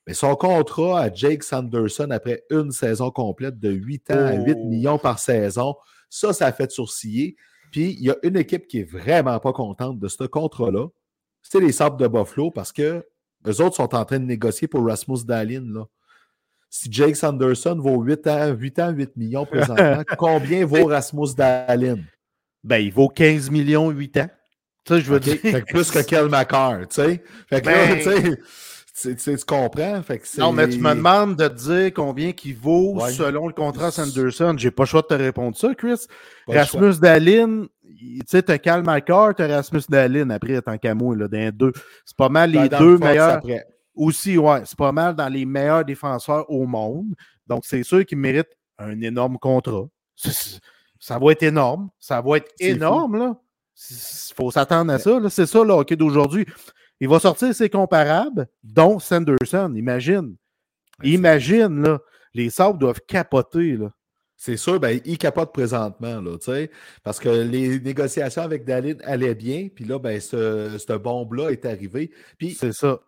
Mais 0.09 0.15
son 0.15 0.35
contrat 0.37 1.03
à 1.03 1.13
Jake 1.13 1.43
Sanderson 1.43 2.09
après 2.11 2.43
une 2.51 2.71
saison 2.73 3.11
complète 3.11 3.59
de 3.61 3.69
8 3.71 4.11
ans 4.11 4.15
à 4.27 4.33
8 4.37 4.57
Oh. 4.59 4.65
millions 4.69 4.99
par 4.99 5.19
saison, 5.19 5.77
ça, 6.09 6.33
ça 6.33 6.47
a 6.47 6.53
fait 6.53 6.73
sourciller. 6.73 7.37
Puis 7.71 7.95
il 8.01 8.07
y 8.07 8.11
a 8.11 8.17
une 8.23 8.39
équipe 8.39 8.67
qui 8.67 8.79
est 8.81 8.91
vraiment 8.91 9.39
pas 9.39 9.53
contente 9.53 9.99
de 10.01 10.09
ce 10.09 10.25
contrat-là. 10.25 10.87
C'est 11.43 11.61
les 11.61 11.73
Sabres 11.73 11.99
de 11.99 12.09
Buffalo 12.09 12.51
parce 12.51 12.73
que 12.73 13.05
eux 13.47 13.61
autres 13.61 13.77
sont 13.77 13.95
en 13.95 14.05
train 14.07 14.19
de 14.19 14.25
négocier 14.25 14.67
pour 14.67 14.87
Rasmus 14.87 15.25
Dahlin. 15.27 15.65
Là. 15.75 15.85
Si 16.71 16.91
Jake 16.91 17.15
Sanderson 17.15 17.77
vaut 17.79 18.01
8 18.03 18.27
ans, 18.29 18.49
8 18.55 18.79
ans, 18.79 18.91
8 18.91 19.15
millions 19.17 19.45
présentement, 19.45 20.03
combien 20.19 20.65
vaut 20.65 20.87
Rasmus 20.87 21.35
Dahlin? 21.37 21.99
Ben, 22.65 22.79
il 22.79 22.93
vaut 22.93 23.09
15 23.11 23.51
millions 23.51 23.91
8 23.91 24.17
ans. 24.17 24.31
Sais, 24.89 25.01
je 25.01 25.11
veux 25.11 25.17
OK? 25.19 25.23
dire. 25.25 25.37
Fait 25.39 25.63
que 25.63 25.71
plus 25.71 25.91
que 25.91 25.99
Kel 25.99 26.31
tu 26.31 26.95
sais. 26.95 27.23
Fait 27.47 27.61
que 27.61 27.67
là, 27.69 27.87
Ben- 27.87 27.99
tu 27.99 28.05
sais, 28.05 28.39
tu, 29.01 29.17
tu- 29.17 29.37
tu 29.37 29.45
comprends? 29.45 30.03
Fait 30.03 30.19
que 30.19 30.27
c'est- 30.27 30.41
Non, 30.41 30.53
mais 30.53 30.69
tu 30.69 30.79
me 30.79 30.95
demandes 30.95 31.37
de 31.37 31.49
te 31.49 31.55
dire 31.55 31.93
combien 31.95 32.33
qu'il 32.33 32.57
vaut 32.57 32.95
Ouais. 33.01 33.13
selon 33.13 33.47
le 33.47 33.53
contrat 33.53 33.91
Sanderson. 33.91 34.55
J'ai 34.57 34.71
pas 34.71 34.83
le 34.85 34.87
choix 34.89 35.03
de 35.03 35.07
te 35.07 35.15
répondre 35.15 35.57
ça, 35.57 35.75
Chris. 35.75 36.07
Pas. 36.47 36.55
Rasmus 36.55 36.99
Dallin, 37.01 37.67
il- 37.85 38.19
tu 38.21 38.25
sais, 38.29 38.43
t'as 38.43 38.59
Cal 38.59 38.83
McCarr, 38.85 39.35
t'as 39.35 39.47
Rasmus 39.49 39.83
Dallin 39.89 40.31
après, 40.31 40.61
tant 40.63 40.77
qu'à 40.79 40.95
moi, 40.95 41.15
là, 41.17 41.29
dans 41.29 41.51
deux. 41.55 41.73
C'est 42.05 42.17
pas 42.17 42.29
mal 42.29 42.51
les 42.51 42.69
Dans- 42.69 42.79
dans 42.79 42.79
deux 42.79 42.93
le 42.93 42.99
meilleurs. 42.99 43.31
après. 43.35 43.65
Aussi, 43.95 44.39
ouais, 44.39 44.63
c'est 44.65 44.79
pas 44.79 44.93
mal 44.93 45.15
dans 45.17 45.29
les 45.29 45.45
meilleurs 45.45 45.85
défenseurs 45.85 46.49
au 46.51 46.67
monde. 46.67 47.15
Donc, 47.47 47.65
c'est 47.65 47.83
sûr 47.83 48.05
qu'ils 48.07 48.19
méritent 48.19 48.57
un 48.79 49.01
énorme 49.01 49.39
contrat. 49.39 49.87
Ça 51.01 51.19
va 51.19 51.33
être 51.33 51.43
énorme. 51.43 51.89
Ça 51.99 52.21
va 52.21 52.37
être 52.39 52.53
énorme, 52.61 53.17
là. 53.19 53.37
Il 53.91 54.35
faut 54.37 54.51
s'attendre 54.51 54.93
à 54.93 54.99
ça. 54.99 55.21
là. 55.21 55.31
C'est 55.31 55.47
ça, 55.47 55.63
le 55.63 55.71
hockey 55.73 55.95
d'aujourd'hui. 55.97 56.45
Il 57.01 57.09
va 57.09 57.19
sortir 57.21 57.55
ses 57.55 57.71
comparables, 57.71 58.49
dont 58.63 58.99
Sanderson. 58.99 59.73
Imagine. 59.77 60.37
c'est- 61.03 61.09
Imagine, 61.11 61.83
là. 61.83 62.01
Les 62.35 62.51
Sabres 62.51 62.79
doivent 62.79 63.01
capoter, 63.07 63.77
là. 63.77 63.91
C'est 64.37 64.57
sûr, 64.57 64.79
ben, 64.79 65.01
il 65.05 65.19
capote 65.19 65.53
présentement, 65.53 66.21
là, 66.21 66.39
tu 66.39 66.45
sais, 66.53 66.71
parce 67.03 67.19
que 67.19 67.29
les 67.29 67.81
négociations 67.81 68.43
avec 68.43 68.65
Dahlin 68.65 68.95
allaient 69.03 69.35
bien, 69.35 69.69
puis 69.75 69.85
là, 69.85 69.99
ben, 69.99 70.21
ce, 70.21 70.77
cette 70.79 70.93
bombe-là 71.03 71.51
est 71.51 71.65
arrivée. 71.65 72.13
Puis, 72.39 72.53
C'est 72.55 72.73
ça. 72.73 73.01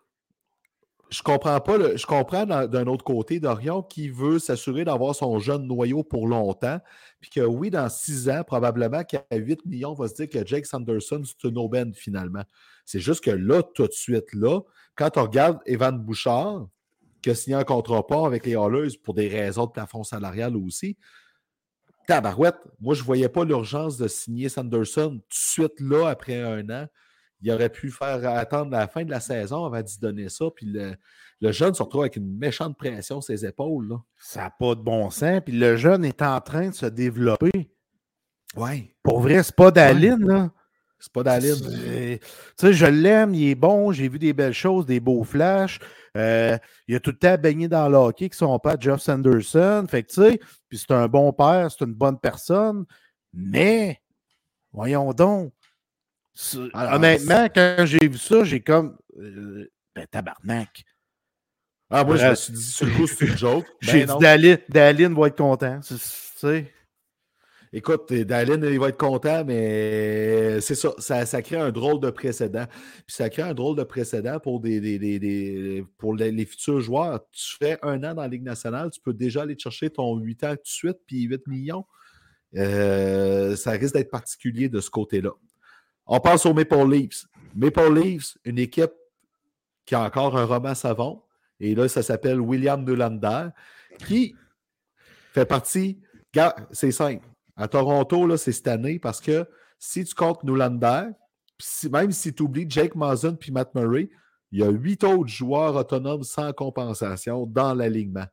je 1.09 1.21
comprends 1.23 1.59
pas, 1.61 1.77
le- 1.77 1.95
je 1.97 2.05
comprends 2.05 2.45
d'un 2.45 2.67
d'un 2.67 2.85
autre 2.87 3.03
côté 3.05 3.39
Dorion 3.39 3.81
qui 3.81 4.09
veut 4.09 4.39
s'assurer 4.39 4.83
d'avoir 4.85 5.15
son 5.15 5.39
jeune 5.39 5.67
noyau 5.67 6.03
pour 6.03 6.27
longtemps, 6.27 6.79
puis 7.21 7.29
que 7.29 7.41
oui, 7.41 7.69
dans 7.69 7.87
six 7.89 8.29
ans, 8.29 8.43
probablement 8.45 9.03
qu'à 9.05 9.23
8 9.31 9.65
millions, 9.65 9.91
on 9.91 9.93
va 9.93 10.07
se 10.09 10.15
dire 10.15 10.29
que 10.29 10.45
Jake 10.45 10.65
Sanderson, 10.65 11.21
c'est 11.25 11.47
une 11.47 11.57
aubaine 11.57 11.93
finalement. 11.93 12.43
C'est 12.85 12.99
juste 12.99 13.23
que 13.23 13.31
là, 13.31 13.63
tout 13.63 13.87
de 13.87 13.91
suite, 13.91 14.33
là, 14.33 14.61
quand 14.95 15.17
on 15.17 15.23
regarde 15.23 15.59
Evan 15.65 15.97
Bouchard, 15.97 16.67
qui 17.21 17.29
a 17.29 17.35
signé 17.35 17.55
un 17.55 17.63
contrat 17.63 18.05
pas 18.05 18.25
avec 18.25 18.45
les 18.45 18.55
Hallers 18.55 18.97
pour 19.03 19.13
des 19.13 19.27
raisons 19.27 19.65
de 19.65 19.71
plafond 19.71 20.03
salarial 20.03 20.55
aussi. 20.57 20.97
Tabarouette, 22.07 22.57
moi, 22.79 22.95
je 22.95 23.01
ne 23.01 23.05
voyais 23.05 23.29
pas 23.29 23.45
l'urgence 23.45 23.97
de 23.97 24.07
signer 24.07 24.49
Sanderson 24.49 25.11
tout 25.11 25.17
de 25.17 25.23
suite 25.29 25.79
là, 25.79 26.07
après 26.07 26.41
un 26.41 26.67
an. 26.69 26.87
Il 27.41 27.51
aurait 27.51 27.69
pu 27.69 27.89
faire 27.89 28.27
attendre 28.37 28.71
la 28.71 28.87
fin 28.87 29.03
de 29.03 29.09
la 29.09 29.19
saison 29.19 29.65
avant 29.65 29.81
d'y 29.81 29.99
donner 29.99 30.29
ça. 30.29 30.45
Puis 30.55 30.67
le, 30.67 31.51
jeune 31.51 31.73
se 31.73 31.81
retrouve 31.81 32.01
avec 32.01 32.15
une 32.15 32.37
méchante 32.37 32.77
pression 32.77 33.19
sur 33.21 33.35
ses 33.35 33.45
épaules. 33.45 33.97
Ça 34.19 34.41
n'a 34.41 34.49
pas 34.51 34.75
de 34.75 34.81
bon 34.81 35.09
sens. 35.09 35.41
Puis 35.43 35.57
le 35.57 35.75
jeune 35.75 36.05
est 36.05 36.21
en 36.21 36.39
train 36.41 36.69
de 36.69 36.75
se 36.75 36.85
développer. 36.85 37.71
Oui. 38.55 38.93
Pour 39.01 39.21
vrai, 39.21 39.41
c'est 39.41 39.55
pas 39.55 39.71
d'Aline, 39.71 40.23
là. 40.25 40.51
C'est 41.01 41.11
pas 41.11 41.23
Daline. 41.23 41.55
Tu 41.55 42.19
sais, 42.55 42.73
je 42.73 42.85
l'aime, 42.85 43.33
il 43.33 43.49
est 43.49 43.55
bon, 43.55 43.91
j'ai 43.91 44.07
vu 44.07 44.19
des 44.19 44.33
belles 44.33 44.53
choses, 44.53 44.85
des 44.85 44.99
beaux 44.99 45.23
flashs. 45.23 45.79
Euh, 46.15 46.57
il 46.87 46.95
a 46.95 46.99
tout 46.99 47.09
le 47.09 47.17
temps 47.17 47.37
baigné 47.37 47.67
dans 47.67 47.89
le 47.89 47.97
hockey 47.97 48.25
avec 48.25 48.35
son 48.35 48.59
père, 48.59 48.79
Jeff 48.79 49.01
Sanderson. 49.01 49.85
Fait 49.89 50.03
que, 50.03 50.09
tu 50.09 50.21
sais, 50.21 50.39
puis 50.69 50.77
c'est 50.77 50.91
un 50.91 51.07
bon 51.07 51.33
père, 51.33 51.71
c'est 51.71 51.83
une 51.85 51.93
bonne 51.93 52.19
personne. 52.19 52.85
Mais, 53.33 53.99
voyons 54.71 55.11
donc. 55.13 55.53
honnêtement, 56.73 57.47
quand 57.53 57.83
j'ai 57.85 58.07
vu 58.07 58.19
ça, 58.19 58.43
j'ai 58.43 58.61
comme. 58.61 58.95
Euh, 59.17 59.71
ben, 59.95 60.05
tabarnak. 60.05 60.83
Ah, 61.89 62.05
moi, 62.05 62.15
je 62.15 62.27
me 62.27 62.35
suis 62.35 62.53
dit, 62.53 62.63
sur 62.63 62.85
le 62.85 62.93
coup, 62.93 63.07
c'est 63.07 63.25
une 63.25 63.37
joke. 63.37 63.65
j'ai 63.81 64.05
ben 64.05 64.37
dit, 64.37 64.55
Daline 64.69 65.13
va 65.13 65.27
être 65.27 65.37
content. 65.37 65.79
Tu 65.81 65.95
sais. 65.97 66.71
Écoute, 67.73 68.11
Dallin, 68.11 68.61
il 68.69 68.79
va 68.79 68.89
être 68.89 68.97
content, 68.97 69.45
mais 69.45 70.59
c'est 70.59 70.75
ça, 70.75 70.91
ça, 70.99 71.41
crée 71.41 71.55
un 71.55 71.71
drôle 71.71 72.01
de 72.01 72.09
précédent. 72.09 72.65
Puis 73.07 73.15
ça 73.15 73.29
crée 73.29 73.43
un 73.43 73.53
drôle 73.53 73.77
de 73.77 73.83
précédent 73.83 74.41
pour, 74.41 74.59
des, 74.59 75.85
pour 75.97 76.13
les, 76.13 76.45
futurs 76.45 76.81
joueurs. 76.81 77.21
Tu 77.31 77.55
fais 77.57 77.79
un 77.81 78.03
an 78.03 78.13
dans 78.13 78.23
la 78.23 78.27
Ligue 78.27 78.43
nationale, 78.43 78.91
tu 78.91 78.99
peux 78.99 79.13
déjà 79.13 79.43
aller 79.43 79.57
chercher 79.57 79.89
ton 79.89 80.17
8 80.17 80.43
ans 80.43 80.49
tout 80.49 80.55
de 80.55 80.67
suite, 80.67 80.97
puis 81.07 81.21
8 81.21 81.47
millions. 81.47 81.85
Euh, 82.57 83.55
ça 83.55 83.71
risque 83.71 83.93
d'être 83.93 84.11
particulier 84.11 84.67
de 84.67 84.81
ce 84.81 84.89
côté-là. 84.89 85.31
On 86.07 86.19
passe 86.19 86.45
aux 86.45 86.53
Maple 86.53 86.91
Leafs. 86.91 87.25
Maple 87.55 87.93
Leafs, 87.93 88.37
une 88.43 88.59
équipe 88.59 88.91
qui 89.85 89.95
a 89.95 90.01
encore 90.01 90.37
un 90.37 90.43
roman 90.43 90.75
savon. 90.75 91.23
Et 91.61 91.73
là, 91.73 91.87
ça 91.87 92.03
s'appelle 92.03 92.41
William 92.41 92.83
Nylander, 92.83 93.47
qui 94.05 94.35
fait 95.31 95.45
partie. 95.45 96.01
C'est 96.73 96.91
simple 96.91 97.30
à 97.61 97.67
Toronto, 97.67 98.35
c'est 98.37 98.51
cette 98.51 98.67
année 98.67 98.97
parce 98.97 99.21
que 99.21 99.45
si 99.77 100.03
tu 100.03 100.15
comptes 100.15 100.43
Nolander, 100.43 101.09
même 101.91 102.11
si 102.11 102.33
tu 102.33 102.41
oublies 102.41 102.65
Jake 102.67 102.95
Mason 102.95 103.35
puis 103.39 103.51
Matt 103.51 103.75
Murray, 103.75 104.09
il 104.51 104.59
y 104.59 104.63
a 104.63 104.69
huit 104.69 105.03
autres 105.03 105.29
joueurs 105.29 105.75
autonomes 105.75 106.23
sans 106.23 106.53
compensation 106.53 107.45
dans 107.45 107.75
l'alignement. 107.75 108.25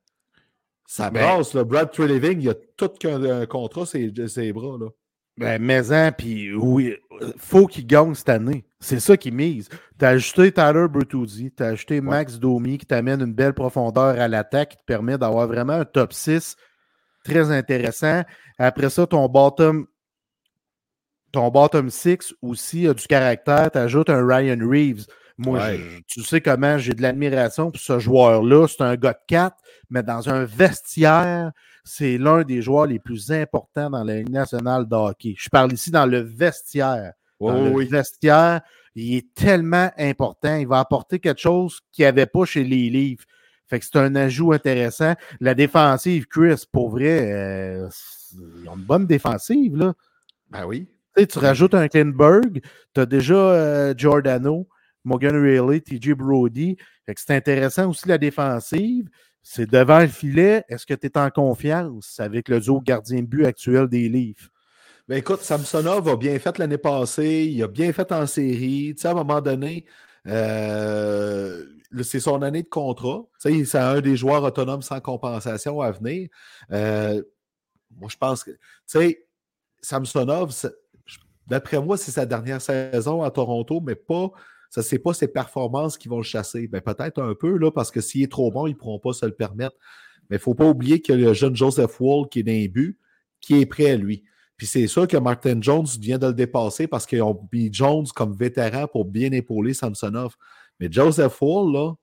Ça 0.86 1.10
ben 1.10 1.20
brasse, 1.20 1.52
le 1.52 1.64
Brad 1.64 1.92
Treliving, 1.92 2.40
il 2.40 2.48
a 2.48 2.54
tout 2.54 2.88
qu'un 2.88 3.44
contrat, 3.44 3.84
ses, 3.84 4.10
ses 4.28 4.52
bras. 4.54 4.78
Là. 4.80 4.88
Ben, 5.36 5.62
mais 5.62 5.92
hein, 5.92 6.10
puis 6.10 6.54
oui, 6.54 6.94
faut 7.36 7.66
qu'il 7.66 7.86
gagne 7.86 8.14
cette 8.14 8.30
année. 8.30 8.64
C'est 8.80 8.98
ça 8.98 9.18
qui 9.18 9.30
mise. 9.30 9.68
Tu 9.98 10.04
as 10.06 10.08
ajouté 10.08 10.50
Tyler 10.52 10.86
Bertuzzi, 10.90 11.52
tu 11.54 11.62
as 11.62 11.66
ajouté 11.66 12.00
Max 12.00 12.38
Domi 12.38 12.78
qui 12.78 12.86
t'amène 12.86 13.20
une 13.20 13.34
belle 13.34 13.52
profondeur 13.52 14.18
à 14.18 14.26
l'attaque 14.26 14.70
qui 14.70 14.76
te 14.78 14.84
permet 14.84 15.18
d'avoir 15.18 15.46
vraiment 15.46 15.74
un 15.74 15.84
top 15.84 16.14
6 16.14 16.56
très 17.28 17.50
intéressant. 17.50 18.22
Après 18.58 18.90
ça, 18.90 19.06
ton 19.06 19.28
bottom, 19.28 19.86
ton 21.32 21.48
bottom 21.48 21.90
six 21.90 22.34
aussi 22.42 22.88
a 22.88 22.94
du 22.94 23.06
caractère. 23.06 23.70
Tu 23.70 23.78
ajoutes 23.78 24.10
un 24.10 24.26
Ryan 24.26 24.58
Reeves. 24.60 25.06
Moi, 25.36 25.60
tu 26.08 26.22
sais 26.22 26.40
comment 26.40 26.78
j'ai 26.78 26.94
de 26.94 27.02
l'admiration 27.02 27.70
pour 27.70 27.80
ce 27.80 28.00
joueur-là. 28.00 28.66
C'est 28.66 28.82
un 28.82 28.96
gars 28.96 29.12
de 29.12 29.18
4, 29.28 29.56
mais 29.88 30.02
dans 30.02 30.28
un 30.28 30.44
vestiaire, 30.44 31.52
c'est 31.84 32.18
l'un 32.18 32.42
des 32.42 32.60
joueurs 32.60 32.86
les 32.86 32.98
plus 32.98 33.30
importants 33.30 33.88
dans 33.88 34.02
la 34.02 34.16
Ligue 34.16 34.30
nationale 34.30 34.88
de 34.88 34.96
hockey. 34.96 35.34
Je 35.38 35.48
parle 35.48 35.72
ici 35.72 35.92
dans 35.92 36.06
le 36.06 36.18
vestiaire. 36.18 37.12
Dans 37.40 37.52
le 37.52 37.84
vestiaire, 37.84 38.62
il 38.96 39.18
est 39.18 39.32
tellement 39.32 39.90
important. 39.96 40.56
Il 40.56 40.66
va 40.66 40.80
apporter 40.80 41.20
quelque 41.20 41.40
chose 41.40 41.78
qu'il 41.92 42.02
n'y 42.02 42.08
avait 42.08 42.26
pas 42.26 42.44
chez 42.44 42.64
les 42.64 42.90
livres. 42.90 43.22
Fait 43.68 43.78
que 43.78 43.84
c'est 43.84 43.98
un 43.98 44.14
ajout 44.14 44.52
intéressant. 44.52 45.14
La 45.40 45.54
défensive, 45.54 46.26
Chris, 46.26 46.64
pour 46.72 46.90
vrai, 46.90 47.32
euh, 47.32 47.88
ils 48.62 48.68
ont 48.68 48.76
une 48.76 48.84
bonne 48.84 49.06
défensive, 49.06 49.76
là. 49.76 49.94
Ben 50.50 50.64
oui. 50.64 50.88
tu 51.16 51.38
rajoutes 51.38 51.74
un 51.74 51.88
Klinberg, 51.88 52.62
tu 52.94 53.00
as 53.00 53.06
déjà 53.06 53.34
euh, 53.34 53.94
Giordano, 53.96 54.66
Morgan 55.04 55.36
Rayleigh, 55.36 55.82
TJ 55.82 56.12
Brody. 56.12 56.76
Fait 57.04 57.14
que 57.14 57.20
c'est 57.20 57.34
intéressant 57.34 57.90
aussi 57.90 58.08
la 58.08 58.18
défensive. 58.18 59.08
C'est 59.42 59.70
devant 59.70 60.00
le 60.00 60.08
filet. 60.08 60.64
Est-ce 60.68 60.86
que 60.86 60.94
tu 60.94 61.06
es 61.06 61.18
en 61.18 61.30
confiance 61.30 62.18
avec 62.20 62.48
le 62.48 62.60
duo 62.60 62.80
gardien 62.80 63.20
de 63.20 63.26
but 63.26 63.44
actuel 63.44 63.88
des 63.88 64.08
Leafs? 64.08 64.50
Ben 65.08 65.16
écoute, 65.16 65.40
Samsonov 65.40 66.06
a 66.06 66.16
bien 66.16 66.38
fait 66.38 66.58
l'année 66.58 66.76
passée, 66.76 67.46
il 67.50 67.62
a 67.62 67.68
bien 67.68 67.94
fait 67.94 68.12
en 68.12 68.26
série. 68.26 68.94
Tu 68.94 69.00
sais, 69.00 69.08
à 69.08 69.12
un 69.12 69.14
moment 69.14 69.40
donné, 69.40 69.86
euh, 70.26 71.64
c'est 72.02 72.20
son 72.20 72.42
année 72.42 72.62
de 72.62 72.68
contrat. 72.68 73.24
C'est 73.38 73.74
un 73.76 74.00
des 74.00 74.16
joueurs 74.16 74.42
autonomes 74.42 74.82
sans 74.82 75.00
compensation 75.00 75.80
à 75.80 75.90
venir. 75.90 76.28
Euh, 76.72 77.22
moi, 77.96 78.08
je 78.10 78.16
pense 78.16 78.44
que, 78.44 78.50
tu 78.50 78.58
sais, 78.86 79.26
Samsonov, 79.80 80.52
d'après 81.46 81.80
moi, 81.80 81.96
c'est 81.96 82.10
sa 82.10 82.26
dernière 82.26 82.60
saison 82.60 83.22
à 83.22 83.30
Toronto, 83.30 83.80
mais 83.80 83.94
pas, 83.94 84.30
ça 84.70 84.82
c'est 84.82 84.98
pas 84.98 85.14
ses 85.14 85.28
performances 85.28 85.96
qui 85.96 86.08
vont 86.08 86.18
le 86.18 86.24
chasser. 86.24 86.68
Ben, 86.68 86.80
peut-être 86.80 87.22
un 87.22 87.34
peu, 87.34 87.56
là, 87.56 87.70
parce 87.70 87.90
que 87.90 88.00
s'il 88.00 88.22
est 88.22 88.30
trop 88.30 88.50
bon, 88.50 88.66
ils 88.66 88.72
ne 88.72 88.76
pourront 88.76 88.98
pas 88.98 89.12
se 89.12 89.24
le 89.24 89.32
permettre. 89.32 89.76
Mais 90.28 90.36
il 90.36 90.40
ne 90.40 90.42
faut 90.42 90.54
pas 90.54 90.66
oublier 90.66 91.00
qu'il 91.00 91.20
y 91.20 91.24
a 91.24 91.28
le 91.28 91.34
jeune 91.34 91.56
Joseph 91.56 91.98
Wall 92.00 92.28
qui 92.28 92.40
est 92.40 92.42
dans 92.42 92.52
les 92.52 92.68
buts, 92.68 92.98
qui 93.40 93.60
est 93.60 93.66
prêt 93.66 93.90
à 93.90 93.96
lui. 93.96 94.24
Puis 94.58 94.66
c'est 94.66 94.88
sûr 94.88 95.06
que 95.06 95.16
Martin 95.16 95.58
Jones 95.60 95.86
vient 96.00 96.18
de 96.18 96.26
le 96.26 96.34
dépasser 96.34 96.88
parce 96.88 97.06
qu'ils 97.06 97.22
ont 97.22 97.48
mis 97.52 97.72
Jones 97.72 98.06
comme 98.14 98.34
vétéran 98.36 98.88
pour 98.88 99.04
bien 99.04 99.30
épauler 99.30 99.72
Samsonov. 99.72 100.34
Mais 100.80 100.88
Joseph 100.90 101.40
Wall, 101.40 101.72
là, 101.72 101.94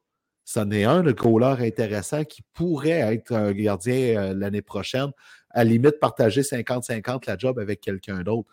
c'en 0.46 0.72
est 0.72 0.86
un 0.86 1.04
de 1.04 1.12
goaler 1.12 1.68
intéressant 1.68 2.24
qui 2.24 2.44
pourrait 2.54 3.14
être 3.14 3.34
un 3.34 3.52
gardien 3.52 4.18
euh, 4.18 4.34
l'année 4.34 4.62
prochaine. 4.62 5.12
À 5.50 5.64
la 5.64 5.72
limite, 5.72 6.00
partager 6.00 6.42
50-50 6.42 7.24
la 7.28 7.38
job 7.38 7.60
avec 7.60 7.82
quelqu'un 7.82 8.24
d'autre. 8.24 8.48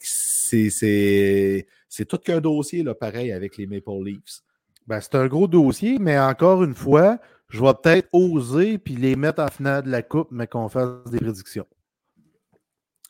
C'est 0.00 1.66
tout 2.08 2.18
qu'un 2.18 2.40
dossier, 2.40 2.82
là, 2.82 2.94
pareil, 2.94 3.32
avec 3.32 3.58
les 3.58 3.66
Maple 3.66 4.02
Leafs. 4.02 4.40
Ben, 4.86 5.00
c'est 5.00 5.14
un 5.14 5.26
gros 5.26 5.46
dossier, 5.46 5.98
mais 5.98 6.18
encore 6.18 6.64
une 6.64 6.74
fois, 6.74 7.18
je 7.48 7.62
vais 7.62 7.72
peut-être 7.82 8.08
oser 8.12 8.78
puis 8.78 8.96
les 8.96 9.14
mettre 9.14 9.42
en 9.42 9.48
finale 9.48 9.82
de 9.82 9.90
la 9.90 10.02
Coupe, 10.02 10.28
mais 10.30 10.46
qu'on 10.46 10.68
fasse 10.68 11.10
des 11.10 11.18
prédictions 11.18 11.66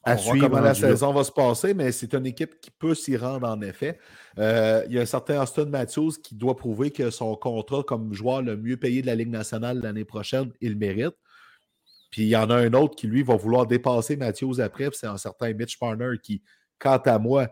à 0.04 0.16
on 0.16 0.38
comment 0.38 0.60
la 0.60 0.74
saison 0.74 1.12
va 1.12 1.22
se 1.22 1.30
passer, 1.30 1.74
mais 1.74 1.92
c'est 1.92 2.12
une 2.14 2.26
équipe 2.26 2.60
qui 2.60 2.70
peut 2.70 2.94
s'y 2.94 3.16
rendre 3.16 3.48
en 3.48 3.60
effet. 3.60 3.98
Euh, 4.38 4.82
il 4.88 4.94
y 4.94 4.98
a 4.98 5.02
un 5.02 5.06
certain 5.06 5.40
Austin 5.40 5.66
Matthews 5.66 6.12
qui 6.22 6.34
doit 6.34 6.56
prouver 6.56 6.90
que 6.90 7.10
son 7.10 7.36
contrat 7.36 7.82
comme 7.84 8.12
joueur 8.12 8.42
le 8.42 8.56
mieux 8.56 8.76
payé 8.76 9.02
de 9.02 9.06
la 9.06 9.14
Ligue 9.14 9.30
nationale 9.30 9.80
l'année 9.80 10.04
prochaine, 10.04 10.50
il 10.60 10.76
mérite. 10.76 11.14
Puis 12.10 12.22
il 12.22 12.28
y 12.28 12.36
en 12.36 12.50
a 12.50 12.56
un 12.56 12.72
autre 12.74 12.96
qui, 12.96 13.06
lui, 13.06 13.22
va 13.22 13.36
vouloir 13.36 13.66
dépasser 13.66 14.16
Matthews 14.16 14.60
après, 14.60 14.88
c'est 14.92 15.06
un 15.06 15.16
certain 15.16 15.52
Mitch 15.54 15.80
Marner 15.80 16.16
qui, 16.22 16.42
quant 16.78 16.98
à 16.98 17.18
moi, 17.18 17.48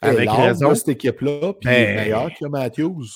avec 0.00 0.30
raison, 0.30 0.74
cette 0.74 0.88
équipe-là, 0.88 1.54
puis 1.54 1.70
est 1.70 1.96
meilleur 1.96 2.30
que 2.38 2.46
Matthews. 2.46 3.06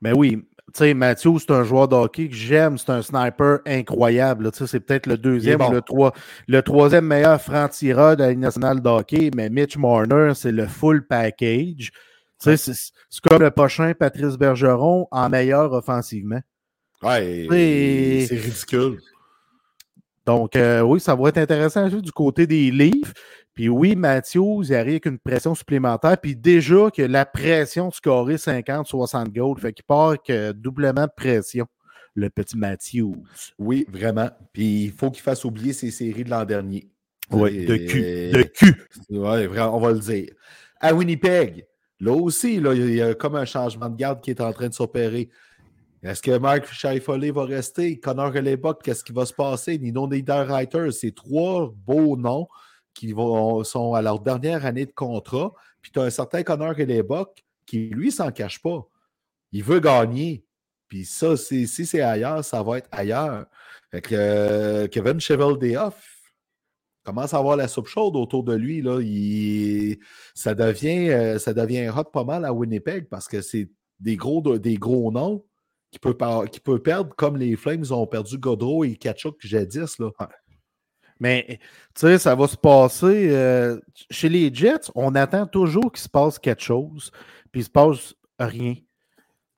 Mais 0.00 0.12
oui, 0.12 0.36
tu 0.36 0.47
sais, 0.74 0.94
Matthew, 0.94 1.38
c'est 1.38 1.50
un 1.50 1.64
joueur 1.64 1.88
de 1.88 1.94
hockey 1.94 2.28
que 2.28 2.34
j'aime. 2.34 2.78
C'est 2.78 2.90
un 2.90 3.02
sniper 3.02 3.60
incroyable. 3.66 4.50
C'est 4.52 4.80
peut-être 4.80 5.06
le 5.06 5.16
deuxième 5.16 5.60
ou 5.60 5.70
le, 5.70 6.10
le 6.46 6.62
troisième 6.62 7.06
meilleur 7.06 7.40
franc-tireur 7.40 8.16
de 8.16 8.22
la 8.22 8.30
Ligue 8.30 8.40
nationale 8.40 8.80
de 8.80 8.88
hockey, 8.88 9.30
mais 9.34 9.48
Mitch 9.48 9.76
Marner, 9.76 10.32
c'est 10.34 10.52
le 10.52 10.66
full 10.66 11.06
package. 11.06 11.90
C'est 12.38 12.56
comme 13.28 13.42
le 13.42 13.50
prochain 13.50 13.92
Patrice 13.98 14.36
Bergeron 14.36 15.08
en 15.10 15.28
meilleur 15.28 15.72
offensivement. 15.72 16.40
Ouais, 17.02 17.46
c'est 18.28 18.36
ridicule. 18.36 19.00
Donc, 20.26 20.56
euh, 20.56 20.82
oui, 20.82 21.00
ça 21.00 21.14
va 21.14 21.30
être 21.30 21.38
intéressant 21.38 21.88
du 21.88 22.12
côté 22.12 22.46
des 22.46 22.70
livres. 22.70 23.12
Puis 23.58 23.68
oui, 23.68 23.96
Matthews, 23.96 24.66
il 24.68 24.74
arrive 24.76 24.92
avec 24.92 25.06
une 25.06 25.18
pression 25.18 25.52
supplémentaire. 25.52 26.16
Puis 26.16 26.36
déjà 26.36 26.92
que 26.92 27.02
la 27.02 27.26
pression 27.26 27.88
de 27.88 27.92
scorer 27.92 28.36
50-60 28.36 29.32
goals, 29.32 29.58
fait 29.58 29.72
qu'il 29.72 29.84
part 29.84 30.14
euh, 30.30 30.52
doublement 30.52 31.06
de 31.06 31.10
pression, 31.16 31.66
le 32.14 32.30
petit 32.30 32.56
Matthews. 32.56 33.16
Oui, 33.58 33.84
vraiment. 33.90 34.30
Puis 34.52 34.84
il 34.84 34.92
faut 34.92 35.10
qu'il 35.10 35.24
fasse 35.24 35.44
oublier 35.44 35.72
ses 35.72 35.90
séries 35.90 36.22
de 36.22 36.30
l'an 36.30 36.44
dernier. 36.44 36.88
Oui, 37.32 37.66
de 37.66 37.76
cul. 37.78 38.30
De 38.30 38.42
cul. 38.42 38.80
Oui, 39.10 39.48
on 39.58 39.80
va 39.80 39.90
le 39.90 39.98
dire. 39.98 40.28
À 40.80 40.94
Winnipeg, 40.94 41.66
là 41.98 42.12
aussi, 42.12 42.60
là, 42.60 42.74
il 42.74 42.94
y 42.94 43.02
a 43.02 43.14
comme 43.14 43.34
un 43.34 43.44
changement 43.44 43.88
de 43.88 43.96
garde 43.96 44.20
qui 44.20 44.30
est 44.30 44.40
en 44.40 44.52
train 44.52 44.68
de 44.68 44.74
s'opérer. 44.74 45.30
Est-ce 46.04 46.22
que 46.22 46.38
Mark 46.38 46.72
Scheifele 46.72 47.32
va 47.32 47.44
rester? 47.44 47.98
Connor 47.98 48.36
Hellebuck, 48.36 48.84
qu'est-ce 48.84 49.02
qui 49.02 49.12
va 49.12 49.26
se 49.26 49.34
passer? 49.34 49.78
Nino 49.78 50.06
Niederreiter, 50.06 50.92
c'est 50.92 51.12
trois 51.12 51.74
beaux 51.84 52.16
noms 52.16 52.46
qui 52.98 53.12
vont, 53.12 53.62
sont 53.62 53.94
à 53.94 54.02
leur 54.02 54.18
dernière 54.18 54.66
année 54.66 54.84
de 54.84 54.90
contrat. 54.90 55.52
Puis 55.80 55.92
tu 55.92 56.00
as 56.00 56.02
un 56.02 56.10
certain 56.10 56.42
Connor 56.42 56.78
Hellebuck 56.78 57.44
qui, 57.64 57.90
lui, 57.90 58.10
s'en 58.10 58.32
cache 58.32 58.60
pas. 58.60 58.84
Il 59.52 59.62
veut 59.62 59.78
gagner. 59.78 60.44
Puis 60.88 61.04
ça, 61.04 61.36
si 61.36 61.68
c'est 61.68 62.00
ailleurs, 62.00 62.44
ça 62.44 62.60
va 62.60 62.78
être 62.78 62.88
ailleurs. 62.90 63.46
Fait 63.92 64.00
que 64.00 64.14
euh, 64.16 64.88
Kevin 64.88 65.20
Cheval-Déoff 65.20 66.32
commence 67.04 67.34
à 67.34 67.38
avoir 67.38 67.56
la 67.56 67.68
soupe 67.68 67.86
chaude 67.86 68.16
autour 68.16 68.42
de 68.42 68.54
lui. 68.54 68.82
Là. 68.82 68.96
ça, 70.34 70.54
devient, 70.54 71.10
euh, 71.10 71.38
ça 71.38 71.54
devient 71.54 71.90
hot 71.90 72.10
pas 72.12 72.24
mal 72.24 72.44
à 72.44 72.52
Winnipeg 72.52 73.08
parce 73.08 73.28
que 73.28 73.42
c'est 73.42 73.70
des 74.00 74.16
gros, 74.16 74.58
des 74.58 74.76
noms 74.76 75.44
qui 75.92 76.00
peut 76.00 76.82
perdre 76.82 77.14
comme 77.14 77.36
les 77.36 77.54
Flames 77.54 77.84
ont 77.90 78.06
perdu 78.08 78.38
Godreau 78.38 78.82
et 78.82 78.96
Kachuk 78.96 79.36
jadis. 79.38 79.98
Mais, 81.20 81.58
tu 81.94 82.06
sais, 82.06 82.18
ça 82.18 82.34
va 82.34 82.46
se 82.46 82.56
passer. 82.56 83.28
Euh, 83.30 83.78
chez 84.10 84.28
les 84.28 84.54
Jets, 84.54 84.90
on 84.94 85.14
attend 85.14 85.46
toujours 85.46 85.92
qu'il 85.92 86.02
se 86.02 86.08
passe 86.08 86.38
quelque 86.38 86.62
chose, 86.62 87.10
puis 87.50 87.62
il 87.62 87.64
se 87.64 87.70
passe 87.70 88.14
rien. 88.38 88.74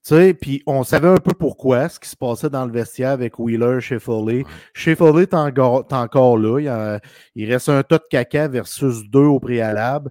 Tu 0.03 0.15
sais, 0.15 0.35
puis 0.35 0.63
on 0.67 0.83
savait 0.83 1.09
un 1.09 1.19
peu 1.19 1.35
pourquoi, 1.35 1.89
ce 1.91 2.01
qui 2.01 2.09
se 2.09 2.17
passait 2.17 2.49
dans 2.49 2.65
le 2.65 2.73
vestiaire 2.73 3.11
avec 3.11 3.39
Wheeler, 3.39 3.81
chez 3.81 3.99
Foley. 3.99 4.45
Chez 4.73 4.95
Foley, 4.97 5.27
t'es 5.27 5.37
encore, 5.37 5.87
encore, 5.91 6.39
là. 6.39 6.99
Il, 7.35 7.53
reste 7.53 7.69
un 7.69 7.83
tas 7.83 7.99
de 7.99 8.05
caca 8.11 8.49
versus 8.49 9.05
deux 9.11 9.21
au 9.21 9.39
préalable. 9.41 10.11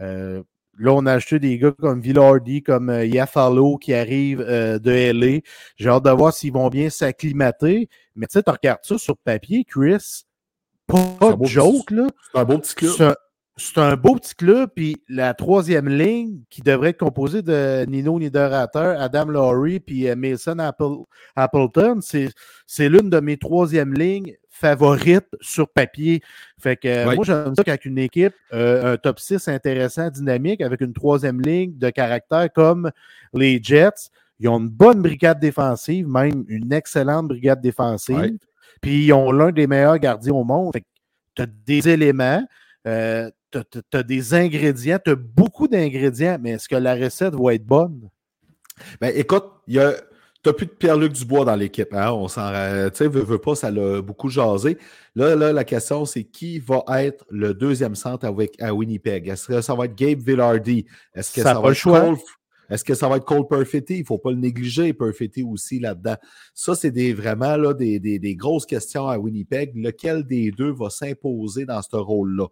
Euh, 0.00 0.42
là, 0.78 0.92
on 0.92 1.06
a 1.06 1.14
acheté 1.14 1.38
des 1.38 1.58
gars 1.58 1.72
comme 1.72 2.02
Villardi, 2.02 2.62
comme 2.62 2.90
euh, 2.90 3.06
Yafalo 3.06 3.78
qui 3.78 3.94
arrivent 3.94 4.40
de 4.44 5.12
LA. 5.12 5.40
J'ai 5.76 5.88
hâte 5.88 6.04
de 6.04 6.10
voir 6.10 6.34
s'ils 6.34 6.52
vont 6.52 6.68
bien 6.68 6.90
s'acclimater. 6.90 7.88
Mais 8.16 8.26
tu 8.26 8.34
sais, 8.34 8.42
tu 8.42 8.50
regardes 8.50 8.84
ça 8.84 8.98
sur 8.98 9.16
papier, 9.16 9.64
Chris 9.64 10.26
pas 10.90 11.36
de 11.36 11.44
joke, 11.46 11.90
là. 11.90 12.06
C'est 12.32 12.40
un 12.40 12.44
beau 12.44 12.58
petit 12.58 12.74
club. 12.74 13.14
C'est 13.56 13.78
un, 13.78 13.94
beau 13.94 14.14
petit 14.14 14.34
club, 14.34 14.70
puis 14.74 15.02
la 15.06 15.34
troisième 15.34 15.86
ligne 15.86 16.40
qui 16.48 16.62
devrait 16.62 16.90
être 16.90 16.98
composée 16.98 17.42
de 17.42 17.84
Nino 17.86 18.18
Niederreiter, 18.18 18.94
Adam 18.98 19.26
Laurie, 19.26 19.80
puis 19.80 20.08
euh, 20.08 20.16
Mason 20.16 20.56
Appleton, 21.36 22.00
c'est 22.00 22.88
l'une 22.88 23.10
de 23.10 23.20
mes 23.20 23.36
troisième 23.36 23.92
lignes 23.92 24.34
favorites 24.48 25.28
sur 25.40 25.68
papier. 25.68 26.22
Fait 26.58 26.76
que 26.76 27.14
moi, 27.14 27.24
j'aime 27.24 27.54
ça 27.54 27.64
qu'avec 27.64 27.84
une 27.84 27.98
équipe, 27.98 28.34
euh, 28.52 28.94
un 28.94 28.96
top 28.96 29.18
6 29.18 29.48
intéressant, 29.48 30.08
dynamique, 30.10 30.62
avec 30.62 30.80
une 30.80 30.94
troisième 30.94 31.40
ligne 31.40 31.76
de 31.76 31.90
caractère 31.90 32.50
comme 32.52 32.90
les 33.34 33.60
Jets, 33.62 34.10
ils 34.38 34.48
ont 34.48 34.58
une 34.58 34.70
bonne 34.70 35.02
brigade 35.02 35.38
défensive, 35.38 36.08
même 36.08 36.44
une 36.48 36.72
excellente 36.72 37.28
brigade 37.28 37.60
défensive. 37.60 38.38
Puis 38.80 39.06
ils 39.06 39.12
ont 39.12 39.32
l'un 39.32 39.52
des 39.52 39.66
meilleurs 39.66 39.98
gardiens 39.98 40.34
au 40.34 40.44
monde. 40.44 40.74
Tu 41.34 41.42
as 41.42 41.46
des 41.46 41.88
éléments, 41.88 42.44
euh, 42.86 43.30
tu 43.50 43.58
as, 43.92 44.02
des 44.02 44.34
ingrédients, 44.34 44.98
tu 45.04 45.10
as 45.10 45.14
beaucoup 45.14 45.68
d'ingrédients, 45.68 46.38
mais 46.40 46.50
est-ce 46.50 46.68
que 46.68 46.76
la 46.76 46.94
recette 46.94 47.34
va 47.34 47.54
être 47.54 47.66
bonne? 47.66 48.08
Ben, 49.00 49.12
écoute, 49.14 49.44
tu 49.68 49.78
n'as 49.78 50.52
plus 50.54 50.66
de 50.66 50.72
Pierre-Luc 50.72 51.12
Dubois 51.12 51.44
dans 51.44 51.56
l'équipe. 51.56 51.92
Hein? 51.92 52.12
On 52.12 52.28
s'en. 52.28 52.50
Tu 52.50 52.96
sais, 52.96 53.08
veut, 53.08 53.22
veut 53.22 53.38
pas, 53.38 53.54
ça 53.54 53.70
l'a 53.70 54.00
beaucoup 54.00 54.28
jasé. 54.28 54.78
Là, 55.14 55.36
là, 55.36 55.52
la 55.52 55.64
question, 55.64 56.04
c'est 56.06 56.24
qui 56.24 56.58
va 56.58 56.82
être 57.02 57.24
le 57.30 57.52
deuxième 57.52 57.94
centre 57.94 58.26
avec, 58.26 58.60
à 58.62 58.72
Winnipeg? 58.72 59.28
Est-ce 59.28 59.48
que 59.48 59.60
ça 59.60 59.74
va 59.74 59.84
être 59.84 59.94
Gabe 59.94 60.20
Villardy? 60.20 60.86
Est-ce 61.14 61.34
que 61.34 61.42
ça, 61.42 61.60
va 61.60 61.70
être 61.70 61.74
choix. 61.74 62.14
Est-ce 62.70 62.84
que 62.84 62.94
ça 62.94 63.08
va 63.08 63.16
être 63.16 63.24
Cole 63.24 63.46
Perfetti? 63.48 63.96
Il 63.96 64.00
ne 64.00 64.06
faut 64.06 64.18
pas 64.18 64.30
le 64.30 64.36
négliger, 64.36 64.92
Perfetti 64.92 65.42
aussi 65.42 65.80
là-dedans. 65.80 66.16
Ça, 66.54 66.74
c'est 66.74 66.90
des, 66.90 67.12
vraiment 67.12 67.56
là, 67.56 67.74
des, 67.74 67.98
des, 67.98 68.36
grosses 68.36 68.66
questions 68.66 69.08
à 69.08 69.18
Winnipeg. 69.18 69.72
Lequel 69.74 70.24
des 70.24 70.50
deux 70.50 70.70
va 70.70 70.90
s'imposer 70.90 71.66
dans 71.66 71.82
ce 71.82 71.96
rôle-là? 71.96 72.46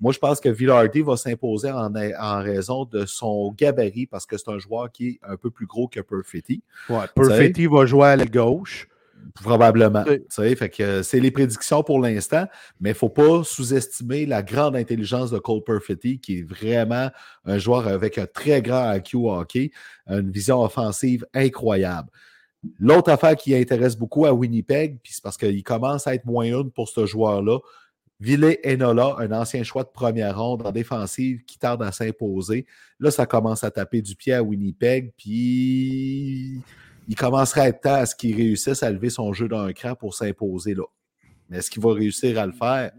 Moi, 0.00 0.12
je 0.12 0.18
pense 0.18 0.40
que 0.40 0.48
Villardy 0.48 1.02
va 1.02 1.16
s'imposer 1.16 1.70
en, 1.70 1.92
en, 1.94 2.42
raison 2.42 2.84
de 2.84 3.04
son 3.04 3.52
gabarit 3.52 4.06
parce 4.06 4.26
que 4.26 4.38
c'est 4.38 4.48
un 4.48 4.58
joueur 4.58 4.92
qui 4.92 5.08
est 5.08 5.20
un 5.22 5.36
peu 5.36 5.50
plus 5.50 5.66
gros 5.66 5.88
que 5.88 6.00
Perfetti. 6.00 6.62
Ouais, 6.88 7.06
Perfetti 7.14 7.66
va 7.66 7.84
jouer 7.84 8.06
à 8.06 8.16
la 8.16 8.26
gauche. 8.26 8.88
Probablement. 9.34 10.04
Fait 10.30 10.68
que 10.68 11.02
c'est 11.02 11.20
les 11.20 11.30
prédictions 11.30 11.82
pour 11.82 12.00
l'instant, 12.00 12.46
mais 12.80 12.90
il 12.90 12.92
ne 12.92 12.98
faut 12.98 13.08
pas 13.08 13.44
sous-estimer 13.44 14.26
la 14.26 14.42
grande 14.42 14.74
intelligence 14.74 15.30
de 15.30 15.38
Cole 15.38 15.62
Perfetti, 15.64 16.18
qui 16.18 16.40
est 16.40 16.42
vraiment 16.42 17.10
un 17.44 17.58
joueur 17.58 17.86
avec 17.86 18.18
un 18.18 18.26
très 18.26 18.62
grand 18.62 18.92
IQ 18.94 19.16
hockey, 19.28 19.70
une 20.08 20.30
vision 20.30 20.62
offensive 20.62 21.24
incroyable. 21.34 22.08
L'autre 22.80 23.12
affaire 23.12 23.36
qui 23.36 23.54
intéresse 23.54 23.96
beaucoup 23.96 24.26
à 24.26 24.32
Winnipeg, 24.32 24.98
puis 25.02 25.12
c'est 25.12 25.22
parce 25.22 25.36
qu'il 25.36 25.62
commence 25.62 26.08
à 26.08 26.14
être 26.14 26.26
moins 26.26 26.46
une 26.46 26.70
pour 26.72 26.88
ce 26.88 27.06
joueur-là, 27.06 27.58
Ville 28.20 28.58
Enola, 28.66 29.14
un 29.18 29.30
ancien 29.30 29.62
choix 29.62 29.84
de 29.84 29.90
première 29.90 30.36
ronde 30.36 30.66
en 30.66 30.72
défensive 30.72 31.44
qui 31.44 31.56
tarde 31.56 31.84
à 31.84 31.92
s'imposer. 31.92 32.66
Là, 32.98 33.12
ça 33.12 33.26
commence 33.26 33.62
à 33.62 33.70
taper 33.70 34.02
du 34.02 34.16
pied 34.16 34.34
à 34.34 34.42
Winnipeg, 34.42 35.12
puis 35.16 36.60
il 37.08 37.16
commencerait 37.16 37.62
à 37.62 37.68
être 37.68 37.80
temps 37.80 37.94
à 37.94 38.06
ce 38.06 38.14
qu'il 38.14 38.36
réussisse 38.36 38.82
à 38.82 38.90
lever 38.90 39.10
son 39.10 39.32
jeu 39.32 39.48
d'un 39.48 39.72
cran 39.72 39.94
pour 39.94 40.14
s'imposer 40.14 40.74
là. 40.74 40.84
Mais 41.48 41.58
est-ce 41.58 41.70
qu'il 41.70 41.82
va 41.82 41.94
réussir 41.94 42.38
à 42.38 42.46
le 42.46 42.52
faire? 42.52 42.92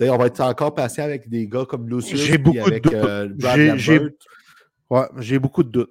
on 0.00 0.16
va 0.16 0.26
être 0.26 0.40
encore 0.40 0.74
patient 0.74 1.02
avec 1.02 1.28
des 1.28 1.48
gars 1.48 1.64
comme 1.64 1.88
Lucius 1.88 2.20
j'ai 2.20 2.38
beaucoup 2.38 2.60
avec 2.64 2.84
de 2.84 2.94
euh, 2.94 4.10
J'ai 5.18 5.38
beaucoup 5.40 5.64
de 5.64 5.70
doutes. 5.70 5.90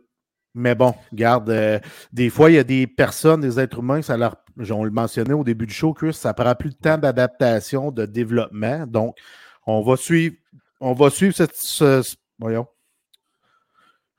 Mais 0.54 0.76
bon, 0.76 0.96
regarde, 1.12 1.50
euh, 1.50 1.78
des 2.14 2.30
fois, 2.30 2.50
il 2.50 2.56
y 2.56 2.58
a 2.58 2.64
des 2.64 2.88
personnes, 2.88 3.42
des 3.42 3.60
êtres 3.60 3.80
humains, 3.80 4.02
ça 4.02 4.18
leur, 4.18 4.38
on 4.72 4.84
le 4.84 4.92
mentionnait 4.92 5.34
au 5.34 5.44
début 5.44 5.68
du 5.68 5.74
show, 5.74 5.94
Chris, 5.94 6.14
ça 6.14 6.34
prend 6.34 6.56
plus 6.56 6.70
de 6.70 6.76
temps 6.76 6.98
d'adaptation, 6.98 7.92
de 7.92 8.06
développement. 8.06 8.88
Donc, 8.88 9.16
on 9.68 9.84
va 9.84 9.98
suivre, 9.98 10.36
on 10.80 10.94
va 10.94 11.10
suivre 11.10 11.36
cette, 11.36 11.54
voyons, 12.40 12.66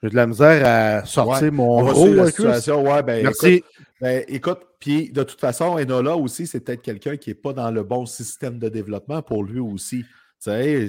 j'ai 0.02 0.10
de 0.10 0.16
la 0.16 0.26
misère 0.26 0.64
à 0.64 1.04
sortir 1.04 1.52
mon 1.52 1.78
rôle. 1.78 2.14
La 2.14 2.26
situation. 2.26 2.82
Ouais, 2.82 3.02
ben, 3.02 3.22
Merci. 3.24 3.64
Ben, 4.00 4.24
écoute, 4.28 4.60
puis 4.78 5.10
de 5.10 5.24
toute 5.24 5.40
façon, 5.40 5.76
Enola 5.76 6.16
aussi, 6.16 6.46
c'est 6.46 6.60
peut-être 6.60 6.82
quelqu'un 6.82 7.16
qui 7.16 7.30
n'est 7.30 7.34
pas 7.34 7.52
dans 7.52 7.70
le 7.70 7.82
bon 7.82 8.06
système 8.06 8.58
de 8.58 8.68
développement 8.68 9.22
pour 9.22 9.42
lui 9.42 9.58
aussi. 9.58 10.04
Tu 10.40 10.88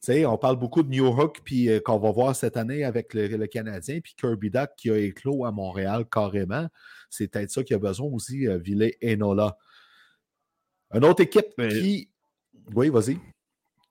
sais, 0.00 0.24
on 0.24 0.38
parle 0.38 0.56
beaucoup 0.56 0.82
de 0.82 0.88
New 0.88 1.06
Hook, 1.06 1.40
puis 1.44 1.68
euh, 1.68 1.80
qu'on 1.80 1.98
va 1.98 2.10
voir 2.10 2.34
cette 2.34 2.56
année 2.56 2.84
avec 2.84 3.12
le, 3.12 3.46
Canadien, 3.46 4.00
puis 4.00 4.14
Kirby 4.16 4.48
Duck 4.48 4.70
qui 4.78 4.90
a 4.90 4.96
éclos 4.96 5.44
à 5.44 5.52
Montréal 5.52 6.06
carrément. 6.10 6.68
C'est 7.10 7.28
peut-être 7.28 7.50
ça 7.50 7.62
qu'il 7.62 7.76
a 7.76 7.78
besoin 7.78 8.08
aussi, 8.10 8.48
euh, 8.48 8.56
Villet 8.56 8.96
Enola. 9.04 9.58
Une 10.94 11.04
autre 11.04 11.22
équipe 11.22 11.54
qui. 11.68 12.08
Oui, 12.74 12.88
vas-y. 12.88 13.18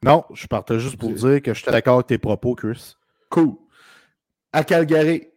Non, 0.03 0.23
je 0.33 0.47
partais 0.47 0.79
juste 0.79 0.97
pour 0.97 1.11
dire 1.11 1.41
que 1.43 1.53
je 1.53 1.61
suis 1.61 1.71
d'accord 1.71 1.95
avec 1.95 2.07
tes 2.07 2.17
propos, 2.17 2.55
Chris. 2.55 2.95
Cool 3.29 3.55
à 4.53 4.63
Calgary. 4.63 5.27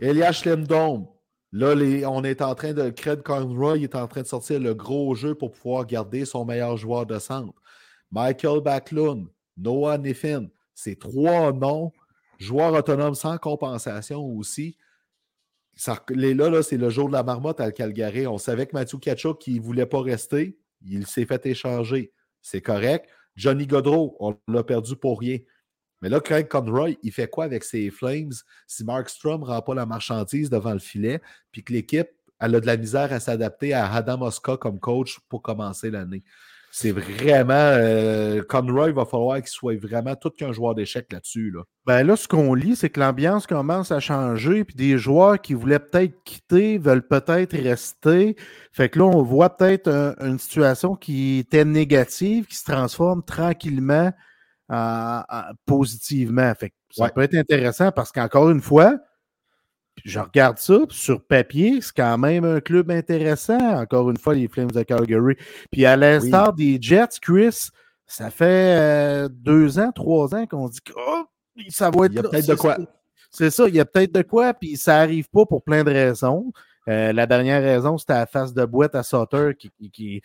Elias 0.00 0.42
Lindom. 0.44 1.08
Là, 1.52 1.74
on 2.10 2.24
est 2.24 2.42
en 2.42 2.54
train 2.56 2.72
de. 2.72 2.90
Craig 2.90 3.22
Conroy 3.22 3.78
est 3.78 3.94
en 3.94 4.08
train 4.08 4.22
de 4.22 4.26
sortir 4.26 4.58
le 4.58 4.74
gros 4.74 5.14
jeu 5.14 5.36
pour 5.36 5.52
pouvoir 5.52 5.86
garder 5.86 6.24
son 6.24 6.44
meilleur 6.44 6.76
joueur 6.76 7.06
de 7.06 7.18
centre. 7.20 7.54
Michael 8.10 8.60
Backlund, 8.60 9.28
Noah 9.56 9.98
Niffin, 9.98 10.48
ces 10.74 10.96
trois 10.96 11.52
noms, 11.52 11.92
joueurs 12.38 12.72
autonomes 12.72 13.14
sans 13.14 13.38
compensation 13.38 14.24
aussi. 14.24 14.76
les 16.10 16.34
là, 16.34 16.50
là 16.50 16.62
c'est 16.62 16.76
le 16.76 16.90
jour 16.90 17.08
de 17.08 17.12
la 17.12 17.22
marmotte 17.22 17.60
à 17.60 17.70
Calgary. 17.70 18.26
On 18.26 18.38
savait 18.38 18.66
que 18.66 18.74
Mathieu 18.74 18.98
Kachuk, 18.98 19.40
qui 19.40 19.58
ne 19.58 19.64
voulait 19.64 19.86
pas 19.86 20.00
rester, 20.00 20.58
il 20.84 21.06
s'est 21.06 21.26
fait 21.26 21.46
échanger. 21.46 22.12
C'est 22.42 22.60
correct. 22.62 23.08
Johnny 23.36 23.66
Godreau, 23.66 24.16
on 24.20 24.36
l'a 24.48 24.64
perdu 24.64 24.96
pour 24.96 25.20
rien. 25.20 25.38
Mais 26.04 26.10
là, 26.10 26.20
Craig 26.20 26.48
Conroy, 26.48 26.98
il 27.02 27.12
fait 27.12 27.28
quoi 27.28 27.44
avec 27.44 27.64
ses 27.64 27.90
Flames 27.90 28.34
si 28.66 28.84
Mark 28.84 29.08
Strom 29.08 29.40
ne 29.40 29.46
rend 29.46 29.62
pas 29.62 29.74
la 29.74 29.86
marchandise 29.86 30.50
devant 30.50 30.74
le 30.74 30.78
filet, 30.78 31.22
puis 31.50 31.64
que 31.64 31.72
l'équipe 31.72 32.08
elle 32.38 32.54
a 32.56 32.60
de 32.60 32.66
la 32.66 32.76
misère 32.76 33.10
à 33.10 33.20
s'adapter 33.20 33.72
à 33.72 33.90
Adam 33.90 34.20
Oska 34.20 34.58
comme 34.58 34.78
coach 34.78 35.18
pour 35.30 35.40
commencer 35.40 35.90
l'année? 35.90 36.22
C'est 36.70 36.90
vraiment. 36.90 37.54
Euh, 37.54 38.42
Conroy, 38.42 38.88
il 38.88 38.94
va 38.94 39.06
falloir 39.06 39.38
qu'il 39.38 39.48
soit 39.48 39.80
vraiment 39.80 40.14
tout 40.14 40.28
qu'un 40.28 40.52
joueur 40.52 40.74
d'échecs 40.74 41.10
là-dessus. 41.10 41.50
Là. 41.50 41.62
Ben 41.86 42.06
là, 42.06 42.16
ce 42.16 42.28
qu'on 42.28 42.52
lit, 42.52 42.76
c'est 42.76 42.90
que 42.90 43.00
l'ambiance 43.00 43.46
commence 43.46 43.90
à 43.90 43.98
changer, 43.98 44.64
puis 44.64 44.74
des 44.74 44.98
joueurs 44.98 45.40
qui 45.40 45.54
voulaient 45.54 45.78
peut-être 45.78 46.22
quitter 46.24 46.76
veulent 46.76 47.06
peut-être 47.08 47.56
rester. 47.56 48.36
Fait 48.72 48.90
que 48.90 48.98
là, 48.98 49.06
on 49.06 49.22
voit 49.22 49.56
peut-être 49.56 49.88
une 50.20 50.38
situation 50.38 50.96
qui 50.96 51.38
était 51.38 51.64
négative, 51.64 52.44
qui 52.44 52.56
se 52.56 52.70
transforme 52.70 53.22
tranquillement 53.22 54.12
positivement. 55.66 56.52
Fait 56.54 56.72
ça 56.90 57.08
peut 57.08 57.22
être 57.22 57.34
intéressant 57.34 57.90
parce 57.92 58.12
qu'encore 58.12 58.50
une 58.50 58.60
fois, 58.60 58.98
je 60.04 60.18
regarde 60.18 60.58
ça, 60.58 60.80
sur 60.90 61.24
papier, 61.24 61.80
c'est 61.80 61.94
quand 61.96 62.18
même 62.18 62.44
un 62.44 62.60
club 62.60 62.90
intéressant. 62.90 63.58
Encore 63.58 64.10
une 64.10 64.16
fois, 64.16 64.34
les 64.34 64.48
Flames 64.48 64.70
de 64.70 64.82
Calgary. 64.82 65.36
Puis 65.70 65.86
à 65.86 65.96
l'instar 65.96 66.52
des 66.52 66.78
Jets, 66.80 67.20
Chris, 67.20 67.68
ça 68.06 68.30
fait 68.30 68.76
euh, 68.78 69.28
deux 69.30 69.78
ans, 69.78 69.92
trois 69.92 70.34
ans 70.34 70.46
qu'on 70.46 70.68
dit 70.68 70.80
que 70.80 70.92
oh, 70.96 71.24
ça 71.68 71.90
va 71.90 72.06
être. 72.06 72.12
Il 72.12 72.16
y 72.16 72.18
a 72.18 72.22
peut-être 72.22 72.48
de 72.48 72.54
quoi. 72.54 72.76
C'est 73.30 73.50
ça, 73.50 73.66
il 73.66 73.74
y 73.74 73.80
a 73.80 73.84
peut-être 73.84 74.14
de 74.14 74.22
quoi, 74.22 74.54
puis 74.54 74.76
ça 74.76 74.98
n'arrive 74.98 75.28
pas 75.28 75.44
pour 75.44 75.64
plein 75.64 75.82
de 75.82 75.90
raisons. 75.90 76.52
Euh, 76.86 77.12
la 77.12 77.26
dernière 77.26 77.62
raison, 77.62 77.98
c'était 77.98 78.12
la 78.12 78.26
face 78.26 78.52
de 78.54 78.64
boîte 78.64 78.94
à 78.94 79.02
Sauter 79.02 79.52
qui, 79.58 79.70
qui, 79.70 79.90
qui 79.90 80.22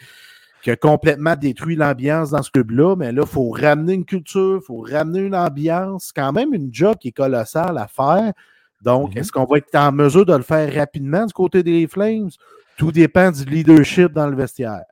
a 0.67 0.75
complètement 0.75 1.35
détruit 1.35 1.75
l'ambiance 1.75 2.31
dans 2.31 2.43
ce 2.43 2.51
club-là. 2.51 2.95
Mais 2.95 3.11
là, 3.11 3.21
il 3.25 3.27
faut 3.29 3.49
ramener 3.49 3.93
une 3.93 4.05
culture, 4.05 4.59
il 4.61 4.65
faut 4.65 4.81
ramener 4.81 5.19
une 5.19 5.35
ambiance. 5.35 6.07
C'est 6.07 6.21
quand 6.21 6.33
même 6.33 6.53
une 6.53 6.69
job 6.73 6.95
qui 6.99 7.09
est 7.09 7.13
colossale 7.13 7.77
à 7.77 7.87
faire. 7.87 8.33
Donc, 8.81 9.11
Mhm. 9.11 9.17
est-ce 9.19 9.31
qu'on 9.31 9.45
va 9.45 9.57
être 9.57 9.75
en 9.75 9.91
mesure 9.91 10.25
de 10.25 10.35
le 10.35 10.43
faire 10.43 10.73
rapidement 10.73 11.25
du 11.25 11.33
côté 11.33 11.63
des 11.63 11.87
Flames? 11.87 12.29
Tout 12.77 12.91
dépend 12.91 13.31
du 13.31 13.43
leadership 13.45 14.13
dans 14.13 14.27
le 14.27 14.35
vestiaire. 14.35 14.83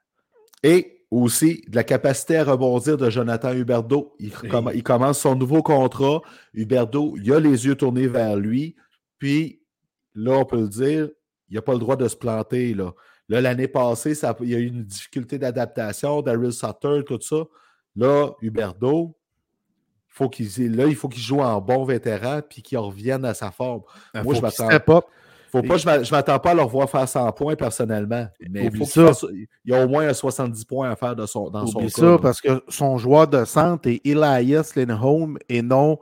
Et 0.64 0.94
aussi 1.10 1.64
de 1.70 1.76
la 1.78 1.86
capacité 1.86 2.38
à 2.38 2.44
rebondir 2.44 2.98
de 2.98 3.10
Jonathan 3.10 3.54
Huberdeau. 3.54 4.14
Il 4.20 4.84
commence 4.84 5.20
son 5.20 5.36
nouveau 5.36 5.64
contrat. 5.64 6.22
Huberdeau, 6.54 7.16
il 7.18 7.32
a 7.32 7.40
les 7.40 7.66
yeux 7.66 7.76
tournés 7.76 8.08
vers 8.08 8.36
lui. 8.36 8.76
Puis, 9.20 9.62
là, 10.16 10.34
on 10.40 10.44
peut 10.46 10.60
le 10.60 10.68
dire, 10.68 11.10
il 11.50 11.56
n'a 11.56 11.62
pas 11.62 11.72
le 11.74 11.80
droit 11.80 11.96
de 11.96 12.08
se 12.10 12.16
planter. 12.18 12.74
Là, 12.74 12.92
Là, 13.30 13.42
l'année 13.42 13.68
passée, 13.68 14.16
ça, 14.16 14.36
il 14.42 14.50
y 14.50 14.56
a 14.56 14.60
eu 14.60 14.68
une 14.68 14.84
difficulté 14.86 15.38
d'adaptation, 15.38 16.22
Daryl 16.22 16.52
Sutter, 16.54 17.02
tout 17.06 17.20
ça. 17.22 17.44
Là, 17.96 18.30
Huberdeau, 18.42 19.16
faut 20.08 20.30
qu'il, 20.30 20.76
là, 20.76 20.86
il 20.86 20.96
faut 20.96 21.10
qu'il 21.10 21.22
joue 21.22 21.42
en 21.42 21.60
bon 21.62 21.84
vétéran 21.84 22.40
puis 22.48 22.62
qu'il 22.62 22.78
revienne 22.78 23.26
à 23.26 23.34
sa 23.34 23.52
forme. 23.52 23.82
Il 24.16 24.24
Moi, 24.24 24.34
je 24.36 24.42
m'attends- 24.42 24.70
up. 24.72 25.06
Faut 25.50 25.62
pas, 25.62 25.78
je 25.78 25.86
m'a- 25.86 26.04
je 26.04 26.12
m'attends 26.12 26.40
pas 26.40 26.52
à 26.52 26.54
le 26.56 26.62
revoir 26.62 26.90
faire 26.90 27.08
100 27.08 27.32
points 27.32 27.56
personnellement. 27.56 28.28
Mais 28.50 28.70
faut 28.70 28.84
ça. 28.86 29.12
il 29.32 29.48
y 29.66 29.74
a 29.74 29.86
au 29.86 29.88
moins 29.88 30.08
un 30.08 30.14
70 30.14 30.66
points 30.66 30.90
à 30.92 30.96
faire 30.98 31.16
de 31.16 31.26
son, 31.26 31.50
dans 31.50 31.66
son 31.66 31.78
Oublie 31.80 31.92
cas, 31.92 32.02
ça 32.02 32.18
parce 32.22 32.42
que 32.42 32.62
son 32.68 32.98
joueur 32.98 33.28
de 33.30 33.46
centre 33.46 33.88
est 33.88 34.02
Elias 34.06 34.74
Lindholm 34.76 35.38
et 35.48 35.62
non 35.62 36.00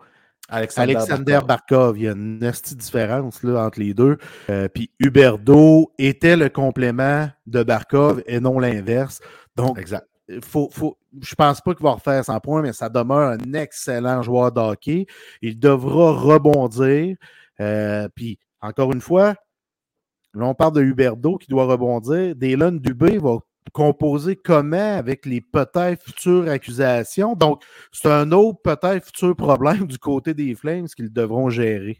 Alexander, 0.49 0.95
Alexander 0.95 1.39
Barkov. 1.45 1.47
Barkov. 1.47 1.97
Il 1.97 2.03
y 2.03 2.07
a 2.07 2.11
une 2.11 2.39
petite 2.39 2.77
différence 2.77 3.43
là, 3.43 3.65
entre 3.65 3.79
les 3.79 3.93
deux. 3.93 4.17
Euh, 4.49 4.67
Puis 4.67 4.91
Huberdo 4.99 5.91
était 5.97 6.35
le 6.35 6.49
complément 6.49 7.27
de 7.47 7.63
Barkov 7.63 8.21
et 8.27 8.39
non 8.39 8.59
l'inverse. 8.59 9.21
Donc, 9.55 9.79
Exact. 9.79 10.05
faut, 10.43 10.69
faut, 10.71 10.97
je 11.21 11.35
pense 11.35 11.61
pas 11.61 11.73
qu'il 11.73 11.83
va 11.83 11.91
refaire 11.91 12.23
100 12.23 12.39
points, 12.41 12.61
mais 12.61 12.73
ça 12.73 12.89
demeure 12.89 13.31
un 13.31 13.53
excellent 13.53 14.21
joueur 14.21 14.51
de 14.51 14.59
hockey. 14.59 15.05
Il 15.41 15.59
devra 15.59 16.11
rebondir. 16.11 17.15
Euh, 17.59 18.07
puis, 18.13 18.37
encore 18.61 18.91
une 18.93 19.01
fois, 19.01 19.35
là, 20.33 20.45
on 20.45 20.53
parle 20.53 20.73
de 20.73 20.81
Huberdo 20.81 21.37
qui 21.37 21.47
doit 21.47 21.65
rebondir. 21.65 22.35
Dylan 22.35 22.79
Dubé 22.79 23.17
va 23.17 23.37
composer 23.71 24.35
comment 24.35 24.97
avec 24.97 25.25
les 25.25 25.41
peut-être 25.41 26.03
futures 26.03 26.49
accusations. 26.49 27.35
Donc, 27.35 27.63
c'est 27.91 28.11
un 28.11 28.31
autre 28.31 28.59
peut-être 28.63 29.05
futur 29.05 29.35
problème 29.35 29.87
du 29.87 29.97
côté 29.97 30.33
des 30.33 30.55
Flames 30.55 30.87
qu'ils 30.87 31.11
devront 31.11 31.49
gérer. 31.49 31.99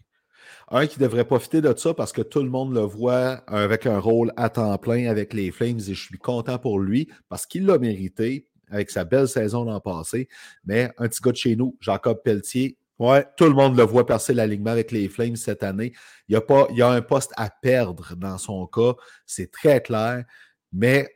Un 0.69 0.87
qui 0.87 0.99
devrait 0.99 1.25
profiter 1.25 1.61
de 1.61 1.73
ça 1.77 1.93
parce 1.93 2.11
que 2.11 2.21
tout 2.21 2.41
le 2.41 2.49
monde 2.49 2.73
le 2.73 2.81
voit 2.81 3.43
avec 3.47 3.85
un 3.85 3.99
rôle 3.99 4.31
à 4.35 4.49
temps 4.49 4.77
plein 4.77 5.09
avec 5.09 5.33
les 5.33 5.51
Flames 5.51 5.79
et 5.79 5.93
je 5.93 6.05
suis 6.05 6.17
content 6.17 6.57
pour 6.57 6.79
lui 6.79 7.09
parce 7.29 7.45
qu'il 7.45 7.65
l'a 7.65 7.77
mérité 7.77 8.47
avec 8.71 8.89
sa 8.89 9.03
belle 9.03 9.27
saison 9.27 9.63
l'an 9.63 9.79
passé. 9.79 10.27
Mais 10.65 10.91
un 10.97 11.07
petit 11.07 11.21
gars 11.21 11.31
de 11.31 11.37
chez 11.37 11.55
nous, 11.55 11.77
Jacob 11.81 12.21
Pelletier, 12.23 12.77
Ouais. 12.97 13.25
tout 13.35 13.43
le 13.45 13.53
monde 13.53 13.75
le 13.75 13.83
voit 13.83 14.05
percer 14.05 14.33
l'alignement 14.33 14.71
avec 14.71 14.91
les 14.91 15.09
Flames 15.09 15.35
cette 15.35 15.63
année. 15.63 15.91
Il 16.29 16.33
y 16.33 16.35
a, 16.37 16.41
pas, 16.41 16.67
il 16.71 16.77
y 16.77 16.81
a 16.81 16.89
un 16.89 17.01
poste 17.01 17.33
à 17.35 17.49
perdre 17.49 18.15
dans 18.15 18.37
son 18.37 18.65
cas, 18.67 18.93
c'est 19.25 19.51
très 19.51 19.81
clair. 19.81 20.23
Mais 20.71 21.09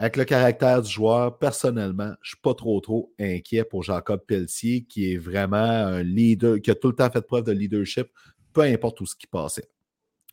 avec 0.00 0.16
le 0.16 0.24
caractère 0.24 0.80
du 0.80 0.90
joueur, 0.90 1.38
personnellement, 1.38 2.14
je 2.22 2.30
ne 2.30 2.34
suis 2.34 2.40
pas 2.42 2.54
trop 2.54 2.80
trop 2.80 3.12
inquiet 3.20 3.64
pour 3.64 3.82
Jacob 3.82 4.24
Pelletier, 4.26 4.84
qui 4.84 5.12
est 5.12 5.18
vraiment 5.18 5.56
un 5.58 6.02
leader, 6.02 6.58
qui 6.58 6.70
a 6.70 6.74
tout 6.74 6.88
le 6.88 6.94
temps 6.94 7.10
fait 7.10 7.20
preuve 7.20 7.44
de 7.44 7.52
leadership, 7.52 8.08
peu 8.54 8.62
importe 8.62 9.02
où 9.02 9.06
ce 9.06 9.14
qui 9.14 9.26
passait. 9.26 9.68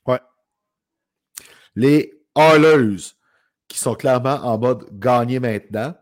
Ouais. 0.06 0.22
Les 1.76 2.14
Oilers, 2.34 3.12
qui 3.68 3.78
sont 3.78 3.96
clairement 3.96 4.36
en 4.36 4.58
mode 4.58 4.88
gagner 4.98 5.42
maintenant. 5.42 5.94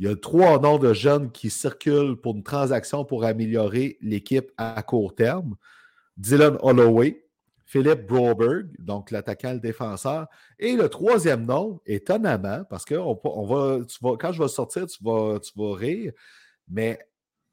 Il 0.00 0.06
y 0.06 0.08
a 0.08 0.16
trois 0.16 0.58
noms 0.58 0.78
de 0.78 0.92
jeunes 0.92 1.30
qui 1.30 1.50
circulent 1.50 2.16
pour 2.16 2.34
une 2.34 2.42
transaction 2.42 3.04
pour 3.04 3.22
améliorer 3.22 3.96
l'équipe 4.00 4.50
à 4.56 4.82
court 4.82 5.14
terme. 5.14 5.54
Dylan 6.16 6.58
Holloway, 6.62 7.23
Philippe 7.74 8.06
Broberg, 8.06 8.68
donc 8.78 9.10
l'attaquant, 9.10 9.52
le 9.52 9.58
défenseur. 9.58 10.28
Et 10.60 10.76
le 10.76 10.88
troisième 10.88 11.44
nom, 11.44 11.80
étonnamment, 11.86 12.62
parce 12.70 12.84
que 12.84 12.94
on, 12.94 13.46
va, 13.46 13.80
quand 14.16 14.30
je 14.30 14.40
vais 14.40 14.48
sortir, 14.48 14.86
tu 14.86 15.02
vas, 15.02 15.40
tu 15.40 15.50
vas 15.56 15.74
rire, 15.74 16.12
mais 16.68 17.00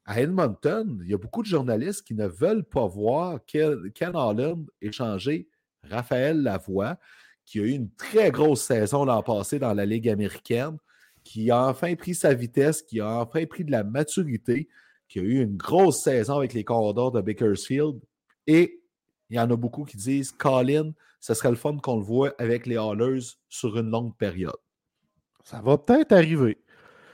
à 0.04 0.20
Edmonton, 0.20 1.00
il 1.02 1.10
y 1.10 1.14
a 1.14 1.18
beaucoup 1.18 1.42
de 1.42 1.48
journalistes 1.48 2.06
qui 2.06 2.14
ne 2.14 2.28
veulent 2.28 2.62
pas 2.62 2.86
voir 2.86 3.40
Ken, 3.46 3.90
Ken 3.90 4.14
Holland 4.14 4.64
échanger 4.80 5.48
Raphaël 5.90 6.40
Lavoie, 6.40 6.98
qui 7.44 7.58
a 7.58 7.64
eu 7.64 7.70
une 7.70 7.90
très 7.90 8.30
grosse 8.30 8.62
saison 8.62 9.04
l'an 9.04 9.24
passé 9.24 9.58
dans 9.58 9.74
la 9.74 9.86
Ligue 9.86 10.08
américaine, 10.08 10.76
qui 11.24 11.50
a 11.50 11.66
enfin 11.66 11.96
pris 11.96 12.14
sa 12.14 12.32
vitesse, 12.32 12.82
qui 12.82 13.00
a 13.00 13.08
enfin 13.08 13.44
pris 13.46 13.64
de 13.64 13.72
la 13.72 13.82
maturité, 13.82 14.68
qui 15.08 15.18
a 15.18 15.22
eu 15.22 15.42
une 15.42 15.56
grosse 15.56 16.04
saison 16.04 16.36
avec 16.36 16.52
les 16.52 16.62
Condors 16.62 17.10
de 17.10 17.20
Bakersfield. 17.20 18.00
Et 18.46 18.81
il 19.32 19.36
y 19.36 19.40
en 19.40 19.50
a 19.50 19.56
beaucoup 19.56 19.84
qui 19.84 19.96
disent 19.96 20.30
Colin, 20.30 20.92
ce 21.18 21.32
serait 21.32 21.48
le 21.48 21.56
fun 21.56 21.78
qu'on 21.78 21.96
le 21.96 22.02
voit 22.02 22.34
avec 22.38 22.66
les 22.66 22.76
Hallers 22.76 23.38
sur 23.48 23.78
une 23.78 23.90
longue 23.90 24.14
période. 24.14 24.58
Ça 25.42 25.62
va 25.62 25.78
peut-être 25.78 26.12
arriver. 26.12 26.58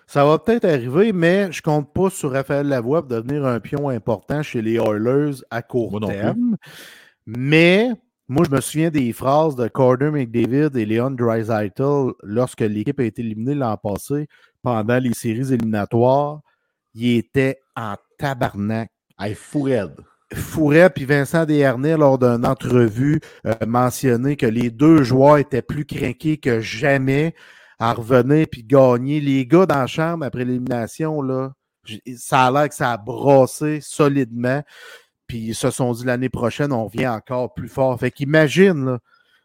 Ça 0.09 0.25
va 0.25 0.41
peut-être 0.41 0.65
arriver, 0.65 1.13
mais 1.13 1.53
je 1.53 1.63
compte 1.63 1.93
pas 1.93 2.11
sur 2.11 2.33
Raphaël 2.33 2.67
Lavoie 2.67 3.03
pour 3.03 3.11
devenir 3.11 3.47
un 3.47 3.61
pion 3.61 3.89
important 3.89 4.43
chez 4.43 4.63
les 4.63 4.75
Oilers 4.75 5.45
à 5.51 5.63
court 5.63 5.93
Moi 5.93 6.09
terme. 6.09 6.57
Mais 7.25 7.93
moi, 8.27 8.45
je 8.45 8.51
me 8.51 8.61
souviens 8.61 8.91
des 8.91 9.13
phrases 9.13 9.55
de 9.55 9.69
Corder 9.69 10.11
McDavid 10.11 10.77
et 10.77 10.87
Leon 10.87 11.13
Dreisaitl 11.13 12.15
lorsque 12.25 12.63
l'équipe 12.63 12.99
a 12.99 13.05
été 13.05 13.23
éliminée 13.23 13.55
l'an 13.55 13.77
passé 13.77 14.27
pendant 14.61 14.99
les 14.99 15.15
séries 15.15 15.53
éliminatoires. 15.53 16.41
Il 16.95 17.19
était 17.19 17.61
en 17.77 17.95
tabarnak. 18.19 18.91
Hey, 19.21 19.35
fou 19.35 19.63
raide. 19.63 19.95
Fouret 20.35 20.91
puis 20.91 21.05
Vincent 21.05 21.45
Desharnais, 21.47 21.97
lors 21.97 22.19
d'une 22.19 22.45
entrevue, 22.47 23.21
euh, 23.47 23.55
mentionné 23.67 24.37
que 24.37 24.47
les 24.47 24.71
deux 24.71 25.03
joueurs 25.03 25.39
étaient 25.39 25.63
plus 25.63 25.87
craqués 25.87 26.37
que 26.37 26.61
jamais 26.61 27.35
à 27.79 27.93
revenir 27.93 28.47
puis 28.51 28.63
gagner. 28.63 29.21
Les 29.21 29.47
gars 29.47 29.67
dans 29.67 29.79
la 29.79 29.87
chambre 29.87 30.25
après 30.25 30.45
l'élimination, 30.45 31.23
là, 31.23 31.53
ça 32.17 32.47
a 32.47 32.51
l'air 32.51 32.69
que 32.69 32.75
ça 32.75 32.93
a 32.93 32.97
brassé 32.99 33.81
solidement. 33.81 34.63
Puis 35.27 35.39
ils 35.39 35.55
se 35.55 35.71
sont 35.71 35.93
dit 35.93 36.05
l'année 36.05 36.29
prochaine, 36.29 36.73
on 36.73 36.87
revient 36.87 37.09
encore 37.09 37.55
plus 37.55 37.69
fort. 37.69 37.99
Fait 37.99 38.11
qu'imagine, 38.11 38.85
là, 38.85 38.99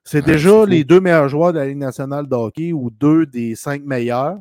c'est 0.03 0.25
déjà 0.25 0.65
les 0.65 0.83
deux 0.83 0.99
meilleurs 0.99 1.29
joueurs 1.29 1.53
de 1.53 1.59
la 1.59 1.67
Ligue 1.67 1.77
nationale 1.77 2.27
de 2.27 2.35
hockey 2.35 2.73
ou 2.73 2.89
deux 2.89 3.25
des 3.25 3.55
cinq 3.55 3.83
meilleurs 3.85 4.37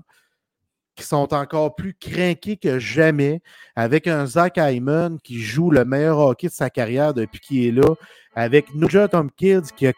qui 0.94 1.04
sont 1.04 1.32
encore 1.32 1.74
plus 1.74 1.94
craqués 1.94 2.56
que 2.56 2.78
jamais, 2.78 3.40
avec 3.76 4.06
un 4.06 4.26
Zach 4.26 4.54
Hyman 4.58 5.18
qui 5.22 5.40
joue 5.40 5.70
le 5.70 5.84
meilleur 5.84 6.18
hockey 6.18 6.48
de 6.48 6.52
sa 6.52 6.70
carrière 6.70 7.14
depuis 7.14 7.40
qu'il 7.40 7.66
est 7.66 7.70
là, 7.72 7.94
avec 8.34 8.74
Nugent 8.74 9.08
Hopkins 9.12 9.62
qui 9.76 9.86
a, 9.86 9.92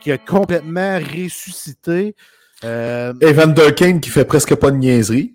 qui- 0.00 0.12
a 0.12 0.18
complètement 0.18 0.98
ressuscité. 0.98 2.14
Euh, 2.64 3.12
Evander 3.22 3.74
Kane 3.74 4.00
qui 4.00 4.10
fait 4.10 4.24
presque 4.24 4.54
pas 4.54 4.70
de 4.70 4.76
niaiserie. 4.76 5.34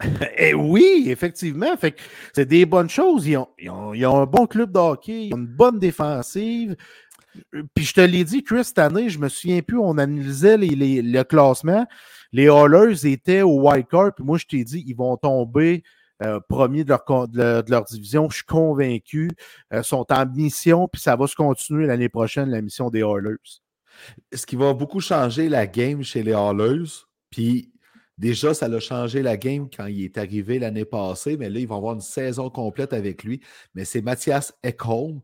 eh 0.36 0.54
oui, 0.54 1.06
effectivement. 1.08 1.76
Fait 1.76 1.96
c'est 2.34 2.46
des 2.46 2.66
bonnes 2.66 2.88
choses. 2.90 3.26
Ils 3.26 3.36
ont, 3.36 3.48
ils 3.58 3.70
ont- 3.70 3.94
ils 3.94 4.06
ont 4.06 4.20
un 4.22 4.26
bon 4.26 4.46
club 4.46 4.72
de 4.72 4.78
hockey, 4.78 5.26
ils 5.26 5.34
ont 5.34 5.38
une 5.38 5.46
bonne 5.46 5.78
défensive. 5.78 6.76
Puis 7.74 7.84
je 7.84 7.94
te 7.94 8.00
l'ai 8.00 8.24
dit, 8.24 8.42
Chris, 8.42 8.64
cette 8.64 8.78
année, 8.78 9.08
je 9.08 9.18
me 9.18 9.28
souviens 9.28 9.60
plus, 9.62 9.78
on 9.78 9.96
analysait 9.98 10.56
les- 10.56 10.68
les- 10.74 11.02
le 11.02 11.24
classement. 11.24 11.86
Les 12.32 12.48
Hallers 12.48 13.06
étaient 13.06 13.42
au 13.42 13.68
wild 13.68 13.86
card, 13.88 14.14
puis 14.14 14.24
moi, 14.24 14.38
je 14.38 14.46
t'ai 14.46 14.64
dit, 14.64 14.84
ils 14.86 14.96
vont 14.96 15.16
tomber 15.16 15.82
euh, 16.22 16.40
premiers 16.48 16.84
de 16.84 16.94
leur, 17.70 17.84
division. 17.84 18.28
Je 18.28 18.36
suis 18.36 18.44
convaincu. 18.44 19.30
Ils 19.72 19.84
sont 19.84 20.06
en 20.10 20.26
mission, 20.26 20.88
puis 20.88 21.00
ça 21.00 21.16
va 21.16 21.26
se 21.26 21.34
continuer 21.34 21.86
l'année 21.86 22.08
prochaine, 22.08 22.50
la 22.50 22.62
mission 22.62 22.90
des 22.90 23.02
Hallers. 23.02 23.36
Ce 24.32 24.46
qui 24.46 24.56
va 24.56 24.74
beaucoup 24.74 25.00
changer 25.00 25.48
la 25.48 25.66
game 25.66 26.02
chez 26.02 26.22
les 26.22 26.32
Hallers, 26.32 27.04
puis 27.30 27.72
déjà, 28.16 28.52
ça 28.52 28.66
a 28.66 28.80
changé 28.80 29.22
la 29.22 29.36
game 29.36 29.68
quand 29.74 29.86
il 29.86 30.04
est 30.04 30.18
arrivé 30.18 30.58
l'année 30.58 30.84
passée, 30.84 31.36
mais 31.36 31.48
là, 31.48 31.60
ils 31.60 31.68
vont 31.68 31.76
avoir 31.76 31.94
une 31.94 32.00
saison 32.00 32.50
complète 32.50 32.92
avec 32.92 33.24
lui. 33.24 33.40
Mais 33.74 33.84
c'est 33.84 34.02
Mathias 34.02 34.52
Ekholm 34.62 35.20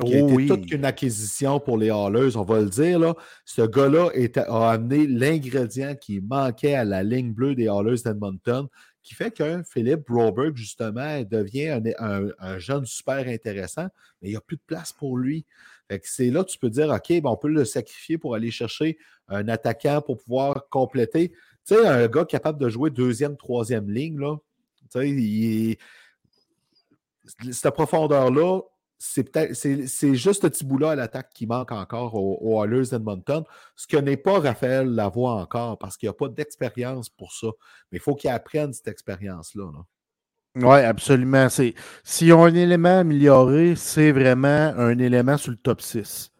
qui 0.00 0.14
a 0.14 0.22
Oh 0.22 0.26
été 0.28 0.34
oui. 0.34 0.46
toute 0.46 0.70
une 0.70 0.84
acquisition 0.84 1.60
pour 1.60 1.76
les 1.76 1.90
Hallers, 1.90 2.36
on 2.36 2.42
va 2.44 2.60
le 2.60 2.68
dire. 2.70 2.98
Là. 2.98 3.14
Ce 3.44 3.62
gars-là 3.62 4.10
a 4.48 4.70
amené 4.72 5.06
l'ingrédient 5.06 5.94
qui 5.94 6.20
manquait 6.20 6.74
à 6.74 6.84
la 6.84 7.02
ligne 7.02 7.32
bleue 7.32 7.54
des 7.54 7.68
Hallers 7.68 8.00
d'Edmonton, 8.04 8.68
qui 9.02 9.14
fait 9.14 9.30
qu'un 9.30 9.62
Philippe 9.64 10.06
Broberg, 10.08 10.56
justement, 10.56 11.22
devient 11.22 11.68
un, 11.68 11.82
un- 11.98 12.28
un 12.38 12.58
jeune 12.58 12.86
super 12.86 13.26
intéressant, 13.28 13.88
mais 14.20 14.28
il 14.28 14.30
n'y 14.30 14.36
a 14.36 14.40
plus 14.40 14.56
de 14.56 14.62
place 14.66 14.92
pour 14.92 15.16
lui. 15.18 15.44
Que 15.88 15.98
c'est 16.04 16.30
là 16.30 16.42
que 16.42 16.48
tu 16.48 16.58
peux 16.58 16.70
dire, 16.70 16.88
OK, 16.88 17.08
ben, 17.20 17.26
on 17.28 17.36
peut 17.36 17.48
le 17.50 17.66
sacrifier 17.66 18.16
pour 18.16 18.34
aller 18.34 18.50
chercher 18.50 18.96
un 19.28 19.46
attaquant 19.48 20.00
pour 20.00 20.16
pouvoir 20.16 20.66
compléter. 20.70 21.32
Tu 21.66 21.74
sais, 21.74 21.86
un 21.86 22.08
gars 22.08 22.24
capable 22.24 22.58
de 22.58 22.70
jouer 22.70 22.88
deuxième, 22.88 23.36
troisième 23.36 23.90
ligne, 23.90 24.18
là, 24.18 24.36
tu 24.90 25.00
sais, 25.00 25.10
il 25.10 25.70
est- 25.72 25.78
cette 27.52 27.74
profondeur-là, 27.74 28.60
c'est 29.04 29.24
peut-être 29.24 29.54
c'est, 29.54 29.88
c'est 29.88 30.14
juste 30.14 30.42
ce 30.42 30.46
petit 30.46 30.64
bout-là 30.64 30.92
à 30.92 30.94
l'attaque 30.94 31.30
qui 31.34 31.46
manque 31.46 31.72
encore 31.72 32.14
aux, 32.14 32.38
aux 32.40 32.62
Oilers 32.62 32.86
d'Edmonton, 32.88 33.42
ce 33.74 33.88
que 33.88 33.96
n'est 33.96 34.16
pas 34.16 34.38
Raphaël 34.38 34.86
Lavoie 34.86 35.32
encore, 35.32 35.76
parce 35.76 35.96
qu'il 35.96 36.06
n'y 36.08 36.10
a 36.10 36.14
pas 36.14 36.28
d'expérience 36.28 37.08
pour 37.08 37.32
ça. 37.32 37.48
Mais 37.90 37.98
il 37.98 38.00
faut 38.00 38.14
qu'il 38.14 38.30
apprenne 38.30 38.72
cette 38.72 38.86
expérience-là. 38.86 39.72
là. 39.72 39.80
Oui, 40.54 40.84
absolument. 40.84 41.48
S'ils 42.04 42.32
ont 42.32 42.44
un 42.44 42.54
élément 42.54 42.98
amélioré, 43.00 43.74
c'est 43.74 44.12
vraiment 44.12 44.72
un 44.76 44.96
élément 44.98 45.36
sur 45.36 45.50
le 45.50 45.56
top 45.56 45.80
6. 45.80 46.30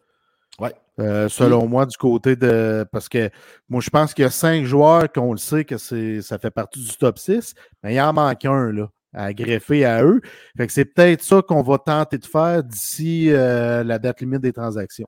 Oui. 0.59 0.69
Euh, 0.99 1.27
selon 1.27 1.67
moi, 1.67 1.85
du 1.85 1.97
côté 1.97 2.37
de. 2.37 2.85
Parce 2.93 3.09
que 3.09 3.29
moi, 3.67 3.81
je 3.81 3.89
pense 3.89 4.13
qu'il 4.13 4.23
y 4.23 4.25
a 4.25 4.31
cinq 4.31 4.63
joueurs 4.63 5.11
qu'on 5.11 5.33
le 5.33 5.37
sait 5.37 5.65
que 5.65 5.77
ça 5.77 6.39
fait 6.39 6.51
partie 6.51 6.81
du 6.81 6.95
top 6.95 7.19
6, 7.19 7.55
mais 7.83 7.95
il 7.95 7.99
en 7.99 8.13
manque 8.13 8.45
un 8.45 8.71
là, 8.71 8.87
à 9.13 9.33
greffer 9.33 9.85
à 9.85 10.03
eux. 10.03 10.21
Fait 10.57 10.67
que 10.67 10.73
c'est 10.73 10.85
peut-être 10.85 11.21
ça 11.21 11.41
qu'on 11.41 11.61
va 11.61 11.77
tenter 11.77 12.17
de 12.17 12.25
faire 12.25 12.63
d'ici 12.63 13.29
euh, 13.29 13.83
la 13.83 13.99
date 13.99 14.21
limite 14.21 14.41
des 14.41 14.53
transactions. 14.53 15.07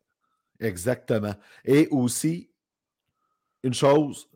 Exactement. 0.59 1.33
Et 1.65 1.87
aussi, 1.91 2.49
une 3.63 3.73
chose, 3.73 4.29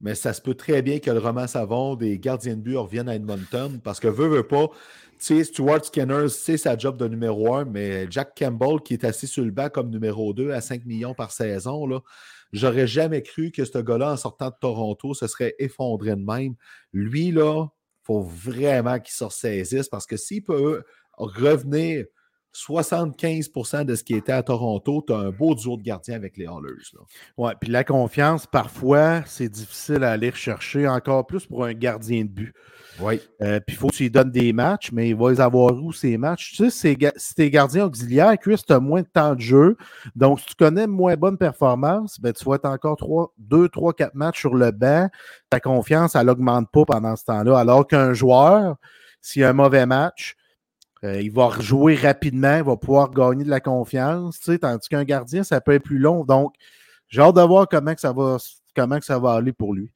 mais 0.00 0.14
ça 0.14 0.32
se 0.32 0.42
peut 0.42 0.54
très 0.54 0.82
bien 0.82 0.98
que 0.98 1.10
le 1.10 1.18
roman 1.18 1.46
savon 1.46 1.94
des 1.94 2.18
gardiens 2.18 2.56
de 2.56 2.60
but 2.60 2.76
revienne 2.76 3.08
à 3.08 3.14
Edmonton 3.14 3.80
parce 3.82 3.98
que 3.98 4.08
veut, 4.08 4.28
veut 4.28 4.46
pas. 4.46 4.68
Tu 5.18 5.38
sais, 5.38 5.44
Stuart 5.44 5.82
Skinner, 5.82 6.28
c'est 6.28 6.58
sa 6.58 6.76
job 6.76 6.98
de 6.98 7.08
numéro 7.08 7.54
un, 7.54 7.64
mais 7.64 8.06
Jack 8.10 8.36
Campbell, 8.36 8.80
qui 8.84 8.92
est 8.92 9.04
assis 9.04 9.26
sur 9.26 9.44
le 9.44 9.50
banc 9.50 9.70
comme 9.70 9.88
numéro 9.88 10.34
2 10.34 10.52
à 10.52 10.60
5 10.60 10.84
millions 10.84 11.14
par 11.14 11.30
saison, 11.30 11.86
là, 11.86 12.00
j'aurais 12.52 12.86
jamais 12.86 13.22
cru 13.22 13.50
que 13.50 13.64
ce 13.64 13.78
gars-là, 13.78 14.12
en 14.12 14.16
sortant 14.18 14.50
de 14.50 14.56
Toronto, 14.60 15.14
se 15.14 15.26
serait 15.26 15.54
effondré 15.58 16.10
de 16.10 16.22
même. 16.22 16.54
Lui, 16.92 17.30
là, 17.30 17.66
faut 18.06 18.22
vraiment 18.22 18.98
qu'il 19.00 19.14
se 19.14 19.24
ressaisisse 19.24 19.88
parce 19.88 20.06
que 20.06 20.16
s'il 20.16 20.44
peut 20.44 20.84
revenir 21.18 22.04
75% 22.54 23.84
de 23.84 23.94
ce 23.94 24.04
qui 24.04 24.14
était 24.14 24.32
à 24.32 24.42
Toronto, 24.42 25.04
tu 25.06 25.12
as 25.12 25.18
un 25.18 25.30
beau 25.30 25.54
duo 25.54 25.76
de 25.76 25.82
gardien 25.82 26.14
avec 26.14 26.36
les 26.36 26.46
Hallers. 26.46 26.96
Oui, 27.36 27.52
puis 27.60 27.70
la 27.70 27.84
confiance, 27.84 28.46
parfois, 28.46 29.22
c'est 29.26 29.48
difficile 29.48 30.04
à 30.04 30.12
aller 30.12 30.30
rechercher, 30.30 30.88
encore 30.88 31.26
plus 31.26 31.46
pour 31.46 31.64
un 31.64 31.74
gardien 31.74 32.24
de 32.24 32.30
but. 32.30 32.54
Oui. 33.00 33.20
Euh, 33.42 33.60
puis 33.60 33.76
il 33.76 33.78
faut 33.78 33.88
que 33.88 33.94
tu 33.94 34.10
donnes 34.10 34.30
des 34.30 34.52
matchs, 34.52 34.90
mais 34.92 35.10
il 35.10 35.16
va 35.16 35.30
les 35.30 35.40
avoir 35.40 35.74
où 35.74 35.92
ces 35.92 36.16
matchs? 36.16 36.52
Tu 36.56 36.70
sais, 36.70 36.96
si 37.16 37.34
t'es 37.34 37.50
gardien 37.50 37.84
auxiliaire, 37.84 38.36
Chris, 38.38 38.60
tu 38.66 38.72
as 38.72 38.80
moins 38.80 39.02
de 39.02 39.06
temps 39.06 39.34
de 39.34 39.40
jeu. 39.40 39.76
Donc, 40.14 40.40
si 40.40 40.46
tu 40.46 40.54
connais 40.54 40.86
moins 40.86 41.16
bonne 41.16 41.38
performance, 41.38 42.20
ben, 42.20 42.32
tu 42.32 42.44
vas 42.44 42.56
être 42.56 42.66
encore 42.66 42.96
3, 42.96 43.32
2, 43.38 43.68
3, 43.68 43.92
4 43.94 44.14
matchs 44.14 44.40
sur 44.40 44.54
le 44.54 44.70
banc. 44.70 45.08
Ta 45.50 45.60
confiance, 45.60 46.14
elle 46.14 46.26
n'augmente 46.26 46.70
pas 46.70 46.84
pendant 46.84 47.16
ce 47.16 47.24
temps-là. 47.24 47.58
Alors 47.58 47.86
qu'un 47.86 48.12
joueur, 48.12 48.76
s'il 49.20 49.44
a 49.44 49.50
un 49.50 49.52
mauvais 49.52 49.86
match, 49.86 50.36
euh, 51.04 51.20
il 51.20 51.30
va 51.30 51.46
rejouer 51.48 51.94
rapidement, 51.94 52.56
il 52.56 52.64
va 52.64 52.76
pouvoir 52.76 53.10
gagner 53.10 53.44
de 53.44 53.50
la 53.50 53.60
confiance, 53.60 54.38
tu 54.38 54.52
sais, 54.52 54.58
tandis 54.58 54.88
qu'un 54.88 55.04
gardien, 55.04 55.42
ça 55.44 55.60
peut 55.60 55.72
être 55.72 55.82
plus 55.82 55.98
long. 55.98 56.24
Donc, 56.24 56.54
j'ai 57.08 57.20
hâte 57.20 57.36
de 57.36 57.42
voir 57.42 57.68
comment, 57.68 57.94
que 57.94 58.00
ça, 58.00 58.12
va, 58.12 58.38
comment 58.74 58.98
que 58.98 59.04
ça 59.04 59.18
va 59.18 59.34
aller 59.34 59.52
pour 59.52 59.74
lui. 59.74 59.92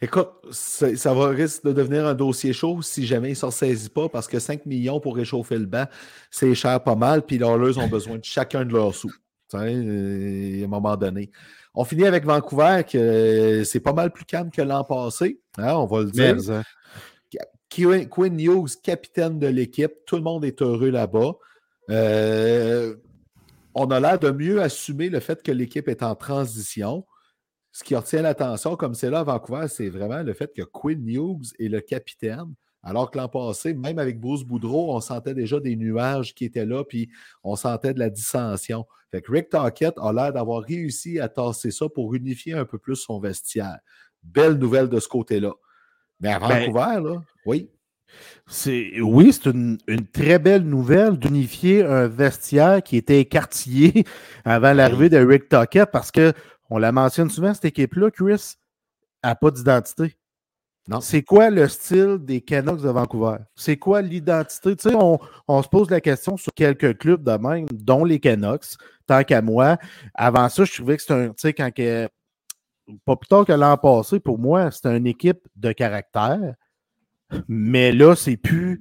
Écoute, 0.00 0.30
ça 0.52 1.12
va 1.12 1.28
risque 1.28 1.64
de 1.64 1.72
devenir 1.72 2.06
un 2.06 2.14
dossier 2.14 2.52
chaud 2.52 2.82
si 2.82 3.04
jamais 3.04 3.28
il 3.28 3.32
ne 3.32 3.36
s'en 3.36 3.50
saisit 3.50 3.88
pas 3.88 4.08
parce 4.08 4.28
que 4.28 4.38
5 4.38 4.64
millions 4.64 5.00
pour 5.00 5.16
réchauffer 5.16 5.58
le 5.58 5.66
banc, 5.66 5.86
c'est 6.30 6.54
cher 6.54 6.82
pas 6.82 6.94
mal, 6.94 7.22
puis 7.22 7.38
les 7.38 7.44
ont 7.44 7.88
besoin 7.88 8.18
de 8.18 8.24
chacun 8.24 8.64
de 8.64 8.72
leurs 8.72 8.94
sous. 8.94 9.12
Euh, 9.54 10.62
à 10.62 10.64
un 10.64 10.68
moment 10.68 10.96
donné. 10.96 11.30
On 11.74 11.84
finit 11.84 12.04
avec 12.04 12.24
Vancouver, 12.24 12.82
que 12.90 12.98
euh, 12.98 13.64
c'est 13.64 13.80
pas 13.80 13.92
mal 13.92 14.12
plus 14.12 14.24
calme 14.24 14.50
que 14.50 14.62
l'an 14.62 14.84
passé. 14.84 15.40
Hein, 15.56 15.74
on 15.74 15.86
va 15.86 16.00
le 16.00 16.10
dire. 16.10 16.36
Quinn 17.70 18.40
Hughes, 18.40 18.80
capitaine 18.82 19.38
de 19.38 19.46
l'équipe. 19.46 19.92
Tout 20.06 20.16
le 20.16 20.22
monde 20.22 20.44
est 20.44 20.60
heureux 20.62 20.90
là-bas. 20.90 21.32
Euh, 21.90 22.96
on 23.74 23.86
a 23.86 24.00
l'air 24.00 24.18
de 24.18 24.30
mieux 24.30 24.60
assumer 24.60 25.08
le 25.08 25.20
fait 25.20 25.42
que 25.42 25.52
l'équipe 25.52 25.88
est 25.88 26.02
en 26.02 26.14
transition. 26.14 27.04
Ce 27.78 27.84
qui 27.84 27.94
retient 27.94 28.22
l'attention, 28.22 28.74
comme 28.74 28.94
c'est 28.94 29.08
là 29.08 29.20
à 29.20 29.22
Vancouver, 29.22 29.68
c'est 29.68 29.88
vraiment 29.88 30.24
le 30.24 30.34
fait 30.34 30.52
que 30.52 30.62
Quinn 30.62 31.08
Hughes 31.08 31.54
est 31.60 31.68
le 31.68 31.80
capitaine. 31.80 32.52
Alors 32.82 33.08
que 33.08 33.18
l'an 33.18 33.28
passé, 33.28 33.72
même 33.72 34.00
avec 34.00 34.18
Bruce 34.18 34.42
Boudreau, 34.42 34.96
on 34.96 35.00
sentait 35.00 35.32
déjà 35.32 35.60
des 35.60 35.76
nuages 35.76 36.34
qui 36.34 36.44
étaient 36.44 36.66
là, 36.66 36.82
puis 36.82 37.08
on 37.44 37.54
sentait 37.54 37.94
de 37.94 38.00
la 38.00 38.10
dissension. 38.10 38.84
Fait 39.12 39.22
que 39.22 39.30
Rick 39.30 39.50
Tockett 39.50 39.94
a 39.96 40.12
l'air 40.12 40.32
d'avoir 40.32 40.64
réussi 40.64 41.20
à 41.20 41.28
tasser 41.28 41.70
ça 41.70 41.88
pour 41.88 42.16
unifier 42.16 42.54
un 42.54 42.64
peu 42.64 42.78
plus 42.78 42.96
son 42.96 43.20
vestiaire. 43.20 43.78
Belle 44.24 44.54
nouvelle 44.54 44.88
de 44.88 44.98
ce 44.98 45.06
côté-là. 45.06 45.52
Mais 46.18 46.30
à 46.30 46.40
ben, 46.40 46.48
Vancouver, 46.48 47.00
là, 47.00 47.22
oui. 47.46 47.70
C'est, 48.48 49.00
oui, 49.00 49.32
c'est 49.32 49.50
une, 49.50 49.78
très 50.12 50.40
belle 50.40 50.64
nouvelle 50.64 51.16
d'unifier 51.16 51.84
un 51.84 52.08
vestiaire 52.08 52.82
qui 52.82 52.96
était 52.96 53.20
écartillé 53.20 54.04
avant 54.44 54.72
l'arrivée 54.72 55.10
de 55.10 55.18
Rick 55.18 55.48
Tockett 55.48 55.90
parce 55.92 56.10
que, 56.10 56.32
on 56.70 56.78
la 56.78 56.92
mentionne 56.92 57.30
souvent, 57.30 57.54
cette 57.54 57.66
équipe-là, 57.66 58.10
Chris, 58.10 58.56
n'a 59.22 59.34
pas 59.34 59.50
d'identité. 59.50 60.16
Non. 60.88 61.02
C'est 61.02 61.22
quoi 61.22 61.50
le 61.50 61.68
style 61.68 62.16
des 62.18 62.40
Canucks 62.40 62.80
de 62.80 62.88
Vancouver? 62.88 63.36
C'est 63.54 63.76
quoi 63.76 64.00
l'identité? 64.00 64.74
Tu 64.74 64.88
sais, 64.88 64.94
on, 64.94 65.18
on, 65.46 65.62
se 65.62 65.68
pose 65.68 65.90
la 65.90 66.00
question 66.00 66.38
sur 66.38 66.52
quelques 66.54 66.96
clubs 66.96 67.22
de 67.22 67.32
même, 67.32 67.66
dont 67.70 68.04
les 68.04 68.20
Canucks, 68.20 68.76
tant 69.06 69.22
qu'à 69.22 69.42
moi. 69.42 69.76
Avant 70.14 70.48
ça, 70.48 70.64
je 70.64 70.72
trouvais 70.72 70.96
que 70.96 71.02
c'était 71.02 71.14
un, 71.14 71.28
tu 71.28 71.34
sais, 71.36 71.52
quand 71.52 71.70
que, 71.74 72.08
pas 73.04 73.16
plus 73.16 73.28
tard 73.28 73.44
que 73.44 73.52
l'an 73.52 73.76
passé, 73.76 74.18
pour 74.18 74.38
moi, 74.38 74.70
c'était 74.70 74.96
une 74.96 75.06
équipe 75.06 75.46
de 75.56 75.72
caractère. 75.72 76.54
Mais 77.48 77.92
là, 77.92 78.16
c'est 78.16 78.38
plus. 78.38 78.80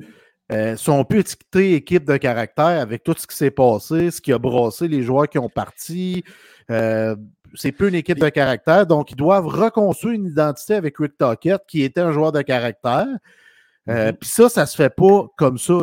Euh, 0.49 0.77
sont 0.77 1.03
plus 1.03 1.19
étiquetés 1.19 1.73
équipe 1.73 2.05
de 2.05 2.15
caractère 2.15 2.79
avec 2.79 3.03
tout 3.03 3.13
ce 3.17 3.27
qui 3.27 3.35
s'est 3.35 3.51
passé, 3.51 4.11
ce 4.11 4.21
qui 4.21 4.31
a 4.31 4.39
brassé 4.39 4.87
les 4.87 5.03
joueurs 5.03 5.27
qui 5.27 5.37
ont 5.39 5.49
parti. 5.49 6.23
Euh, 6.71 7.17
c'est 7.55 7.71
plus 7.71 7.89
une 7.89 7.95
équipe 7.95 8.19
de 8.19 8.29
caractère. 8.29 8.85
Donc, 8.85 9.11
ils 9.11 9.15
doivent 9.15 9.47
reconstruire 9.47 10.15
une 10.15 10.27
identité 10.27 10.75
avec 10.75 10.97
Rick 10.97 11.17
Tockett, 11.17 11.61
qui 11.67 11.83
était 11.83 12.01
un 12.01 12.11
joueur 12.11 12.31
de 12.31 12.41
caractère. 12.41 13.07
Euh, 13.89 14.11
mm-hmm. 14.11 14.13
Puis 14.13 14.29
ça, 14.29 14.49
ça 14.49 14.65
se 14.65 14.75
fait 14.75 14.93
pas 14.93 15.27
comme 15.37 15.57
ça. 15.57 15.79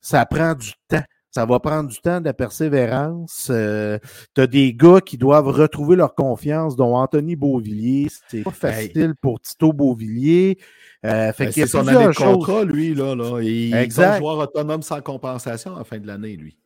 Ça 0.00 0.26
prend 0.26 0.54
du 0.54 0.72
temps. 0.88 1.02
Ça 1.36 1.44
va 1.44 1.60
prendre 1.60 1.90
du 1.90 1.98
temps, 1.98 2.18
de 2.18 2.24
la 2.24 2.32
persévérance. 2.32 3.48
Euh, 3.50 3.98
tu 4.34 4.40
as 4.40 4.46
des 4.46 4.72
gars 4.72 5.02
qui 5.02 5.18
doivent 5.18 5.48
retrouver 5.48 5.94
leur 5.94 6.14
confiance, 6.14 6.76
dont 6.76 6.96
Anthony 6.96 7.36
Beauvillier. 7.36 8.08
C'est 8.30 8.42
pas 8.42 8.52
facile 8.52 9.14
pour 9.20 9.38
Tito 9.40 9.74
Beauvillier. 9.74 10.56
Euh, 11.04 11.34
fait 11.34 11.44
ben, 11.44 11.52
c'est 11.52 11.66
son 11.66 11.86
année 11.86 12.06
de 12.06 12.14
contrat, 12.14 12.64
lui. 12.64 12.94
Là, 12.94 13.14
là. 13.14 13.40
Il 13.42 13.74
est 13.74 13.98
un 13.98 14.18
joueur 14.18 14.38
autonome 14.38 14.80
sans 14.80 15.02
compensation 15.02 15.74
à 15.74 15.80
la 15.80 15.84
fin 15.84 15.98
de 15.98 16.06
l'année, 16.06 16.36
lui. 16.36 16.56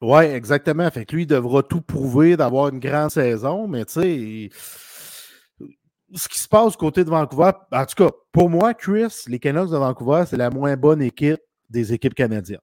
Oui, 0.00 0.24
exactement. 0.24 0.90
Fait 0.90 1.04
que 1.04 1.16
lui, 1.16 1.22
il 1.22 1.26
devra 1.26 1.62
tout 1.62 1.80
prouver 1.80 2.36
d'avoir 2.36 2.68
une 2.68 2.78
grande 2.78 3.10
saison, 3.10 3.66
mais 3.66 3.84
tu 3.84 3.92
sais, 3.92 4.50
ce 6.14 6.28
qui 6.28 6.38
se 6.38 6.48
passe 6.48 6.76
côté 6.76 7.04
de 7.04 7.10
Vancouver, 7.10 7.50
en 7.72 7.84
tout 7.84 8.04
cas, 8.04 8.10
pour 8.32 8.48
moi, 8.48 8.74
Chris, 8.74 9.24
les 9.26 9.38
Canucks 9.38 9.70
de 9.70 9.76
Vancouver, 9.76 10.24
c'est 10.26 10.36
la 10.36 10.50
moins 10.50 10.76
bonne 10.76 11.02
équipe 11.02 11.40
des 11.68 11.92
équipes 11.92 12.14
canadiennes. 12.14 12.60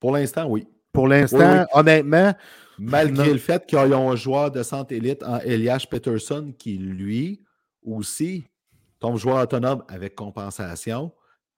Pour 0.00 0.12
l'instant, 0.12 0.46
oui. 0.48 0.66
Pour 0.92 1.08
l'instant, 1.08 1.66
honnêtement. 1.72 2.34
Malgré 2.78 3.32
le 3.32 3.38
fait 3.38 3.64
qu'ils 3.66 3.78
ont 3.78 4.10
un 4.10 4.16
joueur 4.16 4.50
de 4.50 4.62
centre 4.62 4.92
élite 4.92 5.22
en 5.22 5.38
Elias 5.38 5.84
Peterson 5.88 6.52
qui, 6.58 6.78
lui, 6.78 7.42
aussi, 7.84 8.44
tombe 8.98 9.16
joueur 9.18 9.42
autonome 9.42 9.84
avec 9.88 10.14
compensation, 10.14 11.12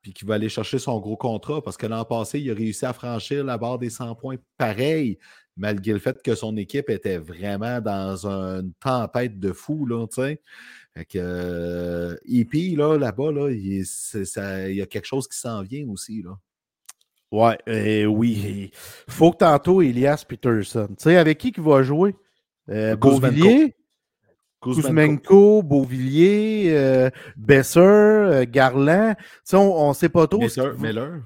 puis 0.04 0.12
qui 0.12 0.26
va 0.26 0.34
aller 0.34 0.50
chercher 0.50 0.78
son 0.78 1.00
gros 1.00 1.16
contrat 1.16 1.62
parce 1.62 1.78
que 1.78 1.86
l'an 1.86 2.04
passé, 2.04 2.38
il 2.38 2.50
a 2.50 2.54
réussi 2.54 2.84
à 2.84 2.92
franchir 2.92 3.42
la 3.42 3.56
barre 3.56 3.78
des 3.78 3.88
100 3.88 4.14
points 4.16 4.36
pareil, 4.58 5.18
malgré 5.56 5.94
le 5.94 5.98
fait 5.98 6.20
que 6.22 6.34
son 6.34 6.58
équipe 6.58 6.90
était 6.90 7.16
vraiment 7.16 7.80
dans 7.80 8.26
une 8.26 8.74
tempête 8.74 9.40
de 9.40 9.50
fou, 9.50 9.86
là, 9.86 10.06
tu 10.06 10.20
sais. 10.20 10.42
Fait 10.94 11.06
que, 11.06 11.18
euh, 11.18 12.16
là, 12.76 12.98
là-bas, 12.98 13.32
là, 13.32 13.50
il, 13.50 13.82
il 13.82 14.74
y 14.74 14.82
a 14.82 14.86
quelque 14.86 15.06
chose 15.06 15.26
qui 15.26 15.38
s'en 15.38 15.62
vient 15.62 15.88
aussi, 15.88 16.20
là. 16.22 16.36
Ouais, 17.32 17.58
euh, 17.66 18.04
oui. 18.04 18.70
Il 19.08 19.12
faut 19.12 19.32
que 19.32 19.38
tantôt 19.38 19.80
Elias 19.80 20.22
Peterson. 20.28 20.86
Tu 20.90 21.04
sais, 21.04 21.16
avec 21.16 21.38
qui 21.38 21.48
il 21.56 21.62
va 21.62 21.82
jouer? 21.82 22.14
Euh, 22.68 22.94
Kuzmenko, 24.64 25.62
Beauvillier, 25.62 26.66
euh, 26.68 27.10
Besser, 27.36 27.80
euh, 27.80 28.46
Garland. 28.48 29.14
Tu 29.16 29.24
sais, 29.44 29.56
on 29.56 29.88
ne 29.90 29.94
sait 29.94 30.08
pas 30.08 30.26
trop. 30.26 30.40
Besser, 30.40 30.62
Miller. 30.78 31.20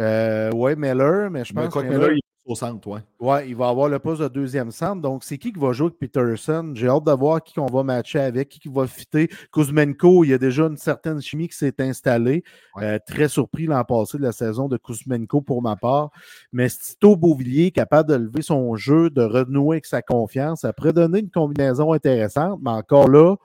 Euh, 0.00 0.50
ouais, 0.52 0.74
Miller, 0.74 1.30
mais 1.30 1.44
je 1.44 1.52
pense 1.52 1.72
que 1.72 2.18
au 2.46 2.54
centre, 2.54 2.86
ouais. 2.88 3.00
Ouais, 3.18 3.48
il 3.48 3.56
va 3.56 3.68
avoir 3.68 3.88
le 3.88 3.98
poste 3.98 4.20
de 4.20 4.28
deuxième 4.28 4.70
centre. 4.70 5.00
Donc, 5.00 5.24
c'est 5.24 5.38
qui 5.38 5.52
qui 5.52 5.58
va 5.58 5.72
jouer 5.72 5.86
avec 5.86 5.98
Peterson? 5.98 6.72
J'ai 6.74 6.88
hâte 6.88 7.04
de 7.04 7.12
voir 7.12 7.42
qui 7.42 7.54
qu'on 7.54 7.66
va 7.66 7.82
matcher 7.82 8.20
avec, 8.20 8.50
qui, 8.50 8.60
qui 8.60 8.68
va 8.68 8.86
fitter. 8.86 9.28
Kuzmenko, 9.50 10.24
il 10.24 10.30
y 10.30 10.34
a 10.34 10.38
déjà 10.38 10.64
une 10.64 10.76
certaine 10.76 11.22
chimie 11.22 11.48
qui 11.48 11.56
s'est 11.56 11.74
installée. 11.78 12.44
Euh, 12.82 12.98
très 13.06 13.28
surpris 13.28 13.66
l'an 13.66 13.82
passé 13.84 14.18
de 14.18 14.22
la 14.22 14.32
saison 14.32 14.68
de 14.68 14.76
Kuzmenko 14.76 15.40
pour 15.40 15.62
ma 15.62 15.76
part. 15.76 16.10
Mais 16.52 16.68
Tito 16.68 17.16
Beauvillier, 17.16 17.70
capable 17.70 18.10
de 18.10 18.16
lever 18.16 18.42
son 18.42 18.76
jeu, 18.76 19.08
de 19.08 19.22
renouer 19.22 19.76
avec 19.76 19.86
sa 19.86 20.02
confiance, 20.02 20.60
ça 20.60 20.72
pourrait 20.74 20.92
donner 20.92 21.20
une 21.20 21.30
combinaison 21.30 21.92
intéressante. 21.92 22.60
Mais 22.62 22.72
encore 22.72 23.08
là, 23.08 23.36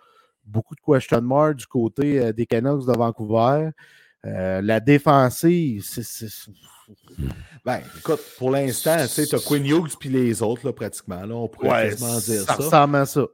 beaucoup 0.46 0.76
de 0.76 0.82
question 0.82 1.22
marks 1.22 1.56
du 1.56 1.68
côté 1.68 2.20
euh, 2.20 2.34
des 2.34 2.46
Canucks 2.46 2.86
de 2.86 2.98
Vancouver. 2.98 3.70
Euh, 4.26 4.62
la 4.62 4.82
défensive, 4.82 5.84
c'est 5.86 6.04
ben, 7.66 7.82
écoute, 7.98 8.20
pour 8.38 8.52
l'instant, 8.52 8.98
tu 9.08 9.22
as 9.22 9.40
Quinn 9.40 9.66
Hughes 9.66 9.96
puis 10.00 10.10
les 10.10 10.42
autres, 10.42 10.66
là, 10.66 10.74
pratiquement. 10.74 11.26
Là, 11.26 11.36
on 11.36 11.48
pourrait 11.48 11.90
quasiment 11.90 12.20
dire 12.20 12.42
ça. 12.42 12.46
Ça 12.46 12.54
ressemble 12.56 12.96
à 12.96 13.06
ça. 13.06 13.28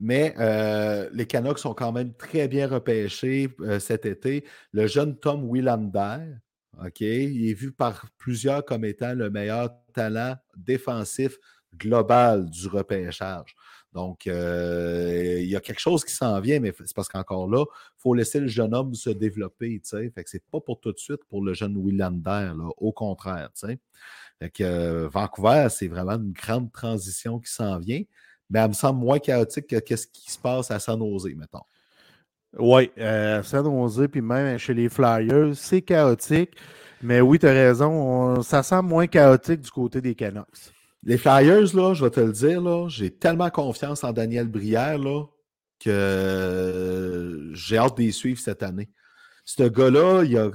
Mais 0.00 0.34
euh, 0.38 1.08
les 1.12 1.26
Canucks 1.26 1.60
sont 1.60 1.74
quand 1.74 1.92
même 1.92 2.12
très 2.14 2.48
bien 2.48 2.66
repêchés 2.66 3.54
euh, 3.60 3.78
cet 3.78 4.04
été. 4.04 4.44
Le 4.72 4.88
jeune 4.88 5.16
Tom 5.16 5.44
Willander, 5.44 6.38
OK, 6.84 7.00
il 7.00 7.48
est 7.48 7.54
vu 7.54 7.70
par 7.70 8.06
plusieurs 8.18 8.64
comme 8.64 8.84
étant 8.84 9.14
le 9.14 9.30
meilleur 9.30 9.70
talent 9.94 10.34
défensif 10.56 11.38
global 11.76 12.50
du 12.50 12.66
repêchage. 12.66 13.54
Donc, 13.92 14.26
euh, 14.26 15.38
il 15.40 15.48
y 15.48 15.56
a 15.56 15.60
quelque 15.60 15.80
chose 15.80 16.04
qui 16.04 16.14
s'en 16.14 16.40
vient, 16.40 16.60
mais 16.60 16.72
c'est 16.78 16.94
parce 16.94 17.08
qu'encore 17.08 17.48
là, 17.48 17.64
il 17.68 18.00
faut 18.00 18.14
laisser 18.14 18.40
le 18.40 18.46
jeune 18.46 18.74
homme 18.74 18.94
se 18.94 19.10
développer. 19.10 19.80
Fait 19.84 20.10
que 20.24 20.30
c'est 20.30 20.44
pas 20.50 20.60
pour 20.60 20.80
tout 20.80 20.92
de 20.92 20.98
suite 20.98 21.24
pour 21.28 21.42
le 21.44 21.52
jeune 21.52 21.76
Willander, 21.76 22.52
au 22.78 22.92
contraire. 22.92 23.50
Fait 23.54 24.50
que 24.50 24.64
euh, 24.64 25.08
Vancouver, 25.08 25.68
c'est 25.70 25.88
vraiment 25.88 26.12
une 26.12 26.32
grande 26.32 26.72
transition 26.72 27.38
qui 27.38 27.52
s'en 27.52 27.78
vient, 27.78 28.02
mais 28.48 28.60
elle 28.60 28.68
me 28.68 28.74
semble 28.74 28.98
moins 28.98 29.18
chaotique 29.18 29.66
que 29.66 29.96
ce 29.96 30.06
qui 30.06 30.32
se 30.32 30.38
passe 30.38 30.70
à 30.70 30.78
San 30.78 30.98
Jose, 30.98 31.34
mettons. 31.36 31.64
Oui, 32.58 32.90
euh, 32.98 33.42
San 33.42 33.64
Jose, 33.64 34.08
puis 34.10 34.20
même 34.20 34.58
chez 34.58 34.74
les 34.74 34.88
Flyers, 34.88 35.54
c'est 35.54 35.82
chaotique. 35.82 36.56
Mais 37.02 37.20
oui, 37.20 37.38
tu 37.38 37.46
as 37.46 37.52
raison, 37.52 38.42
ça 38.42 38.62
semble 38.62 38.88
moins 38.88 39.06
chaotique 39.06 39.60
du 39.60 39.70
côté 39.70 40.00
des 40.00 40.14
Canucks. 40.14 40.72
Les 41.04 41.18
Flyers, 41.18 41.74
là, 41.74 41.94
je 41.94 42.04
vais 42.04 42.10
te 42.10 42.20
le 42.20 42.32
dire, 42.32 42.88
j'ai 42.88 43.10
tellement 43.10 43.50
confiance 43.50 44.04
en 44.04 44.12
Daniel 44.12 44.46
Brière 44.46 44.98
que 45.80 47.50
j'ai 47.54 47.76
hâte 47.76 47.96
d'y 47.96 48.12
suivre 48.12 48.38
cette 48.38 48.62
année. 48.62 48.88
Ce 49.44 49.64
gars-là, 49.64 50.22
il 50.22 50.38
a, 50.38 50.48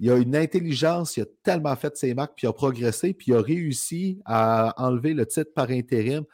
il 0.00 0.10
a 0.10 0.16
une 0.16 0.36
intelligence, 0.36 1.16
il 1.16 1.22
a 1.22 1.26
tellement 1.42 1.74
fait 1.76 1.96
ses 1.96 2.12
marques, 2.12 2.34
puis 2.36 2.46
il 2.46 2.50
a 2.50 2.52
progressé, 2.52 3.14
puis 3.14 3.28
il 3.28 3.34
a 3.34 3.40
réussi 3.40 4.20
à 4.26 4.74
enlever 4.76 5.14
le 5.14 5.24
titre 5.24 5.52
par 5.54 5.70
intérim, 5.70 6.24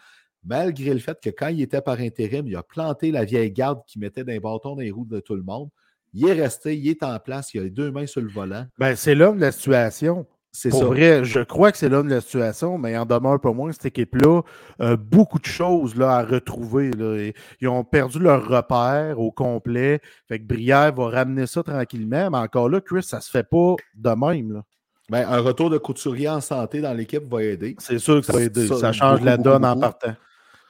malgré 0.45 0.93
le 0.93 0.99
fait 0.99 1.19
que 1.23 1.31
quand 1.31 1.49
il 1.49 1.63
était 1.63 1.83
par 1.83 2.01
intérim, 2.01 2.49
il 2.49 2.57
a 2.57 2.65
planté 2.65 3.13
la 3.13 3.25
vieille 3.25 3.53
garde 3.53 3.81
qui 3.87 4.01
mettait 4.01 4.25
des 4.25 4.41
bâtons 4.41 4.75
dans 4.75 4.81
les 4.81 4.91
roues 4.91 5.05
de 5.05 5.21
tout 5.21 5.37
le 5.37 5.43
monde. 5.43 5.69
Il 6.15 6.27
est 6.27 6.33
resté, 6.33 6.77
il 6.77 6.89
est 6.89 7.03
en 7.05 7.19
place, 7.21 7.55
il 7.55 7.61
a 7.61 7.65
les 7.65 7.71
deux 7.71 7.93
mains 7.93 8.07
sur 8.07 8.23
le 8.23 8.29
volant. 8.29 8.67
Ben, 8.79 8.97
c'est 8.97 9.15
l'homme 9.15 9.37
de 9.37 9.43
la 9.43 9.53
situation. 9.53 10.27
C'est 10.51 10.71
Pour 10.71 10.87
vrai, 10.87 11.25
je 11.25 11.41
crois 11.41 11.71
que 11.71 11.79
c'est 11.79 11.89
l'homme 11.89 12.09
de 12.09 12.15
la 12.15 12.21
situation, 12.21 12.79
mais 12.79 12.93
il 12.93 12.99
en 12.99 13.07
demeure 13.07 13.41
pas 13.41 13.53
moins, 13.53 13.71
cette 13.71 13.87
équipe-là, 13.87 14.43
euh, 14.81 14.97
beaucoup 14.97 15.39
de 15.39 15.47
choses 15.47 15.95
là, 15.95 16.17
à 16.17 16.25
retrouver. 16.25 16.91
Là. 16.91 17.31
Ils 17.61 17.69
ont 17.69 17.85
perdu 17.85 18.19
leur 18.19 18.49
repère 18.49 19.21
au 19.21 19.31
complet. 19.31 20.01
Fait 20.27 20.39
que 20.39 20.45
Brière 20.45 20.95
va 20.95 21.11
ramener 21.11 21.47
ça 21.47 21.63
tranquillement. 21.63 22.31
Mais 22.31 22.39
encore 22.39 22.69
là, 22.69 22.81
Chris, 22.81 23.03
ça 23.03 23.21
se 23.21 23.31
fait 23.31 23.49
pas 23.49 23.77
de 23.95 24.11
même. 24.11 24.53
Là. 24.53 24.63
Ben, 25.11 25.27
un 25.29 25.41
retour 25.41 25.71
de 25.71 25.79
couturier 25.79 26.29
en 26.29 26.41
santé 26.41 26.81
dans 26.81 26.93
l'équipe 26.93 27.25
va 27.31 27.43
aider. 27.43 27.77
C'est 27.79 27.99
sûr 27.99 28.21
que 28.21 28.27
ça 28.27 28.33
va 28.33 28.43
aider. 28.43 28.67
Ça, 28.69 28.93
change 28.93 29.23
la 29.23 29.37
donne 29.37 29.65
en 29.65 29.79
partant. 29.79 30.15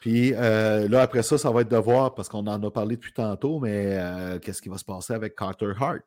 Puis 0.01 0.33
euh, 0.35 0.89
là, 0.89 1.03
après 1.03 1.23
ça, 1.23 1.39
ça 1.39 1.51
va 1.51 1.63
être 1.63 1.71
de 1.71 1.77
voir, 1.77 2.15
parce 2.15 2.29
qu'on 2.29 2.47
en 2.47 2.63
a 2.63 2.71
parlé 2.71 2.97
depuis 2.97 3.13
tantôt, 3.13 3.59
mais 3.59 3.97
euh, 3.99 4.39
qu'est-ce 4.39 4.63
qui 4.63 4.69
va 4.69 4.79
se 4.79 4.85
passer 4.85 5.13
avec 5.13 5.35
Carter 5.35 5.73
Hart? 5.81 6.05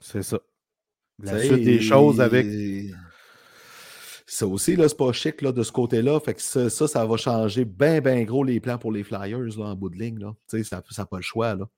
C'est 0.00 0.22
ça. 0.22 0.38
La 1.22 1.38
suite 1.38 1.64
des 1.64 1.80
choses 1.80 2.20
avec. 2.20 2.46
Ça 4.26 4.46
aussi, 4.46 4.74
là, 4.74 4.88
c'est 4.88 4.96
pas 4.96 5.12
chic 5.12 5.42
là, 5.42 5.52
de 5.52 5.62
ce 5.62 5.70
côté-là. 5.70 6.18
Fait 6.18 6.34
que 6.34 6.42
ça, 6.42 6.68
ça, 6.70 7.06
va 7.06 7.16
changer 7.16 7.64
bien, 7.64 8.00
bien 8.00 8.24
gros 8.24 8.42
les 8.42 8.58
plans 8.58 8.78
pour 8.78 8.90
les 8.90 9.04
Flyers 9.04 9.58
là, 9.58 9.66
en 9.66 9.74
bout 9.76 9.90
de 9.90 9.96
ligne. 9.96 10.18
Là. 10.18 10.34
Ça 10.64 10.82
n'a 10.98 11.06
pas 11.06 11.16
le 11.16 11.22
choix. 11.22 11.54
Là. 11.54 11.68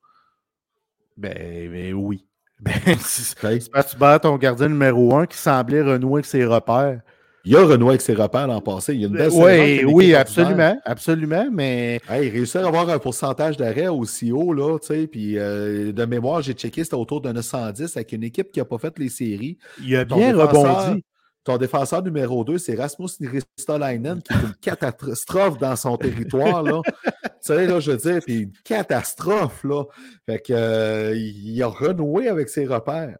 Ben, 1.17 1.71
ben 1.71 1.95
oui. 1.95 2.25
Ben, 2.59 2.97
c'est 2.99 3.39
parce 3.39 3.87
que 3.87 3.91
tu 3.91 3.97
bats 3.99 4.19
ton 4.19 4.39
gardien 4.39 4.69
numéro 4.69 5.15
un 5.15 5.27
qui 5.27 5.37
semblait 5.37 5.83
renouer 5.83 6.21
avec 6.21 6.25
ses 6.25 6.47
repères. 6.47 7.03
Il 7.47 7.57
a 7.57 7.65
renoué 7.65 7.91
avec 7.91 8.01
ses 8.01 8.15
repères 8.15 8.49
l'an 8.49 8.61
passé. 8.61 8.95
Il 8.95 9.03
y 9.03 9.05
a 9.05 9.07
une 9.07 9.15
belle 9.15 9.31
Oui, 9.33 9.85
oui, 9.85 10.15
absolument. 10.15 10.77
Absolument, 10.85 11.47
mais. 11.53 12.01
il 12.11 12.29
réussit 12.29 12.57
à 12.57 12.67
avoir 12.67 12.91
un 12.91 12.99
pourcentage 12.99 13.57
d'arrêt 13.57 13.87
aussi 13.87 14.33
haut, 14.33 14.53
là, 14.53 14.79
tu 14.81 14.89
sais. 14.89 15.07
Puis 15.07 15.39
euh, 15.39 15.93
de 15.93 16.05
mémoire, 16.07 16.43
j'ai 16.43 16.55
checké, 16.55 16.83
c'était 16.83 16.97
autour 16.97 17.21
de 17.21 17.31
910 17.31 17.97
avec 17.97 18.11
une 18.11 18.25
équipe 18.25 18.51
qui 18.51 18.59
n'a 18.59 18.65
pas 18.65 18.79
fait 18.79 18.99
les 18.99 19.09
séries. 19.09 19.59
Il 19.81 19.95
a 19.95 20.05
bien 20.05 20.37
rebondi. 20.37 21.05
Ton 21.45 21.59
défenseur 21.59 22.03
numéro 22.03 22.43
2, 22.43 22.59
c'est 22.59 22.75
Rasmus 22.75 23.11
Ristolainen, 23.21 24.21
qui 24.21 24.33
est 24.33 24.43
une 24.43 24.55
catastrophe 24.61 25.59
dans 25.59 25.77
son 25.77 25.97
territoire. 25.97 26.65
Là. 26.65 26.81
tu 27.05 27.21
sais, 27.43 27.69
là, 27.69 27.79
je 27.79 27.93
veux 27.93 27.97
dire, 27.97 28.19
puis 28.27 28.41
une 28.41 28.53
catastrophe. 28.65 29.63
Là. 29.63 29.85
Fait 30.29 30.41
que, 30.41 30.53
euh, 30.53 31.15
il 31.15 31.63
a 31.63 31.69
renoué 31.69 32.29
avec 32.29 32.49
ses 32.49 32.67
repères. 32.67 33.17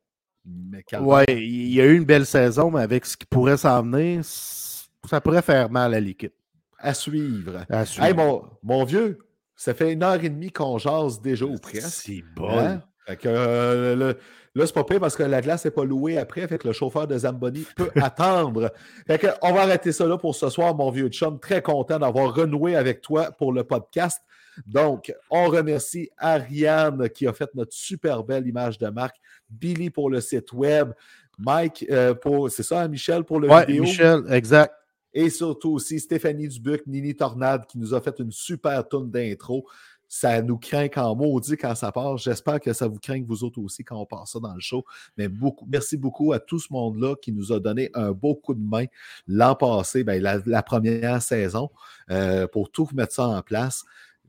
Oui, 1.01 1.25
il 1.29 1.75
y 1.75 1.81
a 1.81 1.87
eu 1.87 1.97
une 1.97 2.05
belle 2.05 2.27
saison, 2.27 2.71
mais 2.71 2.81
avec 2.81 3.05
ce 3.05 3.17
qui 3.17 3.27
pourrait 3.27 3.57
s'en 3.57 3.83
venir, 3.83 4.25
ça 4.25 5.21
pourrait 5.21 5.43
faire 5.43 5.71
mal 5.71 5.95
à 5.95 6.01
l'équipe. 6.01 6.35
À 6.79 6.95
suivre. 6.95 7.65
À 7.69 7.85
suivre. 7.85 8.59
mon, 8.63 8.85
vieux, 8.85 9.19
ça 9.57 9.75
fait 9.75 9.93
une 9.93 10.03
heure 10.03 10.23
et 10.23 10.29
demie 10.29 10.53
qu'on 10.53 10.79
jase 10.79 11.21
déjà 11.21 11.47
au 11.47 11.57
presque. 11.57 11.89
C'est 11.89 12.23
bon. 12.35 12.59
Hein? 12.59 12.83
Fait 13.07 13.17
que, 13.17 13.29
euh, 13.29 14.15
là, 14.55 14.67
c'est 14.67 14.75
pas 14.75 14.85
pire 14.85 15.01
parce 15.01 15.17
que 15.17 15.23
la 15.23 15.41
glace 15.41 15.65
n'est 15.65 15.71
pas 15.71 15.85
louée 15.85 16.19
après, 16.19 16.47
fait 16.49 16.59
que 16.59 16.67
le 16.67 16.73
chauffeur 16.73 17.07
de 17.07 17.17
Zamboni 17.17 17.65
peut 17.77 17.91
attendre. 17.97 18.73
Fait 19.07 19.19
que, 19.19 19.29
on 19.43 19.53
va 19.53 19.63
arrêter 19.63 19.93
ça 19.93 20.07
là 20.07 20.19
pour 20.19 20.35
ce 20.35 20.49
soir, 20.49 20.75
mon 20.75 20.91
vieux 20.91 21.09
chum. 21.09 21.39
Très 21.39 21.63
content 21.63 21.99
d'avoir 21.99 22.35
renoué 22.35 22.77
avec 22.77 23.01
toi 23.01 23.31
pour 23.31 23.53
le 23.53 23.65
podcast. 23.65 24.21
Donc, 24.67 25.13
on 25.31 25.47
remercie 25.47 26.11
Ariane 26.17 27.09
qui 27.11 27.27
a 27.27 27.33
fait 27.33 27.51
notre 27.55 27.73
super 27.73 28.25
belle 28.25 28.47
image 28.47 28.79
de 28.79 28.89
marque, 28.89 29.17
Billy 29.49 29.91
pour 29.91 30.11
le 30.11 30.21
site 30.21 30.53
web, 30.53 30.93
Mike 31.39 31.87
euh, 31.91 32.15
pour, 32.15 32.51
c'est 32.51 32.63
ça, 32.63 32.87
Michel 32.89 33.25
pour 33.25 33.41
le 33.41 33.49
ouais, 33.49 33.67
Michel, 33.67 34.23
exact. 34.31 34.73
Et 35.13 35.31
surtout 35.31 35.71
aussi 35.71 35.99
Stéphanie 35.99 36.49
Dubuc, 36.49 36.87
Nini 36.87 37.15
Tornade 37.15 37.67
qui 37.67 37.79
nous 37.79 37.95
a 37.95 38.01
fait 38.01 38.19
une 38.19 38.31
super 38.31 38.87
tonne 38.87 39.11
d'intro. 39.11 39.67
Ça 40.09 40.41
nous 40.41 40.59
craint 40.59 40.89
quand 40.89 41.17
maudit 41.17 41.57
quand 41.57 41.75
ça 41.75 41.91
part. 41.91 42.17
J'espère 42.19 42.61
que 42.61 42.73
ça 42.73 42.87
vous 42.87 42.99
craint 42.99 43.25
vous 43.27 43.43
autres 43.43 43.59
aussi 43.61 43.83
quand 43.83 43.97
on 43.97 44.07
passe 44.07 44.33
ça 44.33 44.41
dans 44.41 44.55
le 44.55 44.61
show. 44.61 44.85
Mais 45.17 45.27
beaucoup, 45.27 45.67
merci 45.69 45.97
beaucoup 45.97 46.33
à 46.33 46.39
tout 46.39 46.59
ce 46.59 46.71
monde-là 46.71 47.17
qui 47.17 47.33
nous 47.33 47.51
a 47.53 47.59
donné 47.59 47.91
un 47.95 48.13
beau 48.13 48.35
coup 48.35 48.55
de 48.55 48.61
main 48.61 48.85
l'an 49.27 49.55
passé, 49.55 50.05
ben, 50.05 50.23
la, 50.23 50.63
première 50.63 51.23
saison, 51.23 51.71
euh, 52.11 52.47
pour 52.47 52.71
tout 52.71 52.87
mettre 52.95 53.15
ça 53.15 53.27
en 53.27 53.43
place. 53.43 53.85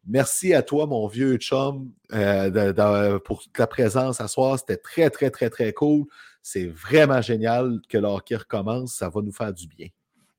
Merci 0.07 0.53
à 0.53 0.63
toi, 0.63 0.85
mon 0.85 1.05
vieux 1.07 1.35
chum, 1.35 1.91
euh, 2.13 3.19
pour 3.19 3.43
ta 3.51 3.67
présence 3.67 4.21
à 4.21 4.29
soir. 4.29 4.57
C'était 4.57 4.77
très, 4.77 5.09
très, 5.09 5.29
très, 5.29 5.49
très 5.49 5.73
cool. 5.73 6.05
C'est 6.41 6.67
vraiment 6.67 7.21
génial 7.21 7.81
que 7.89 7.97
l'hockey 7.97 8.37
recommence. 8.37 8.93
Ça 8.95 9.09
va 9.09 9.21
nous 9.21 9.33
faire 9.33 9.53
du 9.53 9.67
bien. 9.67 9.87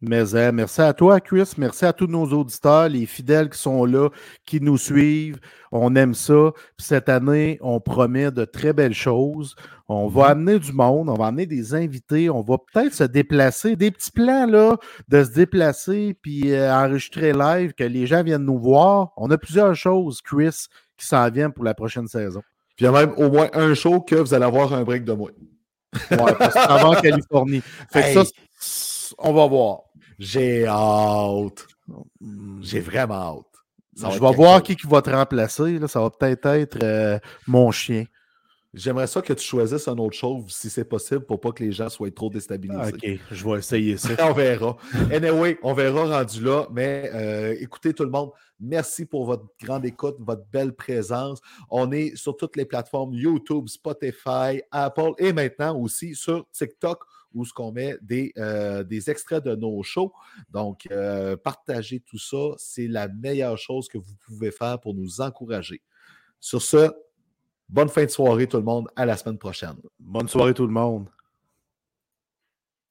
Mais 0.01 0.37
hein, 0.37 0.53
merci 0.53 0.81
à 0.81 0.93
toi, 0.93 1.20
Chris. 1.20 1.55
Merci 1.59 1.85
à 1.85 1.93
tous 1.93 2.07
nos 2.07 2.27
auditeurs, 2.27 2.89
les 2.89 3.05
fidèles 3.05 3.51
qui 3.51 3.59
sont 3.59 3.85
là, 3.85 4.11
qui 4.47 4.61
nous 4.61 4.79
suivent. 4.79 5.41
On 5.73 5.97
aime 5.97 6.15
ça. 6.15 6.53
cette 6.79 7.09
année, 7.09 7.59
on 7.62 7.81
promet 7.81 8.31
de 8.31 8.45
très 8.45 8.73
belles 8.73 8.95
choses. 8.95 9.57
On 9.89 10.07
va 10.07 10.27
mhm. 10.27 10.31
amener 10.31 10.59
du 10.61 10.73
monde, 10.73 11.09
on 11.09 11.15
va 11.15 11.27
amener 11.27 11.47
des 11.47 11.75
invités, 11.75 12.31
on 12.31 12.43
va 12.43 12.59
peut-être 12.59 12.95
se 12.95 13.05
déplacer, 13.05 13.75
des 13.75 13.91
petits 13.91 14.12
plans 14.12 14.47
là, 14.47 14.77
de 15.09 15.25
se 15.25 15.31
déplacer 15.31 16.16
puis 16.23 16.53
euh, 16.53 16.73
enregistrer 16.73 17.33
live, 17.33 17.73
que 17.73 17.85
les 17.85 18.07
gens 18.07 18.23
viennent 18.23 18.45
nous 18.45 18.59
voir. 18.59 19.12
On 19.16 19.31
a 19.31 19.39
plusieurs 19.39 19.75
choses, 19.75 20.20
Chris, 20.20 20.66
qui 20.97 21.07
s'en 21.07 21.29
viennent 21.31 21.53
pour 21.53 21.65
la 21.65 21.75
prochaine 21.75 22.07
saison. 22.07 22.43
Puis 22.77 22.85
il 22.85 22.85
y 22.85 22.89
a 22.89 22.93
même 22.93 23.15
au 23.16 23.31
moins 23.31 23.49
un 23.55 23.75
show 23.75 24.01
que 24.01 24.15
vous 24.15 24.33
allez 24.33 24.45
avoir 24.45 24.73
un 24.73 24.85
break 24.85 25.05
de 25.05 25.12
moi. 25.12 25.31
Ouais, 26.12 26.35
parce 26.39 26.55
que 26.55 26.85
en 26.85 26.93
Californie. 27.01 27.62
Fait 27.91 28.15
que 28.15 28.23
ça, 28.23 29.15
on 29.19 29.33
va 29.33 29.47
voir. 29.47 29.81
J'ai 30.19 30.66
hâte. 30.66 31.66
J'ai 32.61 32.81
vraiment 32.81 33.39
hâte. 33.39 34.12
je 34.15 34.20
vais 34.20 34.35
voir 34.35 34.62
qui, 34.62 34.77
qui 34.77 34.86
va 34.86 35.03
te 35.03 35.11
remplacer. 35.11 35.78
Là. 35.78 35.89
Ça 35.89 36.01
va 36.01 36.11
peut-être 36.11 36.47
être, 36.47 36.78
euh, 36.82 37.19
mon 37.47 37.70
chien. 37.70 38.05
J'aimerais 38.74 39.07
ça 39.07 39.23
que 39.23 39.32
tu 39.32 39.45
choisisses 39.45 39.89
un 39.89 39.97
autre 39.97 40.16
chose 40.16 40.45
si 40.49 40.69
c'est 40.69 40.85
possible 40.85 41.24
pour 41.24 41.40
pas 41.40 41.53
que 41.53 41.65
les 41.65 41.73
gens 41.73 41.89
soient 41.89 42.11
trop 42.11 42.28
déstabilisés. 42.28 42.93
OK, 42.93 43.20
je 43.31 43.49
vais 43.49 43.59
essayer 43.59 43.97
ça. 43.97 44.11
on 44.28 44.35
verra. 44.35 44.77
Anyway, 45.11 45.59
on 45.62 45.73
verra 45.73 46.19
rendu 46.19 46.45
là. 46.45 46.66
Mais 46.70 47.11
euh, 47.15 47.57
écoutez 47.61 47.95
tout 47.95 48.05
le 48.05 48.11
monde, 48.11 48.31
merci 48.61 49.07
pour 49.07 49.24
votre 49.24 49.47
grande 49.62 49.86
écoute, 49.86 50.16
votre 50.19 50.45
belle 50.53 50.74
présence. 50.74 51.40
On 51.70 51.90
est 51.93 52.15
sur 52.15 52.36
toutes 52.36 52.57
les 52.57 52.66
plateformes 52.66 53.15
YouTube, 53.15 53.69
Spotify, 53.69 54.61
Apple 54.70 55.12
et 55.16 55.32
maintenant 55.32 55.78
aussi 55.78 56.15
sur 56.15 56.47
TikTok 56.53 57.03
où 57.39 57.44
ce 57.44 57.52
qu'on 57.52 57.73
met 57.73 57.97
des, 58.02 58.32
euh, 58.36 58.82
des, 58.82 59.10
extraits 59.10 59.44
de 59.44 59.55
nos 59.55 59.82
shows. 59.82 60.12
Donc, 60.51 60.89
euh, 60.90 61.36
partagez 61.36 62.01
tout 62.01 62.19
ça. 62.19 62.55
C'est 62.56 62.89
la 62.89 63.09
meilleure 63.09 63.56
chose 63.56 63.89
que 63.89 63.98
vous 63.98 64.15
pouvez 64.27 64.51
faire 64.51 64.81
pour 64.81 64.94
nous 64.94 65.20
encourager. 65.20 65.81
Sur 66.40 66.62
ce, 66.62 66.90
bonne 67.69 67.89
fin 67.89 68.05
de 68.05 68.10
soirée 68.10 68.47
tout 68.47 68.56
le 68.56 68.65
monde. 68.65 68.89
À 68.97 69.06
la 69.06 69.16
semaine 69.16 69.39
prochaine. 69.39 69.77
Bonne 69.98 70.28
soirée 70.28 70.55
tout 70.55 70.66
le 70.66 70.73
monde. 70.73 71.09